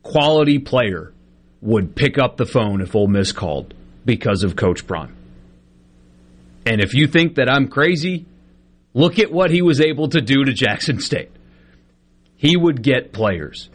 quality 0.03 0.59
player 0.59 1.13
would 1.61 1.95
pick 1.95 2.19
up 2.19 2.39
the 2.39 2.45
phone 2.45 2.81
if 2.81 2.97
Ole 2.97 3.07
Miss 3.07 3.31
called 3.31 3.73
because 4.05 4.43
of 4.43 4.57
Coach 4.57 4.85
Prime. 4.85 5.15
And 6.67 6.81
if 6.81 6.93
you 6.93 7.07
think 7.07 7.37
that 7.37 7.49
I'm 7.49 7.69
crazy, 7.69 8.27
look 8.95 9.21
at 9.21 9.31
what 9.31 9.53
he 9.53 9.63
was 9.63 9.81
able 9.81 10.09
to 10.09 10.21
do 10.21 10.45
to 10.45 10.53
Jackson 10.53 10.99
State 10.99 11.31
he 12.43 12.57
would 12.57 12.83
get 12.83 13.13
players 13.13 13.71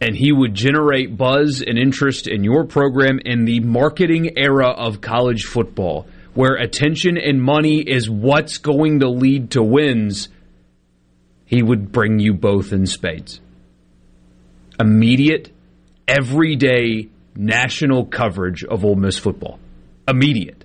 and 0.00 0.14
he 0.14 0.30
would 0.30 0.54
generate 0.54 1.16
buzz 1.16 1.60
and 1.66 1.76
interest 1.76 2.28
in 2.28 2.44
your 2.44 2.64
program 2.64 3.18
in 3.24 3.44
the 3.44 3.58
marketing 3.58 4.38
era 4.38 4.68
of 4.68 5.00
college 5.00 5.42
football, 5.42 6.06
where 6.34 6.54
attention 6.54 7.18
and 7.18 7.42
money 7.42 7.80
is 7.80 8.08
what's 8.08 8.58
going 8.58 9.00
to 9.00 9.08
lead 9.08 9.50
to 9.50 9.64
wins. 9.64 10.28
He 11.44 11.60
would 11.60 11.90
bring 11.90 12.20
you 12.20 12.34
both 12.34 12.72
in 12.72 12.86
spades. 12.86 13.40
Immediate, 14.78 15.50
everyday 16.06 17.08
national 17.34 18.06
coverage 18.06 18.62
of 18.62 18.84
Ole 18.84 18.94
Miss 18.94 19.18
football. 19.18 19.58
Immediate. 20.06 20.64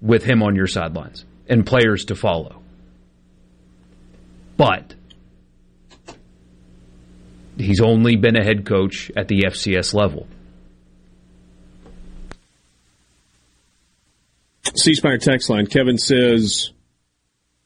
With 0.00 0.24
him 0.24 0.42
on 0.42 0.56
your 0.56 0.66
sidelines 0.66 1.26
and 1.46 1.66
players 1.66 2.06
to 2.06 2.14
follow. 2.14 2.62
But 4.56 4.94
he's 7.58 7.80
only 7.80 8.16
been 8.16 8.36
a 8.36 8.44
head 8.44 8.64
coach 8.64 9.10
at 9.16 9.28
the 9.28 9.42
FCS 9.42 9.94
level. 9.94 10.26
C 14.74 14.94
Spire 14.94 15.18
text 15.18 15.50
line. 15.50 15.66
Kevin 15.66 15.98
says, 15.98 16.72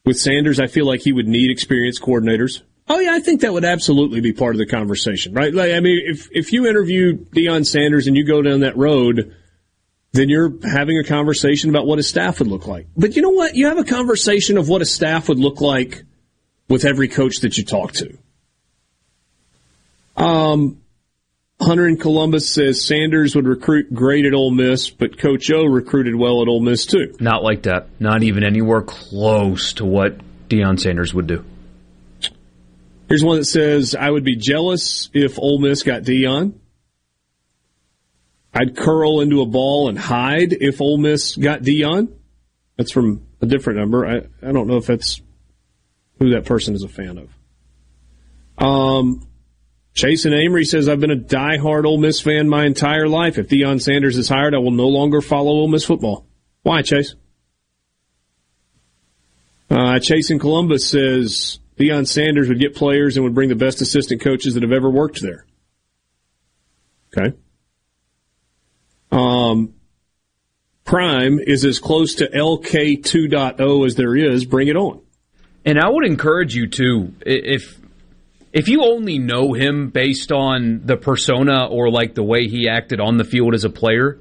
with 0.04 0.18
Sanders, 0.18 0.58
I 0.60 0.66
feel 0.66 0.86
like 0.86 1.00
he 1.00 1.12
would 1.12 1.28
need 1.28 1.50
experienced 1.50 2.02
coordinators. 2.02 2.62
Oh 2.88 2.98
yeah, 2.98 3.12
I 3.12 3.20
think 3.20 3.42
that 3.42 3.52
would 3.52 3.64
absolutely 3.64 4.20
be 4.20 4.32
part 4.32 4.54
of 4.54 4.58
the 4.58 4.66
conversation, 4.66 5.34
right? 5.34 5.54
Like, 5.54 5.72
I 5.72 5.80
mean, 5.80 6.02
if 6.04 6.28
if 6.32 6.52
you 6.52 6.66
interview 6.66 7.16
Deion 7.16 7.66
Sanders 7.66 8.06
and 8.06 8.16
you 8.16 8.26
go 8.26 8.42
down 8.42 8.60
that 8.60 8.76
road, 8.76 9.34
then 10.12 10.28
you're 10.28 10.52
having 10.64 10.98
a 10.98 11.04
conversation 11.04 11.70
about 11.70 11.86
what 11.86 11.98
a 11.98 12.02
staff 12.02 12.38
would 12.38 12.48
look 12.48 12.66
like. 12.66 12.86
But 12.96 13.16
you 13.16 13.22
know 13.22 13.30
what? 13.30 13.54
You 13.54 13.68
have 13.68 13.78
a 13.78 13.84
conversation 13.84 14.58
of 14.58 14.68
what 14.68 14.82
a 14.82 14.84
staff 14.84 15.28
would 15.28 15.38
look 15.38 15.60
like 15.60 16.02
with 16.68 16.84
every 16.84 17.08
coach 17.08 17.40
that 17.40 17.56
you 17.56 17.64
talk 17.64 17.92
to. 17.92 18.18
Um, 20.16 20.82
Hunter 21.60 21.86
in 21.86 21.96
Columbus 21.96 22.48
says 22.48 22.84
Sanders 22.84 23.36
would 23.36 23.46
recruit 23.46 23.92
great 23.94 24.26
at 24.26 24.34
Ole 24.34 24.50
Miss, 24.50 24.90
but 24.90 25.18
Coach 25.18 25.50
O 25.52 25.64
recruited 25.64 26.14
well 26.14 26.42
at 26.42 26.48
Ole 26.48 26.60
Miss 26.60 26.86
too. 26.86 27.14
Not 27.20 27.42
like 27.42 27.62
that. 27.62 27.88
Not 28.00 28.22
even 28.22 28.44
anywhere 28.44 28.82
close 28.82 29.74
to 29.74 29.84
what 29.84 30.18
Deion 30.48 30.78
Sanders 30.78 31.14
would 31.14 31.26
do. 31.26 31.44
Here's 33.08 33.22
one 33.22 33.38
that 33.38 33.44
says, 33.44 33.94
I 33.94 34.10
would 34.10 34.24
be 34.24 34.36
jealous 34.36 35.10
if 35.12 35.38
Ole 35.38 35.60
Miss 35.60 35.82
got 35.82 36.02
Deion. 36.02 36.54
I'd 38.54 38.76
curl 38.76 39.20
into 39.20 39.40
a 39.40 39.46
ball 39.46 39.88
and 39.88 39.98
hide 39.98 40.52
if 40.52 40.80
Ole 40.80 40.98
Miss 40.98 41.36
got 41.36 41.62
Deion. 41.62 42.12
That's 42.76 42.90
from 42.90 43.26
a 43.40 43.46
different 43.46 43.78
number. 43.78 44.06
I, 44.06 44.16
I 44.46 44.52
don't 44.52 44.66
know 44.66 44.76
if 44.76 44.86
that's 44.86 45.20
who 46.18 46.30
that 46.30 46.44
person 46.44 46.74
is 46.74 46.82
a 46.82 46.88
fan 46.88 47.18
of. 47.18 47.30
Um, 48.58 49.26
Jason 49.94 50.32
Amory 50.32 50.64
says, 50.64 50.88
I've 50.88 51.00
been 51.00 51.10
a 51.10 51.16
diehard 51.16 51.84
Ole 51.84 51.98
Miss 51.98 52.20
fan 52.20 52.48
my 52.48 52.64
entire 52.64 53.08
life. 53.08 53.36
If 53.36 53.48
Deion 53.48 53.80
Sanders 53.80 54.16
is 54.16 54.28
hired, 54.28 54.54
I 54.54 54.58
will 54.58 54.70
no 54.70 54.88
longer 54.88 55.20
follow 55.20 55.50
Ole 55.50 55.68
Miss 55.68 55.84
football. 55.84 56.26
Why, 56.62 56.82
Chase? 56.82 57.14
Uh, 59.68 59.98
Chase 59.98 60.30
in 60.30 60.38
Columbus 60.38 60.88
says, 60.88 61.58
Deion 61.78 62.06
Sanders 62.06 62.48
would 62.48 62.60
get 62.60 62.74
players 62.74 63.16
and 63.16 63.24
would 63.24 63.34
bring 63.34 63.48
the 63.48 63.54
best 63.54 63.80
assistant 63.80 64.22
coaches 64.22 64.54
that 64.54 64.62
have 64.62 64.72
ever 64.72 64.90
worked 64.90 65.20
there. 65.20 65.46
Okay. 67.16 67.36
Um, 69.10 69.74
Prime 70.84 71.38
is 71.38 71.64
as 71.64 71.78
close 71.78 72.14
to 72.16 72.28
LK 72.28 73.02
2.0 73.02 73.86
as 73.86 73.94
there 73.94 74.16
is. 74.16 74.46
Bring 74.46 74.68
it 74.68 74.76
on. 74.76 75.02
And 75.64 75.78
I 75.78 75.88
would 75.88 76.06
encourage 76.06 76.54
you 76.54 76.66
to, 76.68 77.14
if 77.20 77.78
if 78.52 78.68
you 78.68 78.84
only 78.84 79.18
know 79.18 79.54
him 79.54 79.88
based 79.88 80.30
on 80.30 80.82
the 80.84 80.96
persona 80.96 81.66
or 81.66 81.90
like 81.90 82.14
the 82.14 82.22
way 82.22 82.48
he 82.48 82.68
acted 82.68 83.00
on 83.00 83.16
the 83.16 83.24
field 83.24 83.54
as 83.54 83.64
a 83.64 83.70
player, 83.70 84.18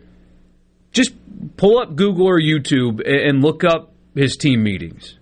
just 0.91 1.14
pull 1.58 1.80
up 1.80 1.95
Google 1.95 2.28
or 2.28 2.40
YouTube 2.40 3.02
and 3.06 3.41
look 3.41 3.64
up 3.64 3.94
his 4.16 4.38
team 4.38 4.64
meetings. 4.64 5.18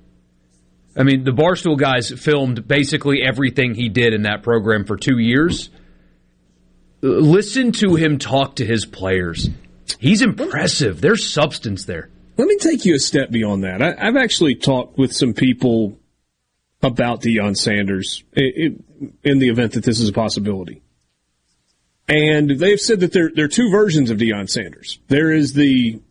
I 0.96 1.04
mean, 1.04 1.24
the 1.24 1.32
Barstool 1.32 1.78
guys 1.78 2.12
filmed 2.12 2.68
basically 2.68 3.22
everything 3.24 3.74
he 3.74 3.90
did 3.90 4.14
in 4.14 4.24
that 4.24 4.44
program 4.44 4.86
for 4.86 4.98
two 4.98 5.18
years. 5.18 5.70
Listen 7.02 7.72
to 7.74 7.96
him 7.96 8.18
talk 8.18 8.56
to 8.56 8.66
his 8.66 8.86
players. 8.86 9.50
He's 10.00 10.22
impressive. 10.22 11.02
There's 11.02 11.32
substance 11.32 11.86
there. 11.86 12.10
Let 12.38 12.48
me 12.48 12.58
take 12.58 12.86
you 12.86 12.96
a 12.96 13.00
step 13.00 13.32
beyond 13.32 13.64
that. 13.64 13.82
I, 13.82 14.06
have 14.06 14.16
actually 14.16 14.56
talked 14.56 14.98
with 14.98 15.14
some 15.14 15.34
people 15.34 15.99
about 16.82 17.22
Deion 17.22 17.58
Sanders 17.58 18.24
in 18.34 18.84
the 19.24 19.50
event 19.50 19.74
that 19.74 19.84
this 19.84 20.00
is 20.00 20.10
a 20.10 20.14
possibility. 20.14 20.82
And 22.08 22.50
they've 22.50 22.80
said 22.80 23.02
that 23.02 23.14
there, 23.14 23.30
there 23.34 23.46
are 23.46 23.50
two 23.50 23.70
versions 23.70 24.10
of 24.10 24.18
Deion 24.18 24.50
Sanders. 24.50 25.00
There 25.10 25.32
is 25.32 25.54
the 25.54 26.02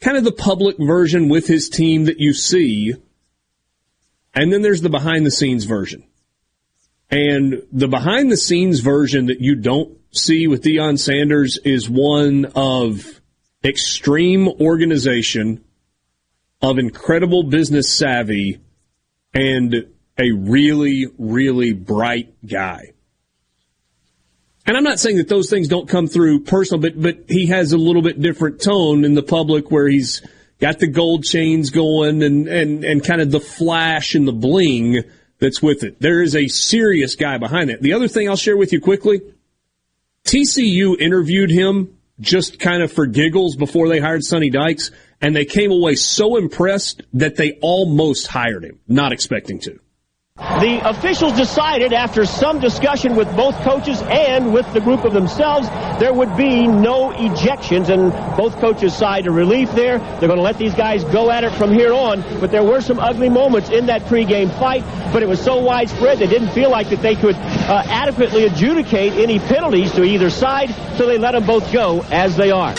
kind 0.00 0.16
of 0.16 0.24
the 0.24 0.32
public 0.32 0.76
version 0.78 1.28
with 1.28 1.46
his 1.46 1.68
team 1.68 2.04
that 2.04 2.20
you 2.20 2.32
see, 2.32 2.94
and 4.34 4.52
then 4.52 4.62
there's 4.62 4.82
the 4.82 4.88
behind 4.88 5.26
the 5.26 5.30
scenes 5.30 5.64
version. 5.64 6.04
And 7.10 7.62
the 7.72 7.88
behind 7.88 8.30
the 8.30 8.36
scenes 8.36 8.80
version 8.80 9.26
that 9.26 9.40
you 9.40 9.56
don't 9.56 9.98
see 10.12 10.46
with 10.46 10.62
Deion 10.62 10.98
Sanders 10.98 11.58
is 11.64 11.90
one 11.90 12.46
of 12.54 13.20
extreme 13.64 14.48
organization, 14.48 15.64
of 16.62 16.78
incredible 16.78 17.42
business 17.42 17.92
savvy, 17.92 18.60
and 19.34 19.86
a 20.20 20.32
really, 20.32 21.06
really 21.18 21.72
bright 21.72 22.34
guy. 22.46 22.92
And 24.66 24.76
I'm 24.76 24.84
not 24.84 25.00
saying 25.00 25.16
that 25.16 25.28
those 25.28 25.50
things 25.50 25.68
don't 25.68 25.88
come 25.88 26.06
through 26.06 26.44
personal, 26.44 26.80
but 26.80 27.00
but 27.00 27.24
he 27.28 27.46
has 27.46 27.72
a 27.72 27.78
little 27.78 28.02
bit 28.02 28.20
different 28.20 28.60
tone 28.60 29.04
in 29.04 29.14
the 29.14 29.22
public 29.22 29.70
where 29.70 29.88
he's 29.88 30.22
got 30.60 30.78
the 30.78 30.86
gold 30.86 31.24
chains 31.24 31.70
going 31.70 32.22
and 32.22 32.46
and 32.46 32.84
and 32.84 33.04
kind 33.04 33.20
of 33.20 33.30
the 33.30 33.40
flash 33.40 34.14
and 34.14 34.28
the 34.28 34.32
bling 34.32 35.02
that's 35.38 35.62
with 35.62 35.82
it. 35.82 36.00
There 36.00 36.22
is 36.22 36.36
a 36.36 36.46
serious 36.48 37.16
guy 37.16 37.38
behind 37.38 37.70
it. 37.70 37.80
The 37.80 37.94
other 37.94 38.06
thing 38.06 38.28
I'll 38.28 38.36
share 38.36 38.56
with 38.56 38.72
you 38.72 38.80
quickly, 38.80 39.22
TCU 40.24 41.00
interviewed 41.00 41.50
him 41.50 41.96
just 42.20 42.60
kind 42.60 42.82
of 42.82 42.92
for 42.92 43.06
giggles 43.06 43.56
before 43.56 43.88
they 43.88 43.98
hired 43.98 44.22
Sonny 44.22 44.50
Dykes, 44.50 44.90
and 45.22 45.34
they 45.34 45.46
came 45.46 45.72
away 45.72 45.94
so 45.94 46.36
impressed 46.36 47.02
that 47.14 47.36
they 47.36 47.58
almost 47.62 48.26
hired 48.26 48.64
him, 48.64 48.78
not 48.86 49.12
expecting 49.12 49.58
to. 49.60 49.80
The 50.40 50.80
officials 50.88 51.34
decided 51.34 51.92
after 51.92 52.24
some 52.24 52.60
discussion 52.60 53.14
with 53.14 53.34
both 53.36 53.54
coaches 53.60 54.00
and 54.00 54.54
with 54.54 54.70
the 54.72 54.80
group 54.80 55.04
of 55.04 55.12
themselves, 55.12 55.68
there 56.00 56.14
would 56.14 56.34
be 56.34 56.66
no 56.66 57.10
ejections, 57.10 57.90
and 57.90 58.10
both 58.38 58.58
coaches 58.58 58.94
sighed 58.94 59.26
a 59.26 59.30
relief 59.30 59.70
there. 59.72 59.98
They're 59.98 60.28
going 60.28 60.36
to 60.36 60.42
let 60.42 60.56
these 60.56 60.74
guys 60.74 61.04
go 61.04 61.30
at 61.30 61.44
it 61.44 61.52
from 61.52 61.74
here 61.74 61.92
on, 61.92 62.22
but 62.40 62.50
there 62.50 62.64
were 62.64 62.80
some 62.80 62.98
ugly 62.98 63.28
moments 63.28 63.68
in 63.68 63.86
that 63.86 64.02
pregame 64.04 64.50
fight, 64.58 64.82
but 65.12 65.22
it 65.22 65.28
was 65.28 65.42
so 65.42 65.58
widespread 65.58 66.18
they 66.18 66.26
didn't 66.26 66.52
feel 66.52 66.70
like 66.70 66.88
that 66.88 67.02
they 67.02 67.16
could 67.16 67.36
uh, 67.36 67.82
adequately 67.86 68.44
adjudicate 68.44 69.12
any 69.14 69.38
penalties 69.38 69.92
to 69.92 70.04
either 70.04 70.30
side, 70.30 70.70
so 70.96 71.06
they 71.06 71.18
let 71.18 71.32
them 71.32 71.44
both 71.44 71.70
go 71.70 72.00
as 72.10 72.34
they 72.36 72.50
are. 72.50 72.74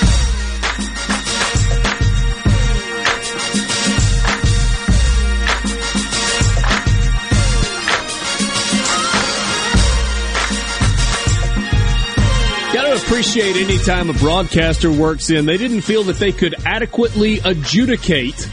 Appreciate 13.11 13.57
any 13.57 13.77
time 13.77 14.09
a 14.09 14.13
broadcaster 14.13 14.89
works 14.89 15.29
in. 15.31 15.45
They 15.45 15.57
didn't 15.57 15.81
feel 15.81 16.03
that 16.03 16.15
they 16.15 16.31
could 16.31 16.55
adequately 16.65 17.39
adjudicate. 17.39 18.49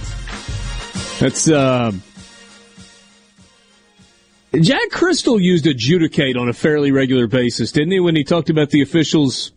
That's 1.20 1.48
uh, 1.48 1.92
Jack 4.60 4.90
Cristil 4.90 5.40
used 5.40 5.68
adjudicate 5.68 6.36
on 6.36 6.48
a 6.48 6.52
fairly 6.52 6.90
regular 6.90 7.28
basis, 7.28 7.70
didn't 7.70 7.92
he? 7.92 8.00
When 8.00 8.16
he 8.16 8.24
talked 8.24 8.50
about 8.50 8.70
the 8.70 8.82
officials 8.82 9.52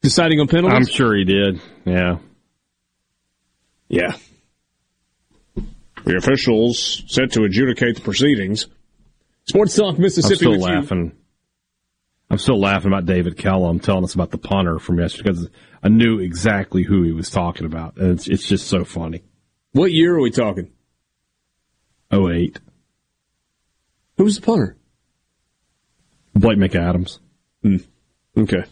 deciding 0.00 0.40
on 0.40 0.48
penalties. 0.48 0.88
I'm 0.88 0.94
sure 0.94 1.14
he 1.14 1.24
did. 1.24 1.60
Yeah. 1.84 2.16
Yeah. 3.88 4.16
The 6.04 6.16
officials 6.16 7.02
set 7.06 7.32
to 7.32 7.44
adjudicate 7.44 7.96
the 7.96 8.00
proceedings. 8.00 8.66
Sports 9.44 9.76
Talk 9.76 9.98
Mississippi. 9.98 10.46
I'm 10.46 10.58
still 10.58 10.58
laughing. 10.58 11.12
You. 11.14 11.21
I'm 12.32 12.38
still 12.38 12.58
laughing 12.58 12.90
about 12.90 13.04
David 13.04 13.36
Kellum 13.36 13.78
telling 13.78 14.04
us 14.04 14.14
about 14.14 14.30
the 14.30 14.38
punter 14.38 14.78
from 14.78 14.98
yesterday 14.98 15.32
because 15.32 15.50
I 15.82 15.90
knew 15.90 16.18
exactly 16.18 16.82
who 16.82 17.02
he 17.02 17.12
was 17.12 17.28
talking 17.28 17.66
about. 17.66 17.98
And 17.98 18.12
it's, 18.12 18.26
it's 18.26 18.48
just 18.48 18.68
so 18.68 18.86
funny. 18.86 19.22
What 19.72 19.92
year 19.92 20.16
are 20.16 20.20
we 20.22 20.30
talking? 20.30 20.70
08. 22.10 22.58
Who 24.16 24.24
was 24.24 24.36
the 24.36 24.42
punter? 24.46 24.78
Blake 26.34 26.56
McAdams. 26.56 27.18
Hmm. 27.62 27.76
Okay. 28.34 28.64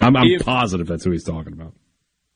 I'm, 0.00 0.16
I'm 0.16 0.28
if, 0.28 0.44
positive 0.44 0.86
that's 0.86 1.02
who 1.02 1.10
he's 1.10 1.24
talking 1.24 1.52
about. 1.52 1.74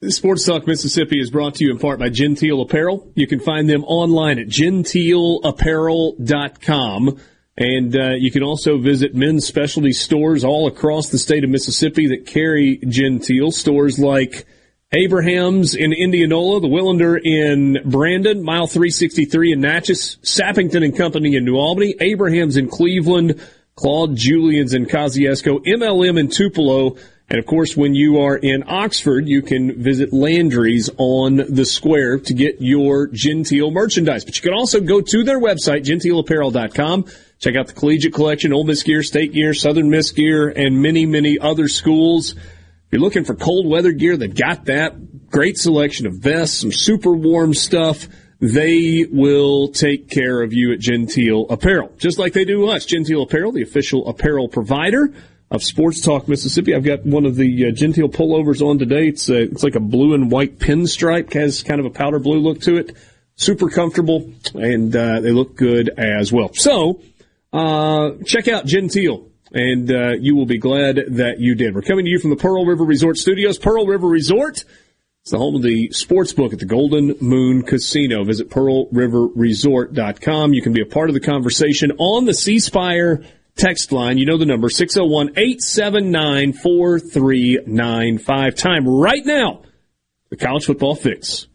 Sports 0.08 0.44
Talk 0.44 0.66
Mississippi 0.66 1.20
is 1.20 1.30
brought 1.30 1.54
to 1.54 1.64
you 1.64 1.70
in 1.70 1.78
part 1.78 2.00
by 2.00 2.08
Genteel 2.08 2.62
Apparel. 2.62 3.12
You 3.14 3.28
can 3.28 3.38
find 3.38 3.70
them 3.70 3.84
online 3.84 4.40
at 4.40 4.48
genteelapparel.com. 4.48 7.20
And 7.56 7.94
uh, 7.94 8.14
you 8.14 8.30
can 8.30 8.42
also 8.42 8.78
visit 8.78 9.14
men's 9.14 9.46
specialty 9.46 9.92
stores 9.92 10.42
all 10.42 10.66
across 10.66 11.10
the 11.10 11.18
state 11.18 11.44
of 11.44 11.50
Mississippi 11.50 12.08
that 12.08 12.26
carry 12.26 12.78
Genteel. 12.88 13.52
Stores 13.52 13.98
like 13.98 14.46
Abraham's 14.92 15.74
in 15.74 15.92
Indianola, 15.92 16.60
the 16.60 16.68
Willander 16.68 17.20
in 17.22 17.78
Brandon, 17.90 18.42
Mile 18.42 18.66
363 18.66 19.52
in 19.52 19.60
Natchez, 19.60 20.16
Sappington 20.22 20.82
and 20.82 20.96
Company 20.96 21.36
in 21.36 21.44
New 21.44 21.56
Albany, 21.56 21.94
Abraham's 22.00 22.56
in 22.56 22.68
Cleveland, 22.68 23.40
Claude 23.74 24.16
Julian's 24.16 24.72
in 24.72 24.86
Kosciusko, 24.86 25.64
MLM 25.66 26.18
in 26.18 26.28
Tupelo, 26.28 26.96
and 27.32 27.38
of 27.38 27.46
course, 27.46 27.74
when 27.74 27.94
you 27.94 28.20
are 28.20 28.36
in 28.36 28.62
Oxford, 28.66 29.26
you 29.26 29.40
can 29.40 29.82
visit 29.82 30.12
Landry's 30.12 30.90
on 30.98 31.36
the 31.36 31.64
square 31.64 32.18
to 32.18 32.34
get 32.34 32.56
your 32.60 33.08
Genteel 33.08 33.70
merchandise. 33.70 34.26
But 34.26 34.36
you 34.36 34.42
can 34.42 34.52
also 34.52 34.80
go 34.80 35.00
to 35.00 35.24
their 35.24 35.40
website, 35.40 35.82
genteelapparel.com. 35.82 37.06
Check 37.42 37.56
out 37.56 37.66
the 37.66 37.72
collegiate 37.72 38.14
collection, 38.14 38.52
Ole 38.52 38.62
Miss 38.62 38.84
gear, 38.84 39.02
state 39.02 39.32
gear, 39.32 39.52
Southern 39.52 39.90
Miss 39.90 40.12
gear, 40.12 40.48
and 40.48 40.80
many, 40.80 41.06
many 41.06 41.40
other 41.40 41.66
schools. 41.66 42.36
If 42.36 42.92
you're 42.92 43.00
looking 43.00 43.24
for 43.24 43.34
cold 43.34 43.66
weather 43.66 43.90
gear, 43.90 44.16
they've 44.16 44.32
got 44.32 44.66
that. 44.66 45.28
Great 45.28 45.58
selection 45.58 46.06
of 46.06 46.14
vests, 46.14 46.58
some 46.58 46.70
super 46.70 47.12
warm 47.12 47.52
stuff. 47.52 48.06
they 48.42 49.06
will 49.10 49.68
take 49.68 50.08
care 50.08 50.42
of 50.42 50.52
you 50.52 50.72
at 50.72 50.80
Genteel 50.80 51.46
Apparel, 51.48 51.92
just 51.96 52.18
like 52.18 52.32
they 52.32 52.44
do 52.44 52.68
us. 52.68 52.84
Genteel 52.84 53.22
Apparel, 53.22 53.52
the 53.52 53.62
official 53.62 54.08
apparel 54.08 54.48
provider 54.48 55.12
of 55.50 55.62
Sports 55.62 56.00
Talk 56.00 56.28
Mississippi. 56.28 56.74
I've 56.74 56.84
got 56.84 57.04
one 57.04 57.24
of 57.24 57.36
the 57.36 57.66
uh, 57.66 57.70
Genteel 57.70 58.08
pullovers 58.08 58.60
on 58.60 58.78
today. 58.78 59.08
It's 59.08 59.28
a, 59.28 59.42
it's 59.42 59.62
like 59.62 59.76
a 59.76 59.80
blue 59.80 60.14
and 60.14 60.30
white 60.30 60.58
pinstripe, 60.58 61.32
has 61.34 61.62
kind 61.62 61.78
of 61.78 61.86
a 61.86 61.90
powder 61.90 62.18
blue 62.18 62.40
look 62.40 62.60
to 62.62 62.76
it. 62.76 62.96
Super 63.36 63.70
comfortable, 63.70 64.30
and 64.54 64.94
uh, 64.94 65.20
they 65.20 65.30
look 65.30 65.56
good 65.56 65.88
as 65.96 66.32
well. 66.32 66.52
So, 66.52 67.00
uh, 67.52 68.12
check 68.24 68.48
out 68.48 68.66
Genteel, 68.66 69.28
and 69.52 69.90
uh, 69.90 70.12
you 70.12 70.34
will 70.34 70.46
be 70.46 70.58
glad 70.58 71.00
that 71.08 71.38
you 71.38 71.54
did. 71.54 71.74
We're 71.74 71.82
coming 71.82 72.04
to 72.04 72.10
you 72.10 72.18
from 72.18 72.30
the 72.30 72.36
Pearl 72.36 72.64
River 72.64 72.84
Resort 72.84 73.16
Studios. 73.16 73.58
Pearl 73.58 73.86
River 73.86 74.08
Resort 74.08 74.64
it's 75.22 75.30
the 75.30 75.38
home 75.38 75.54
of 75.54 75.62
the 75.62 75.92
sports 75.92 76.32
book 76.32 76.52
at 76.52 76.58
the 76.58 76.66
Golden 76.66 77.14
Moon 77.20 77.62
Casino. 77.62 78.24
Visit 78.24 78.50
pearlriverresort.com. 78.50 80.52
You 80.52 80.62
can 80.62 80.72
be 80.72 80.82
a 80.82 80.86
part 80.86 81.10
of 81.10 81.14
the 81.14 81.20
conversation 81.20 81.92
on 81.98 82.24
the 82.24 82.34
C 82.34 82.58
Spire 82.58 83.22
text 83.54 83.92
line. 83.92 84.18
You 84.18 84.26
know 84.26 84.36
the 84.36 84.46
number 84.46 84.68
601 84.68 85.34
879 85.36 86.54
4395. 86.54 88.54
Time 88.56 88.88
right 88.88 89.24
now. 89.24 89.62
The 90.30 90.36
college 90.36 90.64
football 90.64 90.96
fix. 90.96 91.46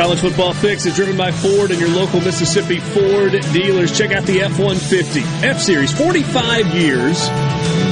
College 0.00 0.20
Football 0.20 0.54
Fix 0.54 0.86
is 0.86 0.96
driven 0.96 1.14
by 1.14 1.30
Ford 1.30 1.70
and 1.70 1.78
your 1.78 1.90
local 1.90 2.22
Mississippi 2.22 2.80
Ford 2.80 3.32
dealers. 3.52 3.96
Check 3.96 4.12
out 4.12 4.24
the 4.24 4.40
F-150 4.40 5.44
F-Series, 5.44 5.92
45 5.92 6.74
years 6.74 7.18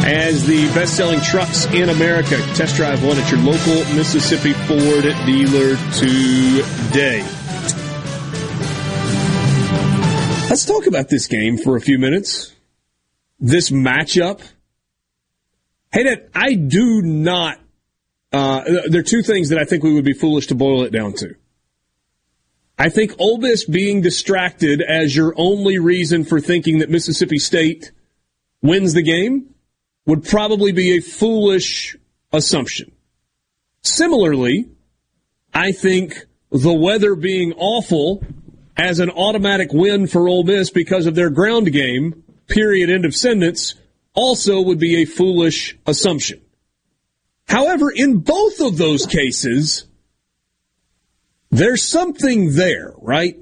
as 0.07 0.47
the 0.47 0.69
best-selling 0.73 1.21
trucks 1.21 1.67
in 1.67 1.91
America. 1.91 2.39
Test 2.55 2.77
drive 2.77 3.05
one 3.05 3.19
at 3.19 3.31
your 3.31 3.41
local 3.41 3.75
Mississippi 3.95 4.55
Ford 4.55 5.05
dealer 5.27 5.77
today. 5.93 7.21
Let's 10.49 10.65
talk 10.65 10.87
about 10.87 11.11
this 11.11 11.27
game 11.27 11.59
for 11.59 11.77
a 11.77 11.81
few 11.83 11.99
minutes. 11.99 12.55
This 13.39 13.69
matchup. 13.69 14.41
Hey, 15.93 16.05
that 16.05 16.31
I 16.35 16.55
do 16.55 17.03
not. 17.03 17.61
Uh, 18.33 18.65
there 18.89 19.01
are 19.01 19.05
two 19.05 19.21
things 19.21 19.51
that 19.51 19.59
I 19.59 19.67
think 19.67 19.85
we 19.85 19.93
would 19.93 20.07
be 20.07 20.15
foolish 20.15 20.47
to 20.47 20.55
boil 20.55 20.85
it 20.85 20.91
down 20.91 21.13
to. 21.17 21.35
I 22.79 22.91
think 22.91 23.13
Ole 23.19 23.39
Miss 23.39 23.65
being 23.65 24.03
distracted 24.03 24.81
as 24.81 25.17
your 25.17 25.35
only 25.37 25.79
reason 25.79 26.25
for 26.25 26.41
thinking 26.41 26.79
that 26.79 26.91
Mississippi 26.91 27.39
State 27.39 27.91
wins 28.63 28.95
the 28.95 29.03
game 29.03 29.53
would 30.07 30.25
probably 30.25 30.71
be 30.71 30.97
a 30.97 31.01
foolish 31.01 31.97
assumption. 32.33 32.93
Similarly, 33.83 34.69
I 35.53 35.73
think 35.73 36.25
the 36.51 36.73
weather 36.73 37.17
being 37.17 37.53
awful 37.55 38.23
as 38.77 39.01
an 39.01 39.11
automatic 39.11 39.73
win 39.73 40.07
for 40.07 40.29
Ole 40.29 40.45
Miss 40.45 40.71
because 40.71 41.07
of 41.07 41.17
their 41.17 41.31
ground 41.31 41.73
game, 41.73 42.23
period, 42.47 42.91
end 42.91 43.05
of 43.05 43.15
sentence, 43.15 43.75
also 44.15 44.61
would 44.61 44.79
be 44.79 45.03
a 45.03 45.05
foolish 45.05 45.77
assumption. 45.85 46.41
However, 47.49 47.91
in 47.91 48.19
both 48.19 48.61
of 48.61 48.77
those 48.77 49.05
cases, 49.05 49.88
there's 51.51 51.83
something 51.83 52.55
there, 52.55 52.93
right? 52.99 53.37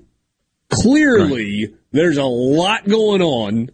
Clearly, 0.70 1.66
right. 1.66 1.74
there's 1.92 2.18
a 2.18 2.24
lot 2.24 2.88
going 2.88 3.22
on 3.22 3.70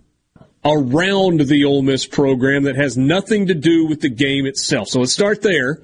around 0.64 1.40
the 1.40 1.64
Ole 1.64 1.82
Miss 1.82 2.06
program 2.06 2.64
that 2.64 2.76
has 2.76 2.96
nothing 2.96 3.46
to 3.46 3.54
do 3.54 3.86
with 3.86 4.00
the 4.00 4.08
game 4.08 4.46
itself. 4.46 4.88
So 4.88 5.00
let's 5.00 5.12
start 5.12 5.42
there. 5.42 5.82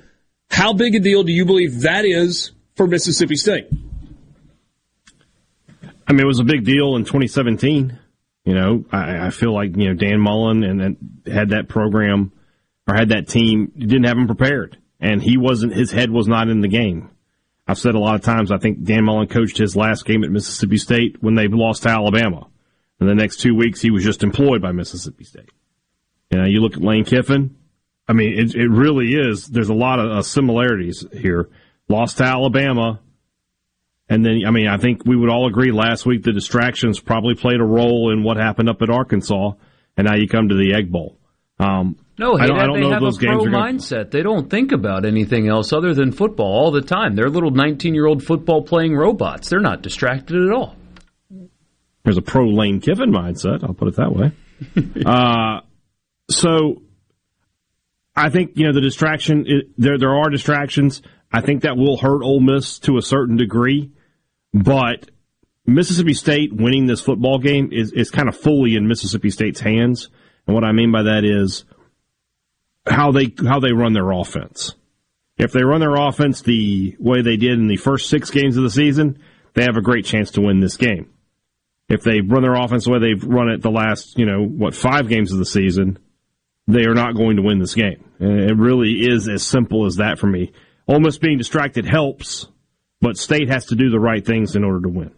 How 0.50 0.72
big 0.72 0.94
a 0.94 1.00
deal 1.00 1.24
do 1.24 1.32
you 1.32 1.44
believe 1.44 1.82
that 1.82 2.04
is 2.04 2.52
for 2.76 2.86
Mississippi 2.86 3.36
State? 3.36 3.68
I 6.06 6.12
mean, 6.12 6.20
it 6.20 6.26
was 6.26 6.40
a 6.40 6.44
big 6.44 6.64
deal 6.64 6.96
in 6.96 7.04
2017. 7.04 7.98
You 8.44 8.54
know, 8.54 8.84
I, 8.90 9.26
I 9.26 9.30
feel 9.30 9.52
like 9.52 9.76
you 9.76 9.88
know 9.88 9.94
Dan 9.94 10.20
Mullen 10.20 10.64
and, 10.64 10.80
and 10.80 11.22
had 11.26 11.50
that 11.50 11.68
program 11.68 12.32
or 12.86 12.94
had 12.94 13.10
that 13.10 13.28
team 13.28 13.70
didn't 13.76 14.04
have 14.04 14.16
him 14.16 14.26
prepared, 14.26 14.78
and 15.00 15.22
he 15.22 15.36
wasn't. 15.36 15.74
His 15.74 15.90
head 15.90 16.10
was 16.10 16.26
not 16.26 16.48
in 16.48 16.62
the 16.62 16.68
game. 16.68 17.10
I've 17.68 17.78
said 17.78 17.94
a 17.94 17.98
lot 17.98 18.14
of 18.14 18.22
times, 18.22 18.50
I 18.50 18.56
think 18.56 18.82
Dan 18.82 19.04
Mullen 19.04 19.28
coached 19.28 19.58
his 19.58 19.76
last 19.76 20.06
game 20.06 20.24
at 20.24 20.30
Mississippi 20.30 20.78
State 20.78 21.22
when 21.22 21.34
they 21.34 21.48
lost 21.48 21.82
to 21.82 21.90
Alabama. 21.90 22.48
In 22.98 23.06
the 23.06 23.14
next 23.14 23.40
two 23.40 23.54
weeks, 23.54 23.82
he 23.82 23.90
was 23.90 24.02
just 24.02 24.22
employed 24.22 24.62
by 24.62 24.72
Mississippi 24.72 25.24
State. 25.24 25.50
You 26.30 26.38
know, 26.38 26.46
you 26.46 26.60
look 26.60 26.74
at 26.74 26.82
Lane 26.82 27.04
Kiffin. 27.04 27.56
I 28.08 28.14
mean, 28.14 28.38
it, 28.38 28.54
it 28.54 28.68
really 28.68 29.12
is. 29.14 29.46
There's 29.46 29.68
a 29.68 29.74
lot 29.74 30.00
of 30.00 30.10
uh, 30.10 30.22
similarities 30.22 31.04
here. 31.12 31.50
Lost 31.90 32.16
to 32.18 32.24
Alabama. 32.24 33.00
And 34.08 34.24
then, 34.24 34.42
I 34.46 34.50
mean, 34.50 34.66
I 34.66 34.78
think 34.78 35.04
we 35.04 35.16
would 35.16 35.28
all 35.28 35.46
agree 35.46 35.70
last 35.70 36.06
week 36.06 36.22
the 36.22 36.32
distractions 36.32 36.98
probably 36.98 37.34
played 37.34 37.60
a 37.60 37.64
role 37.64 38.10
in 38.10 38.22
what 38.22 38.38
happened 38.38 38.70
up 38.70 38.80
at 38.80 38.88
Arkansas. 38.88 39.52
And 39.98 40.06
now 40.06 40.14
you 40.14 40.26
come 40.26 40.48
to 40.48 40.54
the 40.54 40.72
Egg 40.72 40.90
Bowl. 40.90 41.18
Um, 41.58 41.98
no, 42.18 42.36
I 42.36 42.46
don't, 42.46 42.58
I 42.58 42.66
don't 42.66 42.80
they 42.80 42.88
have 42.88 43.02
a 43.02 43.12
pro 43.12 43.44
mindset. 43.44 44.10
They 44.10 44.22
don't 44.22 44.50
think 44.50 44.72
about 44.72 45.04
anything 45.04 45.48
else 45.48 45.72
other 45.72 45.94
than 45.94 46.12
football 46.12 46.52
all 46.52 46.70
the 46.70 46.82
time. 46.82 47.14
They're 47.14 47.28
little 47.28 47.50
19 47.50 47.94
year 47.94 48.06
old 48.06 48.24
football 48.24 48.62
playing 48.62 48.96
robots. 48.96 49.48
They're 49.48 49.60
not 49.60 49.82
distracted 49.82 50.42
at 50.42 50.52
all. 50.52 50.76
There's 52.04 52.16
a 52.16 52.22
pro 52.22 52.46
Lane 52.46 52.80
Kiffin 52.80 53.12
mindset. 53.12 53.62
I'll 53.62 53.74
put 53.74 53.88
it 53.88 53.96
that 53.96 54.12
way. 54.12 54.32
uh, 55.06 55.60
so 56.30 56.82
I 58.16 58.30
think 58.30 58.52
you 58.54 58.66
know 58.66 58.72
the 58.72 58.80
distraction. 58.80 59.44
It, 59.46 59.66
there 59.76 59.98
there 59.98 60.14
are 60.14 60.30
distractions. 60.30 61.02
I 61.32 61.40
think 61.40 61.62
that 61.62 61.76
will 61.76 61.98
hurt 61.98 62.22
Ole 62.22 62.40
Miss 62.40 62.78
to 62.80 62.96
a 62.96 63.02
certain 63.02 63.36
degree, 63.36 63.92
but 64.52 65.10
Mississippi 65.66 66.14
State 66.14 66.52
winning 66.52 66.86
this 66.86 67.00
football 67.00 67.38
game 67.38 67.68
is 67.72 67.92
is 67.92 68.10
kind 68.10 68.28
of 68.28 68.36
fully 68.36 68.74
in 68.74 68.88
Mississippi 68.88 69.30
State's 69.30 69.60
hands. 69.60 70.08
And 70.46 70.54
what 70.54 70.64
I 70.64 70.72
mean 70.72 70.90
by 70.90 71.02
that 71.02 71.24
is 71.24 71.64
how 72.88 73.12
they 73.12 73.32
how 73.46 73.60
they 73.60 73.72
run 73.72 73.92
their 73.92 74.10
offense. 74.10 74.74
If 75.36 75.52
they 75.52 75.62
run 75.62 75.80
their 75.80 75.94
offense 75.94 76.42
the 76.42 76.96
way 76.98 77.22
they 77.22 77.36
did 77.36 77.58
in 77.58 77.68
the 77.68 77.76
first 77.76 78.08
six 78.08 78.30
games 78.30 78.56
of 78.56 78.64
the 78.64 78.70
season, 78.70 79.20
they 79.54 79.62
have 79.62 79.76
a 79.76 79.82
great 79.82 80.04
chance 80.04 80.32
to 80.32 80.40
win 80.40 80.60
this 80.60 80.76
game. 80.76 81.12
If 81.88 82.02
they 82.02 82.20
run 82.20 82.42
their 82.42 82.54
offense 82.54 82.84
the 82.84 82.90
way 82.90 82.98
they've 82.98 83.24
run 83.24 83.48
it 83.48 83.62
the 83.62 83.70
last, 83.70 84.18
you 84.18 84.26
know, 84.26 84.44
what 84.44 84.74
five 84.74 85.08
games 85.08 85.32
of 85.32 85.38
the 85.38 85.46
season, 85.46 85.98
they 86.66 86.84
are 86.84 86.94
not 86.94 87.16
going 87.16 87.36
to 87.36 87.42
win 87.42 87.58
this 87.58 87.74
game. 87.74 88.04
And 88.18 88.50
it 88.50 88.56
really 88.56 89.06
is 89.08 89.28
as 89.28 89.42
simple 89.42 89.86
as 89.86 89.96
that 89.96 90.18
for 90.18 90.26
me. 90.26 90.52
Almost 90.86 91.20
being 91.20 91.38
distracted 91.38 91.86
helps, 91.86 92.46
but 93.00 93.16
State 93.16 93.48
has 93.48 93.66
to 93.66 93.76
do 93.76 93.90
the 93.90 94.00
right 94.00 94.24
things 94.24 94.56
in 94.56 94.64
order 94.64 94.82
to 94.82 94.88
win. 94.88 95.12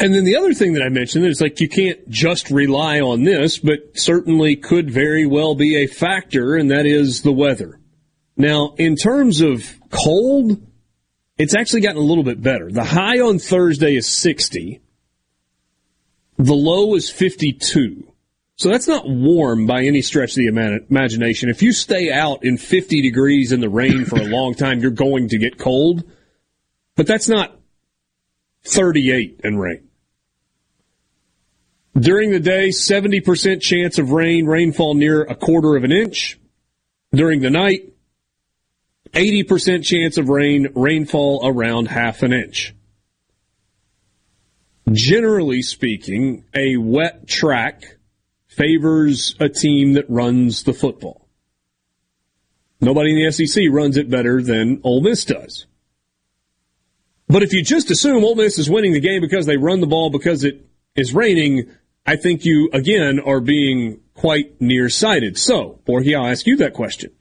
And 0.00 0.14
then 0.14 0.24
the 0.24 0.36
other 0.36 0.54
thing 0.54 0.72
that 0.72 0.82
I 0.82 0.88
mentioned 0.88 1.26
is 1.26 1.42
like 1.42 1.60
you 1.60 1.68
can't 1.68 2.08
just 2.08 2.50
rely 2.50 3.00
on 3.00 3.24
this, 3.24 3.58
but 3.58 3.98
certainly 3.98 4.56
could 4.56 4.90
very 4.90 5.26
well 5.26 5.54
be 5.54 5.76
a 5.76 5.86
factor, 5.86 6.56
and 6.56 6.70
that 6.70 6.86
is 6.86 7.20
the 7.20 7.32
weather. 7.32 7.78
Now, 8.34 8.74
in 8.78 8.96
terms 8.96 9.42
of 9.42 9.78
cold, 9.90 10.58
it's 11.36 11.54
actually 11.54 11.82
gotten 11.82 11.98
a 11.98 12.04
little 12.04 12.24
bit 12.24 12.42
better. 12.42 12.72
The 12.72 12.82
high 12.82 13.20
on 13.20 13.38
Thursday 13.38 13.94
is 13.94 14.08
60. 14.08 14.80
The 16.38 16.54
low 16.54 16.94
is 16.94 17.10
52. 17.10 18.10
So 18.56 18.70
that's 18.70 18.88
not 18.88 19.06
warm 19.06 19.66
by 19.66 19.82
any 19.82 20.00
stretch 20.00 20.30
of 20.30 20.36
the 20.36 20.46
imagination. 20.46 21.50
If 21.50 21.62
you 21.62 21.72
stay 21.72 22.10
out 22.10 22.42
in 22.42 22.56
50 22.56 23.02
degrees 23.02 23.52
in 23.52 23.60
the 23.60 23.68
rain 23.68 24.06
for 24.06 24.16
a 24.18 24.24
long 24.24 24.54
time, 24.54 24.80
you're 24.80 24.90
going 24.90 25.28
to 25.28 25.38
get 25.38 25.58
cold. 25.58 26.04
But 26.96 27.06
that's 27.06 27.28
not 27.28 27.58
38 28.64 29.42
and 29.44 29.60
rain. 29.60 29.89
During 31.98 32.30
the 32.30 32.40
day, 32.40 32.68
70% 32.68 33.60
chance 33.60 33.98
of 33.98 34.10
rain, 34.10 34.46
rainfall 34.46 34.94
near 34.94 35.22
a 35.22 35.34
quarter 35.34 35.76
of 35.76 35.84
an 35.84 35.92
inch. 35.92 36.38
During 37.12 37.40
the 37.40 37.50
night, 37.50 37.92
80% 39.12 39.82
chance 39.82 40.16
of 40.16 40.28
rain, 40.28 40.68
rainfall 40.74 41.40
around 41.44 41.88
half 41.88 42.22
an 42.22 42.32
inch. 42.32 42.74
Generally 44.92 45.62
speaking, 45.62 46.44
a 46.54 46.76
wet 46.76 47.26
track 47.26 47.82
favors 48.48 49.34
a 49.40 49.48
team 49.48 49.94
that 49.94 50.08
runs 50.08 50.62
the 50.62 50.72
football. 50.72 51.28
Nobody 52.80 53.10
in 53.10 53.24
the 53.24 53.32
SEC 53.32 53.64
runs 53.70 53.96
it 53.96 54.10
better 54.10 54.42
than 54.42 54.80
Ole 54.84 55.02
Miss 55.02 55.24
does. 55.24 55.66
But 57.28 57.42
if 57.42 57.52
you 57.52 57.62
just 57.62 57.90
assume 57.90 58.24
Ole 58.24 58.34
Miss 58.34 58.58
is 58.58 58.70
winning 58.70 58.92
the 58.92 59.00
game 59.00 59.20
because 59.20 59.46
they 59.46 59.56
run 59.56 59.80
the 59.80 59.86
ball 59.86 60.10
because 60.10 60.44
it 60.44 60.66
is 60.96 61.14
raining, 61.14 61.70
I 62.06 62.16
think 62.16 62.44
you, 62.44 62.70
again, 62.72 63.20
are 63.20 63.40
being 63.40 64.00
quite 64.14 64.60
nearsighted. 64.60 65.38
So, 65.38 65.80
Borgie, 65.86 66.16
I'll 66.16 66.26
ask 66.26 66.46
you 66.46 66.56
that 66.56 66.74
question. 66.74 67.12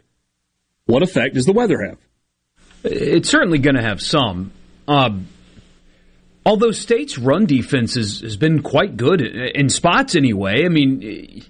What 0.86 1.04
effect 1.04 1.36
does 1.36 1.46
the 1.46 1.54
weather 1.54 1.84
have? 1.86 1.98
It's 2.84 3.30
certainly 3.30 3.60
going 3.60 3.76
to 3.76 3.84
have 3.84 4.02
some. 4.02 4.52
Uh, 4.88 5.12
Although 6.46 6.72
State's 6.72 7.18
run 7.18 7.46
defense 7.46 7.96
has, 7.96 8.22
has 8.22 8.38
been 8.38 8.64
quite 8.64 8.98
good 8.98 9.22
in 9.22 9.70
spots 9.70 10.16
anyway. 10.16 10.66
I 10.66 10.70
mean, 10.70 11.44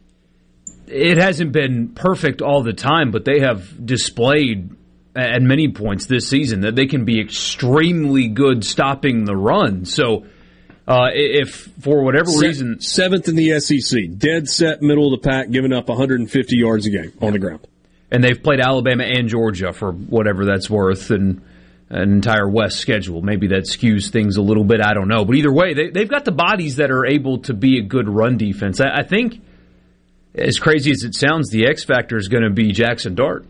it 0.87 1.17
hasn't 1.17 1.51
been 1.51 1.89
perfect 1.89 2.41
all 2.41 2.63
the 2.63 2.73
time, 2.73 3.11
but 3.11 3.23
they 3.23 3.39
have 3.39 3.85
displayed 3.85 4.75
at 5.15 5.41
many 5.41 5.71
points 5.71 6.05
this 6.07 6.27
season 6.27 6.61
that 6.61 6.75
they 6.75 6.85
can 6.85 7.05
be 7.05 7.21
extremely 7.21 8.27
good 8.27 8.65
stopping 8.65 9.25
the 9.25 9.37
run. 9.37 9.85
So, 9.85 10.25
uh, 10.89 11.09
if 11.13 11.69
for 11.81 12.03
whatever 12.03 12.31
Se- 12.31 12.47
reason, 12.47 12.81
seventh 12.81 13.27
in 13.29 13.35
the 13.35 13.59
SEC, 13.59 14.17
dead 14.17 14.49
set 14.49 14.81
middle 14.81 15.13
of 15.13 15.21
the 15.21 15.29
pack, 15.29 15.49
giving 15.51 15.71
up 15.71 15.87
150 15.87 16.57
yards 16.57 16.85
a 16.85 16.89
game 16.89 17.13
on 17.21 17.31
the 17.33 17.39
ground. 17.39 17.65
and 18.11 18.23
they've 18.23 18.41
played 18.41 18.59
Alabama 18.59 19.03
and 19.03 19.29
Georgia 19.29 19.71
for 19.71 19.91
whatever 19.91 20.45
that's 20.45 20.69
worth, 20.69 21.11
and 21.11 21.41
an 21.91 22.11
entire 22.11 22.47
West 22.49 22.79
schedule. 22.79 23.21
Maybe 23.21 23.47
that 23.47 23.63
skews 23.63 24.09
things 24.11 24.37
a 24.37 24.41
little 24.41 24.63
bit. 24.63 24.79
I 24.83 24.93
don't 24.93 25.07
know, 25.07 25.25
but 25.25 25.35
either 25.35 25.51
way, 25.53 25.73
they, 25.73 25.89
they've 25.89 26.09
got 26.09 26.25
the 26.25 26.31
bodies 26.31 26.75
that 26.77 26.91
are 26.91 27.05
able 27.05 27.39
to 27.43 27.53
be 27.53 27.77
a 27.79 27.81
good 27.81 28.07
run 28.09 28.37
defense. 28.37 28.79
I, 28.81 28.89
I 28.99 29.03
think, 29.03 29.41
as 30.35 30.59
crazy 30.59 30.91
as 30.91 31.03
it 31.03 31.15
sounds, 31.15 31.49
the 31.49 31.65
X 31.67 31.83
factor 31.83 32.17
is 32.17 32.27
going 32.27 32.43
to 32.43 32.49
be 32.51 32.73
Jaxson 32.73 33.15
Dart. 33.15 33.45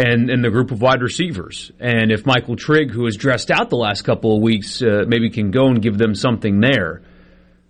And, 0.00 0.30
and 0.30 0.44
the 0.44 0.50
group 0.50 0.70
of 0.70 0.80
wide 0.80 1.02
receivers. 1.02 1.72
And 1.80 2.12
if 2.12 2.24
Michael 2.24 2.54
Trigg, 2.54 2.92
who 2.92 3.06
has 3.06 3.16
dressed 3.16 3.50
out 3.50 3.68
the 3.68 3.76
last 3.76 4.02
couple 4.02 4.36
of 4.36 4.40
weeks, 4.40 4.80
uh, 4.80 5.02
maybe 5.08 5.28
can 5.28 5.50
go 5.50 5.66
and 5.66 5.82
give 5.82 5.98
them 5.98 6.14
something 6.14 6.60
there. 6.60 7.02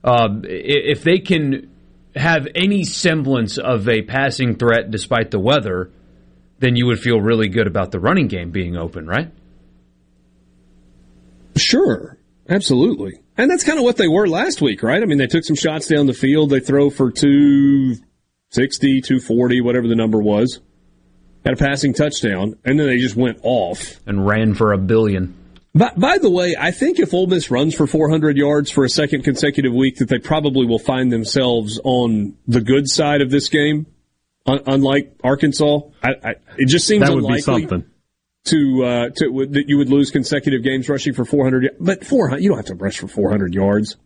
Uh, 0.04 0.28
if 0.44 1.02
they 1.02 1.20
can 1.20 1.70
have 2.14 2.46
any 2.54 2.84
semblance 2.84 3.56
of 3.56 3.88
a 3.88 4.02
passing 4.02 4.56
threat 4.56 4.90
despite 4.90 5.30
the 5.30 5.38
weather, 5.38 5.90
then 6.58 6.76
you 6.76 6.86
would 6.86 6.98
feel 6.98 7.20
really 7.20 7.48
good 7.48 7.66
about 7.66 7.92
the 7.92 8.00
running 8.00 8.28
game 8.28 8.50
being 8.50 8.76
open, 8.76 9.06
right? 9.06 9.32
Sure, 11.56 12.18
absolutely. 12.48 13.20
And 13.36 13.50
that's 13.50 13.64
kind 13.64 13.78
of 13.78 13.84
what 13.84 13.96
they 13.96 14.08
were 14.08 14.26
last 14.26 14.60
week, 14.60 14.82
right? 14.82 15.02
I 15.02 15.06
mean, 15.06 15.18
they 15.18 15.26
took 15.26 15.44
some 15.44 15.56
shots 15.56 15.86
down 15.86 16.06
the 16.06 16.12
field. 16.12 16.50
They 16.50 16.60
throw 16.60 16.90
for 16.90 17.10
260, 17.10 19.00
240, 19.00 19.60
whatever 19.60 19.86
the 19.86 19.94
number 19.94 20.18
was. 20.18 20.60
Had 21.44 21.54
a 21.54 21.56
passing 21.56 21.94
touchdown, 21.94 22.56
and 22.64 22.78
then 22.78 22.86
they 22.88 22.98
just 22.98 23.16
went 23.16 23.38
off. 23.42 24.00
And 24.06 24.26
ran 24.26 24.54
for 24.54 24.72
a 24.72 24.78
billion. 24.78 25.34
By, 25.74 25.92
by 25.96 26.18
the 26.18 26.28
way, 26.30 26.56
I 26.58 26.70
think 26.72 26.98
if 26.98 27.14
Ole 27.14 27.26
Miss 27.28 27.50
runs 27.50 27.74
for 27.74 27.86
400 27.86 28.36
yards 28.36 28.70
for 28.70 28.84
a 28.84 28.88
second 28.88 29.22
consecutive 29.22 29.72
week, 29.72 29.96
that 29.96 30.08
they 30.08 30.18
probably 30.18 30.66
will 30.66 30.78
find 30.80 31.12
themselves 31.12 31.78
on 31.84 32.34
the 32.46 32.60
good 32.60 32.88
side 32.88 33.20
of 33.22 33.30
this 33.30 33.48
game, 33.48 33.86
un- 34.46 34.62
unlike 34.66 35.14
Arkansas. 35.22 35.80
I, 36.02 36.08
I, 36.24 36.34
it 36.56 36.66
just 36.66 36.86
seems 36.86 37.06
That 37.06 37.14
would 37.14 37.20
be 37.20 37.26
unlikely 37.26 37.40
something. 37.62 37.84
to 38.46 38.84
uh, 38.84 39.08
to 39.16 39.28
would- 39.28 39.52
that 39.52 39.68
you 39.68 39.78
would 39.78 39.90
lose 39.90 40.10
consecutive 40.10 40.62
games 40.64 40.88
rushing 40.88 41.12
for 41.14 41.24
400. 41.24 41.62
y- 41.62 41.68
But 41.78 42.04
400, 42.04 42.42
you 42.42 42.48
don't 42.48 42.58
have 42.58 42.66
to 42.66 42.74
rush 42.74 42.98
for 42.98 43.06
400 43.08 43.54
yards. 43.54 43.96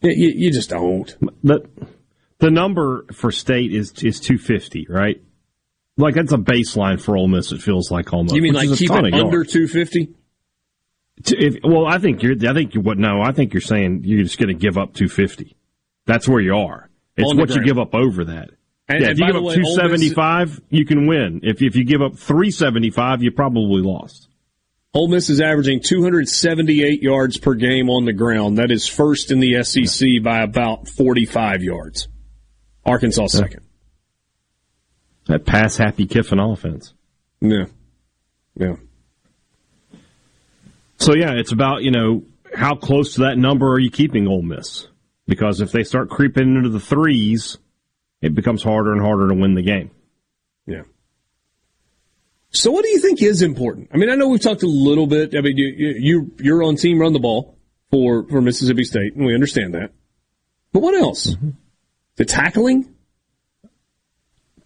You, 0.00 0.10
you, 0.10 0.28
you 0.46 0.50
just 0.52 0.70
don't. 0.70 1.16
The 1.42 1.68
the 2.38 2.50
number 2.50 3.04
for 3.12 3.30
state 3.32 3.72
is 3.72 3.92
is 4.02 4.20
two 4.20 4.38
fifty, 4.38 4.86
right? 4.88 5.20
Like 5.98 6.14
that's 6.14 6.32
a 6.32 6.38
baseline 6.38 7.00
for 7.00 7.16
Ole 7.16 7.28
Miss. 7.28 7.52
It 7.52 7.60
feels 7.60 7.90
like 7.90 8.12
almost. 8.12 8.34
You 8.34 8.40
mean 8.40 8.54
like 8.54 8.72
keep 8.76 8.90
it 8.90 9.12
under 9.14 9.44
250? 9.44 10.14
If, 11.26 11.56
well, 11.64 11.84
I 11.86 11.98
think 11.98 12.22
you're. 12.22 12.36
I 12.48 12.54
think 12.54 12.74
you 12.74 12.80
what? 12.80 12.96
No, 12.96 13.20
I 13.20 13.32
think 13.32 13.52
you're 13.52 13.60
saying 13.60 14.02
you're 14.04 14.22
just 14.22 14.38
going 14.38 14.48
to 14.48 14.54
give 14.54 14.78
up 14.78 14.94
two 14.94 15.08
fifty. 15.08 15.56
That's 16.06 16.28
where 16.28 16.40
you 16.40 16.54
are. 16.54 16.88
It's 17.16 17.34
what 17.34 17.50
you 17.50 17.64
give 17.64 17.78
up 17.78 17.94
over 17.94 18.26
that. 18.26 18.50
And- 18.88 19.00
yeah, 19.02 19.08
and 19.10 19.12
if 19.12 19.18
you 19.18 19.26
give 19.26 19.36
up 19.36 19.42
two 19.54 19.62
Miss- 19.62 19.70
you 20.70 20.86
can 20.86 21.06
win. 21.08 21.40
If 21.42 21.60
if 21.60 21.74
you 21.74 21.84
give 21.84 22.00
up 22.00 22.16
three 22.16 22.52
seventy 22.52 22.90
five, 22.90 23.22
you 23.22 23.32
probably 23.32 23.82
lost. 23.82 24.28
Ole 24.94 25.08
Miss 25.08 25.28
is 25.28 25.40
averaging 25.40 25.80
278 25.80 27.02
yards 27.02 27.36
per 27.36 27.54
game 27.54 27.90
on 27.90 28.06
the 28.06 28.14
ground. 28.14 28.56
That 28.56 28.70
is 28.70 28.86
first 28.86 29.30
in 29.30 29.38
the 29.38 29.62
SEC 29.62 30.22
by 30.22 30.40
about 30.40 30.88
45 30.88 31.62
yards. 31.62 32.08
Arkansas 32.86 33.26
second. 33.26 33.67
That 35.28 35.44
pass 35.44 35.76
happy 35.76 36.06
Kiffin 36.06 36.40
offense. 36.40 36.94
Yeah. 37.40 37.66
Yeah. 38.56 38.76
So 40.96 41.14
yeah, 41.14 41.34
it's 41.34 41.52
about 41.52 41.82
you 41.82 41.90
know 41.90 42.24
how 42.54 42.74
close 42.74 43.14
to 43.14 43.20
that 43.20 43.38
number 43.38 43.70
are 43.70 43.78
you 43.78 43.90
keeping 43.90 44.26
Ole 44.26 44.42
Miss? 44.42 44.88
Because 45.26 45.60
if 45.60 45.70
they 45.70 45.84
start 45.84 46.08
creeping 46.08 46.56
into 46.56 46.70
the 46.70 46.80
threes, 46.80 47.58
it 48.22 48.34
becomes 48.34 48.62
harder 48.62 48.92
and 48.92 49.00
harder 49.00 49.28
to 49.28 49.34
win 49.34 49.54
the 49.54 49.62
game. 49.62 49.90
Yeah. 50.66 50.82
So 52.50 52.70
what 52.70 52.82
do 52.82 52.88
you 52.88 52.98
think 52.98 53.22
is 53.22 53.42
important? 53.42 53.90
I 53.92 53.98
mean, 53.98 54.10
I 54.10 54.14
know 54.14 54.28
we've 54.28 54.40
talked 54.40 54.62
a 54.62 54.66
little 54.66 55.06
bit. 55.06 55.34
I 55.36 55.42
mean, 55.42 55.58
you, 55.58 55.94
you 55.98 56.34
you're 56.38 56.62
on 56.62 56.76
team 56.76 56.98
run 56.98 57.12
the 57.12 57.20
ball 57.20 57.58
for 57.90 58.26
for 58.28 58.40
Mississippi 58.40 58.84
State, 58.84 59.14
and 59.14 59.26
we 59.26 59.34
understand 59.34 59.74
that. 59.74 59.92
But 60.72 60.80
what 60.80 60.94
else? 60.94 61.34
Mm-hmm. 61.34 61.50
The 62.16 62.24
tackling. 62.24 62.94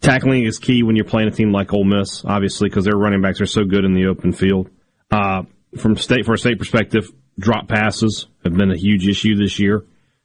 Tackling 0.03 0.45
is 0.47 0.59
key 0.59 0.83
when 0.83 0.97
you're 0.97 1.05
playing 1.05 1.29
a 1.29 1.33
team 1.33 1.53
like 1.53 1.73
Ole 1.73 1.85
Miss, 1.85 2.25
obviously, 2.25 2.69
because 2.69 2.85
their 2.85 2.97
running 2.97 3.23
backs 3.23 3.41
are 3.41 3.47
so 3.47 3.65
good 3.65 3.85
in 3.85 3.95
the 3.95 4.07
open 4.07 4.33
field. 4.33 4.69
Uh, 5.11 5.45
from 5.79 5.97
state 5.97 6.27
for 6.27 6.35
a 6.35 6.39
state 6.39 6.59
perspective, 6.59 7.11
drop 7.39 7.69
passes 7.69 8.27
have 8.45 8.55
been 8.55 8.73
a 8.73 8.77
huge 8.77 9.07
issue 9.07 9.37
this 9.37 9.59
year. 9.59 9.85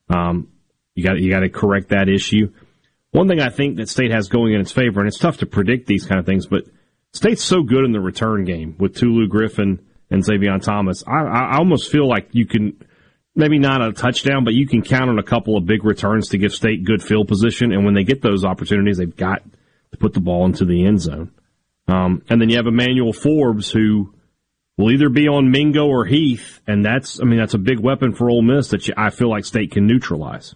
Um, 0.10 0.50
you 0.96 1.04
got 1.04 1.20
you 1.20 1.30
got 1.30 1.42
to 1.42 1.50
correct 1.50 1.90
that 1.90 2.10
issue. 2.10 2.52
One 3.12 3.28
thing 3.28 3.40
I 3.40 3.50
think 3.50 3.78
that 3.78 3.88
state 3.88 4.12
has 4.12 4.30
going 4.30 4.54
in 4.54 4.62
its 4.62 4.72
favor, 4.72 5.00
and 5.00 5.08
it's 5.08 5.20
tough 5.20 5.38
to 5.38 5.46
predict 5.46 5.86
these 5.88 6.06
kind 6.06 6.20
of 6.20 6.26
things, 6.26 6.48
but 6.48 6.64
state's 7.14 7.44
so 7.44 7.62
good 7.62 7.86
in 7.86 7.92
the 7.92 8.00
return 8.00 8.46
game 8.46 8.76
with 8.80 8.96
Tulu 8.96 9.28
Griffin 9.28 9.86
and 10.10 10.24
Zavion 10.24 10.62
Thomas. 10.62 11.04
I, 11.08 11.24
I 11.24 11.58
almost 11.58 11.92
feel 11.92 12.08
like 12.08 12.30
you 12.32 12.48
can 12.48 12.84
maybe 13.36 13.60
not 13.60 13.82
a 13.82 13.94
touchdown, 13.94 14.44
but 14.44 14.56
you 14.56 14.68
can 14.68 14.82
count 14.82 15.10
on 15.10 15.20
a 15.20 15.24
couple 15.24 15.56
of 15.56 15.66
big 15.66 15.86
returns 15.86 16.30
to 16.30 16.40
give 16.40 16.52
state 16.52 16.84
good 16.84 17.04
field 17.04 17.28
position. 17.28 17.72
And 17.72 17.86
when 17.86 17.94
they 17.94 18.04
get 18.04 18.22
those 18.22 18.44
opportunities, 18.44 18.98
they've 18.98 19.16
got 19.16 19.44
to 19.92 19.98
put 19.98 20.14
the 20.14 20.20
ball 20.20 20.46
into 20.46 20.66
the 20.66 20.86
end 20.86 21.02
zone. 21.02 21.32
Um, 21.88 22.22
and 22.30 22.42
then 22.42 22.50
you 22.50 22.58
have 22.58 22.68
Emmanuel 22.68 23.14
Forbes 23.14 23.72
who 23.72 24.14
will 24.78 24.92
either 24.92 25.10
be 25.10 25.28
on 25.28 25.50
Mingo 25.52 25.88
or 25.88 26.06
Heath, 26.06 26.62
and 26.68 26.84
that's 26.86 27.20
I 27.22 27.24
mean 27.24 27.40
that's 27.40 27.54
a 27.54 27.58
big 27.60 27.80
weapon 27.80 28.14
for 28.14 28.30
Ole 28.30 28.42
Miss 28.42 28.70
that 28.70 28.88
you, 28.88 28.94
I 28.98 29.10
feel 29.10 29.30
like 29.30 29.46
State 29.46 29.72
can 29.72 29.88
neutralize. 29.88 30.54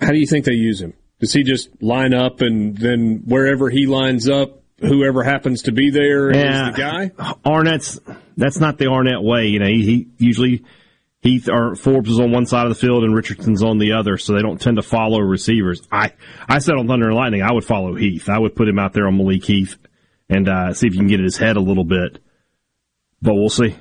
How 0.00 0.12
do 0.12 0.18
you 0.18 0.26
think 0.26 0.44
they 0.44 0.52
use 0.54 0.80
him? 0.80 0.94
Does 1.18 1.32
he 1.32 1.42
just 1.42 1.82
line 1.82 2.14
up 2.14 2.40
and 2.40 2.76
then 2.76 3.22
wherever 3.26 3.68
he 3.68 3.86
lines 3.86 4.28
up, 4.28 4.62
whoever 4.78 5.22
happens 5.22 5.62
to 5.62 5.72
be 5.72 5.90
there 5.90 6.30
is 6.30 6.36
Yeah. 6.36 6.70
the 6.70 6.76
guy? 6.76 7.34
Arnett's 7.44 8.00
that's 8.36 8.58
not 8.58 8.78
the 8.78 8.86
Arnett 8.86 9.22
way. 9.22 9.48
You 9.48 9.58
know, 9.58 9.66
he, 9.66 9.82
he 9.82 10.06
usually 10.18 10.64
Heath 11.22 11.48
or 11.48 11.74
Forbes 11.74 12.10
is 12.10 12.18
on 12.18 12.32
one 12.32 12.46
side 12.46 12.66
of 12.66 12.70
the 12.70 12.80
field 12.80 13.04
and 13.04 13.14
Richardson's 13.14 13.62
on 13.62 13.78
the 13.78 13.92
other, 13.92 14.16
so 14.16 14.32
they 14.32 14.40
don't 14.40 14.60
tend 14.60 14.76
to 14.76 14.82
follow 14.82 15.20
receivers. 15.20 15.82
I 15.92 16.12
I 16.48 16.60
said 16.60 16.76
on 16.76 16.88
Thunder 16.88 17.08
and 17.08 17.16
Lightning, 17.16 17.42
I 17.42 17.52
would 17.52 17.64
follow 17.64 17.94
Heath. 17.94 18.28
I 18.28 18.38
would 18.38 18.56
put 18.56 18.68
him 18.68 18.78
out 18.78 18.94
there 18.94 19.06
on 19.06 19.18
Malik 19.18 19.44
Heath 19.44 19.76
and 20.30 20.48
uh, 20.48 20.72
see 20.72 20.86
if 20.86 20.94
you 20.94 21.00
can 21.00 21.08
get 21.08 21.20
his 21.20 21.36
head 21.36 21.56
a 21.56 21.60
little 21.60 21.84
bit. 21.84 22.18
But 23.20 23.34
we'll 23.34 23.50
see. 23.50 23.76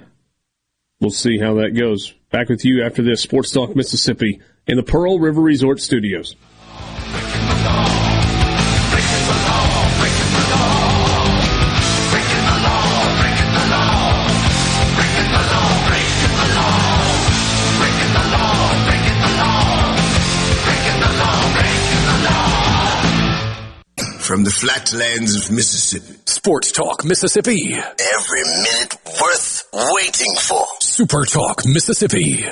We'll 1.00 1.12
see 1.12 1.38
how 1.38 1.56
that 1.56 1.78
goes. 1.78 2.14
Back 2.30 2.50
with 2.50 2.66
you 2.66 2.84
after 2.84 3.02
this 3.02 3.22
Sports 3.22 3.52
Talk 3.52 3.74
Mississippi 3.74 4.42
in 4.68 4.76
the 4.76 4.84
Pearl 4.84 5.18
River 5.18 5.42
Resort 5.42 5.80
Studios. 5.80 6.36
From 24.30 24.44
the 24.44 24.52
flatlands 24.52 25.36
of 25.36 25.50
Mississippi. 25.50 26.14
Sports 26.28 26.72
Talk 26.72 27.04
Mississippi. 27.04 27.74
Every 27.74 28.44
minute 28.44 28.96
worth 29.20 29.68
waiting 29.74 30.36
for. 30.36 30.68
Super 30.82 31.26
Talk 31.26 31.66
Mississippi. 31.66 32.46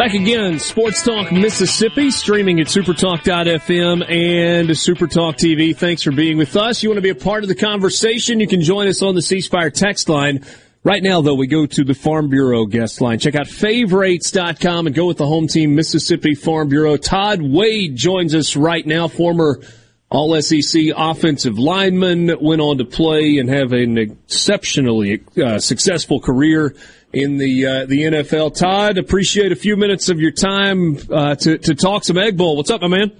Back 0.00 0.14
again, 0.14 0.58
Sports 0.58 1.04
Talk 1.04 1.30
Mississippi, 1.30 2.10
streaming 2.10 2.58
at 2.58 2.68
supertalk.fm 2.68 4.10
and 4.10 4.70
Supertalk 4.70 5.34
TV. 5.34 5.76
Thanks 5.76 6.02
for 6.02 6.10
being 6.10 6.38
with 6.38 6.56
us. 6.56 6.82
You 6.82 6.88
want 6.88 6.96
to 6.96 7.02
be 7.02 7.10
a 7.10 7.14
part 7.14 7.42
of 7.42 7.50
the 7.50 7.54
conversation? 7.54 8.40
You 8.40 8.48
can 8.48 8.62
join 8.62 8.88
us 8.88 9.02
on 9.02 9.14
the 9.14 9.20
C 9.20 9.42
Spire 9.42 9.68
text 9.68 10.08
line. 10.08 10.42
Right 10.84 11.02
now, 11.02 11.20
though, 11.20 11.34
we 11.34 11.46
go 11.48 11.66
to 11.66 11.84
the 11.84 11.92
Farm 11.92 12.30
Bureau 12.30 12.64
guest 12.64 13.02
line. 13.02 13.18
Check 13.18 13.34
out 13.34 13.46
favorites.com 13.46 14.86
and 14.86 14.96
go 14.96 15.04
with 15.04 15.18
the 15.18 15.26
home 15.26 15.48
team, 15.48 15.74
Mississippi 15.74 16.34
Farm 16.34 16.70
Bureau. 16.70 16.96
Todd 16.96 17.42
Wade 17.42 17.94
joins 17.94 18.34
us 18.34 18.56
right 18.56 18.86
now, 18.86 19.06
former 19.06 19.60
All 20.08 20.40
SEC 20.40 20.82
offensive 20.96 21.58
lineman, 21.58 22.38
went 22.40 22.62
on 22.62 22.78
to 22.78 22.86
play 22.86 23.36
and 23.36 23.50
have 23.50 23.74
an 23.74 23.98
exceptionally 23.98 25.22
uh, 25.36 25.58
successful 25.58 26.20
career 26.20 26.74
in 27.12 27.38
the 27.38 27.66
uh, 27.66 27.86
the 27.86 28.02
NFL. 28.04 28.54
Todd, 28.56 28.98
appreciate 28.98 29.52
a 29.52 29.56
few 29.56 29.76
minutes 29.76 30.08
of 30.08 30.20
your 30.20 30.30
time 30.30 30.98
uh, 31.10 31.34
to 31.36 31.58
to 31.58 31.74
talk 31.74 32.04
some 32.04 32.18
Egg 32.18 32.36
Bowl. 32.36 32.56
What's 32.56 32.70
up, 32.70 32.80
my 32.82 32.88
man? 32.88 33.12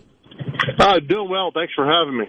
Uh, 0.79 1.01
doing 1.01 1.29
well. 1.29 1.51
Thanks 1.53 1.73
for 1.75 1.87
having 1.87 2.17
me. 2.17 2.27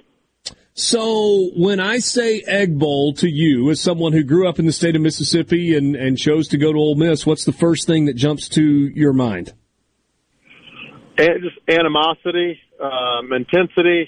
So 0.73 1.49
when 1.55 1.79
I 1.79 1.99
say 1.99 2.41
Egg 2.47 2.79
Bowl 2.79 3.13
to 3.15 3.27
you, 3.27 3.69
as 3.69 3.81
someone 3.81 4.13
who 4.13 4.23
grew 4.23 4.47
up 4.47 4.57
in 4.57 4.65
the 4.65 4.71
state 4.71 4.95
of 4.95 5.01
Mississippi 5.01 5.75
and, 5.75 5.95
and 5.95 6.17
chose 6.17 6.47
to 6.49 6.57
go 6.57 6.71
to 6.71 6.77
Ole 6.77 6.95
Miss, 6.95 7.25
what's 7.25 7.43
the 7.43 7.51
first 7.51 7.85
thing 7.85 8.05
that 8.05 8.15
jumps 8.15 8.47
to 8.49 8.63
your 8.63 9.11
mind? 9.11 9.53
And 11.17 11.43
just 11.43 11.57
animosity, 11.67 12.57
um, 12.81 13.33
intensity, 13.33 14.07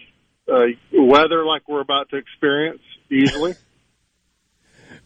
uh, 0.52 0.64
weather 0.94 1.46
like 1.46 1.68
we're 1.68 1.82
about 1.82 2.10
to 2.12 2.18
experience 2.18 2.82
easily. 3.12 3.56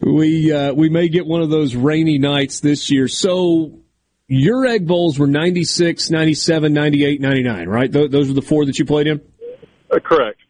We 0.00 0.52
uh, 0.52 0.72
we 0.72 0.88
may 0.88 1.08
get 1.08 1.26
one 1.26 1.42
of 1.42 1.50
those 1.50 1.74
rainy 1.74 2.18
nights 2.18 2.60
this 2.60 2.90
year. 2.90 3.08
So 3.08 3.80
your 4.28 4.66
Egg 4.66 4.86
Bowls 4.86 5.18
were 5.18 5.26
96, 5.26 6.10
97, 6.10 6.72
98, 6.72 7.20
99, 7.20 7.68
right? 7.68 7.92
Th- 7.92 8.10
those 8.10 8.28
were 8.28 8.34
the 8.34 8.42
four 8.42 8.66
that 8.66 8.78
you 8.78 8.84
played 8.84 9.06
in? 9.06 9.20
Uh, 9.90 9.98
correct. 9.98 10.40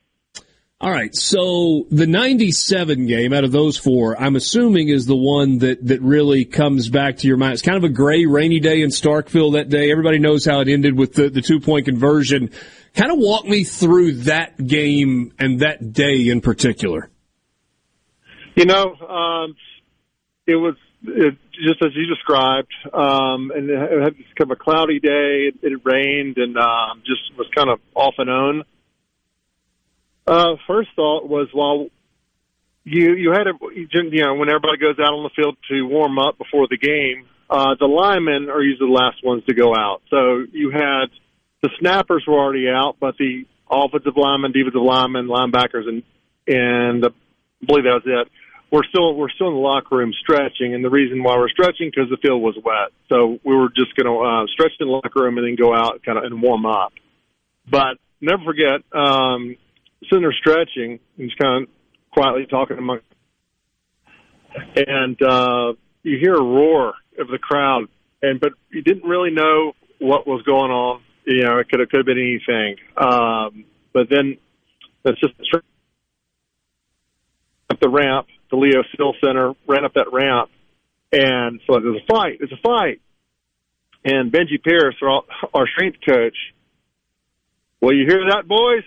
All 0.81 0.91
right. 0.93 1.13
So 1.15 1.87
the 1.91 2.07
97 2.07 3.07
game 3.07 3.33
out 3.33 3.43
of 3.43 3.51
those 3.51 3.77
four, 3.77 4.21
I'm 4.21 4.37
assuming 4.37 4.89
is 4.89 5.07
the 5.07 5.17
one 5.17 5.59
that, 5.59 5.85
that 5.89 6.01
really 6.03 6.45
comes 6.45 6.89
back 6.89 7.17
to 7.19 7.27
your 7.27 7.37
mind. 7.37 7.55
It's 7.55 7.63
kind 7.63 7.77
of 7.77 7.83
a 7.83 7.89
gray, 7.89 8.27
rainy 8.27 8.61
day 8.61 8.83
in 8.83 8.91
Starkville 8.91 9.55
that 9.55 9.69
day. 9.69 9.91
Everybody 9.91 10.21
knows 10.21 10.45
how 10.45 10.61
it 10.61 10.69
ended 10.69 10.97
with 10.97 11.15
the, 11.15 11.31
the 11.31 11.43
two 11.43 11.59
point 11.59 11.87
conversion. 11.87 12.51
Kind 12.95 13.11
of 13.11 13.19
walk 13.19 13.45
me 13.45 13.65
through 13.65 14.13
that 14.23 14.65
game 14.65 15.33
and 15.39 15.61
that 15.61 15.93
day 15.93 16.29
in 16.29 16.41
particular. 16.41 17.11
You 18.59 18.65
know, 18.65 18.93
um, 18.97 19.55
it 20.45 20.57
was 20.57 20.75
it, 21.05 21.37
just 21.53 21.81
as 21.81 21.93
you 21.95 22.07
described, 22.07 22.73
um, 22.93 23.53
and 23.55 23.71
it 23.71 24.03
had 24.03 24.17
kind 24.37 24.51
of 24.51 24.51
a 24.51 24.57
cloudy 24.57 24.99
day. 24.99 25.47
It, 25.47 25.55
it 25.63 25.81
rained 25.85 26.39
and 26.39 26.57
um, 26.59 27.03
just 27.07 27.21
was 27.39 27.47
kind 27.55 27.71
of 27.71 27.79
off 27.95 28.15
and 28.19 28.29
on. 28.29 28.65
Uh, 30.27 30.57
first 30.67 30.89
thought 30.97 31.29
was, 31.29 31.47
well, 31.55 31.87
you 32.83 33.15
you 33.15 33.31
had 33.31 33.47
a 33.47 33.53
you 33.77 34.25
know 34.25 34.35
when 34.35 34.49
everybody 34.49 34.79
goes 34.79 34.99
out 34.99 35.15
on 35.15 35.23
the 35.23 35.31
field 35.37 35.57
to 35.71 35.83
warm 35.85 36.19
up 36.19 36.37
before 36.37 36.67
the 36.69 36.79
game, 36.79 37.27
uh, 37.49 37.77
the 37.79 37.87
linemen 37.87 38.51
are 38.51 38.61
usually 38.61 38.89
the 38.89 38.93
last 38.93 39.25
ones 39.25 39.45
to 39.47 39.55
go 39.55 39.73
out. 39.73 40.03
So 40.11 40.43
you 40.51 40.73
had 40.73 41.11
the 41.63 41.71
snappers 41.79 42.25
were 42.27 42.35
already 42.35 42.69
out, 42.69 42.97
but 42.99 43.17
the 43.19 43.45
offensive 43.71 44.17
linemen, 44.17 44.51
defensive 44.51 44.83
linemen, 44.83 45.29
linebackers, 45.29 45.87
and 45.87 46.03
and 46.49 47.05
uh, 47.05 47.11
I 47.63 47.67
believe 47.67 47.85
that 47.85 48.03
was 48.05 48.27
it. 48.27 48.33
We're 48.71 48.85
still 48.85 49.15
we're 49.15 49.31
still 49.31 49.49
in 49.49 49.55
the 49.55 49.61
locker 49.61 49.97
room 49.97 50.13
stretching, 50.21 50.75
and 50.75 50.85
the 50.85 50.91
reason 50.91 51.23
why 51.23 51.37
we're 51.37 51.49
stretching 51.49 51.91
because 51.91 52.11
the 52.11 52.19
field 52.19 52.43
was 52.43 52.55
wet. 52.63 52.93
So 53.09 53.39
we 53.43 53.57
were 53.57 53.69
just 53.69 53.97
going 53.97 54.07
to 54.07 54.21
uh, 54.21 54.47
stretch 54.53 54.73
in 54.79 54.87
the 54.87 54.93
locker 54.93 55.23
room 55.23 55.39
and 55.39 55.47
then 55.47 55.57
go 55.57 55.75
out 55.75 56.03
kind 56.05 56.19
of 56.19 56.25
and 56.25 56.43
warm 56.43 56.67
up. 56.67 56.93
But 57.71 57.97
never 58.21 58.43
forget, 58.45 58.83
um, 58.93 59.57
sitting 60.05 60.21
there 60.21 60.35
stretching 60.39 61.01
and 61.17 61.29
just 61.29 61.39
kind 61.39 61.63
of 61.63 61.69
quietly 62.11 62.47
talking 62.47 62.77
among, 62.77 63.01
and 64.77 65.23
uh, 65.23 65.73
you 66.03 66.19
hear 66.19 66.35
a 66.35 66.43
roar 66.43 66.95
of 67.19 67.29
the 67.29 67.39
crowd, 67.39 67.89
and 68.21 68.39
but 68.39 68.53
you 68.71 68.83
didn't 68.83 69.09
really 69.09 69.31
know 69.31 69.73
what 69.99 70.27
was 70.27 70.43
going 70.43 70.71
on. 70.71 71.01
You 71.25 71.45
know, 71.45 71.59
it 71.59 71.69
could 71.69 71.81
have 71.81 71.89
could 71.89 71.99
have 71.99 72.07
been 72.07 72.19
anything. 72.19 72.77
Um, 72.97 73.65
but 73.93 74.09
then 74.11 74.37
that's 75.03 75.19
just 75.21 75.35
up 77.71 77.81
the 77.81 77.89
ramp, 77.89 78.27
the 78.51 78.57
Leo 78.57 78.83
Still 78.95 79.15
Center, 79.25 79.53
ran 79.67 79.85
up 79.85 79.95
that 79.95 80.13
ramp, 80.13 80.51
and 81.13 81.61
so 81.67 81.81
there's 81.81 82.03
a 82.03 82.07
fight. 82.13 82.39
There's 82.39 82.53
a 82.53 82.63
fight, 82.63 83.01
and 84.05 84.33
Benji 84.33 84.63
Pierce, 84.63 84.97
our, 85.03 85.23
our 85.55 85.67
strength 85.69 85.99
coach. 86.07 86.37
Well, 87.81 87.95
you 87.95 88.07
hear 88.07 88.25
that, 88.31 88.49
boys? 88.49 88.85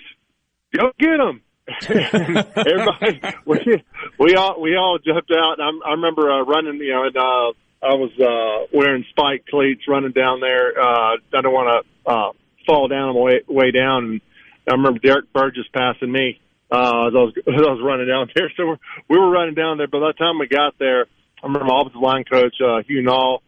Go 0.76 0.92
get 1.00 1.18
them! 1.18 1.42
Everybody, 1.88 3.22
we, 3.46 3.84
we 4.20 4.36
all 4.36 4.60
we 4.60 4.76
all 4.76 4.98
jumped 5.04 5.32
out. 5.32 5.60
I, 5.60 5.90
I 5.90 5.92
remember 5.92 6.30
uh, 6.30 6.44
running, 6.44 6.76
you 6.76 6.92
know, 6.92 7.06
and 7.06 7.16
uh, 7.16 7.54
I 7.84 7.96
was 7.96 8.12
uh, 8.20 8.68
wearing 8.74 9.06
spike 9.10 9.46
cleats, 9.50 9.82
running 9.88 10.12
down 10.12 10.40
there. 10.40 10.80
Uh, 10.80 11.18
I 11.34 11.42
don't 11.42 11.54
want 11.54 11.86
to 12.06 12.12
uh, 12.12 12.32
fall 12.66 12.88
down 12.88 13.10
on 13.10 13.16
my 13.16 13.22
way, 13.22 13.42
way 13.48 13.72
down. 13.72 14.06
And 14.06 14.22
I 14.68 14.74
remember 14.74 15.00
Derrick 15.00 15.32
Burgess 15.34 15.66
passing 15.74 16.12
me 16.12 16.40
uh, 16.72 17.08
as 17.08 17.14
I 17.14 17.22
was 17.22 17.34
as 17.48 17.62
I 17.62 17.72
was 17.72 17.82
running 17.84 18.08
down 18.08 18.30
there. 18.34 18.52
So 18.56 18.66
we're, 18.66 18.78
we 19.10 19.20
were 19.20 19.30
running 19.30 19.56
down 19.56 19.78
there. 19.78 19.88
By 19.88 20.00
the 20.00 20.14
time 20.18 20.40
we 20.40 20.48
got 20.48 20.80
there, 20.80 21.06
I 21.44 21.48
remember 21.48 21.66
my 21.66 21.82
offensive 21.82 22.02
line 22.02 22.24
coach 22.24 22.56
uh, 22.64 22.82
Hugh 22.88 23.04
Nall. 23.04 23.40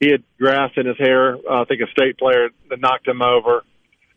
He 0.00 0.10
had 0.10 0.22
grass 0.38 0.70
in 0.76 0.86
his 0.86 0.96
hair. 0.96 1.34
Uh, 1.36 1.62
I 1.62 1.64
think 1.66 1.82
a 1.82 1.90
state 1.90 2.16
player 2.18 2.48
that 2.70 2.80
knocked 2.80 3.06
him 3.06 3.20
over, 3.20 3.62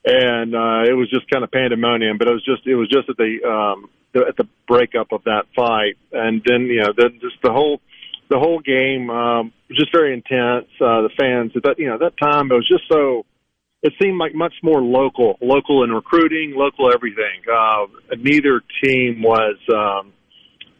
and 0.06 0.56
uh, 0.56 0.90
it 0.90 0.96
was 0.96 1.10
just 1.10 1.30
kind 1.30 1.44
of 1.44 1.52
pandemonium. 1.52 2.18
But 2.18 2.30
it 2.30 2.34
was 2.34 2.46
just 2.46 2.66
it 2.66 2.76
was 2.76 2.88
just 2.88 3.10
at 3.10 3.18
the 3.18 3.44
um, 3.44 3.90
the, 4.14 4.26
at 4.30 4.38
the 4.38 4.48
breakup 4.68 5.12
of 5.12 5.26
that 5.26 5.44
fight, 5.56 5.98
and 6.14 6.42
then 6.46 6.68
you 6.68 6.82
know 6.82 6.94
then 6.96 7.20
just 7.20 7.36
the 7.44 7.52
whole 7.52 7.82
the 8.30 8.40
whole 8.40 8.60
game 8.60 9.10
um, 9.10 9.52
was 9.68 9.78
just 9.78 9.92
very 9.92 10.14
intense. 10.14 10.68
Uh, 10.80 11.04
the 11.04 11.12
fans 11.20 11.52
at 11.56 11.64
that 11.64 11.80
you 11.80 11.88
know 11.88 11.98
that 11.98 12.16
time 12.18 12.50
it 12.50 12.56
was 12.56 12.68
just 12.68 12.88
so 12.90 13.26
it 13.84 13.94
seemed 14.02 14.18
like 14.18 14.34
much 14.34 14.54
more 14.64 14.82
local, 14.82 15.38
local 15.42 15.84
in 15.84 15.92
recruiting, 15.92 16.54
local 16.56 16.92
everything. 16.92 17.44
Uh, 17.52 17.86
neither 18.18 18.62
team 18.82 19.22
was 19.22 19.58
um, 19.74 20.14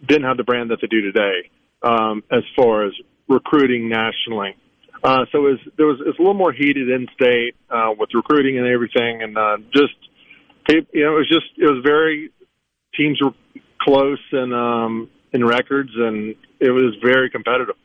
didn't 0.08 0.24
have 0.24 0.38
the 0.38 0.44
brand 0.44 0.72
that 0.72 0.80
they 0.82 0.88
do 0.88 1.02
today 1.02 1.50
um, 1.84 2.24
as 2.32 2.44
far 2.56 2.86
as 2.86 2.94
recruiting 3.28 3.90
nationally. 3.90 4.56
Uh, 5.04 5.26
so 5.34 5.40
it 5.40 5.52
was, 5.52 5.60
there 5.78 5.86
was 5.86 6.00
it 6.00 6.08
was 6.08 6.16
a 6.18 6.22
little 6.22 6.34
more 6.34 6.54
heated 6.54 6.90
in 6.90 7.08
state 7.14 7.56
uh, 7.70 7.90
with 7.98 8.10
recruiting 8.14 8.58
and 8.58 8.68
everything, 8.68 9.22
and 9.22 9.38
uh, 9.38 9.58
just 9.74 9.94
you 10.70 11.04
know 11.04 11.16
it 11.16 11.18
was 11.18 11.28
just 11.28 11.48
it 11.58 11.70
was 11.70 11.84
very 11.86 12.32
teams 12.96 13.20
were 13.22 13.32
close 13.82 14.24
and 14.32 14.54
um, 14.54 15.10
in 15.34 15.46
records, 15.46 15.92
and 15.94 16.36
it 16.62 16.72
was 16.72 16.96
very 17.04 17.30
competitive. 17.30 17.76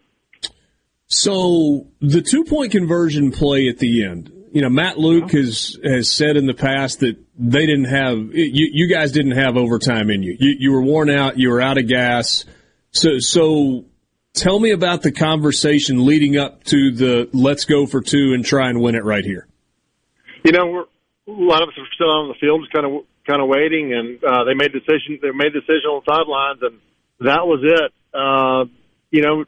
So 1.09 1.89
the 2.01 2.23
two 2.23 2.45
point 2.45 2.71
conversion 2.71 3.33
play 3.33 3.67
at 3.67 3.79
the 3.79 4.05
end, 4.05 4.31
you 4.53 4.63
know, 4.63 4.69
Matt 4.69 4.99
Luke 4.99 5.31
has 5.33 5.79
has 5.85 6.11
said 6.11 6.37
in 6.37 6.47
the 6.47 6.55
past 6.55 7.01
that 7.01 7.17
they 7.39 7.67
didn't 7.67 7.87
have 7.87 8.17
you, 8.35 8.69
you 8.73 8.89
guys 8.93 9.13
didn't 9.13 9.33
have 9.37 9.57
overtime 9.57 10.11
in 10.11 10.23
you. 10.23 10.37
you. 10.39 10.57
You 10.59 10.73
were 10.73 10.83
worn 10.83 11.11
out. 11.11 11.39
You 11.39 11.51
were 11.51 11.61
out 11.61 11.79
of 11.79 11.87
gas. 11.89 12.45
So 12.91 13.19
so 13.19 13.85
tell 14.35 14.59
me 14.59 14.71
about 14.71 15.03
the 15.03 15.13
conversation 15.13 16.07
leading 16.07 16.37
up 16.37 16.65
to 16.65 16.93
the 16.93 17.29
let's 17.33 17.65
go 17.65 17.87
for 17.87 18.01
two 18.01 18.33
and 18.35 18.45
try 18.45 18.69
and 18.69 18.81
win 18.81 18.95
it 18.95 19.05
right 19.05 19.25
here. 19.25 19.47
You 20.45 20.53
know, 20.53 20.67
we're, 20.67 20.83
a 20.83 20.87
lot 21.45 21.63
of 21.63 21.69
us 21.69 21.75
are 21.79 21.87
still 21.95 22.11
on 22.11 22.29
the 22.29 22.35
field, 22.41 22.63
just 22.63 22.73
kind 22.73 22.87
of 22.87 23.05
kind 23.27 23.43
of 23.43 23.49
waiting, 23.49 23.93
and 23.93 24.23
uh, 24.25 24.45
they 24.45 24.55
made 24.55 24.73
decision. 24.73 25.19
They 25.21 25.31
made 25.33 25.53
decision 25.53 25.85
on 25.91 26.03
the 26.07 26.13
sidelines, 26.13 26.61
and 26.63 26.81
that 27.27 27.47
was 27.47 27.61
it. 27.63 27.93
Uh, 28.15 28.65
you 29.11 29.23
know, 29.23 29.45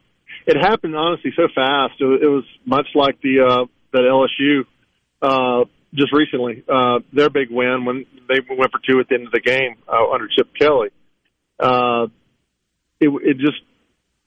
it 0.47 0.57
happened 0.61 0.95
honestly 0.97 1.33
so 1.37 1.49
fast. 1.55 1.95
It, 2.01 2.05
was- 2.05 2.21
it 2.23 2.27
was 2.27 2.45
much 2.67 2.89
like 2.95 3.21
the 3.23 3.41
uh, 3.41 3.65
that 3.93 4.03
LSU 4.03 4.67
uh, 5.23 5.65
just 5.95 6.13
recently 6.13 6.65
uh, 6.69 7.01
their 7.13 7.31
big 7.31 7.51
win 7.51 7.85
when 7.85 8.07
they 8.29 8.41
went 8.49 8.71
for 8.71 8.81
two 8.87 9.01
at 9.01 9.09
the 9.09 9.15
end 9.17 9.27
of 9.27 9.33
the 9.33 9.41
game 9.41 9.77
uh, 9.89 10.11
under 10.11 10.29
Chip 10.29 10.49
Kelly. 10.59 10.91
Uh, 11.59 12.07
it, 13.01 13.09
it 13.09 13.39
just 13.39 13.61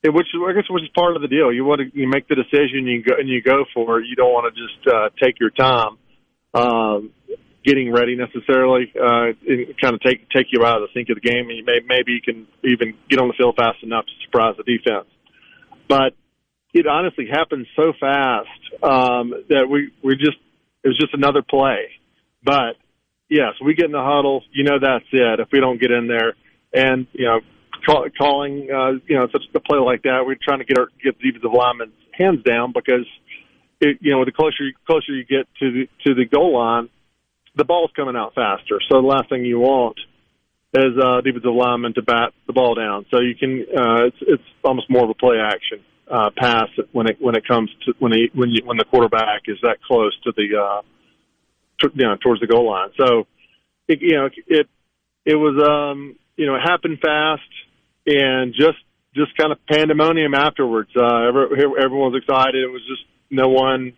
it, 0.03 0.13
which 0.13 0.27
I 0.35 0.53
guess 0.53 0.65
is 0.69 0.89
part 0.93 1.15
of 1.15 1.21
the 1.21 1.27
deal. 1.27 1.51
You 1.51 1.63
want 1.63 1.81
to 1.81 1.97
you 1.97 2.07
make 2.07 2.27
the 2.27 2.35
decision, 2.35 2.85
you 2.87 3.03
go 3.03 3.15
and 3.17 3.29
you 3.29 3.41
go 3.41 3.65
for 3.73 3.99
it. 3.99 4.07
You 4.07 4.15
don't 4.15 4.33
want 4.33 4.53
to 4.53 4.61
just 4.61 4.87
uh, 4.87 5.09
take 5.21 5.39
your 5.39 5.49
time 5.49 5.97
um, 6.53 7.11
getting 7.63 7.91
ready 7.91 8.15
necessarily. 8.15 8.91
Uh, 8.95 9.31
and 9.47 9.73
kind 9.81 9.95
of 9.95 10.01
take 10.01 10.29
take 10.29 10.47
you 10.51 10.65
out 10.65 10.81
of 10.81 10.89
the 10.89 10.93
sync 10.93 11.09
of 11.09 11.15
the 11.15 11.27
game, 11.27 11.49
and 11.49 11.57
you 11.57 11.65
may, 11.65 11.79
maybe 11.87 12.11
you 12.11 12.21
can 12.21 12.47
even 12.63 12.95
get 13.09 13.19
on 13.19 13.29
the 13.29 13.33
field 13.33 13.55
fast 13.55 13.81
enough 13.83 14.05
to 14.05 14.11
surprise 14.25 14.55
the 14.57 14.63
defense. 14.63 15.07
But 15.87 16.13
it 16.73 16.87
honestly 16.87 17.27
happened 17.31 17.67
so 17.75 17.93
fast 17.99 18.49
um, 18.83 19.33
that 19.49 19.69
we 19.69 19.91
we 20.03 20.17
just 20.17 20.37
it 20.83 20.87
was 20.87 20.97
just 20.97 21.13
another 21.13 21.41
play. 21.41 21.89
But 22.43 22.75
yes, 23.29 23.53
we 23.63 23.73
get 23.73 23.85
in 23.85 23.91
the 23.91 24.03
huddle. 24.03 24.43
You 24.51 24.63
know 24.63 24.79
that's 24.81 25.05
it. 25.11 25.39
If 25.39 25.49
we 25.51 25.59
don't 25.59 25.79
get 25.79 25.91
in 25.91 26.07
there, 26.07 26.35
and 26.73 27.07
you 27.13 27.25
know, 27.25 27.39
call, 27.85 28.07
calling 28.17 28.69
uh, 28.69 28.99
you 29.07 29.17
know 29.17 29.27
such 29.31 29.43
a 29.53 29.59
play 29.59 29.79
like 29.79 30.03
that, 30.03 30.23
we're 30.25 30.37
trying 30.41 30.59
to 30.59 30.65
get 30.65 30.77
our 30.77 30.87
get 31.03 31.17
the 31.19 31.31
defensive 31.31 31.51
lineman's 31.53 31.93
hands 32.17 32.43
down 32.43 32.73
because 32.73 33.07
it, 33.79 33.97
you 34.01 34.11
know 34.11 34.25
the 34.25 34.31
closer 34.31 34.63
you, 34.63 34.73
closer 34.85 35.13
you 35.13 35.23
get 35.23 35.47
to 35.59 35.71
the 35.71 35.89
to 36.05 36.13
the 36.13 36.25
goal 36.25 36.57
line, 36.57 36.89
the 37.55 37.65
ball's 37.65 37.91
coming 37.95 38.15
out 38.15 38.35
faster. 38.35 38.79
So 38.89 39.01
the 39.01 39.07
last 39.07 39.29
thing 39.29 39.45
you 39.45 39.59
want 39.59 39.99
is 40.73 40.97
uh, 41.01 41.21
defensive 41.21 41.53
lineman 41.53 41.93
to 41.93 42.01
bat 42.01 42.33
the 42.47 42.53
ball 42.53 42.75
down. 42.75 43.05
So 43.13 43.21
you 43.21 43.35
can 43.35 43.65
uh, 43.71 44.07
it's 44.07 44.17
it's 44.21 44.43
almost 44.63 44.89
more 44.89 45.03
of 45.03 45.09
a 45.09 45.13
play 45.13 45.37
action 45.39 45.79
uh, 46.09 46.29
pass 46.35 46.67
when 46.91 47.07
it 47.07 47.17
when 47.19 47.35
it 47.35 47.47
comes 47.47 47.69
to 47.85 47.93
when 47.99 48.11
he 48.11 48.29
when 48.33 48.49
you, 48.49 48.61
when 48.65 48.77
the 48.77 48.85
quarterback 48.85 49.43
is 49.47 49.57
that 49.61 49.81
close 49.81 50.17
to 50.23 50.31
the 50.35 50.57
uh, 50.57 50.81
to, 51.79 51.89
you 51.93 52.05
know, 52.05 52.15
towards 52.21 52.41
the 52.41 52.47
goal 52.47 52.69
line. 52.69 52.89
So 52.97 53.27
it, 53.87 53.99
you 54.01 54.17
know 54.17 54.29
it 54.47 54.67
it 55.25 55.35
was 55.35 55.55
um, 55.63 56.15
you 56.35 56.45
know 56.45 56.55
it 56.55 56.61
happened 56.63 56.99
fast 57.01 57.41
and 58.05 58.53
just 58.53 58.77
just 59.15 59.35
kind 59.37 59.51
of 59.51 59.59
pandemonium 59.67 60.33
afterwards. 60.33 60.89
Uh, 60.95 61.27
every, 61.27 61.63
everyone 61.81 62.11
was 62.11 62.21
excited. 62.21 62.55
It 62.55 62.71
was 62.71 62.81
just 62.87 63.03
no 63.29 63.47
one. 63.47 63.93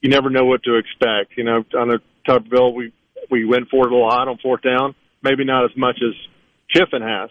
You 0.00 0.10
never 0.10 0.30
know 0.30 0.44
what 0.44 0.64
to 0.64 0.76
expect. 0.76 1.36
You 1.36 1.44
know, 1.44 1.64
on 1.78 1.94
a 1.94 1.98
Tuberville, 2.28 2.74
we 2.74 2.92
we 3.30 3.44
went 3.44 3.68
for 3.70 3.86
it 3.86 3.92
a 3.92 3.96
lot 3.96 4.28
on 4.28 4.38
fourth 4.38 4.62
down. 4.62 4.94
Maybe 5.22 5.44
not 5.44 5.64
as 5.64 5.76
much 5.76 5.98
as 6.02 6.14
Kiffin 6.74 7.02
has, 7.02 7.30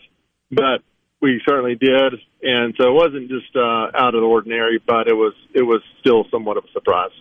but 0.49 0.81
we 1.21 1.41
certainly 1.47 1.75
did. 1.75 2.13
And 2.43 2.73
so 2.77 2.87
it 2.87 2.93
wasn't 2.93 3.29
just 3.29 3.55
uh, 3.55 3.91
out 3.95 4.15
of 4.15 4.21
the 4.21 4.27
ordinary, 4.27 4.79
but 4.85 5.07
it 5.07 5.13
was 5.13 5.33
it 5.53 5.63
was 5.63 5.81
still 5.99 6.25
somewhat 6.31 6.57
of 6.57 6.65
a 6.65 6.71
surprise. 6.71 7.11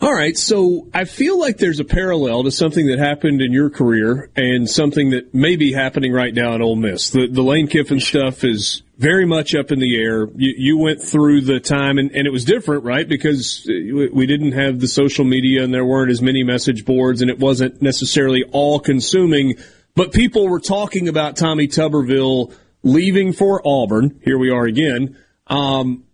All 0.00 0.12
right, 0.12 0.36
so 0.36 0.88
I 0.92 1.04
feel 1.04 1.38
like 1.38 1.56
there's 1.56 1.80
a 1.80 1.84
parallel 1.84 2.44
to 2.44 2.50
something 2.50 2.88
that 2.88 2.98
happened 2.98 3.40
in 3.40 3.52
your 3.52 3.70
career 3.70 4.28
and 4.36 4.68
something 4.68 5.10
that 5.10 5.32
may 5.32 5.56
be 5.56 5.72
happening 5.72 6.12
right 6.12 6.34
now 6.34 6.54
at 6.54 6.60
Ole 6.60 6.76
Miss. 6.76 7.10
The, 7.10 7.26
the 7.26 7.42
Lane 7.42 7.68
Kiffin 7.68 8.00
stuff 8.00 8.44
is 8.44 8.82
very 8.98 9.24
much 9.24 9.54
up 9.54 9.72
in 9.72 9.78
the 9.78 9.96
air. 9.96 10.26
You, 10.34 10.54
you 10.58 10.78
went 10.78 11.00
through 11.00 11.42
the 11.42 11.58
time, 11.58 11.96
and, 11.96 12.10
and 12.10 12.26
it 12.26 12.30
was 12.30 12.44
different, 12.44 12.84
right? 12.84 13.08
Because 13.08 13.64
we 13.66 14.26
didn't 14.26 14.52
have 14.52 14.78
the 14.78 14.88
social 14.88 15.24
media 15.24 15.64
and 15.64 15.72
there 15.72 15.86
weren't 15.86 16.10
as 16.10 16.20
many 16.20 16.42
message 16.42 16.84
boards, 16.84 17.22
and 17.22 17.30
it 17.30 17.38
wasn't 17.38 17.80
necessarily 17.80 18.44
all 18.52 18.80
consuming. 18.80 19.54
But 19.94 20.12
people 20.12 20.48
were 20.48 20.60
talking 20.60 21.08
about 21.08 21.36
Tommy 21.36 21.68
Tuberville 21.68 22.52
leaving 22.82 23.32
for 23.32 23.62
Auburn. 23.64 24.20
Here 24.24 24.38
we 24.38 24.50
are 24.50 24.64
again. 24.64 25.16
Um, 25.46 26.04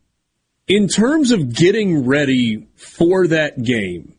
in 0.69 0.86
terms 0.86 1.32
of 1.32 1.52
getting 1.55 2.07
ready 2.07 2.69
for 2.77 3.27
that 3.27 3.62
game, 3.62 4.15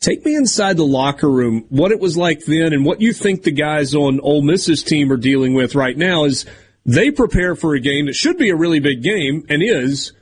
take 0.00 0.24
me 0.24 0.34
inside 0.34 0.76
the 0.76 0.86
locker 0.86 1.30
room, 1.30 1.66
what 1.68 1.92
it 1.92 2.00
was 2.00 2.16
like 2.16 2.44
then 2.44 2.72
and 2.72 2.84
what 2.84 3.00
you 3.00 3.12
think 3.12 3.42
the 3.42 3.52
guys 3.52 3.94
on 3.94 4.18
Ole 4.20 4.42
Miss's 4.42 4.82
team 4.82 5.12
are 5.12 5.16
dealing 5.16 5.54
with 5.54 5.74
right 5.74 5.96
now 5.96 6.24
is 6.24 6.46
they 6.84 7.10
prepare 7.10 7.54
for 7.54 7.74
a 7.74 7.80
game 7.80 8.06
that 8.06 8.14
should 8.14 8.38
be 8.38 8.50
a 8.50 8.56
really 8.56 8.80
big 8.80 9.02
game 9.02 9.44
and 9.48 9.62
is, 9.62 10.12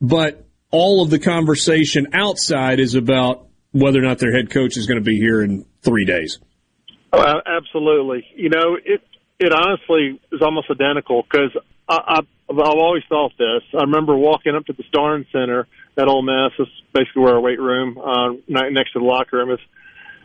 but 0.00 0.46
all 0.70 1.02
of 1.02 1.10
the 1.10 1.18
conversation 1.18 2.08
outside 2.12 2.80
is 2.80 2.94
about 2.94 3.46
whether 3.72 3.98
or 3.98 4.02
not 4.02 4.18
their 4.18 4.34
head 4.34 4.50
coach 4.50 4.76
is 4.76 4.86
going 4.86 4.98
to 4.98 5.04
be 5.04 5.18
here 5.18 5.42
in 5.42 5.64
three 5.82 6.04
days. 6.04 6.38
Oh, 7.16 7.40
absolutely. 7.46 8.26
You 8.34 8.48
know, 8.48 8.76
it 8.82 9.00
it 9.38 9.52
honestly 9.52 10.20
is 10.32 10.42
almost 10.42 10.70
identical 10.70 11.22
because 11.22 11.50
I, 11.88 11.98
I 12.06 12.20
I've 12.50 12.58
always 12.58 13.02
thought 13.08 13.32
this. 13.38 13.62
I 13.72 13.82
remember 13.82 14.16
walking 14.16 14.54
up 14.54 14.66
to 14.66 14.74
the 14.74 14.84
Starnes 14.84 15.30
Center 15.32 15.66
at 15.96 16.08
Ole 16.08 16.22
Miss. 16.22 16.52
This 16.58 16.68
is 16.68 16.74
basically 16.92 17.22
where 17.22 17.34
our 17.34 17.40
weight 17.40 17.58
room, 17.58 17.96
uh, 17.98 18.32
next 18.48 18.92
to 18.92 18.98
the 18.98 19.04
locker 19.04 19.38
room, 19.38 19.50
is 19.50 19.60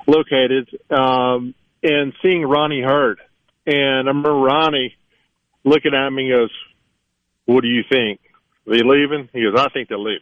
located, 0.05 0.69
um, 0.89 1.53
and 1.81 2.13
seeing 2.21 2.43
Ronnie 2.43 2.81
Hurd. 2.81 3.19
And 3.65 4.07
I 4.07 4.11
remember 4.11 4.33
Ronnie 4.33 4.95
looking 5.63 5.93
at 5.93 6.09
me 6.09 6.29
and 6.29 6.41
goes, 6.41 6.51
"What 7.45 7.61
do 7.61 7.69
you 7.69 7.83
think? 7.89 8.19
Are 8.67 8.73
they 8.73 8.83
leaving?" 8.83 9.29
He 9.31 9.43
goes, 9.43 9.55
"I 9.57 9.69
think 9.69 9.87
they're 9.87 9.97
leaving." 9.97 10.21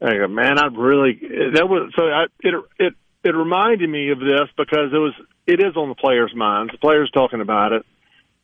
I 0.00 0.14
go, 0.14 0.28
"Man, 0.28 0.58
I 0.58 0.66
really 0.66 1.20
that 1.54 1.68
was 1.68 1.92
so." 1.96 2.04
I, 2.04 2.24
it 2.40 2.54
it 2.78 2.94
it 3.22 3.34
reminded 3.34 3.88
me 3.88 4.10
of 4.10 4.18
this 4.18 4.48
because 4.56 4.92
it 4.92 4.98
was 4.98 5.14
it 5.48 5.60
is 5.60 5.76
on 5.76 5.88
the 5.88 5.94
players' 5.94 6.34
minds. 6.36 6.72
The 6.72 6.78
players 6.78 7.10
talking 7.10 7.40
about 7.40 7.72
it. 7.72 7.86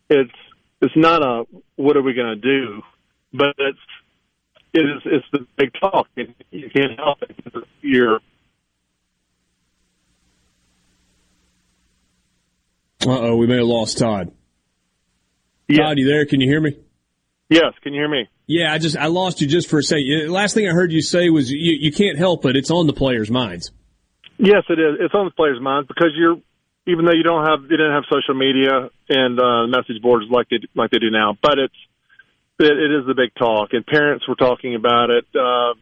It's 0.09 0.33
it's 0.81 0.97
not 0.97 1.23
a 1.23 1.45
what 1.77 1.97
are 1.97 2.03
we 2.03 2.15
going 2.15 2.35
to 2.35 2.37
do, 2.37 2.83
but 3.33 3.55
it's 3.59 3.79
it 4.73 4.81
is 4.81 5.03
it's 5.05 5.27
the 5.31 5.47
big 5.57 5.73
talk. 5.79 6.09
You 6.17 6.71
can't 6.75 6.99
help 6.99 7.23
it. 7.23 7.37
You're 7.83 8.21
Uh 13.07 13.21
oh, 13.21 13.37
we 13.37 13.47
may 13.47 13.57
have 13.57 13.67
lost 13.67 13.99
Todd. 13.99 14.33
Yeah. 15.69 15.85
Todd, 15.85 15.99
you 15.99 16.07
there? 16.07 16.25
Can 16.25 16.41
you 16.41 16.49
hear 16.49 16.61
me? 16.61 16.79
Yes, 17.51 17.75
can 17.83 17.93
you 17.93 18.01
hear 18.01 18.09
me? 18.09 18.27
Yeah, 18.47 18.73
I 18.73 18.79
just 18.79 18.97
I 18.97 19.07
lost 19.07 19.43
you 19.43 19.47
just 19.47 19.69
for 19.69 19.79
a 19.79 19.83
second. 19.83 20.31
Last 20.31 20.55
thing 20.55 20.67
I 20.67 20.73
heard 20.73 20.91
you 20.91 21.03
say 21.03 21.29
was 21.29 21.51
you, 21.51 21.77
you 21.79 21.93
can't 21.93 22.17
help 22.17 22.47
it. 22.47 22.57
It's 22.57 22.71
on 22.71 22.87
the 22.87 22.95
players' 22.95 23.31
minds. 23.31 23.73
Yes, 24.39 24.65
it 24.71 24.79
is. 24.79 24.97
It's 25.01 25.15
on 25.15 25.27
the 25.27 25.31
players' 25.33 25.61
minds 25.61 25.87
because 25.87 26.13
you're 26.17 26.37
even 26.87 27.05
though 27.05 27.13
you 27.13 27.23
don't 27.23 27.47
have 27.47 27.63
you 27.63 27.77
didn't 27.77 27.93
have 27.93 28.05
social 28.11 28.35
media 28.35 28.91
and 29.09 29.41
uh, 29.41 29.67
message 29.67 30.03
boards 30.03 30.27
like 30.31 30.49
they 30.49 30.59
like 30.75 30.91
they 30.91 30.99
do 30.99 31.11
now, 31.11 31.37
but 31.43 31.59
it's 31.59 31.75
it, 32.59 32.77
it 32.77 32.91
is 32.93 33.07
the 33.07 33.15
big 33.15 33.35
talk, 33.35 33.73
and 33.73 33.85
parents 33.87 34.27
were 34.29 34.37
talking 34.37 34.75
about 34.75 35.11
it. 35.11 35.25
Uh, 35.35 35.75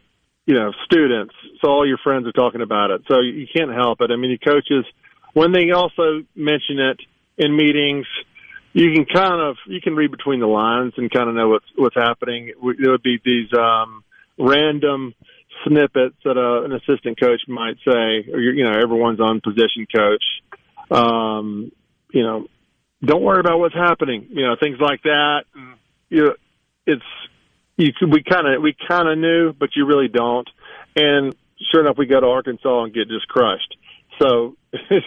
you 0.45 0.55
know, 0.55 0.73
students, 0.83 1.33
so 1.61 1.69
all 1.69 1.87
your 1.87 1.97
friends 2.03 2.27
are 2.27 2.33
talking 2.33 2.61
about 2.61 2.91
it. 2.91 3.01
So 3.07 3.21
you 3.21 3.47
can't 3.55 3.71
help 3.71 4.01
it. 4.01 4.11
I 4.11 4.17
mean, 4.17 4.31
your 4.31 4.39
coaches 4.39 4.85
when 5.33 5.51
they 5.51 5.71
also 5.71 6.23
mention 6.35 6.79
it 6.79 6.99
in 7.37 7.55
meetings, 7.55 8.05
you 8.71 8.91
can 8.93 9.05
kind 9.05 9.41
of 9.41 9.57
you 9.67 9.81
can 9.81 9.95
read 9.95 10.11
between 10.11 10.39
the 10.39 10.47
lines 10.47 10.93
and 10.97 11.11
kind 11.11 11.29
of 11.29 11.35
know 11.35 11.49
what's 11.49 11.65
what's 11.75 11.95
happening. 11.95 12.53
There 12.79 12.91
would 12.91 13.03
be 13.03 13.19
these 13.23 13.49
um, 13.53 14.03
random 14.37 15.13
snippets 15.65 16.15
that 16.23 16.37
a, 16.37 16.65
an 16.65 16.71
assistant 16.73 17.19
coach 17.19 17.41
might 17.47 17.77
say, 17.85 18.31
or 18.31 18.39
you 18.39 18.63
know, 18.63 18.71
everyone's 18.71 19.19
on 19.19 19.41
position 19.41 19.85
coach 19.93 20.23
um, 20.91 21.71
you 22.11 22.23
know, 22.23 22.47
don't 23.03 23.23
worry 23.23 23.39
about 23.39 23.59
what's 23.59 23.75
happening. 23.75 24.27
You 24.29 24.47
know, 24.47 24.55
things 24.59 24.77
like 24.79 25.03
that. 25.03 25.43
You 26.09 26.25
know, 26.25 26.33
it's 26.85 27.03
you. 27.77 27.91
We 28.01 28.23
kind 28.23 28.47
of 28.47 28.61
we 28.61 28.75
kind 28.87 29.09
of 29.09 29.17
knew, 29.17 29.53
but 29.53 29.69
you 29.75 29.85
really 29.85 30.07
don't. 30.07 30.47
And 30.95 31.35
sure 31.71 31.81
enough, 31.81 31.97
we 31.97 32.05
go 32.05 32.19
to 32.19 32.27
Arkansas 32.27 32.83
and 32.83 32.93
get 32.93 33.07
just 33.07 33.27
crushed. 33.27 33.75
So 34.21 34.55
it, 34.73 35.03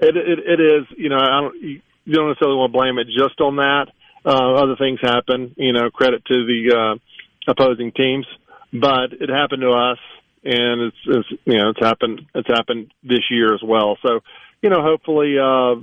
it 0.00 0.38
it 0.38 0.60
is. 0.60 0.86
You 0.96 1.08
know, 1.08 1.18
I 1.18 1.40
don't. 1.40 1.60
You 1.62 2.14
don't 2.14 2.28
necessarily 2.28 2.56
want 2.56 2.72
to 2.72 2.78
blame 2.78 2.98
it 2.98 3.06
just 3.06 3.40
on 3.40 3.56
that. 3.56 3.86
Uh, 4.24 4.54
other 4.54 4.76
things 4.76 5.00
happen. 5.02 5.54
You 5.56 5.72
know, 5.72 5.90
credit 5.90 6.24
to 6.26 6.46
the 6.46 6.74
uh, 6.76 7.50
opposing 7.50 7.92
teams, 7.92 8.26
but 8.72 9.12
it 9.12 9.28
happened 9.28 9.62
to 9.62 9.70
us, 9.70 9.98
and 10.44 10.82
it's, 10.82 10.96
it's 11.06 11.28
you 11.44 11.58
know 11.58 11.70
it's 11.70 11.80
happened. 11.80 12.22
It's 12.34 12.48
happened 12.48 12.92
this 13.02 13.30
year 13.30 13.54
as 13.54 13.62
well. 13.62 13.96
So 14.02 14.20
you 14.62 14.70
know, 14.70 14.82
hopefully, 14.82 15.36
uh, 15.38 15.76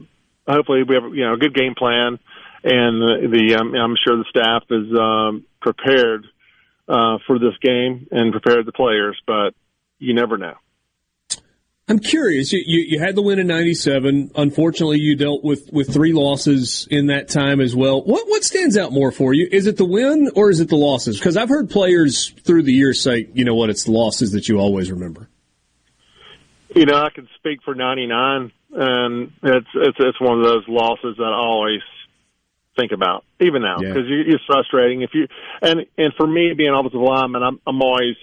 hopefully 0.48 0.84
we 0.84 0.96
have 0.96 1.14
you 1.14 1.26
know 1.26 1.34
a 1.34 1.38
good 1.38 1.54
game 1.54 1.76
plan, 1.76 2.20
and 2.64 3.02
the, 3.02 3.28
the 3.32 3.56
um, 3.56 3.74
I'm 3.76 3.96
sure 4.04 4.18
the 4.18 4.26
staff 4.30 4.64
is 4.70 4.88
um, 4.98 5.46
prepared 5.62 6.26
uh, 6.88 7.18
for 7.26 7.40
this 7.40 7.58
game 7.62 8.08
and 8.12 8.32
prepared 8.32 8.66
the 8.66 8.72
players, 8.72 9.20
but 9.26 9.54
you 10.00 10.14
never 10.14 10.38
know. 10.38 10.56
I'm 11.90 12.00
curious. 12.00 12.52
You, 12.52 12.62
you, 12.66 12.86
you, 12.86 13.00
had 13.00 13.16
the 13.16 13.22
win 13.22 13.40
in 13.40 13.48
'97. 13.48 14.32
Unfortunately, 14.36 15.00
you 15.00 15.16
dealt 15.16 15.42
with, 15.42 15.72
with 15.72 15.94
three 15.94 16.12
losses 16.12 16.86
in 16.92 17.08
that 17.08 17.30
time 17.30 17.62
as 17.62 17.74
well. 17.74 18.02
What 18.04 18.28
what 18.28 18.44
stands 18.44 18.78
out 18.78 18.92
more 18.92 19.10
for 19.10 19.34
you? 19.34 19.48
Is 19.50 19.68
it 19.68 19.78
the 19.78 19.86
win 19.86 20.30
or 20.36 20.50
is 20.50 20.60
it 20.60 20.68
the 20.68 20.76
losses? 20.76 21.18
Because 21.18 21.38
I've 21.38 21.48
heard 21.48 21.70
players 21.70 22.34
through 22.44 22.64
the 22.64 22.74
years 22.74 23.02
say, 23.02 23.30
you 23.34 23.46
know 23.46 23.56
what, 23.56 23.70
it's 23.70 23.86
the 23.86 23.92
losses 23.92 24.34
that 24.34 24.50
you 24.50 24.60
always 24.60 24.92
remember. 24.92 25.30
You 26.76 26.86
know, 26.86 26.98
I 26.98 27.10
can 27.10 27.30
speak 27.38 27.64
for 27.64 27.74
'99 27.74 28.52
and 28.78 29.32
it's 29.42 29.68
it's 29.74 29.98
it's 30.00 30.22
one 30.22 30.38
of 30.38 30.44
those 30.46 30.64
losses 30.68 31.18
that 31.18 31.34
I 31.34 31.36
always 31.36 31.82
think 32.78 32.92
about, 32.92 33.26
even 33.40 33.64
now, 33.64 33.78
because 33.80 34.06
yeah. 34.08 34.36
it's 34.36 34.44
frustrating. 34.46 35.02
If 35.02 35.10
you 35.14 35.28
and 35.62 35.86
and 35.98 36.14
for 36.16 36.28
me 36.28 36.54
being 36.56 36.74
offensive 36.74 37.02
lineman, 37.02 37.42
I'm 37.42 37.60
I'm 37.66 37.82
always 37.82 38.16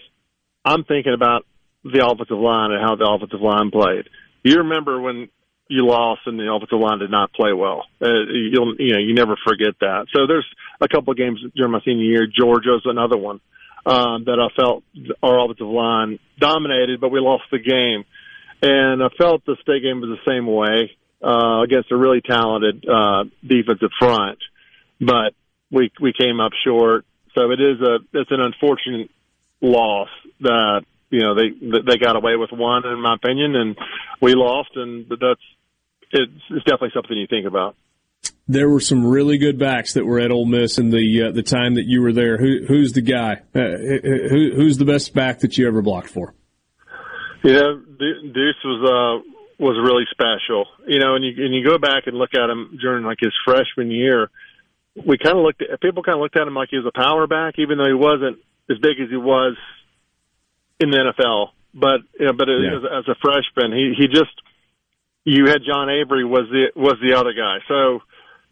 I'm 0.64 0.84
thinking 0.84 1.12
about 1.12 1.44
the 1.82 2.06
offensive 2.06 2.38
line 2.38 2.70
and 2.70 2.80
how 2.80 2.94
the 2.94 3.04
offensive 3.04 3.40
line 3.40 3.70
played. 3.70 4.08
You 4.44 4.58
remember 4.58 5.00
when 5.00 5.28
you 5.68 5.86
lost 5.86 6.20
and 6.26 6.38
the 6.38 6.52
offensive 6.52 6.78
line 6.78 7.00
did 7.00 7.10
not 7.10 7.32
play 7.32 7.52
well. 7.52 7.84
Uh, 8.00 8.30
you'll 8.30 8.76
you 8.78 8.92
know 8.92 9.00
you 9.00 9.14
never 9.14 9.36
forget 9.44 9.74
that. 9.80 10.06
So 10.14 10.28
there's 10.28 10.46
a 10.80 10.86
couple 10.86 11.10
of 11.10 11.18
games 11.18 11.40
during 11.56 11.72
my 11.72 11.80
senior 11.84 12.04
year. 12.04 12.26
Georgia's 12.26 12.82
another 12.84 13.16
one 13.18 13.40
um, 13.84 14.24
that 14.26 14.38
I 14.38 14.54
felt 14.54 14.84
our 15.20 15.44
offensive 15.44 15.66
line 15.66 16.20
dominated, 16.38 17.00
but 17.00 17.10
we 17.10 17.18
lost 17.18 17.44
the 17.50 17.58
game 17.58 18.04
and 18.62 19.02
I 19.02 19.08
felt 19.16 19.44
the 19.44 19.56
state 19.62 19.82
game 19.82 20.00
was 20.00 20.10
the 20.10 20.30
same 20.30 20.46
way 20.46 20.96
uh, 21.22 21.62
against 21.62 21.90
a 21.90 21.96
really 21.96 22.20
talented 22.20 22.84
uh, 22.88 23.24
defensive 23.46 23.90
front, 23.98 24.38
but 25.00 25.34
we 25.70 25.90
we 26.00 26.12
came 26.12 26.40
up 26.40 26.52
short. 26.64 27.04
So 27.34 27.50
it 27.50 27.60
is 27.60 27.80
a 27.80 27.98
it's 28.12 28.30
an 28.30 28.40
unfortunate 28.40 29.10
loss 29.60 30.08
that 30.40 30.84
you 31.10 31.20
know 31.20 31.34
they 31.34 31.50
they 31.50 31.98
got 31.98 32.16
away 32.16 32.36
with 32.36 32.50
one 32.52 32.86
in 32.86 33.00
my 33.00 33.14
opinion, 33.14 33.56
and 33.56 33.76
we 34.20 34.34
lost, 34.34 34.70
and 34.76 35.06
that's 35.08 35.40
it's, 36.12 36.32
it's 36.50 36.64
definitely 36.64 36.92
something 36.94 37.16
you 37.16 37.26
think 37.26 37.46
about. 37.46 37.76
There 38.46 38.68
were 38.68 38.80
some 38.80 39.06
really 39.06 39.38
good 39.38 39.58
backs 39.58 39.94
that 39.94 40.04
were 40.04 40.20
at 40.20 40.30
Ole 40.30 40.44
Miss 40.44 40.78
in 40.78 40.90
the 40.90 41.28
uh, 41.28 41.32
the 41.32 41.42
time 41.42 41.74
that 41.74 41.86
you 41.86 42.02
were 42.02 42.12
there. 42.12 42.36
Who, 42.36 42.66
who's 42.66 42.92
the 42.92 43.00
guy? 43.00 43.40
Uh, 43.54 43.78
who, 44.30 44.52
who's 44.54 44.76
the 44.76 44.84
best 44.84 45.14
back 45.14 45.40
that 45.40 45.56
you 45.56 45.66
ever 45.66 45.80
blocked 45.80 46.10
for? 46.10 46.34
You 47.44 47.52
know, 47.52 47.76
Deuce 47.76 48.64
was 48.64 48.80
uh 48.82 49.30
was 49.58 49.76
really 49.76 50.04
special. 50.10 50.66
You 50.86 50.98
know, 50.98 51.14
and 51.14 51.24
you 51.24 51.44
and 51.44 51.54
you 51.54 51.64
go 51.64 51.78
back 51.78 52.06
and 52.06 52.16
look 52.16 52.34
at 52.34 52.48
him 52.48 52.78
during 52.80 53.04
like 53.04 53.18
his 53.20 53.32
freshman 53.44 53.90
year. 53.90 54.30
We 54.96 55.18
kind 55.18 55.36
of 55.36 55.44
looked 55.44 55.60
at 55.60 55.80
people 55.80 56.02
kind 56.02 56.16
of 56.16 56.22
looked 56.22 56.36
at 56.36 56.46
him 56.46 56.54
like 56.54 56.70
he 56.70 56.78
was 56.78 56.86
a 56.86 56.98
power 56.98 57.26
back, 57.26 57.54
even 57.58 57.78
though 57.78 57.86
he 57.86 57.94
wasn't 57.94 58.38
as 58.70 58.78
big 58.78 58.98
as 58.98 59.10
he 59.10 59.16
was 59.16 59.56
in 60.80 60.90
the 60.90 60.96
NFL. 60.96 61.48
But 61.74 62.00
you 62.18 62.26
know, 62.26 62.32
but 62.32 62.48
yeah. 62.48 62.78
as, 62.78 63.04
as 63.04 63.08
a 63.08 63.16
freshman, 63.20 63.76
he 63.76 63.92
he 63.98 64.08
just 64.08 64.32
you 65.24 65.46
had 65.46 65.60
John 65.66 65.90
Avery 65.90 66.24
was 66.24 66.48
the 66.50 66.72
was 66.80 66.96
the 67.02 67.18
other 67.18 67.34
guy. 67.34 67.58
So 67.68 68.00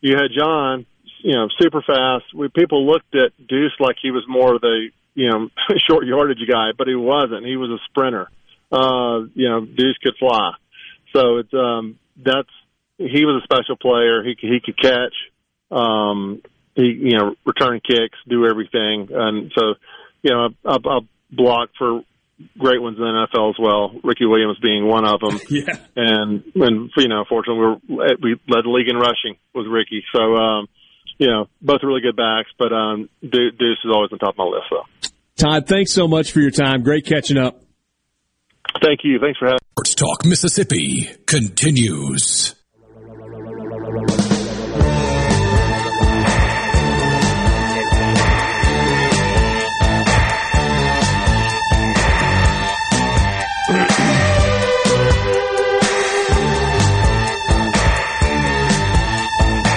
you 0.01 0.17
had 0.17 0.29
John, 0.37 0.85
you 1.23 1.33
know, 1.33 1.49
super 1.59 1.81
fast. 1.81 2.25
We, 2.35 2.49
people 2.49 2.87
looked 2.87 3.15
at 3.15 3.33
Deuce 3.47 3.73
like 3.81 3.97
he 4.03 4.11
was 4.11 4.25
more 4.29 4.55
of 4.55 4.61
the 4.61 4.89
you 5.15 5.31
know 5.31 5.49
short 5.89 6.05
yardage 6.05 6.45
guy, 6.47 6.73
but 6.77 6.89
he 6.89 6.95
wasn't. 6.95 7.47
He 7.47 7.57
was 7.57 7.71
a 7.71 7.81
sprinter. 7.89 8.29
Uh, 8.73 9.27
you 9.35 9.49
know, 9.49 9.65
Deuce 9.65 9.99
could 10.03 10.15
fly. 10.19 10.53
So 11.15 11.39
it's 11.39 11.53
um, 11.53 11.99
that's 12.17 12.49
he 12.97 13.25
was 13.25 13.43
a 13.43 13.45
special 13.45 13.77
player. 13.77 14.23
He 14.23 14.37
he 14.41 14.61
could 14.65 14.81
catch. 14.81 15.15
Um, 15.71 16.43
he 16.75 16.85
you 16.85 17.19
know 17.19 17.35
return 17.45 17.81
kicks, 17.87 18.19
do 18.29 18.47
everything, 18.47 19.09
and 19.13 19.53
so 19.55 19.75
you 20.23 20.31
know 20.31 20.49
a, 20.65 20.75
a 20.75 21.01
block 21.31 21.71
for 21.79 22.03
great 22.59 22.81
ones 22.81 22.97
in 22.97 23.03
the 23.03 23.27
NFL 23.27 23.51
as 23.51 23.57
well. 23.59 24.01
Ricky 24.03 24.27
Williams 24.27 24.59
being 24.61 24.87
one 24.87 25.07
of 25.07 25.21
them. 25.21 25.41
yeah. 25.51 25.77
And 25.97 26.43
and 26.55 26.91
you 26.97 27.09
know, 27.09 27.25
fortunately, 27.29 27.79
we 27.89 27.97
were, 27.97 28.17
we 28.21 28.41
led 28.49 28.65
the 28.65 28.71
league 28.71 28.89
in 28.89 28.97
rushing 28.97 29.37
with 29.55 29.67
Ricky. 29.67 30.05
So 30.15 30.35
um, 30.35 30.69
you 31.19 31.29
know, 31.29 31.49
both 31.61 31.81
really 31.83 32.01
good 32.01 32.17
backs. 32.17 32.51
But 32.59 32.73
um, 32.73 33.09
Deuce 33.23 33.79
is 33.85 33.91
always 33.93 34.13
on 34.13 34.19
top 34.19 34.35
of 34.35 34.39
my 34.39 34.45
list. 34.45 34.67
So 34.71 35.11
Todd, 35.37 35.67
thanks 35.67 35.93
so 35.93 36.09
much 36.09 36.33
for 36.33 36.41
your 36.41 36.51
time. 36.51 36.83
Great 36.83 37.07
catching 37.07 37.39
up. 37.39 37.61
Thank 38.83 39.01
you. 39.05 39.19
Thanks 39.19 39.39
for 39.39 39.47
having. 39.47 39.59
me. 39.63 39.73
Sports 39.75 39.95
Talk 39.95 40.25
Mississippi 40.25 41.11
continues. 41.27 42.55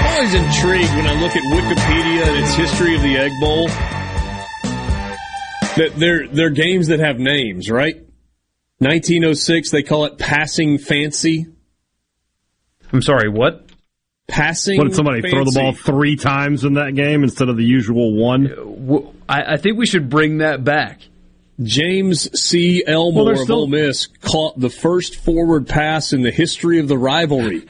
Always 0.05 0.33
intrigued 0.33 0.95
when 0.95 1.07
I 1.07 1.13
look 1.19 1.35
at 1.35 1.43
Wikipedia 1.43 2.27
and 2.27 2.43
its 2.43 2.55
history 2.55 2.95
of 2.95 3.01
the 3.01 3.17
Egg 3.17 3.31
Bowl. 3.39 3.67
That 5.77 5.93
they're 5.97 6.27
they're 6.27 6.49
games 6.49 6.87
that 6.87 6.99
have 6.99 7.19
names, 7.19 7.69
right? 7.69 8.04
1906, 8.79 9.71
they 9.71 9.83
call 9.83 10.05
it 10.05 10.17
passing 10.17 10.77
fancy. 10.77 11.47
I'm 12.91 13.01
sorry, 13.01 13.29
what? 13.29 13.67
Passing. 14.27 14.77
What 14.77 14.87
did 14.87 14.95
somebody 14.95 15.21
throw 15.21 15.43
the 15.43 15.51
ball 15.51 15.73
three 15.73 16.15
times 16.15 16.63
in 16.65 16.73
that 16.73 16.95
game 16.95 17.23
instead 17.23 17.47
of 17.47 17.57
the 17.57 17.63
usual 17.63 18.15
one? 18.15 18.51
Uh, 18.51 19.11
I, 19.29 19.53
I 19.53 19.57
think 19.57 19.77
we 19.77 19.85
should 19.85 20.09
bring 20.09 20.39
that 20.39 20.63
back. 20.63 21.01
James 21.61 22.29
C. 22.37 22.83
Elmore 22.85 23.25
Well, 23.25 23.33
they're 23.33 23.43
of 23.43 23.51
Ole 23.51 23.67
Miss 23.67 24.07
caught 24.07 24.59
the 24.59 24.69
first 24.69 25.15
forward 25.15 25.67
pass 25.67 26.11
in 26.11 26.21
the 26.21 26.31
history 26.31 26.79
of 26.79 26.87
the 26.87 26.97
rivalry 26.97 27.65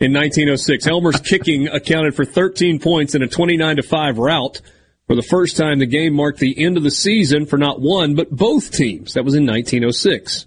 in 0.00 0.12
1906. 0.12 0.86
Elmer's 0.86 1.20
kicking 1.24 1.68
accounted 1.68 2.14
for 2.14 2.24
13 2.24 2.78
points 2.78 3.14
in 3.14 3.22
a 3.22 3.28
29 3.28 3.76
to 3.76 3.82
5 3.82 4.18
rout. 4.18 4.60
For 5.06 5.16
the 5.16 5.22
first 5.22 5.56
time, 5.56 5.78
the 5.78 5.86
game 5.86 6.14
marked 6.14 6.38
the 6.38 6.64
end 6.64 6.76
of 6.76 6.82
the 6.82 6.90
season 6.90 7.46
for 7.46 7.58
not 7.58 7.80
one, 7.80 8.14
but 8.14 8.30
both 8.30 8.70
teams. 8.70 9.14
That 9.14 9.24
was 9.24 9.34
in 9.34 9.46
1906. 9.46 10.46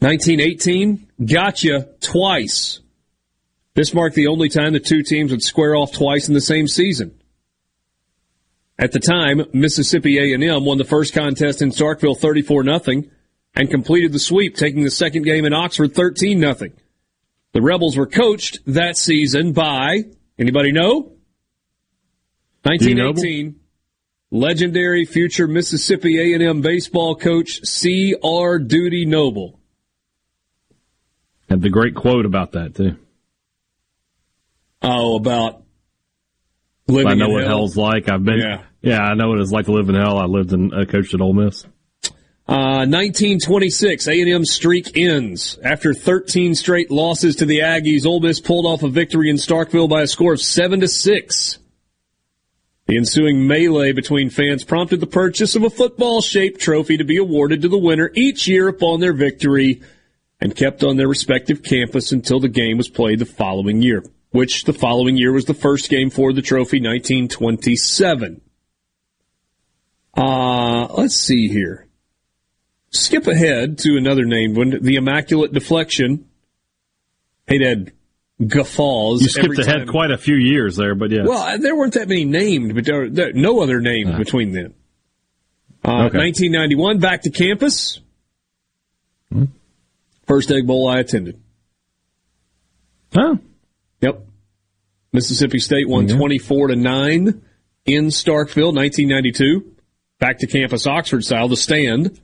1918, 0.00 1.08
gotcha 1.24 1.88
twice. 2.00 2.80
This 3.74 3.94
marked 3.94 4.16
the 4.16 4.26
only 4.26 4.48
time 4.48 4.72
the 4.72 4.80
two 4.80 5.02
teams 5.02 5.30
would 5.30 5.42
square 5.42 5.76
off 5.76 5.92
twice 5.92 6.26
in 6.26 6.34
the 6.34 6.40
same 6.40 6.66
season. 6.66 7.14
At 8.78 8.92
the 8.92 8.98
time, 8.98 9.42
Mississippi 9.52 10.18
A&M 10.18 10.64
won 10.64 10.78
the 10.78 10.84
first 10.84 11.12
contest 11.12 11.60
in 11.60 11.70
Starkville 11.70 12.18
34 12.18 12.64
nothing 12.64 13.10
and 13.54 13.70
completed 13.70 14.12
the 14.12 14.18
sweep, 14.18 14.56
taking 14.56 14.84
the 14.84 14.90
second 14.90 15.24
game 15.24 15.44
in 15.44 15.52
Oxford 15.52 15.94
13 15.94 16.40
nothing. 16.40 16.72
The 17.52 17.60
Rebels 17.60 17.96
were 17.96 18.06
coached 18.06 18.60
that 18.66 18.96
season 18.96 19.52
by 19.52 20.04
anybody 20.38 20.72
know? 20.72 21.12
1918 22.62 23.56
legendary 24.30 25.04
future 25.04 25.46
Mississippi 25.46 26.34
A&M 26.34 26.60
baseball 26.60 27.16
coach 27.16 27.60
C.R. 27.64 28.58
Dudy 28.58 29.06
Noble. 29.06 29.58
Had 31.48 31.62
the 31.62 31.70
great 31.70 31.94
quote 31.94 32.26
about 32.26 32.52
that 32.52 32.74
too. 32.74 32.96
Oh, 34.82 35.16
about 35.16 35.62
living 36.86 37.08
I 37.08 37.14
know 37.14 37.28
what 37.28 37.42
hell. 37.42 37.58
hell's 37.58 37.76
like. 37.76 38.08
I've 38.08 38.24
been. 38.24 38.38
Yeah. 38.38 38.62
Yeah, 38.82 39.02
I 39.02 39.14
know 39.14 39.28
what 39.28 39.40
it's 39.40 39.50
like 39.52 39.66
to 39.66 39.72
live 39.72 39.88
in 39.90 39.94
hell. 39.94 40.18
I 40.18 40.24
lived 40.24 40.52
in 40.54 40.72
uh, 40.72 40.84
coached 40.86 41.12
at 41.12 41.20
Ole 41.20 41.34
Miss. 41.34 41.66
Uh, 42.48 42.86
1926, 42.88 44.08
A&M 44.08 44.44
streak 44.44 44.96
ends. 44.96 45.58
After 45.62 45.92
13 45.92 46.54
straight 46.54 46.90
losses 46.90 47.36
to 47.36 47.46
the 47.46 47.58
Aggies, 47.58 48.06
Ole 48.06 48.20
Miss 48.20 48.40
pulled 48.40 48.64
off 48.64 48.82
a 48.82 48.88
victory 48.88 49.28
in 49.28 49.36
Starkville 49.36 49.88
by 49.88 50.00
a 50.02 50.06
score 50.06 50.32
of 50.32 50.40
7 50.40 50.80
to 50.80 50.88
6. 50.88 51.58
The 52.90 52.96
ensuing 52.96 53.46
melee 53.46 53.92
between 53.92 54.30
fans 54.30 54.64
prompted 54.64 54.98
the 54.98 55.06
purchase 55.06 55.54
of 55.54 55.62
a 55.62 55.70
football-shaped 55.70 56.60
trophy 56.60 56.96
to 56.96 57.04
be 57.04 57.18
awarded 57.18 57.62
to 57.62 57.68
the 57.68 57.78
winner 57.78 58.10
each 58.14 58.48
year 58.48 58.66
upon 58.66 58.98
their 58.98 59.12
victory 59.12 59.80
and 60.40 60.56
kept 60.56 60.82
on 60.82 60.96
their 60.96 61.06
respective 61.06 61.62
campus 61.62 62.10
until 62.10 62.40
the 62.40 62.48
game 62.48 62.78
was 62.78 62.88
played 62.88 63.20
the 63.20 63.26
following 63.26 63.80
year, 63.80 64.02
which 64.32 64.64
the 64.64 64.72
following 64.72 65.16
year 65.16 65.30
was 65.30 65.44
the 65.44 65.54
first 65.54 65.88
game 65.88 66.10
for 66.10 66.32
the 66.32 66.42
trophy, 66.42 66.78
1927. 66.78 68.40
Uh, 70.16 70.86
let's 70.86 71.14
see 71.14 71.46
here. 71.46 71.86
Skip 72.90 73.28
ahead 73.28 73.78
to 73.78 73.98
another 73.98 74.24
named 74.24 74.56
one, 74.56 74.82
the 74.82 74.96
Immaculate 74.96 75.52
Deflection. 75.52 76.28
Hey, 77.46 77.64
had 77.64 77.92
guffaws. 78.46 79.22
You 79.22 79.28
skipped 79.28 79.58
ahead 79.58 79.78
time. 79.78 79.86
quite 79.88 80.10
a 80.10 80.18
few 80.18 80.36
years 80.36 80.76
there, 80.76 80.94
but 80.94 81.10
yeah. 81.10 81.24
Well, 81.24 81.58
there 81.58 81.76
weren't 81.76 81.94
that 81.94 82.08
many 82.08 82.24
named, 82.24 82.74
but 82.74 82.84
there, 82.84 83.08
there 83.08 83.32
no 83.32 83.60
other 83.60 83.80
named 83.80 84.16
between 84.16 84.52
them. 84.52 84.74
Uh, 85.84 86.06
Okay. 86.06 86.18
1991, 86.18 86.98
back 86.98 87.22
to 87.22 87.30
campus. 87.30 88.00
First 90.26 90.50
Egg 90.50 90.66
Bowl 90.66 90.88
I 90.88 90.98
attended. 91.00 91.40
Huh? 93.14 93.36
Yep. 94.00 94.24
Mississippi 95.12 95.58
State 95.58 95.88
won 95.88 96.08
Yeah. 96.08 96.16
24 96.16 96.68
to 96.68 96.76
9 96.76 97.42
in 97.86 98.06
Starkville, 98.06 98.74
1992. 98.74 99.72
Back 100.18 100.38
to 100.38 100.46
campus 100.46 100.86
Oxford 100.86 101.24
style, 101.24 101.48
the 101.48 101.56
stand. 101.56 102.20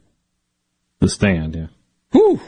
The 1.00 1.08
stand, 1.08 1.54
yeah. 1.56 1.66
Whew. 2.12 2.40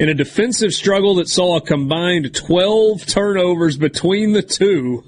In 0.00 0.08
a 0.08 0.14
defensive 0.14 0.72
struggle 0.72 1.16
that 1.16 1.28
saw 1.28 1.58
a 1.58 1.60
combined 1.60 2.34
12 2.34 3.04
turnovers 3.04 3.76
between 3.76 4.32
the 4.32 4.40
two. 4.40 5.04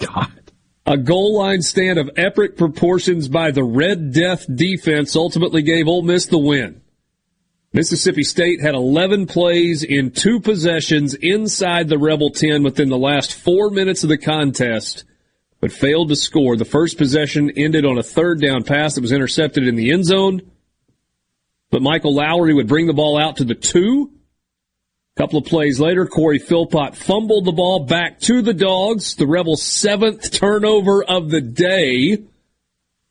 God. 0.00 0.50
A 0.84 0.96
goal 0.96 1.38
line 1.38 1.62
stand 1.62 1.96
of 1.96 2.10
epic 2.16 2.56
proportions 2.56 3.28
by 3.28 3.52
the 3.52 3.62
Red 3.62 4.12
Death 4.12 4.44
defense 4.52 5.14
ultimately 5.14 5.62
gave 5.62 5.86
Ole 5.86 6.02
Miss 6.02 6.26
the 6.26 6.36
win. 6.36 6.80
Mississippi 7.72 8.24
State 8.24 8.60
had 8.60 8.74
11 8.74 9.26
plays 9.26 9.84
in 9.84 10.10
two 10.10 10.40
possessions 10.40 11.14
inside 11.14 11.88
the 11.88 11.98
Rebel 11.98 12.30
10 12.30 12.64
within 12.64 12.88
the 12.88 12.98
last 12.98 13.34
four 13.34 13.70
minutes 13.70 14.02
of 14.02 14.08
the 14.08 14.18
contest, 14.18 15.04
but 15.60 15.70
failed 15.70 16.08
to 16.08 16.16
score. 16.16 16.56
The 16.56 16.64
first 16.64 16.98
possession 16.98 17.52
ended 17.56 17.86
on 17.86 17.98
a 17.98 18.02
third 18.02 18.40
down 18.40 18.64
pass 18.64 18.96
that 18.96 19.02
was 19.02 19.12
intercepted 19.12 19.68
in 19.68 19.76
the 19.76 19.92
end 19.92 20.06
zone, 20.06 20.40
but 21.70 21.82
Michael 21.82 22.14
Lowry 22.14 22.54
would 22.54 22.68
bring 22.68 22.86
the 22.86 22.92
ball 22.92 23.18
out 23.18 23.36
to 23.36 23.44
the 23.44 23.54
two. 23.54 24.10
A 25.16 25.20
couple 25.20 25.38
of 25.38 25.46
plays 25.46 25.80
later, 25.80 26.06
Corey 26.06 26.38
Philpott 26.38 26.94
fumbled 26.94 27.46
the 27.46 27.52
ball 27.52 27.84
back 27.84 28.20
to 28.20 28.42
the 28.42 28.54
Dogs, 28.54 29.14
the 29.14 29.26
Rebels' 29.26 29.62
seventh 29.62 30.30
turnover 30.30 31.02
of 31.02 31.30
the 31.30 31.40
day. 31.40 32.18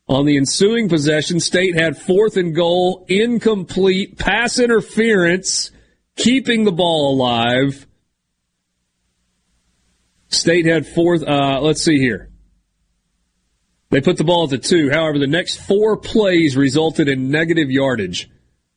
On 0.07 0.25
the 0.25 0.37
ensuing 0.37 0.87
possession, 0.87 1.39
State 1.39 1.73
had 1.73 1.97
fourth 1.97 2.37
and 2.37 2.55
goal, 2.55 3.05
incomplete, 3.07 4.19
pass 4.19 4.59
interference, 4.59 5.71
keeping 6.15 6.63
the 6.63 6.71
ball 6.71 7.15
alive. 7.15 7.87
State 10.27 10.67
had 10.67 10.85
fourth, 10.85 11.23
uh, 11.23 11.59
let's 11.61 11.81
see 11.81 11.97
here. 11.97 12.29
They 13.89 14.01
put 14.01 14.17
the 14.17 14.23
ball 14.23 14.43
at 14.43 14.49
the 14.51 14.57
two. 14.57 14.89
However, 14.91 15.17
the 15.17 15.25
next 15.25 15.61
four 15.61 15.97
plays 15.97 16.55
resulted 16.55 17.07
in 17.07 17.31
negative 17.31 17.71
yardage, 17.71 18.29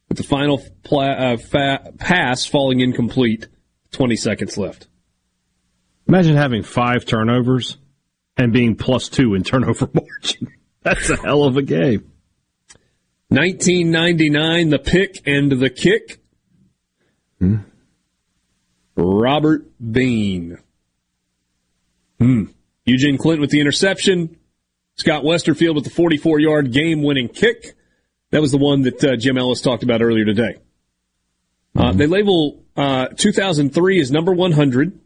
with 0.09 0.17
the 0.19 0.25
final 0.25 0.63
pla- 0.83 1.05
uh, 1.13 1.37
fa- 1.37 1.93
pass 1.99 2.47
falling 2.47 2.81
incomplete. 2.81 3.47
20 3.93 4.17
seconds 4.17 4.59
left. 4.59 4.87
Imagine 6.07 6.37
having 6.37 6.63
five 6.63 7.05
turnovers 7.07 7.79
and 8.37 8.53
being 8.53 8.77
plus 8.77 9.09
two 9.09 9.35
in 9.35 9.43
turnover 9.43 9.89
margin. 9.95 10.49
That's 10.83 11.11
a 11.11 11.17
hell 11.17 11.45
of 11.45 11.57
a 11.57 11.63
game. 11.63 12.11
1999, 13.29 14.71
the 14.71 14.79
pick 14.79 15.21
and 15.27 15.53
the 15.53 15.69
kick. 15.71 16.21
Robert 18.97 19.71
Bean. 19.93 20.59
Hmm. 22.19 22.45
Eugene 22.85 23.19
Clinton 23.19 23.43
with 23.43 23.51
the 23.51 23.61
interception. 23.61 24.37
Scott 24.97 25.23
Westerfield 25.25 25.75
with 25.77 25.85
the 25.85 25.91
44 25.91 26.41
yard 26.41 26.73
game 26.73 27.03
winning 27.03 27.29
kick. 27.29 27.75
That 28.31 28.41
was 28.41 28.53
the 28.53 28.59
one 28.59 28.83
that 28.83 29.03
uh, 29.03 29.17
Jim 29.17 29.39
Ellis 29.39 29.61
talked 29.61 29.83
about 29.83 30.03
earlier 30.03 30.25
today. 30.25 30.57
Uh, 31.75 31.93
they 31.93 32.07
label 32.07 32.63
uh, 32.77 33.09
2003 33.09 34.01
as 34.01 34.11
number 34.11 34.33
100. 34.33 35.01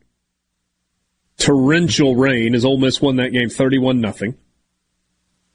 Torrential 1.39 2.17
rain 2.17 2.55
as 2.55 2.65
Ole 2.65 2.79
Miss 2.79 3.01
won 3.01 3.17
that 3.17 3.33
game 3.33 3.49
31 3.49 4.01
nothing. 4.01 4.37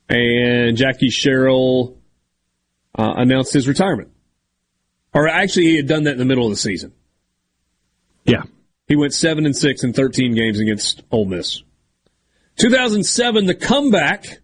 And 0.09 0.77
Jackie 0.77 1.09
Sherrill 1.09 1.97
uh, 2.97 3.13
announced 3.17 3.53
his 3.53 3.67
retirement. 3.67 4.11
Or 5.13 5.27
actually, 5.27 5.65
he 5.65 5.75
had 5.77 5.87
done 5.87 6.03
that 6.03 6.13
in 6.13 6.17
the 6.17 6.25
middle 6.25 6.45
of 6.45 6.51
the 6.51 6.57
season. 6.57 6.93
Yeah. 8.25 8.43
He 8.87 8.95
went 8.95 9.13
7 9.13 9.45
and 9.45 9.55
6 9.55 9.83
in 9.83 9.93
13 9.93 10.35
games 10.35 10.59
against 10.59 11.03
Ole 11.11 11.25
Miss. 11.25 11.63
2007, 12.57 13.45
the 13.45 13.55
comeback. 13.55 14.39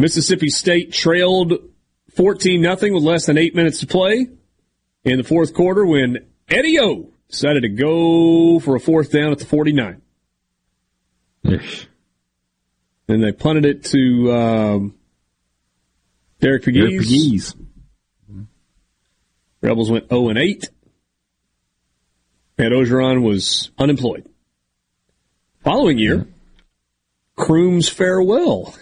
Mississippi 0.00 0.48
State 0.48 0.92
trailed 0.92 1.52
14 2.16 2.60
nothing 2.60 2.94
with 2.94 3.02
less 3.02 3.26
than 3.26 3.36
eight 3.36 3.54
minutes 3.54 3.80
to 3.80 3.86
play 3.86 4.26
in 5.04 5.18
the 5.18 5.24
fourth 5.24 5.52
quarter 5.54 5.84
when 5.84 6.26
Eddie 6.48 6.80
O 6.80 7.10
decided 7.28 7.62
to 7.62 7.68
go 7.68 8.58
for 8.60 8.76
a 8.76 8.80
fourth 8.80 9.12
down 9.12 9.30
at 9.30 9.38
the 9.38 9.44
49. 9.44 10.00
Ish. 11.44 11.86
Then 13.06 13.20
they 13.20 13.32
punted 13.32 13.66
it 13.66 13.84
to 13.84 14.32
um, 14.32 14.94
Derek 16.40 16.64
Pegues. 16.64 16.90
Derek 16.90 17.06
Pegues. 17.06 17.54
Rebels 19.60 19.90
went 19.90 20.08
0 20.08 20.30
and 20.30 20.38
8. 20.38 20.70
And 22.58 22.74
Orgeron 22.74 23.22
was 23.22 23.70
unemployed. 23.78 24.28
Following 25.62 25.98
year, 25.98 26.26
Croom's 27.36 27.88
farewell. 27.88 28.74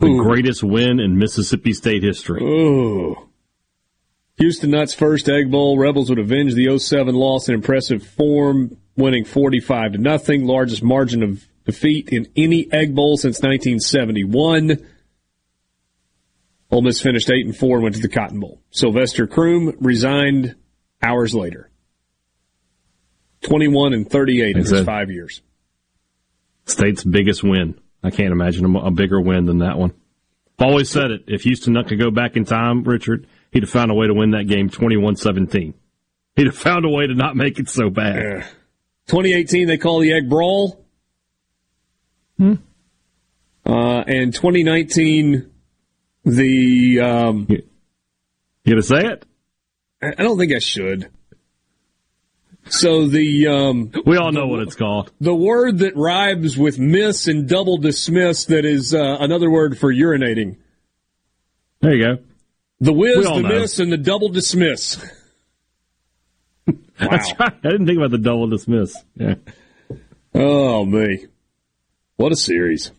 The 0.00 0.22
greatest 0.22 0.62
win 0.62 1.00
in 1.00 1.18
Mississippi 1.18 1.72
State 1.72 2.02
history. 2.04 2.40
Oh. 2.42 3.28
Houston 4.36 4.70
Nutt's 4.70 4.94
first 4.94 5.28
Egg 5.28 5.50
Bowl. 5.50 5.76
Rebels 5.76 6.08
would 6.08 6.20
avenge 6.20 6.54
the 6.54 6.78
07 6.78 7.14
loss 7.14 7.48
in 7.48 7.54
impressive 7.54 8.06
form, 8.06 8.76
winning 8.96 9.24
45 9.24 9.92
to 9.92 9.98
nothing, 9.98 10.46
largest 10.46 10.82
margin 10.82 11.24
of 11.24 11.44
defeat 11.64 12.10
in 12.10 12.28
any 12.36 12.72
Egg 12.72 12.94
Bowl 12.94 13.16
since 13.16 13.38
1971. 13.38 14.78
Ole 16.70 16.82
Miss 16.82 17.00
finished 17.00 17.30
8 17.30 17.46
and 17.46 17.56
4 17.56 17.76
and 17.76 17.82
went 17.82 17.96
to 17.96 18.02
the 18.02 18.08
Cotton 18.08 18.38
Bowl. 18.38 18.60
Sylvester 18.70 19.26
Croom 19.26 19.76
resigned 19.80 20.54
hours 21.02 21.34
later. 21.34 21.70
21 23.42 23.94
and 23.94 24.08
38 24.08 24.56
in 24.56 24.62
his 24.62 24.84
five 24.84 25.10
years. 25.10 25.42
State's 26.66 27.02
biggest 27.02 27.42
win. 27.42 27.80
I 28.02 28.10
can't 28.10 28.32
imagine 28.32 28.76
a, 28.76 28.78
a 28.78 28.90
bigger 28.90 29.20
win 29.20 29.46
than 29.46 29.58
that 29.58 29.78
one. 29.78 29.92
I've 30.58 30.66
always 30.66 30.90
said 30.90 31.10
it. 31.10 31.24
If 31.26 31.42
Houston 31.42 31.74
Nutt 31.74 31.88
could 31.88 32.00
go 32.00 32.10
back 32.10 32.36
in 32.36 32.44
time, 32.44 32.82
Richard, 32.82 33.26
he'd 33.52 33.62
have 33.62 33.70
found 33.70 33.90
a 33.90 33.94
way 33.94 34.06
to 34.06 34.14
win 34.14 34.32
that 34.32 34.48
game 34.48 34.68
21-17. 34.68 35.74
He'd 36.36 36.46
have 36.46 36.56
found 36.56 36.84
a 36.84 36.88
way 36.88 37.06
to 37.06 37.14
not 37.14 37.36
make 37.36 37.58
it 37.58 37.68
so 37.68 37.90
bad. 37.90 38.46
2018, 39.06 39.68
they 39.68 39.78
call 39.78 40.00
the 40.00 40.12
Egg 40.12 40.28
Brawl. 40.28 40.84
Hmm. 42.36 42.54
Uh, 43.64 44.04
and 44.06 44.32
2019, 44.32 45.50
the. 46.24 47.00
Um, 47.00 47.46
you 47.48 47.62
gonna 48.66 48.82
say 48.82 49.04
it? 49.04 49.26
I 50.02 50.14
I 50.18 50.22
don't 50.22 50.38
think 50.38 50.52
I 50.52 50.58
should. 50.58 51.10
So 52.70 53.06
the 53.06 53.46
um, 53.46 53.92
we 54.04 54.16
all 54.16 54.32
know 54.32 54.46
what 54.46 54.60
it's 54.60 54.74
called. 54.74 55.12
The 55.20 55.34
word 55.34 55.78
that 55.78 55.96
rhymes 55.96 56.56
with 56.56 56.78
miss 56.78 57.26
and 57.26 57.48
double 57.48 57.78
dismiss 57.78 58.46
that 58.46 58.64
is 58.64 58.94
uh, 58.94 59.16
another 59.20 59.50
word 59.50 59.78
for 59.78 59.92
urinating. 59.92 60.56
There 61.80 61.94
you 61.94 62.04
go. 62.04 62.22
The 62.80 62.92
whiz, 62.92 63.24
the 63.24 63.40
know. 63.40 63.48
miss, 63.48 63.78
and 63.78 63.90
the 63.90 63.96
double 63.96 64.28
dismiss. 64.28 65.04
That's 66.98 67.32
right. 67.38 67.52
I 67.64 67.68
didn't 67.68 67.86
think 67.86 67.98
about 67.98 68.10
the 68.10 68.18
double 68.18 68.48
dismiss. 68.48 68.96
Yeah. 69.14 69.34
Oh 70.34 70.84
me, 70.84 71.26
what 72.16 72.32
a 72.32 72.36
series! 72.36 72.90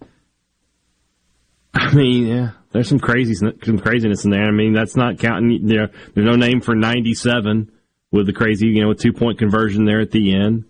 I 1.74 1.94
mean, 1.94 2.28
yeah, 2.28 2.52
there's 2.72 2.90
some 2.90 3.00
crazy, 3.00 3.36
some 3.36 3.80
craziness 3.80 4.26
in 4.26 4.32
there. 4.32 4.46
I 4.46 4.52
mean, 4.52 4.74
that's 4.74 4.96
not 4.96 5.20
counting. 5.20 5.52
You 5.52 5.78
know, 5.78 5.88
there's 6.14 6.26
no 6.26 6.36
name 6.36 6.62
for 6.62 6.76
97 6.76 7.72
with 8.12 8.26
the 8.26 8.34
crazy, 8.34 8.68
you 8.68 8.84
know, 8.84 8.94
two 8.94 9.14
point 9.14 9.40
conversion 9.40 9.86
there 9.86 10.02
at 10.02 10.12
the 10.12 10.36
end. 10.36 10.66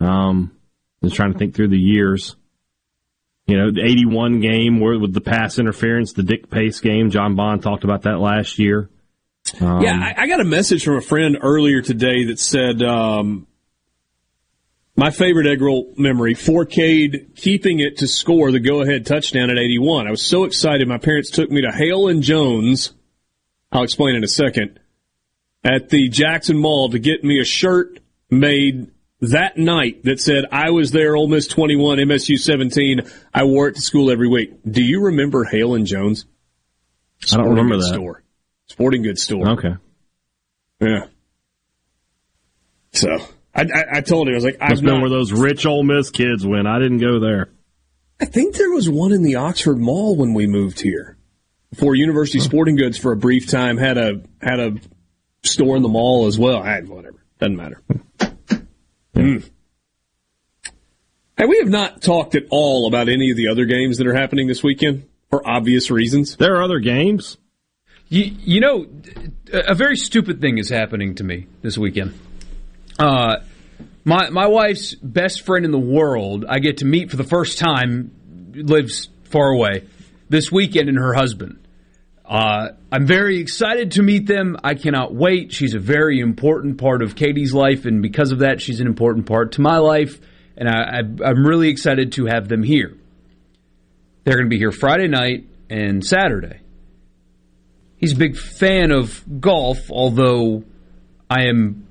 Um, 0.00 0.52
just 1.02 1.16
trying 1.16 1.32
to 1.32 1.38
think 1.38 1.54
through 1.54 1.68
the 1.68 1.78
years. 1.78 2.36
You 3.46 3.56
know, 3.56 3.70
the 3.72 3.82
81 3.82 4.40
game 4.40 4.80
where 4.80 4.98
with 4.98 5.12
the 5.12 5.20
pass 5.20 5.58
interference, 5.58 6.12
the 6.12 6.22
Dick 6.22 6.50
Pace 6.50 6.80
game. 6.80 7.10
John 7.10 7.34
Bond 7.34 7.62
talked 7.62 7.84
about 7.84 8.02
that 8.02 8.20
last 8.20 8.58
year. 8.58 8.88
Um, 9.60 9.80
yeah, 9.80 9.98
I, 9.98 10.22
I 10.22 10.26
got 10.28 10.40
a 10.40 10.44
message 10.44 10.84
from 10.84 10.96
a 10.96 11.00
friend 11.00 11.38
earlier 11.40 11.82
today 11.82 12.26
that 12.26 12.38
said 12.38 12.82
um, 12.82 13.46
my 14.94 15.10
favorite 15.10 15.46
egg 15.46 15.60
roll 15.60 15.92
memory: 15.96 16.34
Fourcade 16.34 17.34
keeping 17.34 17.80
it 17.80 17.98
to 17.98 18.06
score 18.06 18.52
the 18.52 18.60
go-ahead 18.60 19.06
touchdown 19.06 19.50
at 19.50 19.58
81. 19.58 20.06
I 20.06 20.10
was 20.10 20.22
so 20.22 20.44
excited. 20.44 20.86
My 20.86 20.98
parents 20.98 21.30
took 21.30 21.50
me 21.50 21.62
to 21.62 21.72
Hale 21.72 22.08
and 22.08 22.22
Jones. 22.22 22.92
I'll 23.72 23.82
explain 23.82 24.14
in 24.14 24.24
a 24.24 24.28
second. 24.28 24.79
At 25.62 25.90
the 25.90 26.08
Jackson 26.08 26.56
Mall 26.56 26.90
to 26.90 26.98
get 26.98 27.22
me 27.22 27.40
a 27.40 27.44
shirt 27.44 28.00
made 28.30 28.90
that 29.20 29.58
night 29.58 30.04
that 30.04 30.20
said 30.20 30.46
I 30.50 30.70
was 30.70 30.90
there, 30.90 31.14
Ole 31.14 31.28
Miss 31.28 31.46
21, 31.46 31.98
MSU 31.98 32.38
17. 32.38 33.02
I 33.34 33.44
wore 33.44 33.68
it 33.68 33.74
to 33.74 33.80
school 33.82 34.10
every 34.10 34.28
week. 34.28 34.52
Do 34.68 34.82
you 34.82 35.04
remember 35.04 35.44
Hale 35.44 35.74
and 35.74 35.86
Jones? 35.86 36.24
I 37.32 37.36
don't 37.36 37.50
remember 37.50 37.76
that. 37.76 37.94
Store. 37.94 38.22
Sporting 38.66 39.02
goods 39.02 39.22
store. 39.22 39.50
Okay. 39.50 39.74
Yeah. 40.80 41.06
So 42.92 43.18
I, 43.54 43.62
I, 43.62 43.84
I 43.94 44.00
told 44.00 44.28
him 44.28 44.34
I 44.34 44.36
was 44.36 44.44
like, 44.44 44.58
I've 44.60 44.80
been 44.80 45.00
where 45.00 45.10
those 45.10 45.32
rich 45.32 45.66
Ole 45.66 45.82
Miss 45.82 46.10
kids 46.10 46.46
went. 46.46 46.66
I 46.66 46.78
didn't 46.78 46.98
go 46.98 47.20
there. 47.20 47.50
I 48.20 48.24
think 48.26 48.56
there 48.56 48.70
was 48.70 48.88
one 48.88 49.12
in 49.12 49.22
the 49.22 49.36
Oxford 49.36 49.78
Mall 49.78 50.16
when 50.16 50.34
we 50.34 50.46
moved 50.46 50.80
here. 50.80 51.16
For 51.74 51.94
University 51.94 52.40
Sporting 52.40 52.76
Goods 52.76 52.98
for 52.98 53.12
a 53.12 53.16
brief 53.16 53.48
time 53.48 53.76
had 53.76 53.96
a 53.96 54.22
had 54.42 54.58
a 54.58 54.74
store 55.42 55.76
in 55.76 55.82
the 55.82 55.88
mall 55.88 56.26
as 56.26 56.38
well. 56.38 56.62
I 56.62 56.80
whatever 56.80 57.22
doesn't 57.38 57.56
matter. 57.56 57.82
Mm. 59.14 59.48
Hey, 61.36 61.46
we 61.46 61.58
have 61.58 61.68
not 61.68 62.02
talked 62.02 62.34
at 62.34 62.44
all 62.50 62.86
about 62.86 63.08
any 63.08 63.30
of 63.30 63.36
the 63.36 63.48
other 63.48 63.64
games 63.64 63.98
that 63.98 64.06
are 64.06 64.14
happening 64.14 64.46
this 64.46 64.62
weekend 64.62 65.08
for 65.30 65.46
obvious 65.48 65.90
reasons. 65.90 66.36
There 66.36 66.56
are 66.56 66.62
other 66.62 66.80
games. 66.80 67.38
You, 68.08 68.24
you 68.40 68.60
know, 68.60 68.86
a 69.52 69.74
very 69.74 69.96
stupid 69.96 70.40
thing 70.40 70.58
is 70.58 70.68
happening 70.68 71.14
to 71.16 71.24
me 71.24 71.46
this 71.62 71.78
weekend. 71.78 72.18
Uh, 72.98 73.36
my 74.04 74.30
my 74.30 74.46
wife's 74.48 74.94
best 74.94 75.46
friend 75.46 75.64
in 75.64 75.70
the 75.70 75.78
world, 75.78 76.44
I 76.46 76.58
get 76.58 76.78
to 76.78 76.84
meet 76.84 77.10
for 77.10 77.16
the 77.16 77.24
first 77.24 77.58
time, 77.58 78.10
lives 78.52 79.08
far 79.24 79.50
away 79.50 79.84
this 80.28 80.50
weekend, 80.50 80.88
and 80.88 80.98
her 80.98 81.14
husband. 81.14 81.58
Uh, 82.30 82.68
I'm 82.92 83.08
very 83.08 83.40
excited 83.40 83.90
to 83.92 84.02
meet 84.02 84.28
them. 84.28 84.56
I 84.62 84.74
cannot 84.74 85.12
wait. 85.12 85.52
She's 85.52 85.74
a 85.74 85.80
very 85.80 86.20
important 86.20 86.78
part 86.78 87.02
of 87.02 87.16
Katie's 87.16 87.52
life, 87.52 87.86
and 87.86 88.00
because 88.00 88.30
of 88.30 88.38
that, 88.38 88.60
she's 88.60 88.78
an 88.78 88.86
important 88.86 89.26
part 89.26 89.52
to 89.52 89.60
my 89.60 89.78
life. 89.78 90.20
And 90.56 90.68
I, 90.68 91.00
I'm 91.00 91.44
really 91.44 91.70
excited 91.70 92.12
to 92.12 92.26
have 92.26 92.48
them 92.48 92.62
here. 92.62 92.96
They're 94.22 94.36
going 94.36 94.46
to 94.46 94.50
be 94.50 94.58
here 94.58 94.70
Friday 94.70 95.08
night 95.08 95.48
and 95.68 96.04
Saturday. 96.04 96.60
He's 97.96 98.12
a 98.12 98.16
big 98.16 98.36
fan 98.36 98.92
of 98.92 99.24
golf, 99.40 99.90
although 99.90 100.62
I 101.28 101.46
am 101.46 101.88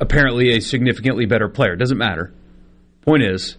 apparently 0.00 0.56
a 0.56 0.60
significantly 0.60 1.26
better 1.26 1.48
player. 1.48 1.76
Doesn't 1.76 1.98
matter. 1.98 2.32
Point 3.02 3.22
is, 3.22 3.56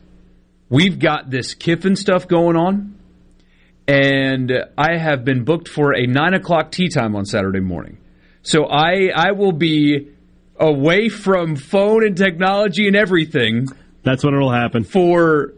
we've 0.69 0.99
got 0.99 1.29
this 1.29 1.53
Kiffin 1.53 1.95
stuff 1.95 2.27
going 2.27 2.57
on, 2.57 2.97
and 3.91 4.53
I 4.77 4.95
have 4.95 5.25
been 5.25 5.43
booked 5.43 5.67
for 5.67 5.93
a 5.93 6.07
nine 6.07 6.33
o'clock 6.33 6.71
tea 6.71 6.87
time 6.87 7.13
on 7.13 7.25
Saturday 7.25 7.59
morning. 7.59 7.97
So 8.41 8.65
I 8.65 9.11
I 9.13 9.31
will 9.31 9.51
be 9.51 10.07
away 10.57 11.09
from 11.09 11.57
phone 11.57 12.05
and 12.05 12.15
technology 12.15 12.87
and 12.87 12.95
everything. 12.95 13.67
That's 14.03 14.23
when 14.23 14.33
it'll 14.33 14.51
happen 14.51 14.85
for 14.85 15.55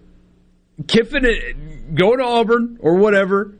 Kiffin 0.87 1.25
uh, 1.25 1.29
going 1.93 2.17
to 2.17 2.25
Auburn 2.25 2.77
or 2.81 2.95
whatever. 2.95 3.53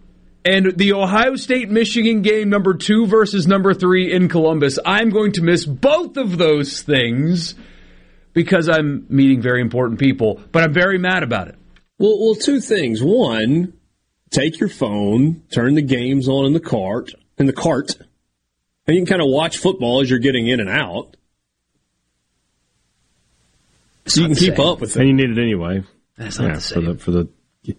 And 0.44 0.76
the 0.76 0.94
Ohio 0.94 1.36
State 1.36 1.70
Michigan 1.70 2.22
game, 2.22 2.50
number 2.50 2.74
two 2.74 3.06
versus 3.06 3.48
number 3.48 3.74
three 3.74 4.12
in 4.12 4.28
Columbus. 4.28 4.78
I'm 4.86 5.10
going 5.10 5.34
to 5.34 5.42
miss 5.42 5.66
both 5.66 6.18
of 6.18 6.38
those 6.38 6.82
things 6.82 7.56
because 8.34 8.68
I'm 8.68 9.06
meeting 9.08 9.42
very 9.42 9.62
important 9.62 10.00
people, 10.00 10.42
but 10.52 10.64
I'm 10.64 10.74
very 10.74 10.98
mad 10.98 11.24
about 11.24 11.48
it. 11.48 11.56
Well, 11.98 12.20
well, 12.20 12.36
two 12.36 12.60
things. 12.60 13.02
One, 13.02 13.74
take 14.34 14.60
your 14.60 14.68
phone, 14.70 15.44
turn 15.52 15.76
the 15.76 15.82
games 15.82 16.28
on 16.28 16.46
in 16.46 16.54
the 16.54 16.60
cart, 16.60 17.12
in 17.38 17.46
the 17.46 17.54
cart, 17.54 17.96
and 18.86 18.96
you 18.98 19.02
can 19.04 19.08
kind 19.08 19.22
of 19.22 19.30
watch 19.30 19.58
football 19.58 20.02
as 20.02 20.10
you're 20.10 20.20
getting 20.20 20.48
in 20.48 20.60
and 20.60 20.70
out. 20.70 21.16
So 24.06 24.22
you 24.22 24.28
can 24.28 24.36
keep 24.36 24.60
up 24.60 24.82
with 24.82 24.96
it. 24.96 25.00
And 25.00 25.08
you 25.08 25.14
need 25.16 25.38
it 25.38 25.42
anyway. 25.42 25.84
That's 26.18 26.38
not 26.38 26.48
yeah, 26.48 26.54
the 26.56 26.62
for 26.62 26.82
the 26.82 26.96
for 26.98 27.12
the 27.12 27.30
the 27.64 27.76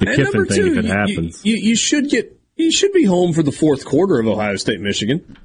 And 0.00 0.08
Kiffin 0.16 0.24
number 0.24 0.46
thing 0.46 0.56
two, 0.56 0.72
if 0.72 0.78
it 0.78 0.84
you- 0.86 0.90
happens. 0.92 1.44
You, 1.44 1.54
you, 1.54 1.68
you 1.68 1.76
should 1.76 2.10
get 2.10 2.36
you 2.56 2.72
should 2.72 2.92
be 2.92 3.04
home 3.04 3.32
for 3.32 3.42
the 3.42 3.52
fourth 3.52 3.84
quarter 3.84 4.18
of 4.18 4.26
Ohio 4.26 4.56
State 4.56 4.80
Michigan. 4.80 5.36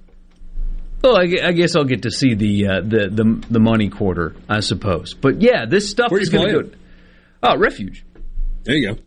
Well, 1.01 1.17
I, 1.17 1.23
I 1.43 1.51
guess 1.51 1.75
I'll 1.75 1.83
get 1.83 2.01
to 2.01 2.11
see 2.11 2.33
the 2.33 2.67
uh, 2.67 2.81
the, 2.81 3.09
the 3.09 3.45
the 3.51 3.59
money 3.59 3.89
quarter, 3.89 4.35
I 4.49 4.61
suppose. 4.61 5.13
But 5.13 5.41
yeah, 5.41 5.65
this 5.65 5.87
stuff 5.89 6.09
Where 6.11 6.19
is 6.19 6.33
you 6.33 6.39
going 6.39 6.53
to 6.53 6.63
go. 6.63 6.69
Oh, 7.43 7.57
refuge. 7.57 8.03
There 8.63 8.75
you 8.75 8.95
go. 8.95 9.01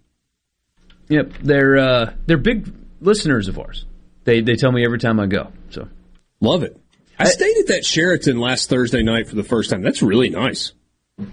Yep, 1.08 1.32
they're 1.42 1.78
uh, 1.78 2.12
they're 2.26 2.36
big 2.38 2.72
listeners 3.00 3.48
of 3.48 3.58
ours. 3.58 3.84
They 4.24 4.40
they 4.42 4.54
tell 4.56 4.72
me 4.72 4.84
every 4.84 4.98
time 4.98 5.18
I 5.20 5.26
go. 5.26 5.52
So 5.70 5.88
Love 6.40 6.62
it. 6.62 6.76
I 7.18 7.24
stayed 7.24 7.56
at 7.58 7.66
that 7.68 7.84
Sheraton 7.84 8.38
last 8.38 8.68
Thursday 8.68 9.02
night 9.02 9.28
for 9.28 9.34
the 9.34 9.42
first 9.42 9.70
time. 9.70 9.82
That's 9.82 10.02
really 10.02 10.30
nice. 10.30 10.72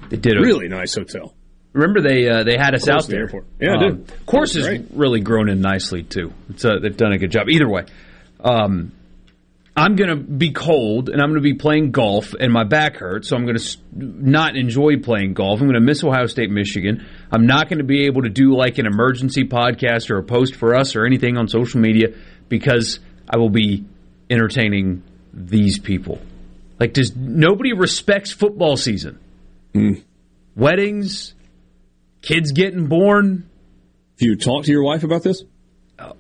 they 0.09 0.17
did 0.17 0.35
a 0.37 0.41
Really 0.41 0.67
nice 0.67 0.95
hotel. 0.95 1.35
Remember 1.73 2.01
they 2.01 2.27
uh, 2.27 2.43
they 2.43 2.57
had 2.57 2.73
us 2.73 2.87
out 2.87 3.03
the 3.05 3.11
there. 3.11 3.21
airport. 3.23 3.45
Yeah, 3.59 3.75
I 3.75 3.77
did. 3.77 3.91
Um, 3.91 4.05
course 4.25 4.53
has 4.55 4.79
really 4.93 5.19
grown 5.19 5.49
in 5.49 5.61
nicely 5.61 6.03
too. 6.03 6.33
It's, 6.49 6.63
uh, 6.65 6.79
they've 6.81 6.95
done 6.95 7.11
a 7.11 7.17
good 7.17 7.31
job. 7.31 7.49
Either 7.49 7.67
way, 7.69 7.83
um, 8.39 8.93
I'm 9.77 9.97
going 9.97 10.09
to 10.09 10.15
be 10.15 10.51
cold 10.51 11.09
and 11.09 11.21
I'm 11.21 11.29
going 11.29 11.41
to 11.41 11.49
be 11.49 11.53
playing 11.53 11.91
golf 11.91 12.33
and 12.39 12.51
my 12.51 12.63
back 12.63 12.95
hurts, 12.95 13.27
so 13.27 13.35
I'm 13.35 13.45
going 13.45 13.57
to 13.57 13.77
not 13.93 14.55
enjoy 14.55 14.99
playing 14.99 15.33
golf. 15.33 15.59
I'm 15.59 15.67
going 15.67 15.73
to 15.73 15.85
miss 15.85 16.01
Ohio 16.01 16.27
State, 16.27 16.49
Michigan. 16.49 17.05
I'm 17.29 17.45
not 17.45 17.67
going 17.67 17.79
to 17.79 17.83
be 17.85 18.05
able 18.05 18.21
to 18.21 18.29
do 18.29 18.55
like 18.55 18.77
an 18.77 18.85
emergency 18.85 19.43
podcast 19.43 20.09
or 20.09 20.17
a 20.17 20.23
post 20.23 20.55
for 20.55 20.75
us 20.75 20.95
or 20.95 21.05
anything 21.05 21.37
on 21.37 21.49
social 21.49 21.81
media 21.81 22.07
because 22.47 22.99
I 23.29 23.37
will 23.37 23.49
be 23.49 23.83
entertaining 24.29 25.03
these 25.33 25.77
people. 25.77 26.21
Like, 26.79 26.93
does 26.93 27.13
nobody 27.13 27.73
respects 27.73 28.31
football 28.31 28.77
season? 28.77 29.19
Mm. 29.73 30.03
Weddings, 30.55 31.33
kids 32.21 32.53
getting 32.53 32.87
born. 32.87 33.49
Have 34.19 34.21
you 34.21 34.37
talked 34.37 34.67
to 34.67 34.71
your 34.71 34.83
wife 34.83 35.03
about 35.03 35.23
this? 35.23 35.43
Uh, 35.99 36.13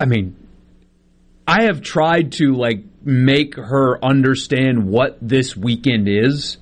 I 0.00 0.06
mean, 0.06 0.36
I 1.46 1.64
have 1.64 1.82
tried 1.82 2.32
to 2.32 2.54
like 2.54 2.84
make 3.04 3.56
her 3.56 4.02
understand 4.04 4.86
what 4.86 5.18
this 5.20 5.56
weekend 5.56 6.08
is, 6.08 6.58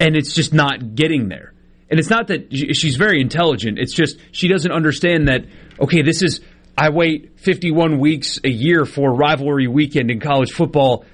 and 0.00 0.16
it's 0.16 0.34
just 0.34 0.52
not 0.52 0.94
getting 0.94 1.28
there. 1.28 1.52
And 1.90 2.00
it's 2.00 2.10
not 2.10 2.28
that 2.28 2.52
she's 2.52 2.96
very 2.96 3.20
intelligent. 3.20 3.78
It's 3.78 3.92
just 3.92 4.16
she 4.32 4.48
doesn't 4.48 4.72
understand 4.72 5.28
that. 5.28 5.44
Okay, 5.78 6.02
this 6.02 6.22
is 6.22 6.40
I 6.76 6.88
wait 6.88 7.38
51 7.40 7.98
weeks 7.98 8.40
a 8.42 8.48
year 8.48 8.84
for 8.86 9.14
rivalry 9.14 9.68
weekend 9.68 10.10
in 10.10 10.18
college 10.18 10.52
football. 10.52 11.04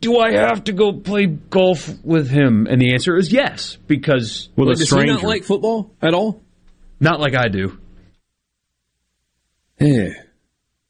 Do 0.00 0.18
I 0.18 0.32
have 0.32 0.64
to 0.64 0.72
go 0.72 0.92
play 0.92 1.26
golf 1.26 1.88
with 2.04 2.28
him? 2.28 2.66
And 2.68 2.80
the 2.80 2.92
answer 2.92 3.16
is 3.16 3.32
yes, 3.32 3.76
because 3.86 4.50
Wait, 4.54 4.66
does 4.66 4.90
he 4.90 5.04
not 5.04 5.22
like 5.22 5.44
football 5.44 5.90
at 6.00 6.14
all? 6.14 6.42
not 7.00 7.20
like 7.20 7.34
I 7.36 7.48
do. 7.48 7.78
Yeah. 9.80 10.08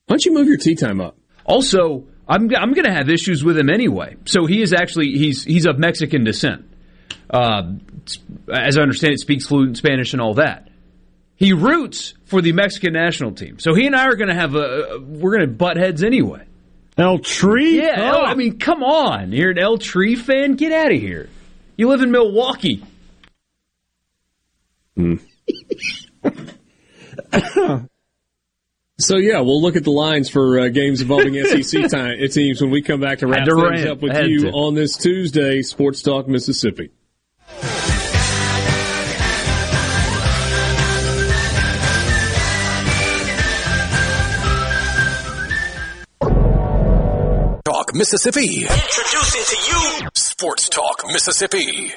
Why 0.06 0.14
don't 0.14 0.24
you 0.24 0.35
move 0.35 0.47
your 0.47 0.59
tea 0.59 0.74
time 0.74 1.01
up? 1.01 1.16
Also, 1.44 2.04
I'm 2.28 2.54
I'm 2.54 2.72
going 2.72 2.86
to 2.86 2.92
have 2.92 3.08
issues 3.08 3.44
with 3.44 3.58
him 3.58 3.68
anyway. 3.70 4.16
So 4.24 4.46
he 4.46 4.62
is 4.62 4.72
actually 4.72 5.12
he's 5.12 5.44
he's 5.44 5.66
of 5.66 5.78
Mexican 5.78 6.24
descent. 6.24 6.66
Uh, 7.28 7.74
as 8.52 8.78
I 8.78 8.82
understand 8.82 9.14
it, 9.14 9.20
speaks 9.20 9.46
fluent 9.46 9.76
Spanish 9.76 10.12
and 10.12 10.22
all 10.22 10.34
that. 10.34 10.68
He 11.36 11.52
roots 11.52 12.14
for 12.26 12.40
the 12.40 12.52
Mexican 12.52 12.92
national 12.92 13.32
team. 13.32 13.58
So 13.58 13.74
he 13.74 13.86
and 13.86 13.96
I 13.96 14.06
are 14.06 14.16
going 14.16 14.28
to 14.28 14.34
have 14.34 14.54
a, 14.54 14.58
a 14.58 15.00
we're 15.00 15.36
going 15.36 15.48
to 15.48 15.52
butt 15.54 15.76
heads 15.76 16.02
anyway. 16.04 16.46
El 16.96 17.18
Tri? 17.18 17.62
Yeah, 17.70 18.12
Oh. 18.14 18.22
I 18.22 18.34
mean, 18.34 18.58
come 18.58 18.84
on. 18.84 19.32
You're 19.32 19.50
an 19.50 19.58
El 19.58 19.78
Tri 19.78 20.14
fan? 20.14 20.54
Get 20.54 20.70
out 20.72 20.92
of 20.92 21.00
here. 21.00 21.28
You 21.76 21.88
live 21.88 22.02
in 22.02 22.12
Milwaukee. 22.12 22.84
So 28.98 29.16
yeah, 29.16 29.40
we'll 29.40 29.60
look 29.60 29.74
at 29.74 29.82
the 29.82 29.90
lines 29.90 30.28
for 30.30 30.60
uh, 30.60 30.68
games 30.68 31.00
involving 31.00 31.34
SEC 31.62 31.90
time, 31.90 32.16
teams 32.30 32.60
when 32.60 32.70
we 32.70 32.80
come 32.80 33.00
back 33.00 33.18
to 33.18 33.26
wrap 33.26 33.44
to 33.44 33.54
things 33.54 33.84
rant. 33.84 33.88
up 33.88 34.00
with 34.00 34.16
you 34.28 34.42
to. 34.42 34.50
on 34.52 34.74
this 34.74 34.96
Tuesday, 34.96 35.62
Sports 35.62 36.00
Talk 36.02 36.28
Mississippi. 36.28 36.90
Talk 47.64 47.94
Mississippi. 47.94 48.62
Introducing 48.62 49.44
to 49.56 49.72
you 49.72 50.08
Sports 50.14 50.68
Talk 50.68 51.02
Mississippi. 51.06 51.92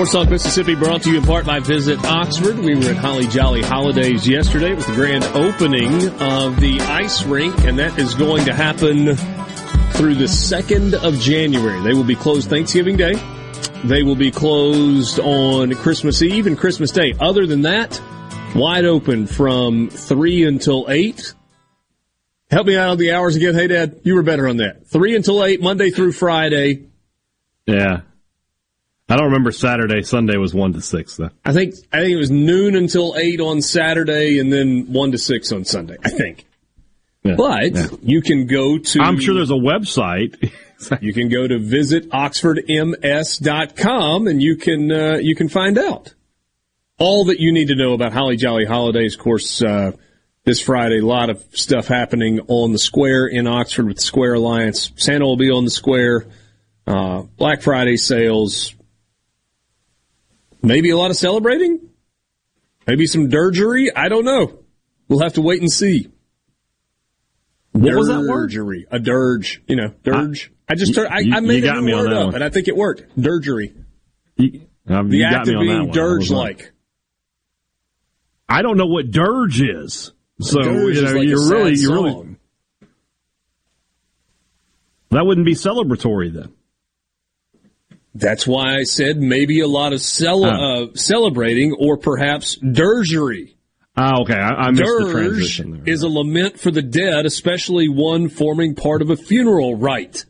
Sports 0.00 0.12
Talk 0.12 0.30
Mississippi 0.30 0.74
brought 0.74 1.02
to 1.02 1.10
you 1.10 1.18
in 1.18 1.24
part 1.24 1.44
by 1.44 1.60
Visit 1.60 2.02
Oxford. 2.06 2.58
We 2.58 2.74
were 2.74 2.86
at 2.86 2.96
Holly 2.96 3.26
Jolly 3.26 3.60
Holidays 3.60 4.26
yesterday 4.26 4.72
with 4.72 4.86
the 4.86 4.94
grand 4.94 5.24
opening 5.24 6.08
of 6.22 6.58
the 6.58 6.80
ice 6.80 7.22
rink, 7.24 7.54
and 7.64 7.78
that 7.78 7.98
is 7.98 8.14
going 8.14 8.46
to 8.46 8.54
happen 8.54 9.14
through 9.92 10.14
the 10.14 10.24
2nd 10.24 10.94
of 10.94 11.20
January. 11.20 11.82
They 11.82 11.92
will 11.92 12.04
be 12.04 12.14
closed 12.14 12.48
Thanksgiving 12.48 12.96
Day. 12.96 13.12
They 13.84 14.02
will 14.02 14.16
be 14.16 14.30
closed 14.30 15.20
on 15.20 15.74
Christmas 15.74 16.22
Eve 16.22 16.46
and 16.46 16.56
Christmas 16.56 16.92
Day. 16.92 17.12
Other 17.20 17.46
than 17.46 17.60
that, 17.62 18.00
wide 18.54 18.86
open 18.86 19.26
from 19.26 19.90
3 19.90 20.46
until 20.46 20.86
8. 20.88 21.34
Help 22.50 22.66
me 22.66 22.74
out 22.74 22.88
on 22.88 22.96
the 22.96 23.12
hours 23.12 23.36
again. 23.36 23.52
Hey, 23.52 23.66
Dad, 23.66 24.00
you 24.04 24.14
were 24.14 24.22
better 24.22 24.48
on 24.48 24.56
that. 24.56 24.86
3 24.86 25.14
until 25.14 25.44
8, 25.44 25.60
Monday 25.60 25.90
through 25.90 26.12
Friday. 26.12 26.86
Yeah. 27.66 28.00
I 29.10 29.16
don't 29.16 29.26
remember 29.26 29.50
Saturday. 29.52 30.02
Sunday 30.02 30.36
was 30.36 30.54
1 30.54 30.72
to 30.74 30.80
6, 30.80 31.16
though. 31.16 31.30
I 31.44 31.52
think 31.52 31.74
I 31.92 31.98
think 32.00 32.12
it 32.12 32.16
was 32.16 32.30
noon 32.30 32.76
until 32.76 33.16
eight 33.16 33.40
on 33.40 33.60
Saturday, 33.60 34.38
and 34.38 34.52
then 34.52 34.92
one 34.92 35.10
to 35.12 35.18
six 35.18 35.50
on 35.52 35.64
Sunday. 35.64 35.96
I 36.04 36.10
think. 36.10 36.46
Yeah. 37.24 37.34
But 37.34 37.74
Yeah. 37.74 37.86
you 38.02 38.22
can 38.22 38.46
go 38.46 38.78
to. 38.78 39.00
I'm 39.00 39.18
sure 39.20 39.34
there's 39.34 39.50
a 39.50 39.54
website. 39.54 40.50
You 41.02 41.12
can 41.12 41.28
go 41.28 41.46
to 41.46 41.58
visit 41.58 42.08
oxfordms.com 42.08 44.26
and 44.26 44.42
you 44.42 44.56
can 44.56 44.90
uh, 44.90 45.18
you 45.20 45.34
can 45.34 45.50
find 45.50 45.76
out 45.76 46.14
all 46.98 47.26
that 47.26 47.38
you 47.38 47.52
need 47.52 47.68
to 47.68 47.74
know 47.74 47.92
about 47.92 48.14
Holly 48.14 48.36
Jolly 48.36 48.64
Holidays. 48.64 49.12
Of 49.14 49.20
course, 49.20 49.60
uh, 49.62 49.92
this 50.44 50.58
Friday, 50.62 51.00
a 51.00 51.04
lot 51.04 51.28
of 51.28 51.44
stuff 51.52 51.86
happening 51.86 52.40
on 52.48 52.72
the 52.72 52.78
square 52.78 53.26
in 53.26 53.46
Oxford 53.46 53.88
with 53.88 53.96
the 53.96 54.02
Square 54.02 54.32
Alliance. 54.34 54.90
Santa 54.96 55.26
will 55.26 55.36
be 55.36 55.50
on 55.50 55.66
the 55.66 55.70
square. 55.70 56.24
Uh, 56.86 57.24
Black 57.36 57.60
Friday 57.60 57.98
sales. 57.98 58.74
Maybe 60.62 60.90
a 60.90 60.96
lot 60.96 61.10
of 61.10 61.16
celebrating. 61.16 61.88
Maybe 62.86 63.06
some 63.06 63.28
dirgery. 63.28 63.90
I 63.94 64.08
don't 64.08 64.24
know. 64.24 64.60
We'll 65.08 65.20
have 65.20 65.34
to 65.34 65.42
wait 65.42 65.60
and 65.60 65.70
see. 65.70 66.08
What 67.72 67.94
was 67.94 68.08
that 68.08 68.20
word? 68.20 68.50
Dirgery. 68.50 68.84
A 68.90 68.98
dirge. 68.98 69.62
You 69.68 69.76
know, 69.76 69.94
dirge. 70.02 70.52
I, 70.68 70.74
just 70.74 70.94
heard, 70.96 71.08
I, 71.08 71.20
you- 71.20 71.34
I 71.34 71.40
made 71.40 71.64
you 71.64 71.70
a 71.70 71.74
new 71.74 71.82
me 71.82 71.92
on 71.92 71.98
word 72.04 72.10
that 72.10 72.16
up, 72.16 72.26
one. 72.26 72.34
and 72.36 72.44
I 72.44 72.50
think 72.50 72.68
it 72.68 72.76
worked. 72.76 73.16
Dirgery. 73.18 73.74
You, 74.36 74.62
um, 74.88 75.08
The 75.08 75.18
you 75.18 75.24
act 75.24 75.46
me 75.46 75.54
of 75.54 75.58
on 75.60 75.66
being 75.66 75.78
one. 75.80 75.90
I 75.90 75.92
dirge-like. 75.92 76.72
I 78.48 78.62
don't 78.62 78.76
know 78.76 78.86
what 78.86 79.10
dirge 79.10 79.62
is. 79.62 80.12
So 80.40 80.60
dirge 80.62 80.96
you 80.96 81.02
know, 81.02 81.12
like 81.12 81.28
you're 81.28 81.48
really, 81.50 81.74
you're 81.76 81.92
really 81.92 82.36
that 85.10 85.26
wouldn't 85.26 85.44
be 85.46 85.54
celebratory 85.54 86.32
then. 86.32 86.52
That's 88.14 88.46
why 88.46 88.76
I 88.76 88.82
said 88.82 89.18
maybe 89.18 89.60
a 89.60 89.68
lot 89.68 89.92
of 89.92 90.00
cel- 90.00 90.44
Ah. 90.44 90.82
uh, 90.82 90.86
celebrating 90.94 91.74
or 91.78 91.96
perhaps 91.96 92.56
dirgery. 92.56 93.54
Ah, 93.96 94.20
okay. 94.22 94.34
I, 94.34 94.48
I 94.66 94.70
missed 94.70 94.82
the 94.84 95.10
transition 95.12 95.70
there. 95.84 95.92
is 95.94 96.02
a 96.02 96.08
lament 96.08 96.58
for 96.58 96.70
the 96.70 96.82
dead, 96.82 97.26
especially 97.26 97.88
one 97.88 98.28
forming 98.28 98.74
part 98.74 99.02
of 99.02 99.10
a 99.10 99.16
funeral 99.16 99.76
rite. 99.76 100.24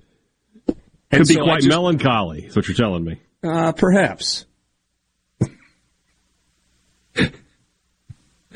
Could 0.66 0.76
And 1.10 1.28
be 1.28 1.34
so 1.34 1.42
quite 1.44 1.58
just- 1.60 1.68
melancholy. 1.68 2.46
Is 2.46 2.56
what 2.56 2.68
you're 2.68 2.76
telling 2.76 3.04
me. 3.04 3.20
Uh, 3.42 3.72
perhaps. 3.72 4.44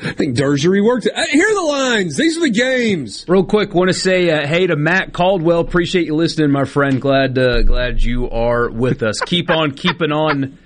I 0.03 0.11
think 0.11 0.35
dirgery 0.35 0.81
worked. 0.83 1.07
Uh, 1.07 1.23
here 1.31 1.47
are 1.47 1.53
the 1.55 1.61
lines. 1.67 2.17
These 2.17 2.37
are 2.37 2.41
the 2.41 2.49
games. 2.49 3.23
Real 3.29 3.45
quick, 3.45 3.73
want 3.73 3.89
to 3.89 3.93
say 3.93 4.29
uh, 4.29 4.45
hey 4.45 4.67
to 4.67 4.75
Matt 4.75 5.13
Caldwell. 5.13 5.61
Appreciate 5.61 6.05
you 6.05 6.15
listening, 6.15 6.51
my 6.51 6.65
friend. 6.65 6.99
Glad 7.01 7.37
uh, 7.37 7.61
glad 7.61 8.01
you 8.03 8.29
are 8.29 8.69
with 8.69 9.03
us. 9.03 9.19
Keep 9.21 9.49
on 9.49 9.71
keeping 9.71 10.11
on. 10.11 10.57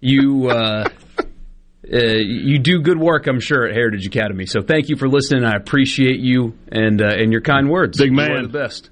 You 0.00 0.48
uh, 0.50 0.88
uh, 1.20 1.96
you 1.96 2.58
do 2.58 2.80
good 2.80 2.98
work, 2.98 3.26
I'm 3.26 3.40
sure, 3.40 3.66
at 3.66 3.74
Heritage 3.74 4.06
Academy. 4.06 4.46
So 4.46 4.60
thank 4.60 4.88
you 4.88 4.96
for 4.96 5.08
listening. 5.08 5.44
I 5.44 5.54
appreciate 5.54 6.18
you 6.18 6.58
and 6.68 7.00
uh, 7.00 7.06
and 7.16 7.30
your 7.30 7.42
kind 7.42 7.70
words. 7.70 7.96
Big 7.98 8.10
You 8.10 8.16
man. 8.16 8.32
are 8.32 8.42
the 8.42 8.48
best. 8.48 8.90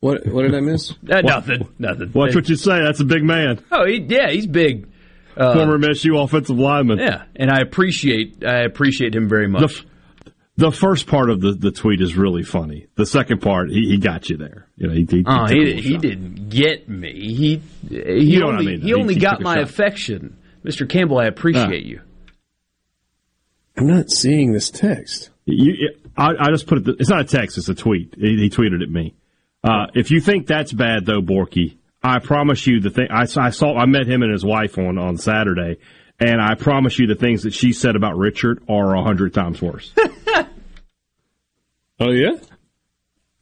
What 0.00 0.26
What 0.26 0.42
did 0.42 0.54
I 0.54 0.60
miss? 0.60 0.92
Uh, 1.10 1.20
nothing, 1.22 1.68
nothing. 1.78 2.12
Watch 2.12 2.34
what 2.34 2.48
you 2.48 2.56
say. 2.56 2.82
That's 2.82 3.00
a 3.00 3.04
big 3.04 3.24
man. 3.24 3.64
Oh, 3.72 3.86
he, 3.86 3.96
yeah, 4.08 4.30
he's 4.30 4.46
big. 4.46 4.88
Uh, 5.36 5.54
Former 5.54 5.78
MSU 5.78 6.22
offensive 6.22 6.58
lineman. 6.58 6.98
yeah, 6.98 7.24
and 7.36 7.50
I 7.50 7.60
appreciate 7.60 8.44
I 8.44 8.62
appreciate 8.64 9.14
him 9.14 9.28
very 9.28 9.46
The, 9.46 9.52
much. 9.52 9.62
f- 9.78 9.86
The 10.56 10.70
first 10.70 11.06
part 11.06 11.30
of 11.30 11.40
the, 11.40 11.52
the 11.52 11.70
tweet 11.70 12.00
is 12.02 12.14
really 12.16 12.42
funny. 12.42 12.86
The 12.96 13.06
second 13.06 13.40
part, 13.40 13.70
he, 13.70 13.88
he 13.88 13.98
got 13.98 14.28
you 14.28 14.36
there. 14.36 14.68
You 14.76 14.88
know, 14.88 14.92
he, 14.94 15.06
he, 15.08 15.24
Oh, 15.26 15.46
took 15.46 15.56
he, 15.56 15.80
he 15.80 15.96
didn't 15.96 16.50
get 16.50 16.88
me. 16.88 17.12
He 17.34 17.62
he 17.88 18.24
You 18.34 18.40
know 18.40 18.46
what 18.46 18.54
I 18.56 18.58
only, 18.58 18.72
mean, 18.72 18.80
he 18.82 18.92
only 18.94 19.14
he 19.14 19.20
got 19.20 19.36
took 19.36 19.40
my 19.42 19.54
shot. 19.54 19.62
affection, 19.64 20.36
Mr. 20.64 20.86
Campbell. 20.88 21.18
I 21.18 21.24
appreciate 21.26 21.84
Ah. 21.86 21.88
you. 21.88 22.00
I'm 23.76 23.86
not 23.86 24.10
seeing 24.10 24.52
this 24.52 24.70
text. 24.70 25.30
You, 25.46 25.94
I, 26.16 26.32
I 26.38 26.50
just 26.50 26.66
put 26.66 26.86
it. 26.86 26.96
It's 27.00 27.08
not 27.08 27.20
a 27.20 27.24
text. 27.24 27.56
It's 27.56 27.68
a 27.70 27.74
tweet. 27.74 28.14
He, 28.18 28.36
he 28.36 28.50
tweeted 28.50 28.82
at 28.82 28.90
me. 28.90 29.14
Uh, 29.64 29.86
if 29.94 30.10
you 30.10 30.20
think 30.20 30.46
that's 30.46 30.72
bad, 30.72 31.06
though, 31.06 31.22
Borky, 31.22 31.78
I 32.02 32.18
promise 32.18 32.66
you 32.66 32.80
the 32.80 32.90
thing. 32.90 33.08
I, 33.10 33.22
I 33.22 33.50
saw. 33.50 33.76
I 33.76 33.86
met 33.86 34.06
him 34.06 34.22
and 34.22 34.32
his 34.32 34.44
wife 34.44 34.76
on 34.78 34.98
on 34.98 35.16
Saturday, 35.16 35.78
and 36.18 36.40
I 36.40 36.54
promise 36.54 36.98
you 36.98 37.06
the 37.06 37.14
things 37.14 37.42
that 37.44 37.52
she 37.52 37.72
said 37.72 37.94
about 37.96 38.16
Richard 38.16 38.62
are 38.68 38.94
a 38.94 39.02
hundred 39.02 39.34
times 39.34 39.60
worse. 39.62 39.92
Oh 42.00 42.10
yeah. 42.10 42.32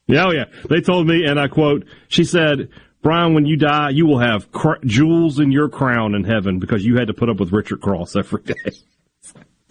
yeah, 0.07 0.27
oh 0.27 0.32
yeah. 0.32 0.45
They 0.69 0.82
told 0.82 1.07
me, 1.07 1.24
and 1.24 1.41
I 1.41 1.49
quote. 1.49 1.87
She 2.09 2.24
said. 2.24 2.69
Brian, 3.03 3.32
when 3.32 3.47
you 3.47 3.57
die, 3.57 3.89
you 3.89 4.05
will 4.05 4.19
have 4.19 4.53
cr- 4.53 4.85
jewels 4.85 5.41
in 5.41 5.51
your 5.51 5.70
crown 5.70 6.15
in 6.15 6.23
heaven 6.23 6.59
because 6.59 6.85
you 6.85 6.99
had 6.99 7.07
to 7.07 7.15
put 7.15 7.31
up 7.31 7.41
with 7.41 7.51
Richard 7.51 7.81
Cross 7.81 8.15
every 8.15 8.43
day. 8.43 8.55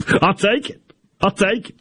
I'll 0.24 0.34
take 0.34 0.72
it. 0.72 0.82
I'll 1.22 1.30
take 1.30 1.70
it. 1.70 1.76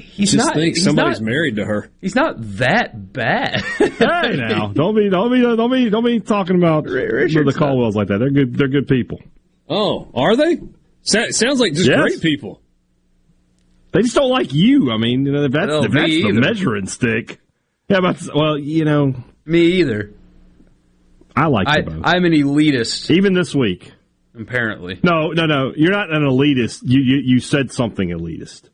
He's 0.00 0.32
Just 0.32 0.46
not. 0.46 0.54
think 0.54 0.74
he's 0.76 0.84
somebody's 0.84 1.20
not, 1.20 1.26
married 1.26 1.56
to 1.56 1.64
her. 1.64 1.90
He's 2.00 2.14
not 2.14 2.34
that 2.58 3.12
bad. 3.12 3.60
hey 3.78 4.36
now, 4.36 4.68
don't 4.68 4.94
be, 4.96 5.08
don't 5.08 5.30
be, 5.32 5.40
don't 5.40 5.70
be, 5.70 5.90
don't 5.90 6.04
be 6.04 6.20
talking 6.20 6.56
about 6.56 6.84
Richard's 6.86 7.52
the 7.54 7.58
Caldwells 7.58 7.94
like 7.94 8.08
that. 8.08 8.18
They're 8.18 8.30
good. 8.30 8.54
They're 8.54 8.68
good 8.68 8.88
people. 8.88 9.20
Oh, 9.68 10.08
are 10.14 10.36
they? 10.36 10.58
Sa- 11.02 11.30
sounds 11.30 11.60
like 11.60 11.74
just 11.74 11.88
Yes. 11.88 12.00
great 12.00 12.20
people. 12.20 12.60
They 13.92 14.02
just 14.02 14.14
don't 14.14 14.30
like 14.30 14.52
you. 14.52 14.90
I 14.90 14.96
mean, 14.98 15.24
you 15.26 15.32
know, 15.32 15.44
if 15.44 15.52
that's, 15.52 15.66
No, 15.68 15.84
if 15.84 15.92
me 15.92 16.00
that's 16.00 16.10
the 16.12 16.28
either. 16.28 16.40
measuring 16.40 16.86
stick. 16.86 17.38
Yeah, 17.88 18.00
but 18.00 18.20
well, 18.34 18.58
you 18.58 18.84
know, 18.84 19.14
me 19.44 19.60
either. 19.80 20.12
I 21.36 21.46
like 21.46 21.68
I, 21.68 21.78
you 21.78 21.82
both. 21.84 22.00
I'm 22.04 22.24
an 22.24 22.32
elitist, 22.32 23.10
Even 23.10 23.34
this 23.34 23.54
week. 23.54 23.92
apparently. 24.38 24.98
No, 25.02 25.28
no, 25.32 25.46
no. 25.46 25.72
You're 25.76 25.92
not 25.92 26.12
an 26.12 26.22
elitist. 26.22 26.80
You 26.84 27.00
you, 27.00 27.20
you 27.24 27.40
said 27.40 27.70
something 27.72 28.08
elitist. 28.08 28.68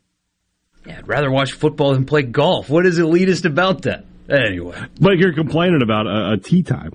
Yeah, 0.86 0.98
I'd 0.98 1.08
rather 1.08 1.30
watch 1.30 1.52
football 1.52 1.92
than 1.92 2.06
play 2.06 2.22
golf. 2.22 2.68
What 2.70 2.86
is 2.86 2.98
elitist 2.98 3.44
about 3.44 3.82
that? 3.82 4.04
Anyway, 4.28 4.80
But 5.00 5.18
you're 5.18 5.34
complaining 5.34 5.82
about 5.82 6.06
a, 6.06 6.32
a 6.32 6.36
tee 6.38 6.62
time. 6.62 6.92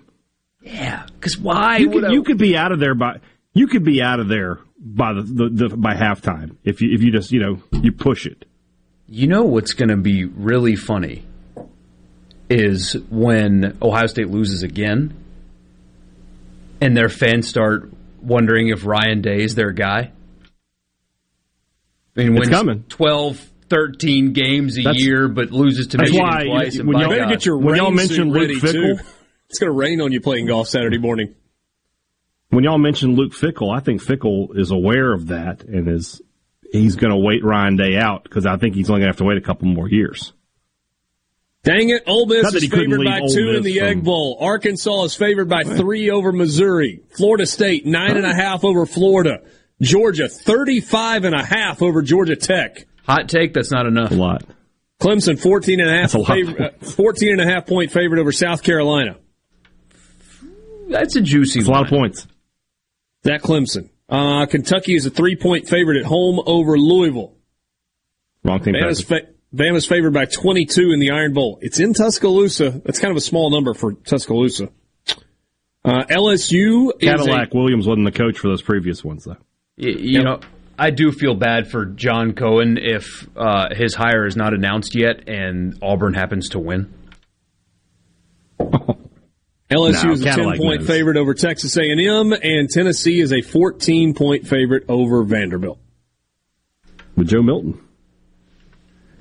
yeah, 0.62 1.06
because 1.16 1.38
why 1.38 1.78
You 1.78 1.90
could, 1.92 2.06
I? 2.06 2.12
you 2.12 2.24
could 2.24 2.38
be 2.38 2.56
out 2.58 2.72
of 2.72 2.80
there 2.80 2.96
by 2.96 3.20
you 3.54 3.68
could 3.68 3.84
be 3.84 4.02
out 4.02 4.20
of 4.20 4.28
there 4.28 4.60
by 4.80 5.14
the, 5.14 5.22
the, 5.22 5.68
the 5.70 5.78
by 5.78 5.94
halftime 5.96 6.56
if 6.64 6.82
you 6.82 6.94
if 6.94 7.02
you 7.04 7.12
just 7.12 7.32
you 7.32 7.40
know 7.40 7.62
you 7.82 7.92
push 7.92 8.26
it. 8.26 8.46
You 9.08 9.28
know 9.28 9.44
what's 9.44 9.74
going 9.74 9.90
to 9.90 9.98
be 9.98 10.26
really 10.26 10.76
funny 10.76 11.24
is 12.50 12.94
when 13.10 13.78
Ohio 13.82 14.08
State 14.08 14.30
loses 14.30 14.64
again 14.64 15.14
and 16.82 16.96
their 16.98 17.10
fans 17.10 17.48
start 17.48 17.92
wondering 18.22 18.70
if 18.70 18.86
Ryan 18.86 19.22
Day 19.22 19.44
is 19.44 19.56
their 19.56 19.72
guy. 19.72 20.12
I 22.18 22.24
mean, 22.24 22.38
It's 22.38 22.50
coming. 22.50 22.84
12, 22.90 23.52
13 23.70 24.34
games 24.34 24.78
a 24.78 24.84
That's- 24.84 25.04
year, 25.04 25.28
but 25.28 25.52
loses 25.52 25.88
to 25.88 25.98
that's 25.98 26.12
Michigan 26.12 26.28
why 26.28 26.44
twice. 26.46 26.78
when 26.80 26.98
y'all- 27.00 27.10
Better 27.10 27.22
God. 27.24 27.30
get 27.30 27.46
your 27.46 27.58
When 27.58 27.76
y'all 27.76 27.88
rain 27.88 27.96
mention 27.96 28.32
Luke 28.32 28.52
Fickell- 28.52 28.72
too. 28.72 28.96
It's 29.50 29.60
going 29.60 29.72
to 29.72 29.78
rain 29.78 30.02
on 30.02 30.12
you 30.12 30.22
playing 30.22 30.48
golf 30.48 30.68
Saturday 30.68 30.98
morning. 30.98 31.36
When 32.50 32.64
y'all 32.64 32.78
mentioned 32.78 33.16
Luke 33.18 33.34
Fickell, 33.34 33.76
I 33.76 33.80
think 33.80 34.04
Fickell 34.04 34.58
is 34.58 34.72
aware 34.72 35.14
of 35.14 35.28
that 35.28 35.64
and 35.64 35.88
is 35.88 36.22
he's 36.72 36.96
going 36.96 37.12
to 37.12 37.18
wait 37.18 37.44
Ryan 37.44 37.76
Day 37.76 37.96
out 37.98 38.24
because 38.24 38.46
I 38.46 38.58
think 38.58 38.76
he's 38.76 38.90
only 38.90 39.02
going 39.02 39.08
to 39.08 39.12
have 39.12 39.18
to 39.18 39.24
wait 39.24 39.38
a 39.38 39.42
couple 39.42 39.68
more 39.68 39.88
years. 39.90 40.34
Dang 41.64 41.90
it, 41.90 42.04
Ole 42.06 42.28
Miss 42.28 42.46
is 42.46 42.52
that 42.52 42.58
is 42.58 42.64
he 42.64 42.70
couldn't 42.70 42.92
favored 42.92 43.06
by 43.06 43.20
Ole 43.22 43.28
two 43.30 43.50
in 43.52 43.64
the 43.64 43.82
Egg 43.82 44.04
Bowl. 44.04 44.38
Arkansas 44.40 45.04
is 45.06 45.16
favored 45.16 45.50
by 45.50 45.64
three 45.64 46.12
over 46.12 46.32
Missouri. 46.32 47.02
Florida 47.18 47.46
State, 47.48 47.86
nine 47.88 48.18
and 48.18 48.26
a 48.26 48.34
half 48.36 48.64
over 48.64 48.86
Florida. 48.86 49.42
Georgia, 49.82 50.30
35 50.30 51.26
and 51.26 51.34
a 51.36 51.44
half 51.44 51.82
over 51.82 52.02
Georgia 52.04 52.36
Tech. 52.36 52.86
Hot 53.08 53.30
take, 53.30 53.54
that's 53.54 53.72
not 53.72 53.86
enough. 53.86 54.12
A 54.12 54.16
lot. 54.16 54.44
Clemson, 55.00 55.40
14 55.40 55.80
and 55.82 55.90
a 55.90 55.94
half, 55.94 56.16
a 56.16 56.24
favor- 56.26 56.64
uh, 56.64 56.70
14 56.86 57.32
and 57.34 57.42
a 57.42 57.46
half 57.46 57.66
point 57.68 57.92
favorite 57.92 58.20
over 58.20 58.32
South 58.32 58.64
Carolina. 58.64 59.18
That's 60.88 61.16
a 61.16 61.22
juicy 61.22 61.60
It's 61.60 61.68
a 61.68 61.72
lot 61.72 61.84
of 61.84 61.90
points. 61.90 62.28
That 63.24 63.42
Clemson. 63.42 63.90
Uh, 64.08 64.46
Kentucky 64.46 64.94
is 64.96 65.06
a 65.06 65.10
three 65.10 65.36
point 65.36 65.68
favorite 65.68 65.98
at 66.00 66.06
home 66.06 66.40
over 66.46 66.78
Louisville. 66.78 67.34
Wrong 68.44 68.60
team. 68.62 68.76
Bama's, 68.76 69.02
Patrick. 69.04 69.28
fa- 69.28 69.32
Bama's 69.56 69.86
favored 69.88 70.14
by 70.14 70.26
22 70.26 70.92
in 70.92 71.00
the 71.00 71.10
Iron 71.12 71.34
Bowl. 71.34 71.58
It's 71.62 71.80
in 71.80 71.94
Tuscaloosa. 71.94 72.70
That's 72.86 73.00
kind 73.00 73.12
of 73.12 73.18
a 73.18 73.22
small 73.22 73.50
number 73.50 73.74
for 73.74 73.94
Tuscaloosa. 73.94 74.70
Uh, 75.84 76.04
LSU 76.06 76.92
is 77.00 77.10
Cadillac 77.10 77.54
Williams 77.54 77.88
wasn't 77.88 78.06
the 78.06 78.12
coach 78.12 78.38
for 78.40 78.48
those 78.48 78.62
previous 78.62 79.04
ones 79.04 79.24
though. 79.24 79.38
Y- 79.78 79.90
You 79.90 80.24
know, 80.24 80.40
I 80.78 80.90
do 80.90 81.12
feel 81.12 81.36
bad 81.36 81.70
for 81.70 81.86
John 81.86 82.34
Cohen 82.34 82.78
if 82.78 83.28
uh, 83.36 83.74
his 83.74 83.96
hire 83.96 84.26
is 84.26 84.36
not 84.36 84.54
announced 84.54 84.96
yet 84.96 85.28
and 85.30 85.78
Auburn 85.82 86.14
happens 86.14 86.50
to 86.50 86.60
win. 86.60 86.94
a, 88.60 88.64
LSU 89.72 90.04
No, 90.04 90.12
is 90.12 90.22
a 90.22 90.26
10 90.26 90.36
Cadillac 90.36 90.58
point 90.58 90.80
knows. 90.82 90.88
favorite 90.90 91.18
over 91.18 91.34
Texas 91.34 91.78
A&M, 91.78 92.34
and 92.34 92.70
Tennessee 92.70 93.20
is 93.20 93.32
a 93.32 93.42
14 93.42 94.14
point 94.14 94.48
favorite 94.48 94.84
over 94.90 95.24
Vanderbilt. 95.24 95.80
With 97.16 97.30
Joe 97.30 97.42
Milton. 97.42 97.82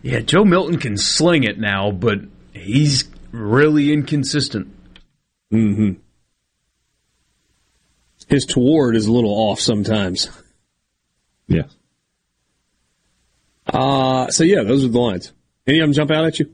Yeah, 0.03 0.21
Joe 0.21 0.45
Milton 0.45 0.79
can 0.79 0.99
sling 0.99 1.45
it 1.45 1.59
now, 1.59 1.91
but 1.93 2.19
he's 2.53 3.05
really 3.31 3.93
inconsistent. 3.93 4.69
Mm-hmm. 5.53 6.01
His 8.29 8.45
toward 8.45 8.97
is 8.97 9.07
a 9.07 9.13
little 9.13 9.31
off 9.33 9.61
sometimes. 9.61 10.29
Yes. 11.47 11.75
Uh, 13.67 14.29
so 14.31 14.45
yeah, 14.45 14.63
those 14.63 14.85
are 14.85 14.89
the 14.89 14.99
lines. 14.99 15.33
Any 15.67 15.79
of 15.81 15.87
them 15.87 15.93
jump 15.95 16.11
out 16.11 16.25
at 16.25 16.39
you? 16.39 16.53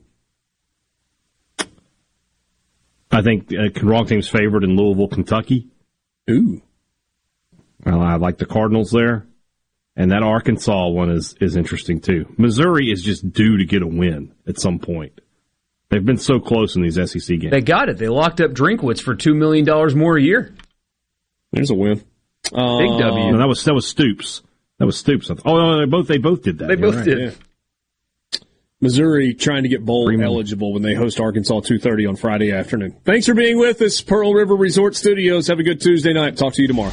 I 3.11 3.23
think 3.23 3.53
uh, 3.53 3.71
wrong 3.83 4.07
team's 4.07 4.29
favored 4.29 4.63
in 4.63 4.77
Louisville, 4.77 5.09
Kentucky. 5.09 5.69
Ooh. 6.31 6.63
Well, 7.85 8.01
I 8.01 8.17
like 8.17 8.39
the 8.39 8.47
Cardinals 8.47 8.91
there. 8.91 9.27
And 9.97 10.13
that 10.13 10.23
Arkansas 10.23 10.89
one 10.89 11.11
is, 11.11 11.35
is 11.41 11.57
interesting 11.57 12.01
too. 12.01 12.33
Missouri 12.39 12.91
is 12.91 13.03
just 13.03 13.33
due 13.33 13.59
to 13.59 13.65
get 13.65 13.83
a 13.83 13.87
win 13.87 14.33
at 14.47 14.61
some 14.61 14.79
point. 14.79 15.21
They've 15.91 16.05
been 16.05 16.17
so 16.19 16.39
close 16.39 16.77
in 16.77 16.83
these 16.83 16.95
SEC 16.95 17.41
games. 17.41 17.51
They 17.51 17.61
got 17.61 17.89
it. 17.89 17.99
They 17.99 18.07
locked 18.09 18.41
up 18.41 18.53
Drinkwitz 18.53 19.03
for 19.03 19.17
$2 19.17 19.35
million 19.37 19.67
more 19.99 20.17
a 20.17 20.23
year. 20.23 20.55
There's 21.53 21.71
a 21.71 21.75
win. 21.75 21.97
Big 22.45 22.55
Uh, 22.55 22.99
W. 22.99 23.33
No, 23.33 23.39
that 23.39 23.49
was 23.49 23.65
that 23.65 23.75
was 23.75 23.87
Stoops. 23.89 24.43
That 24.81 24.87
was 24.87 24.97
Stoops. 24.97 25.31
Oh 25.31 25.59
no, 25.59 25.79
they 25.79 25.85
both 25.85 26.09
they 26.09 26.17
both 26.17 26.43
did 26.43 26.59
that. 26.59 26.69
They 26.69 26.73
You're 26.73 26.91
both 26.91 26.97
right. 26.97 27.05
did. 27.05 27.19
Yeah. 28.33 28.39
Missouri 28.81 29.35
trying 29.35 29.63
to 29.65 29.69
get 29.69 29.85
bowl 29.85 30.07
Freeman. 30.07 30.25
eligible 30.25 30.73
when 30.73 30.83
they 30.83 30.95
host 30.95 31.21
Arkansas 31.21 31.61
2:30 31.61 32.09
on 32.09 32.17
Friday 32.17 32.51
afternoon. 32.51 32.97
Thanks 33.05 33.27
for 33.27 33.35
being 33.35 33.59
with 33.59 33.83
us, 33.83 34.01
Pearl 34.01 34.33
River 34.33 34.57
Resort 34.57 34.97
Studios. 34.97 35.49
Have 35.49 35.59
a 35.59 35.63
good 35.63 35.83
Tuesday 35.83 36.15
night. 36.15 36.39
Talk 36.39 36.55
to 36.55 36.63
you 36.63 36.69
tomorrow. 36.69 36.93